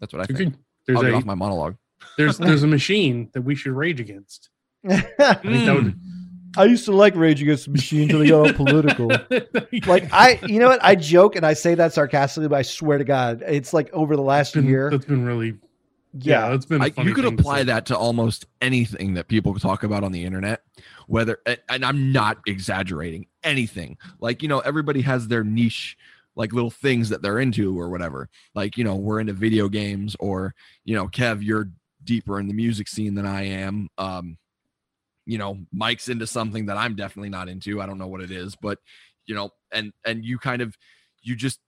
that's 0.00 0.12
what 0.12 0.22
i 0.22 0.24
think 0.26 0.40
Okay. 0.40 0.52
There's 0.86 0.98
I'll 0.98 1.02
get 1.04 1.14
a 1.14 1.16
off 1.16 1.24
my 1.24 1.34
monologue 1.34 1.76
There's 2.16 2.38
there's 2.46 2.62
a 2.62 2.68
machine 2.68 3.28
that 3.32 3.42
we 3.42 3.54
should 3.56 3.72
rage 3.72 3.98
against. 4.00 4.50
I 4.88 5.00
think 5.00 5.64
that 5.66 5.74
would 5.74 5.94
hmm. 5.94 6.15
I 6.56 6.64
used 6.64 6.84
to 6.86 6.92
like 6.92 7.14
Rage 7.16 7.42
Against 7.42 7.66
the 7.66 7.72
Machine 7.72 8.02
until 8.02 8.18
they 8.20 8.28
got 8.28 8.46
all 8.46 8.52
political. 8.66 9.08
Like 9.86 10.08
I, 10.12 10.38
you 10.46 10.58
know 10.58 10.68
what? 10.68 10.82
I 10.84 10.94
joke 10.94 11.36
and 11.36 11.44
I 11.44 11.52
say 11.54 11.74
that 11.74 11.92
sarcastically, 11.92 12.48
but 12.48 12.56
I 12.56 12.62
swear 12.62 12.98
to 12.98 13.04
God, 13.04 13.42
it's 13.46 13.72
like 13.72 13.92
over 13.92 14.16
the 14.16 14.22
last 14.22 14.54
That's 14.54 14.62
been- 14.62 14.70
year. 14.70 14.90
that's 14.90 15.04
been 15.04 15.24
really 15.24 15.58
yeah, 16.18 16.44
Yeah, 16.44 16.48
that's 16.50 16.64
been. 16.64 16.80
a 16.80 16.84
I, 16.86 16.90
funny 16.90 17.08
you 17.10 17.14
could 17.14 17.24
thing 17.24 17.36
to 17.36 17.40
apply 17.42 17.62
that 17.64 17.86
to 17.86 17.96
almost 17.98 18.46
anything 18.62 19.14
that 19.14 19.28
people 19.28 19.54
talk 19.58 19.82
about 19.82 20.02
on 20.02 20.12
the 20.12 20.24
internet 20.24 20.62
whether 21.08 21.38
and- 21.44 21.60
and 21.68 21.84
i'm 21.84 22.10
not 22.10 22.38
exaggerating 22.46 23.26
anything 23.44 23.98
like 24.18 24.42
you 24.42 24.48
know 24.48 24.60
everybody 24.60 25.02
has 25.02 25.28
their 25.28 25.44
niche 25.44 25.96
like 26.34 26.52
little 26.54 26.70
things 26.70 27.10
that 27.10 27.20
they're 27.20 27.38
into 27.38 27.78
or 27.78 27.90
whatever 27.90 28.30
like 28.54 28.78
you 28.78 28.84
know 28.84 28.94
we're 28.96 29.20
into 29.20 29.34
video 29.34 29.68
games 29.68 30.16
or 30.18 30.54
you 30.86 30.94
know 30.94 31.06
kev 31.06 31.42
you're 31.42 31.68
deeper 32.02 32.40
in 32.40 32.48
the 32.48 32.54
music 32.54 32.88
scene 32.88 33.14
than 33.14 33.26
i 33.26 33.42
am 33.42 33.88
um 33.98 34.38
you 35.26 35.36
know 35.38 35.58
mike's 35.72 36.08
into 36.08 36.26
something 36.26 36.66
that 36.66 36.76
i'm 36.76 36.94
definitely 36.94 37.28
not 37.28 37.48
into 37.48 37.80
i 37.80 37.86
don't 37.86 37.98
know 37.98 38.06
what 38.06 38.20
it 38.22 38.30
is 38.30 38.54
but 38.56 38.78
you 39.26 39.34
know 39.34 39.50
and 39.72 39.92
and 40.04 40.24
you 40.24 40.38
kind 40.38 40.62
of 40.62 40.76
you 41.22 41.34
just 41.36 41.58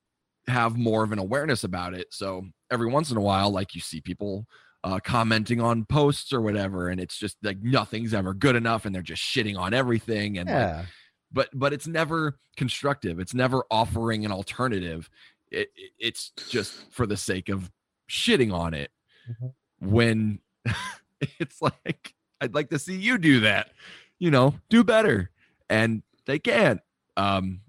have 0.47 0.77
more 0.77 1.03
of 1.03 1.11
an 1.11 1.19
awareness 1.19 1.63
about 1.63 1.93
it 1.93 2.07
so 2.11 2.43
every 2.71 2.87
once 2.87 3.11
in 3.11 3.17
a 3.17 3.21
while 3.21 3.51
like 3.51 3.75
you 3.75 3.81
see 3.81 4.01
people 4.01 4.45
uh, 4.85 4.97
commenting 5.03 5.59
on 5.59 5.83
posts 5.83 6.31
or 6.31 6.39
whatever 6.39 6.87
and 6.87 7.01
it's 7.01 7.17
just 7.17 7.35
like 7.43 7.61
nothing's 7.61 8.13
ever 8.13 8.33
good 8.33 8.55
enough 8.55 8.85
and 8.85 8.95
they're 8.95 9.01
just 9.01 9.21
shitting 9.21 9.57
on 9.59 9.73
everything 9.73 10.37
and 10.37 10.47
like, 10.49 10.57
yeah. 10.57 10.85
but 11.33 11.49
but 11.53 11.73
it's 11.73 11.85
never 11.85 12.39
constructive 12.55 13.19
it's 13.19 13.33
never 13.33 13.65
offering 13.69 14.23
an 14.25 14.31
alternative 14.31 15.09
it, 15.51 15.69
it- 15.75 15.91
it's 15.99 16.31
just 16.49 16.89
for 16.93 17.05
the 17.05 17.17
sake 17.17 17.49
of 17.49 17.69
shitting 18.09 18.53
on 18.53 18.73
it 18.73 18.89
Mhm. 19.29 19.51
when 19.81 20.39
it's 21.39 21.61
like 21.61 22.13
i'd 22.41 22.53
like 22.55 22.69
to 22.69 22.79
see 22.79 22.95
you 22.95 23.17
do 23.17 23.39
that 23.41 23.71
you 24.19 24.31
know 24.31 24.53
do 24.69 24.83
better 24.83 25.29
and 25.69 26.01
they 26.25 26.39
can't 26.39 26.79
um 27.17 27.61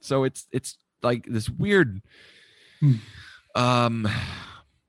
so 0.00 0.24
it's 0.24 0.46
it's 0.52 0.76
like 1.02 1.24
this 1.26 1.48
weird 1.48 2.00
Hmm. 2.80 2.92
um 3.54 4.08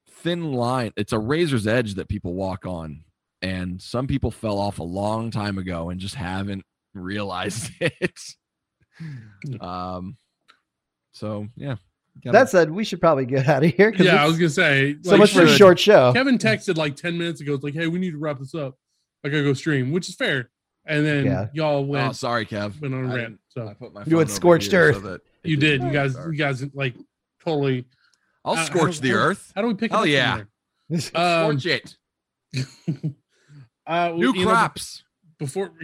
thin 0.10 0.52
line 0.52 0.92
it's 0.98 1.14
a 1.14 1.20
razor's 1.20 1.68
edge 1.68 1.96
that 1.96 2.10
people 2.10 2.34
walk 2.34 2.66
on 2.66 3.04
and 3.42 3.82
some 3.82 4.08
people 4.08 4.32
fell 4.32 4.58
off 4.60 4.80
a 4.80 4.84
long 4.84 5.32
time 5.32 5.58
ago 5.58 5.90
and 5.90 6.00
just 6.00 6.16
haven't 6.16 6.66
realized 6.94 7.72
it 7.80 8.20
um 9.62 10.18
so 11.12 11.48
yeah 11.56 11.76
gotta- 12.24 12.38
That 12.38 12.50
said, 12.50 12.72
we 12.72 12.84
should 12.84 13.00
probably 13.00 13.26
get 13.26 13.48
out 13.48 13.64
of 13.64 13.72
here. 13.74 13.94
Yeah, 13.98 14.24
I 14.24 14.26
was 14.28 14.38
gonna 14.38 14.50
say 14.50 14.96
so 15.04 15.12
like, 15.12 15.20
much 15.20 15.34
for 15.34 15.44
a 15.44 15.48
short 15.48 15.80
show. 15.80 16.12
Kevin 16.14 16.38
texted 16.40 16.76
like 16.78 16.96
ten 16.96 17.16
minutes 17.18 17.42
ago. 17.42 17.54
It's 17.54 17.64
like, 17.64 17.76
hey, 17.76 17.86
we 17.88 18.00
need 18.00 18.12
to 18.12 18.18
wrap 18.18 18.40
this 18.40 18.56
up. 18.56 18.76
I 19.24 19.30
gotta 19.30 19.44
go 19.44 19.54
stream, 19.54 19.92
which 19.92 20.08
is 20.10 20.16
fair. 20.16 20.50
And 20.86 21.06
then 21.06 21.26
Yeah. 21.26 21.48
y'all 21.54 21.86
went. 21.86 22.04
oh 22.04 22.08
went 22.08 22.16
sorry 22.16 22.46
kev 22.46 22.80
went 22.82 22.94
on 22.94 23.06
a 23.06 23.12
I 23.12 23.16
rant. 23.16 23.40
didn't- 23.56 23.70
I 23.70 23.74
put 23.74 23.94
my 23.94 24.04
You 24.06 24.18
went 24.18 24.30
phone 24.30 24.34
over 24.34 24.36
scorched 24.36 24.74
earth. 24.74 24.96
so 24.96 25.02
that 25.02 25.22
you 25.44 25.58
did. 25.58 25.82
You 25.84 25.92
guys, 25.92 26.12
start. 26.14 26.32
you 26.32 26.38
guys 26.38 26.64
like 26.76 26.96
totally. 27.44 27.86
i'll 28.46 28.54
uh, 28.54 28.64
scorch 28.66 28.96
do- 29.00 29.02
the 29.10 29.10
how- 29.10 29.16
earth 29.26 29.52
How 29.56 29.62
do 29.64 29.68
we 29.68 29.74
pick? 29.74 29.92
it 29.92 29.96
Hell 29.96 30.06
yeah. 30.06 30.38
there? 30.38 30.48
Um, 31.16 31.60
scorch 31.60 31.66
it 31.66 31.98
uh, 33.88 34.10
new 34.16 34.34
you 34.34 34.46
know, 34.46 34.52
crops 34.52 35.04
before 35.40 35.72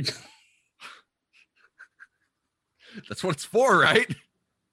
that's 3.09 3.23
what 3.23 3.35
it's 3.35 3.45
for 3.45 3.79
right 3.79 4.13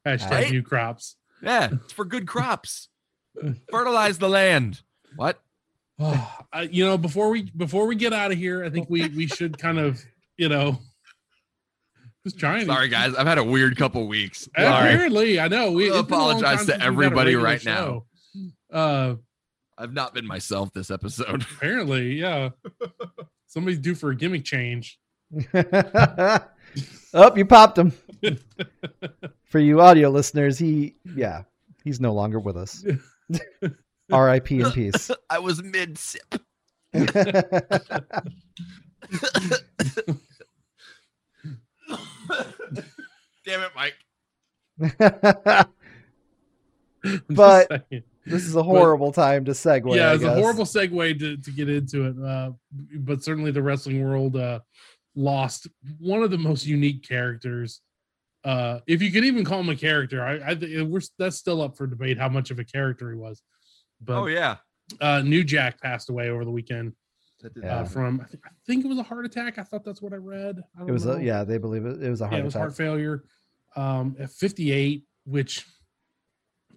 hashtag 0.07 0.31
Right? 0.31 0.51
new 0.51 0.63
crops. 0.63 1.17
yeah 1.43 1.71
it's 1.73 1.93
for 1.93 2.05
good 2.05 2.27
crops 2.29 2.89
fertilize 3.71 4.19
the 4.19 4.29
land 4.29 4.83
what 5.17 5.43
Oh, 6.03 6.39
uh, 6.55 6.67
you 6.71 6.83
know, 6.85 6.97
before 6.97 7.29
we 7.29 7.51
before 7.55 7.87
we 7.87 7.95
get 7.95 8.15
out 8.15 8.33
of 8.33 8.39
here, 8.39 8.65
I 8.65 8.71
think 8.71 8.89
we 8.89 9.09
we 9.09 9.27
should 9.27 9.59
kind 9.59 9.79
of 9.79 10.03
you 10.39 10.49
know 10.49 10.79
just 12.25 12.39
trying. 12.39 12.67
sorry 12.67 12.89
guys 12.89 13.15
i've 13.15 13.27
had 13.27 13.39
a 13.39 13.45
weird 13.45 13.77
couple 13.77 14.07
weeks 14.09 14.49
Sorry. 14.57 14.95
Apparently, 14.95 15.39
I 15.39 15.49
know. 15.49 15.73
We 15.73 15.91
I'll 15.91 16.01
it's 16.01 16.09
been 16.09 16.19
a 16.19 16.23
long 16.23 16.31
apologize 16.31 16.61
to 16.61 16.65
since 16.65 16.69
we've 16.69 16.81
had 16.81 16.83
a 16.83 16.87
everybody 16.87 17.37
regular 17.37 17.45
right 17.45 17.65
now. 17.65 18.05
Uh, 18.73 19.15
i've 19.77 19.93
not 19.93 20.15
been 20.15 20.27
myself 20.27 20.73
this 20.73 20.91
episode 20.91 21.43
apparently, 21.57 22.15
yeah. 22.15 22.51
Somebody's 23.47 23.79
due 23.79 23.95
for 23.95 24.11
a 24.11 24.17
gimmick 24.17 24.45
change. 24.45 24.99
oh, 25.55 26.41
you 27.37 27.45
popped 27.45 27.77
him. 27.77 27.93
For 29.45 29.59
you 29.59 29.81
audio 29.81 30.09
listeners, 30.09 30.59
he 30.59 30.95
yeah, 31.15 31.43
he's 31.85 32.01
no 32.01 32.15
longer 32.15 32.39
with 32.39 32.57
us. 32.57 32.85
R.I.P. 34.13 34.61
in 34.61 34.71
peace. 34.73 35.11
i 35.29 35.39
was 35.39 35.63
mid 35.63 35.99
sip 35.99 36.35
damn 43.45 43.63
it 43.63 43.71
mike 43.75 43.95
But- 47.31 47.87
this 48.27 48.45
is 48.45 48.55
a 48.55 48.63
horrible 48.63 49.11
time 49.13 49.47
to 49.47 49.53
segue. 49.53 49.97
yeah, 49.97 50.13
it's 50.13 50.23
a 50.23 50.35
horrible 50.35 50.65
segue 50.65 51.19
to, 51.19 51.39
to 51.39 51.51
get 51.51 51.71
into 51.71 52.05
it. 52.07 52.15
Uh, 52.23 52.51
but 52.99 53.25
certainly 53.25 53.51
the 53.51 53.63
wrestling 53.63 54.05
world 54.05 54.37
uh, 54.37 54.61
lost 55.17 55.67
one 55.99 56.23
of 56.23 56.31
the 56.31 56.37
most 56.39 56.67
unique 56.67 57.03
characters. 57.09 57.81
Uh, 58.45 58.81
if 58.87 59.01
you 59.01 59.11
could 59.11 59.25
even 59.25 59.43
call 59.45 59.61
him 59.61 59.71
a 59.71 59.75
character, 59.77 60.23
I, 60.23 60.51
I 60.51 60.55
think 60.55 60.89
we're 60.91 61.01
that's 61.19 61.37
still 61.37 61.63
up 61.63 61.77
for 61.77 61.87
debate 61.87 62.19
how 62.19 62.29
much 62.29 62.51
of 62.51 62.59
a 62.59 62.65
character 62.65 63.11
he 63.11 63.17
was. 63.17 63.43
But 64.01 64.17
oh 64.19 64.27
yeah 64.27 64.57
uh, 65.01 65.23
New 65.23 65.45
Jack 65.45 65.81
passed 65.81 66.11
away 66.11 66.31
over 66.31 66.45
the 66.45 66.51
weekend 66.51 66.93
Yeah. 67.63 67.81
uh, 67.81 67.85
from 67.85 68.21
I 68.21 68.25
think, 68.25 68.43
I 68.47 68.51
think 68.67 68.85
it 68.85 68.89
was 68.89 68.99
a 68.99 69.03
heart 69.05 69.25
attack. 69.25 69.59
I 69.59 69.63
thought 69.63 69.85
that's 69.85 70.03
what 70.03 70.13
I 70.13 70.17
read. 70.17 70.59
I 70.77 70.83
It 70.83 70.87
don't 70.87 70.93
was 70.93 71.07
know. 71.07 71.13
a, 71.13 71.23
yeah, 71.23 71.45
they 71.45 71.59
believe 71.59 71.87
it. 71.87 72.03
It 72.03 72.11
was 72.11 72.21
a 72.21 72.25
heart 72.25 72.35
yeah, 72.35 72.41
it 72.41 72.45
was 72.45 72.55
attack. 72.55 72.61
heart 72.63 72.77
failure 72.77 73.25
um 73.77 74.17
at 74.19 74.31
58 74.33 75.05
which 75.27 75.65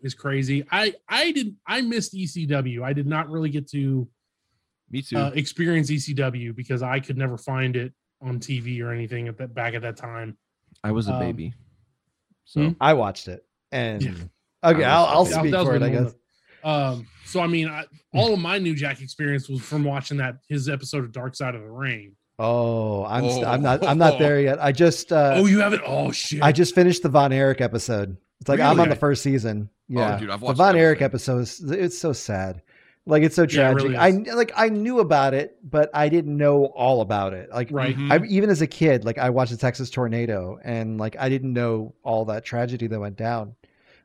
is 0.04 0.14
crazy 0.14 0.64
i 0.72 0.94
i 1.10 1.32
didn't 1.32 1.56
i 1.66 1.82
missed 1.82 2.14
ecw 2.14 2.84
i 2.84 2.94
did 2.94 3.08
not 3.08 3.32
really 3.32 3.50
get 3.50 3.68
to 3.72 4.08
me 4.92 5.02
too 5.02 5.18
uh, 5.18 5.32
experience 5.34 5.90
ecw 5.90 6.56
because 6.56 6.84
i 6.84 7.00
could 7.00 7.18
never 7.18 7.36
find 7.36 7.76
it 7.76 7.94
on 8.22 8.40
tv 8.40 8.80
or 8.84 8.92
anything 8.92 9.28
at 9.28 9.38
that 9.40 9.56
back 9.56 9.74
at 9.74 9.82
that 9.82 9.98
time 9.98 10.38
i 10.84 10.92
was 10.92 11.08
a 11.10 11.14
um, 11.14 11.20
baby 11.20 11.52
so 12.46 12.62
hmm? 12.62 12.74
I 12.80 12.94
watched 12.94 13.28
it, 13.28 13.44
and 13.72 14.04
Yeah. 14.04 14.12
okay, 14.66 14.84
I 14.84 14.96
I'll, 14.98 15.06
I'll 15.06 15.26
speak 15.26 15.52
that 15.52 15.60
was 15.60 15.68
for 15.70 15.76
it. 15.78 15.82
I 15.82 15.90
one 15.90 16.04
guess. 16.04 16.14
Of 16.64 16.98
um 17.00 17.08
so 17.26 17.40
i 17.42 17.48
mean 17.48 17.68
I, 17.68 17.86
all 18.14 18.34
of 18.34 18.40
my 18.40 18.58
new 18.58 18.76
jack 18.76 19.02
experience 19.02 19.50
was 19.50 19.62
from 19.62 19.84
watching 19.84 20.18
that 20.18 20.38
his 20.48 20.70
episode 20.70 21.04
of 21.04 21.12
dark 21.12 21.36
side 21.36 21.56
of 21.56 21.62
the 21.62 21.70
ring 21.72 22.16
Oh, 22.40 23.06
I'm 23.06 23.30
st- 23.30 23.46
I'm 23.46 23.60
Oh. 23.60 23.64
not 23.64 23.86
I'm 23.86 23.98
not 24.00 24.18
there 24.18 24.40
yet. 24.42 24.58
I 24.62 24.72
just 24.72 25.14
uh, 25.14 25.34
oh 25.38 25.46
you 25.46 25.60
haven't 25.60 25.84
oh 25.86 26.12
shit 26.12 26.42
I 26.42 26.52
just 26.52 26.74
finished 26.74 27.04
the 27.04 27.10
Von 27.10 27.32
Erich 27.32 27.62
episode. 27.62 28.18
It's 28.42 28.50
like 28.50 28.60
I'm 28.60 28.80
on 28.80 28.90
the 28.90 28.96
first 28.96 29.22
season. 29.22 29.70
Yeah, 29.88 30.16
Oh, 30.16 30.20
dude, 30.20 30.30
I've 30.32 30.42
the 30.42 30.52
Von 30.54 30.76
Erich 30.76 30.98
everything. 30.98 31.06
episode 31.06 31.38
is 31.42 31.72
it's 31.72 31.98
so 31.98 32.12
sad. 32.12 32.64
Like 33.06 33.22
it's 33.22 33.36
so 33.36 33.44
Yeah, 33.44 33.46
it 33.46 33.74
tragic. 33.74 33.84
really 33.84 33.98
I 33.98 34.10
like 34.36 34.52
I 34.56 34.70
knew 34.70 35.00
about 35.00 35.36
it, 35.36 35.58
but 35.64 35.92
I 35.94 36.10
didn't 36.10 36.36
know 36.36 36.66
all 36.66 37.02
about 37.02 37.34
it. 37.34 37.52
Like 37.52 37.70
right 37.72 37.96
Mhm. 37.96 38.12
I 38.12 38.26
even 38.26 38.50
as 38.50 38.62
a 38.64 38.68
kid, 38.68 39.06
like 39.06 39.20
I 39.20 39.30
watched 39.30 39.52
the 39.52 39.58
Texas 39.58 39.92
tornado, 39.92 40.58
and 40.64 40.98
like 41.00 41.16
I 41.20 41.30
didn't 41.30 41.54
know 41.54 41.94
all 42.02 42.26
that 42.26 42.44
tragedy 42.44 42.88
that 42.88 43.00
went 43.00 43.16
down. 43.16 43.50
Mhm. 43.50 43.54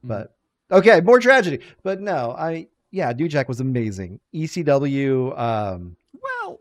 But 0.04 0.34
okay, 0.70 1.00
more 1.00 1.20
tragedy. 1.20 1.60
But 1.82 2.00
no, 2.00 2.34
I 2.38 2.68
yeah, 2.90 3.12
New 3.12 3.28
Jack 3.28 3.48
was 3.48 3.60
amazing. 3.60 4.20
ECW. 4.34 5.38
Um, 5.38 5.96
well 6.22 6.58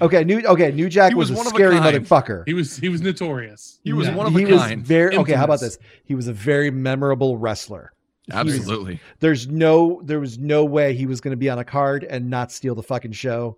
okay, 0.00 0.24
New 0.24 0.42
okay, 0.46 0.72
New 0.72 0.88
Jack 0.88 1.14
was, 1.14 1.30
was 1.30 1.36
a 1.38 1.38
one 1.38 1.46
of 1.46 1.52
a 1.52 1.56
scary 1.56 1.76
motherfucker. 1.76 2.44
he 2.46 2.54
was 2.54 2.76
he 2.76 2.88
was 2.88 3.00
notorious 3.02 3.78
He 3.84 3.92
was 3.92 4.08
Yeah. 4.08 4.14
one 4.14 4.26
of 4.26 4.34
a 4.34 4.38
he 4.38 4.44
was 4.46 4.60
kind. 4.60 4.84
very 4.84 5.16
okay. 5.16 5.34
How 5.34 5.44
about 5.44 5.60
this? 5.60 5.78
He 6.04 6.14
was 6.14 6.28
a 6.28 6.32
very 6.32 6.70
memorable 6.70 7.36
wrestler. 7.36 7.92
He 8.30 8.32
was- 8.42 8.56
absolutely 8.56 9.00
there's 9.20 9.46
no 9.48 10.00
there 10.04 10.18
was 10.20 10.38
no 10.38 10.64
way 10.64 10.94
he 10.94 11.06
was 11.06 11.20
going 11.20 11.32
to 11.32 11.36
be 11.36 11.50
on 11.50 11.58
a 11.58 11.64
card 11.64 12.04
and 12.04 12.28
not 12.30 12.50
steal 12.52 12.74
the 12.74 12.82
fucking 12.82 13.12
show. 13.12 13.56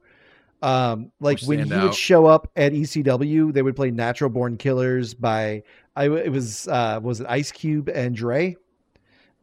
Um, 0.61 1.13
like 1.21 1.41
when 1.43 1.61
he 1.61 1.67
stand 1.67 1.83
would 1.85 1.95
show 1.95 2.27
up 2.27 2.51
at 2.57 2.73
ECW, 2.73 3.53
they 3.53 3.63
would 3.63 3.77
play 3.77 3.93
"Natural 3.93 4.29
Born 4.29 4.57
Killaz" 4.57 5.15
by 5.19 5.63
I. 5.95 6.07
It 6.07 6.33
was 6.33 6.67
uh, 6.67 6.99
was 7.01 7.21
it 7.21 7.27
Ice 7.31 7.53
Cube 7.53 7.89
and 7.89 8.17
Dre, 8.17 8.57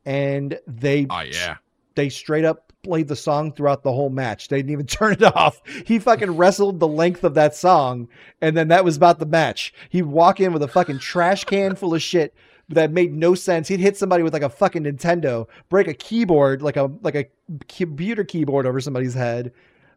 and 0.05 0.59
they 0.67 1.07
oh 1.09 1.21
yeah 1.21 1.57
they 1.95 2.09
straight 2.09 2.45
up 2.45 2.73
played 2.85 3.07
the 3.07 3.15
song 3.15 3.51
throughout 3.51 3.81
the 3.81 3.91
whole 3.91 4.11
match. 4.11 4.47
They 4.47 4.57
didn't 4.57 4.71
even 4.71 4.85
turn 4.87 5.13
it 5.13 5.23
off. 5.23 5.61
He 5.85 5.99
fucking 5.99 6.37
wrestled 6.37 6.79
the 6.79 6.87
length 6.87 7.23
of 7.23 7.33
that 7.33 7.55
song, 7.55 8.07
and 8.41 8.55
then 8.55 8.67
that 8.69 8.85
was 8.85 8.95
about 8.95 9.19
the 9.19 9.25
match. 9.25 9.73
He'd 9.89 10.03
walk 10.03 10.39
in 10.39 10.53
with 10.53 10.63
a 10.63 10.67
fucking 10.67 10.99
trash 10.99 11.43
can 11.43 11.75
full 11.75 11.95
of 11.95 12.01
shit 12.01 12.35
that 12.69 12.91
made 12.91 13.13
no 13.13 13.35
sense. 13.35 13.67
He'd 13.67 13.79
hit 13.79 13.97
somebody 13.97 14.23
with 14.23 14.33
like 14.33 14.41
a 14.43 14.49
fucking 14.49 14.83
Nintendo, 14.83 15.47
break 15.69 15.87
a 15.87 15.93
keyboard 15.93 16.61
like 16.61 16.77
a 16.77 16.91
like 17.01 17.15
a 17.15 17.25
computer 17.67 18.23
keyboard 18.23 18.65
over 18.65 18.79
somebody's 18.79 19.13
head. 19.13 19.51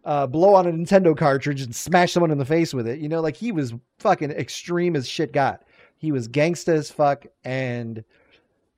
Uh, 0.05 0.27
blow 0.27 0.55
on 0.55 0.67
a 0.67 0.73
Nintendo 0.73 1.15
cartridge 1.15 1.61
and 1.61 1.75
smash 1.75 2.13
someone 2.13 2.31
in 2.31 2.39
the 2.39 2.45
face 2.45 2.73
with 2.73 2.87
it. 2.87 2.99
You 2.99 3.09
know, 3.09 3.21
like 3.21 3.37
he 3.37 3.53
was 3.53 3.75
fucking 3.99 4.31
extreme 4.31 4.97
as 4.97 5.07
shit 5.07 5.33
got. 5.33 5.65
He 5.99 6.13
was 6.13 6.29
gangsta 6.29 6.75
as 6.75 6.91
fuck, 6.91 7.27
and 7.45 8.05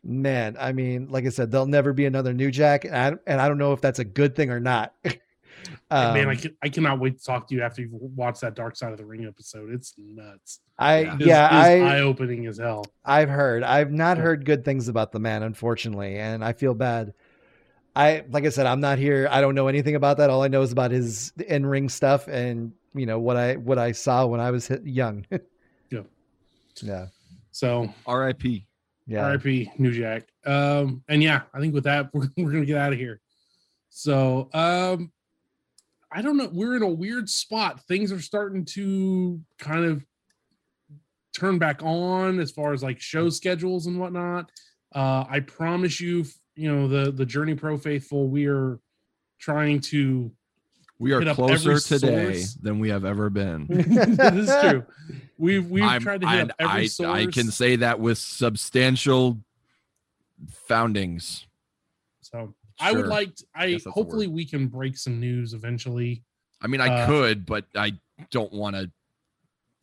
man, 0.04 0.56
I 0.58 0.72
mean, 0.72 1.08
like 1.10 1.26
I 1.26 1.30
said, 1.30 1.50
there'll 1.50 1.66
never 1.66 1.92
be 1.92 2.06
another 2.06 2.32
New 2.32 2.50
Jack, 2.50 2.84
and 2.84 2.94
I, 2.96 3.12
and 3.26 3.40
I 3.40 3.48
don't 3.48 3.58
know 3.58 3.72
if 3.72 3.80
that's 3.80 3.98
a 3.98 4.04
good 4.04 4.34
thing 4.34 4.50
or 4.50 4.60
not. 4.60 4.94
Um, 5.90 6.14
Man, 6.14 6.28
I, 6.28 6.36
can, 6.36 6.56
I 6.62 6.68
cannot 6.70 7.00
wait 7.00 7.18
to 7.18 7.24
talk 7.24 7.48
to 7.48 7.54
you 7.54 7.62
after 7.62 7.82
you've 7.82 7.92
watched 7.92 8.40
that 8.40 8.54
Dark 8.54 8.76
Side 8.76 8.92
of 8.92 8.98
the 8.98 9.04
Ring 9.04 9.26
episode. 9.26 9.70
It's 9.72 9.92
nuts. 9.98 10.60
I 10.78 11.00
Yeah. 11.00 11.16
yeah, 11.20 11.48
I 11.50 11.78
eye 11.80 12.00
opening 12.00 12.46
as 12.46 12.56
hell. 12.58 12.86
I've 13.04 13.28
heard. 13.28 13.62
I've 13.62 13.90
not 13.92 14.16
Yeah. 14.16 14.22
heard 14.22 14.46
good 14.46 14.64
things 14.64 14.88
about 14.88 15.12
the 15.12 15.18
man, 15.18 15.42
unfortunately, 15.42 16.16
and 16.16 16.42
I 16.42 16.54
feel 16.54 16.72
bad. 16.74 17.12
I 17.94 18.24
like 18.30 18.46
I 18.46 18.48
said, 18.48 18.66
I'm 18.66 18.80
not 18.80 18.98
here. 18.98 19.28
I 19.30 19.42
don't 19.42 19.54
know 19.54 19.68
anything 19.68 19.96
about 19.96 20.16
that. 20.16 20.30
All 20.30 20.42
I 20.42 20.48
know 20.48 20.62
is 20.62 20.72
about 20.72 20.92
his 20.92 21.32
in 21.46 21.66
ring 21.66 21.88
stuff 21.90 22.26
and 22.26 22.72
you 22.94 23.04
know 23.04 23.18
what 23.18 23.36
I 23.36 23.56
what 23.56 23.78
I 23.78 23.92
saw 23.92 24.24
when 24.26 24.40
I 24.40 24.52
was 24.52 24.66
hit 24.66 24.86
young. 24.86 25.26
Yeah. 25.90 26.02
Yeah. 26.82 27.06
So 27.50 27.92
R.I.P. 28.06 28.64
Yeah. 29.10 29.26
RIP 29.26 29.76
New 29.76 29.90
Jack. 29.90 30.28
Um, 30.46 31.02
and 31.08 31.20
yeah, 31.20 31.42
I 31.52 31.58
think 31.58 31.74
with 31.74 31.82
that 31.84 32.10
we're, 32.14 32.28
we're 32.36 32.52
gonna 32.52 32.64
get 32.64 32.78
out 32.78 32.92
of 32.92 32.98
here. 32.98 33.20
So 33.88 34.48
um 34.54 35.10
I 36.12 36.22
don't 36.22 36.36
know. 36.36 36.48
We're 36.52 36.76
in 36.76 36.82
a 36.82 36.88
weird 36.88 37.28
spot. 37.28 37.82
Things 37.86 38.12
are 38.12 38.20
starting 38.20 38.64
to 38.66 39.40
kind 39.58 39.84
of 39.84 40.04
turn 41.36 41.58
back 41.58 41.82
on 41.82 42.38
as 42.38 42.52
far 42.52 42.72
as 42.72 42.82
like 42.82 43.00
show 43.00 43.30
schedules 43.30 43.86
and 43.86 43.98
whatnot. 43.98 44.48
Uh 44.94 45.24
I 45.28 45.40
promise 45.40 46.00
you, 46.00 46.24
you 46.54 46.72
know, 46.72 46.86
the 46.86 47.10
the 47.10 47.26
Journey 47.26 47.56
Pro 47.56 47.78
faithful, 47.78 48.28
we 48.28 48.46
are 48.46 48.78
trying 49.40 49.80
to 49.80 50.30
We 51.00 51.12
are 51.12 51.20
Hit 51.20 51.28
up 51.28 51.38
every 51.38 51.56
closer 51.56 51.98
today 51.98 52.34
source. 52.34 52.54
than 52.54 52.78
we 52.78 52.90
have 52.90 53.06
ever 53.06 53.30
been. 53.30 53.66
this 53.70 54.48
is 54.50 54.54
true. 54.70 54.84
We've 55.38 55.66
we've 55.70 55.82
I'm- 55.82 56.02
tried 56.02 56.20
to 56.20 56.28
hit 56.28 56.40
and 56.40 56.50
up 56.50 56.56
every 56.60 56.82
I, 56.82 56.86
source. 56.86 57.08
I 57.18 57.26
can 57.26 57.50
say 57.50 57.76
that 57.76 57.98
with 57.98 58.18
substantial 58.18 59.38
foundings. 60.68 61.46
so 62.20 62.54
I 62.78 62.92
would 62.92 63.06
like 63.06 63.34
to, 63.36 63.44
I 63.54 63.70
Guess 63.70 63.84
that's 63.84 63.86
a 63.86 63.90
hopefully 63.92 64.26
we 64.26 64.44
can 64.44 64.66
break 64.68 64.96
some 64.98 65.18
news 65.20 65.54
eventually. 65.54 66.22
I 66.62 66.66
mean, 66.66 66.80
I 66.82 66.88
Uh, 67.02 67.06
could, 67.06 67.46
but 67.46 67.64
I 67.74 67.92
don't 68.30 68.52
want 68.52 68.76
to 68.76 68.90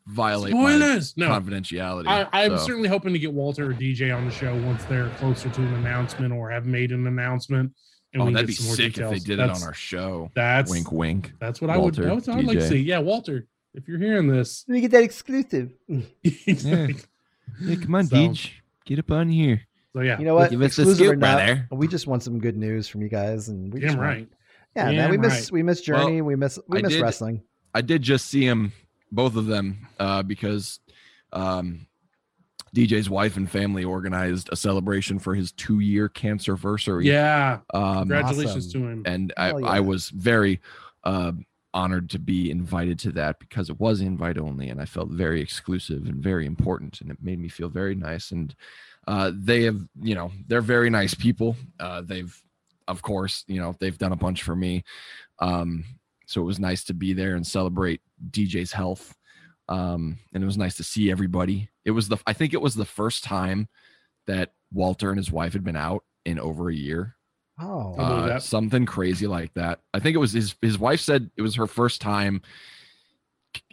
violate 0.06 0.54
my 0.54 0.60
Spoilers. 0.78 1.18
No, 1.18 1.30
confidentiality. 1.30 2.08
I, 2.08 2.28
I'm 2.32 2.58
so. 2.60 2.66
certainly 2.66 2.90
hoping 2.90 3.14
to 3.14 3.20
get 3.20 3.34
Walter 3.34 3.72
or 3.72 3.74
DJ 3.74 4.16
on 4.16 4.26
the 4.26 4.32
show 4.32 4.56
once 4.66 4.84
they're 4.86 5.10
closer 5.18 5.50
to 5.50 5.62
an 5.62 5.74
announcement 5.76 6.32
or 6.32 6.50
have 6.52 6.66
made 6.68 6.92
an 6.92 7.06
announcement. 7.08 7.74
And 8.14 8.22
Oh, 8.22 8.26
we 8.26 8.30
can 8.30 8.34
that'd 8.36 8.48
be 8.48 8.54
sick 8.54 8.94
details. 8.94 9.14
if 9.14 9.20
they 9.24 9.26
did 9.28 9.40
that's, 9.40 9.60
it 9.60 9.64
on 9.64 9.68
our 9.68 9.74
show. 9.74 10.32
That's 10.34 10.72
wink, 10.72 10.92
wink. 10.92 11.34
That's 11.40 11.60
what 11.62 11.70
I 11.70 11.76
would. 11.78 11.84
Walter, 11.98 12.06
That's 12.06 12.28
what 12.28 12.38
I'd 12.38 12.46
like 12.46 12.60
to 12.60 12.68
see. 12.68 12.78
Yeah, 12.78 13.00
Walter, 13.00 13.46
if 13.74 13.88
you're 13.88 14.00
hearing 14.00 14.28
this, 14.28 14.64
Let 14.68 14.74
me 14.76 14.82
get 14.82 14.92
that 14.92 15.04
exclusive. 15.04 15.72
Exactly. 16.24 16.96
Hey, 17.66 17.76
come 17.78 17.96
on, 17.96 18.06
So- 18.08 18.16
Deej. 18.16 18.52
Get 18.86 19.00
up 19.00 19.12
on 19.12 19.30
here. 19.30 19.62
So 19.94 20.02
yeah, 20.02 20.18
You 20.20 20.26
know 20.26 20.36
what? 20.36 20.50
Give 20.52 20.62
us 20.62 20.76
the 20.76 20.84
Exclusive 20.84 21.02
or 21.08 21.10
scoop, 21.10 21.20
not, 21.20 21.38
brother. 21.38 21.68
we 21.72 21.88
just 21.88 22.08
want 22.08 22.24
some 22.24 22.40
good 22.40 22.56
news 22.56 22.88
from 22.88 23.02
you 23.02 23.10
guys, 23.10 23.50
and 23.50 23.74
we 23.74 23.80
just 23.82 23.94
damn 23.96 23.98
want- 24.04 24.18
right. 24.18 24.28
Yeah, 24.76 24.92
man, 24.92 25.10
we 25.10 25.18
miss 25.18 25.34
right. 25.34 25.52
we 25.52 25.64
miss 25.64 25.88
Well, 25.88 26.06
Journey, 26.06 26.22
we 26.22 26.36
miss 26.36 26.60
we 26.68 26.78
I 26.80 26.82
miss 26.84 26.92
did- 26.94 27.02
wrestling. 27.02 27.42
I 27.74 27.82
did 27.82 28.02
just 28.04 28.28
see 28.28 28.46
him, 28.46 28.72
both 29.12 29.36
of 29.36 29.48
them, 29.48 29.88
uh, 30.00 30.22
because 30.24 30.80
um, 31.34 31.87
DJ's 32.76 33.10
wife 33.10 33.38
and 33.38 33.50
family 33.50 33.84
organized 33.84 34.50
a 34.52 34.56
celebration 34.56 35.20
for 35.20 35.34
his 35.36 35.52
two-year 35.52 36.10
cancer 36.10 36.52
anniversary. 36.54 37.08
Yeah, 37.08 37.60
Um, 37.74 38.00
congratulations 38.00 38.68
awesome. 38.68 38.82
to 38.82 38.88
him. 38.88 39.04
and 39.06 39.34
I, 39.38 39.48
Hell 39.48 39.66
I 39.66 39.80
was 39.80 40.10
very 40.10 40.60
uh, 41.04 41.32
honored 41.74 42.10
to 42.10 42.20
be 42.20 42.50
invited 42.50 42.98
to 43.00 43.12
that 43.12 43.40
because 43.40 43.70
it 43.70 43.80
was 43.80 44.02
invite 44.02 44.38
only 44.38 44.70
and 44.70 44.82
i 44.82 44.86
felt 44.86 45.10
very 45.10 45.42
exclusive 45.42 46.08
and 46.08 46.16
very 46.24 46.46
important 46.46 47.02
and 47.02 47.12
it 47.12 47.18
made 47.22 47.40
me 47.40 47.48
feel 47.50 47.70
very 47.70 47.94
nice 47.94 48.32
and 48.32 48.56
uh, 49.08 49.32
they 49.36 49.64
have 49.64 49.80
you 50.02 50.16
know 50.16 50.32
they're 50.48 50.62
very 50.62 50.90
nice 50.90 51.14
people 51.14 51.56
uh, 51.80 52.02
they've 52.02 52.42
of 52.88 53.02
course 53.02 53.44
you 53.48 53.60
know 53.60 53.76
they've 53.80 53.98
done 53.98 54.12
a 54.14 54.16
bunch 54.16 54.42
for 54.44 54.56
me 54.56 54.84
um, 55.40 55.84
so 56.26 56.42
it 56.42 56.46
was 56.46 56.60
nice 56.60 56.84
to 56.84 56.94
be 56.94 57.14
there 57.14 57.36
and 57.36 57.46
celebrate 57.46 58.02
dj's 58.32 58.72
health 58.72 59.14
um, 59.70 60.18
and 60.34 60.42
it 60.44 60.46
was 60.46 60.58
nice 60.58 60.76
to 60.76 60.84
see 60.84 61.12
everybody 61.12 61.70
it 61.86 61.92
was 61.92 62.08
the 62.08 62.18
i 62.26 62.34
think 62.34 62.54
it 62.54 62.62
was 62.62 62.76
the 62.76 62.86
first 62.86 63.24
time 63.24 63.68
that 64.26 64.54
walter 64.72 65.10
and 65.10 65.18
his 65.18 65.32
wife 65.32 65.54
had 65.54 65.64
been 65.64 65.76
out 65.76 66.04
in 66.26 66.40
over 66.40 66.70
a 66.70 66.76
year 66.76 67.14
Oh, 67.60 67.96
uh, 67.96 68.38
something 68.38 68.86
crazy 68.86 69.26
like 69.26 69.52
that. 69.56 69.80
I 69.92 69.98
think 70.00 70.14
it 70.14 70.20
was 70.20 70.32
his 70.32 70.54
his 70.62 70.78
wife 70.78 71.00
said 71.00 71.32
it 71.36 71.42
was 71.42 71.56
her 71.56 71.66
first 71.66 72.02
time. 72.02 72.44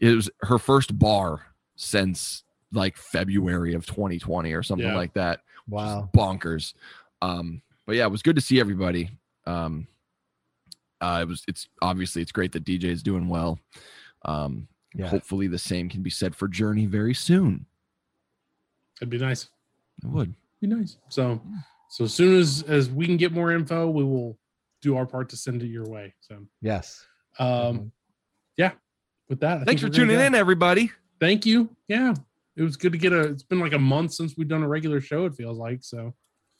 It 0.00 0.14
was 0.14 0.30
her 0.40 0.58
first 0.58 0.98
bar 0.98 1.42
since 1.76 2.44
like 2.72 2.96
February 2.96 3.74
of 3.74 3.84
2020 3.84 4.54
or 4.54 4.62
something 4.62 4.86
Yeah. 4.88 4.96
like 4.96 5.12
that. 5.12 5.40
wow. 5.68 6.08
bonkers. 6.16 6.72
Um, 7.20 7.60
but 7.86 7.96
yeah, 7.96 8.06
it 8.06 8.10
was 8.10 8.22
good 8.22 8.36
to 8.36 8.40
see 8.42 8.58
everybody. 8.58 9.10
Um, 9.46 9.86
uh, 11.02 11.18
it 11.20 11.28
was 11.28 11.44
it's 11.46 11.68
obviously 11.82 12.22
it's 12.22 12.32
great 12.32 12.52
that 12.52 12.64
DJ 12.64 12.84
is 12.84 13.02
doing 13.02 13.28
well. 13.28 13.58
Um, 14.24 14.66
Yeah. 14.94 15.08
hopefully 15.08 15.46
the 15.48 15.58
same 15.58 15.88
can 15.88 16.02
be 16.02 16.10
said 16.10 16.34
for 16.36 16.46
Journey 16.48 16.86
very 16.86 17.14
soon. 17.14 17.66
It'd 19.00 19.10
be 19.10 19.18
nice. 19.18 19.48
It 20.02 20.08
would. 20.08 20.34
Be 20.60 20.66
nice. 20.68 20.96
So, 21.08 21.40
so 21.90 22.04
as 22.04 22.14
soon 22.14 22.38
as 22.38 22.62
as 22.68 22.90
we 22.90 23.06
can 23.06 23.16
get 23.16 23.32
more 23.32 23.50
info, 23.52 23.88
we 23.90 24.04
will 24.04 24.38
do 24.82 24.96
our 24.96 25.06
part 25.06 25.28
to 25.30 25.36
send 25.36 25.62
it 25.62 25.66
your 25.66 25.84
way. 25.86 26.14
So, 26.20 26.38
Yes. 26.60 27.04
um, 27.38 27.90
yeah. 28.56 28.72
With 29.28 29.40
that, 29.40 29.62
I 29.62 29.64
Thanks 29.64 29.80
for 29.82 29.86
think 29.88 29.94
we're 29.94 30.04
gonna 30.04 30.12
tuning 30.12 30.16
go. 30.18 30.26
in, 30.26 30.34
everybody. 30.34 30.90
Thank 31.18 31.46
you. 31.46 31.70
Yeah, 31.88 32.14
it 32.56 32.62
was 32.62 32.76
good 32.76 32.92
to 32.92 32.98
get 32.98 33.12
a. 33.12 33.22
It's 33.22 33.42
been 33.42 33.58
like 33.60 33.72
a 33.72 33.78
month 33.78 34.12
since 34.12 34.36
we've 34.36 34.48
done 34.48 34.62
a 34.62 34.68
regular 34.68 35.00
show. 35.00 35.24
It 35.24 35.34
feels 35.34 35.56
like 35.58 35.82
so. 35.82 36.14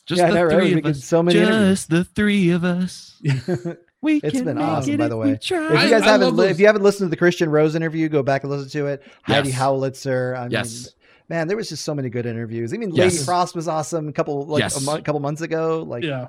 Just 0.06 0.20
yeah, 0.20 0.28
the 0.30 0.34
know, 0.34 0.44
right? 0.44 0.58
three 0.58 0.78
of 0.78 0.86
us. 0.86 1.04
so 1.04 1.22
many 1.22 1.38
interviews. 1.38 1.78
Just 1.80 1.90
the 1.90 2.04
three 2.04 2.50
of 2.50 2.64
us. 2.64 3.20
We 4.04 4.16
It's 4.22 4.32
can 4.36 4.44
been 4.44 4.56
make 4.58 4.64
awesome, 4.64 4.94
it 4.94 4.98
by 4.98 5.08
the 5.08 5.16
way. 5.16 5.30
If 5.32 5.50
you 5.50 5.56
guys 5.58 6.02
I 6.02 6.06
haven't, 6.06 6.28
love 6.28 6.34
li- 6.36 6.48
if 6.48 6.60
you 6.60 6.66
haven't 6.66 6.82
listened 6.82 7.06
to 7.06 7.10
the 7.10 7.16
Christian 7.16 7.48
Rose 7.50 7.74
interview, 7.74 8.08
go 8.08 8.22
back 8.22 8.42
and 8.44 8.52
listen 8.52 8.68
to 8.70 8.86
it. 8.86 9.02
Heidi 9.22 9.48
Yes. 9.48 9.58
Howitzer. 9.58 10.36
I 10.36 10.42
mean, 10.42 10.50
Yes. 10.52 10.90
man, 11.28 11.48
there 11.48 11.56
was 11.56 11.68
just 11.68 11.84
so 11.84 11.94
many 11.94 12.08
good 12.10 12.26
interviews. 12.26 12.72
I 12.72 12.76
mean, 12.76 12.90
Lady 12.90 13.16
Frost 13.16 13.54
was 13.56 13.66
awesome. 13.66 14.08
A 14.08 14.12
couple 14.12 14.44
like 14.46 14.60
Yes. 14.60 14.80
a 14.80 14.84
mo- 14.84 15.00
couple 15.02 15.20
months 15.20 15.40
ago. 15.40 15.82
Like, 15.88 16.04
Yeah. 16.04 16.28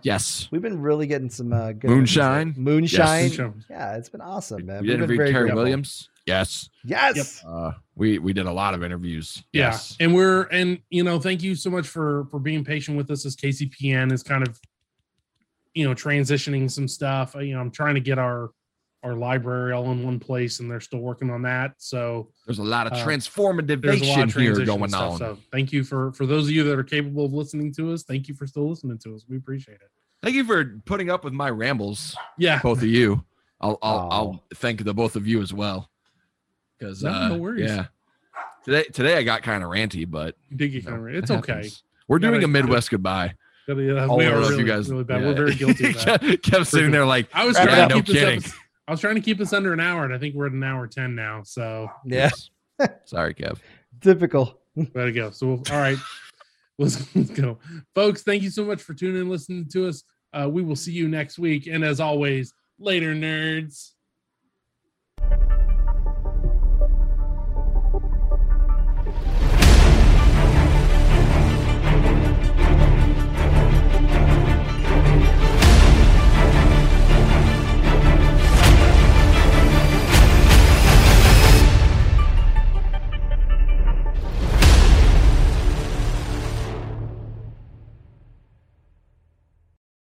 we've 0.52 0.62
been 0.62 0.82
really 0.82 1.06
getting 1.06 1.30
some 1.30 1.52
uh, 1.54 1.74
good 1.74 1.90
Moonshine. 1.92 2.42
interviews. 2.56 2.58
Moonshine. 2.58 3.32
Show. 3.32 3.54
Yeah, 3.70 3.98
it's 3.98 4.10
been 4.10 4.22
awesome, 4.22 4.66
man. 4.66 4.82
we 4.82 4.88
We've 4.88 4.96
interviewed 4.96 5.18
very 5.18 5.32
Carrie 5.32 5.44
grateful. 5.44 5.62
Williams. 5.64 6.10
Yes. 6.26 6.70
Yes. 6.84 7.44
Uh, 7.46 7.74
we 7.96 8.18
we 8.18 8.34
did 8.34 8.48
a 8.48 8.52
lot 8.52 8.74
of 8.74 8.84
interviews. 8.84 9.44
Yeah, 9.54 9.66
Yes. 9.72 9.96
and 10.00 10.16
we're 10.16 10.44
and 10.44 10.80
you 10.90 11.04
know, 11.04 11.20
thank 11.20 11.44
you 11.44 11.54
so 11.56 11.70
much 11.70 11.88
for 11.88 12.26
for 12.32 12.40
being 12.40 12.64
patient 12.64 12.98
with 12.98 13.12
us 13.12 13.26
as 13.28 13.36
KCPN 13.36 14.12
is 14.12 14.24
kind 14.24 14.48
of 14.48 14.60
you 15.76 15.88
know 15.88 15.94
transitioning 15.94 16.70
some 16.72 16.88
stuff. 16.88 17.36
You 17.40 17.54
know, 17.54 17.62
I'm 17.62 17.72
trying 17.72 17.96
to 17.96 18.02
get 18.02 18.18
our 18.18 18.50
our 19.04 19.14
library 19.14 19.72
all 19.72 19.92
in 19.92 20.04
one 20.04 20.20
place, 20.20 20.60
and 20.60 20.72
they're 20.72 20.80
still 20.80 20.98
working 21.00 21.30
on 21.30 21.44
that. 21.44 21.74
So 21.78 22.32
There's 22.48 22.58
a 22.58 22.64
lot 22.64 22.88
of 22.88 22.94
Uh, 22.94 23.06
transformative 23.06 23.80
there's 23.84 24.02
a 24.02 24.06
lot 24.06 24.24
of 24.24 24.34
here 24.34 24.66
going 24.66 24.90
stuff. 24.90 25.12
on. 25.12 25.18
So 25.20 25.38
thank 25.52 25.72
you 25.72 25.84
for 25.84 26.12
for 26.14 26.26
those 26.26 26.46
of 26.46 26.52
you 26.52 26.64
that 26.64 26.80
are 26.80 26.84
capable 26.84 27.26
of 27.26 27.32
listening 27.34 27.72
to 27.74 27.92
us. 27.92 28.02
Thank 28.04 28.28
you 28.28 28.34
for 28.34 28.48
still 28.48 28.68
listening 28.68 28.98
to 29.00 29.14
us. 29.14 29.24
We 29.30 29.38
appreciate 29.38 29.76
it. 29.76 29.92
Thank 30.24 30.36
you 30.36 30.44
for 30.44 30.82
putting 30.86 31.12
up 31.12 31.24
with 31.24 31.34
my 31.34 31.52
rambles, 31.52 32.16
Yeah, 32.40 32.60
both 32.64 32.80
of 32.80 32.88
you. 32.88 33.24
I'll 33.62 33.78
I'll, 33.84 33.98
Aw. 33.98 34.10
I'll 34.10 34.44
thank 34.56 34.84
the 34.84 34.94
both 34.94 35.16
of 35.16 35.28
you 35.28 35.40
as 35.44 35.54
well. 35.54 35.92
Because 36.80 37.04
No, 37.04 37.12
uh, 37.12 37.28
no 37.30 37.38
worries. 37.38 37.70
yeah, 37.70 37.86
today 38.64 38.84
today 38.86 39.18
I 39.18 39.24
got 39.24 39.44
kind 39.44 39.64
of 39.64 39.70
ranty, 39.70 40.10
but 40.10 40.36
you 40.50 40.58
did 40.58 40.70
get 40.70 40.78
you 40.78 40.82
kind 40.90 41.04
know, 41.04 41.10
of 41.10 41.16
it's 41.16 41.30
it 41.30 41.38
okay. 41.40 41.54
happens. 41.54 41.84
We're 42.08 42.18
Gotta- 42.20 42.34
doing 42.34 42.44
a 42.44 42.48
Midwest 42.48 42.90
goodbye. 42.90 43.36
Yeah, 43.68 43.76
yeah, 43.76 44.06
All 44.06 44.18
we 44.18 44.26
of 44.26 44.34
are 44.34 44.40
really, 44.40 44.58
you 44.60 44.66
guys, 44.66 44.90
really 44.92 45.04
bad. 45.04 45.22
yeah. 45.22 45.28
We're 45.28 45.34
very 45.36 45.56
guilty 45.56 45.88
of 45.88 45.94
that. 46.06 46.22
kept, 46.22 46.44
kept 46.44 46.68
sitting 46.68 46.92
there 46.92 47.06
like, 47.06 47.28
I 47.34 47.46
was 47.46 47.56
trying 47.56 47.70
up. 47.82 47.90
to 47.90 47.96
no 47.96 48.02
keep 48.02 48.06
this. 48.08 48.16
kidding. 48.16 48.38
episode- 48.40 48.60
I 48.88 48.92
was 48.92 49.00
trying 49.02 49.16
to 49.16 49.22
keep 49.22 49.42
us 49.42 49.52
under 49.52 49.74
an 49.74 49.80
hour, 49.80 50.04
and 50.06 50.14
I 50.14 50.20
think 50.20 50.36
we're 50.36 50.46
at 50.46 50.52
an 50.52 50.62
hour 50.64 50.86
ten 50.86 51.16
now. 51.16 51.42
So 51.44 51.90
Yeah. 52.06 52.30
Sorry, 53.06 53.34
Kev. 53.34 53.58
Typical. 54.02 54.60
There 54.94 55.06
to 55.06 55.12
go. 55.14 55.32
So, 55.32 55.48
we'll, 55.48 55.64
all 55.72 55.80
right, 55.80 55.98
let's, 56.78 57.16
let's 57.16 57.30
go, 57.32 57.58
folks. 57.96 58.24
Thank 58.24 58.44
you 58.44 58.50
so 58.50 58.66
much 58.66 58.82
for 58.82 58.94
tuning 58.94 59.16
in, 59.16 59.22
and 59.22 59.30
listening 59.32 59.68
to 59.72 59.88
us. 59.88 60.04
Uh, 60.34 60.50
we 60.52 60.62
will 60.62 60.76
see 60.76 60.92
you 60.92 61.08
next 61.08 61.40
week, 61.40 61.66
and 61.68 61.82
as 61.84 62.00
always, 62.02 62.54
later, 62.78 63.16
nerds. 63.16 63.92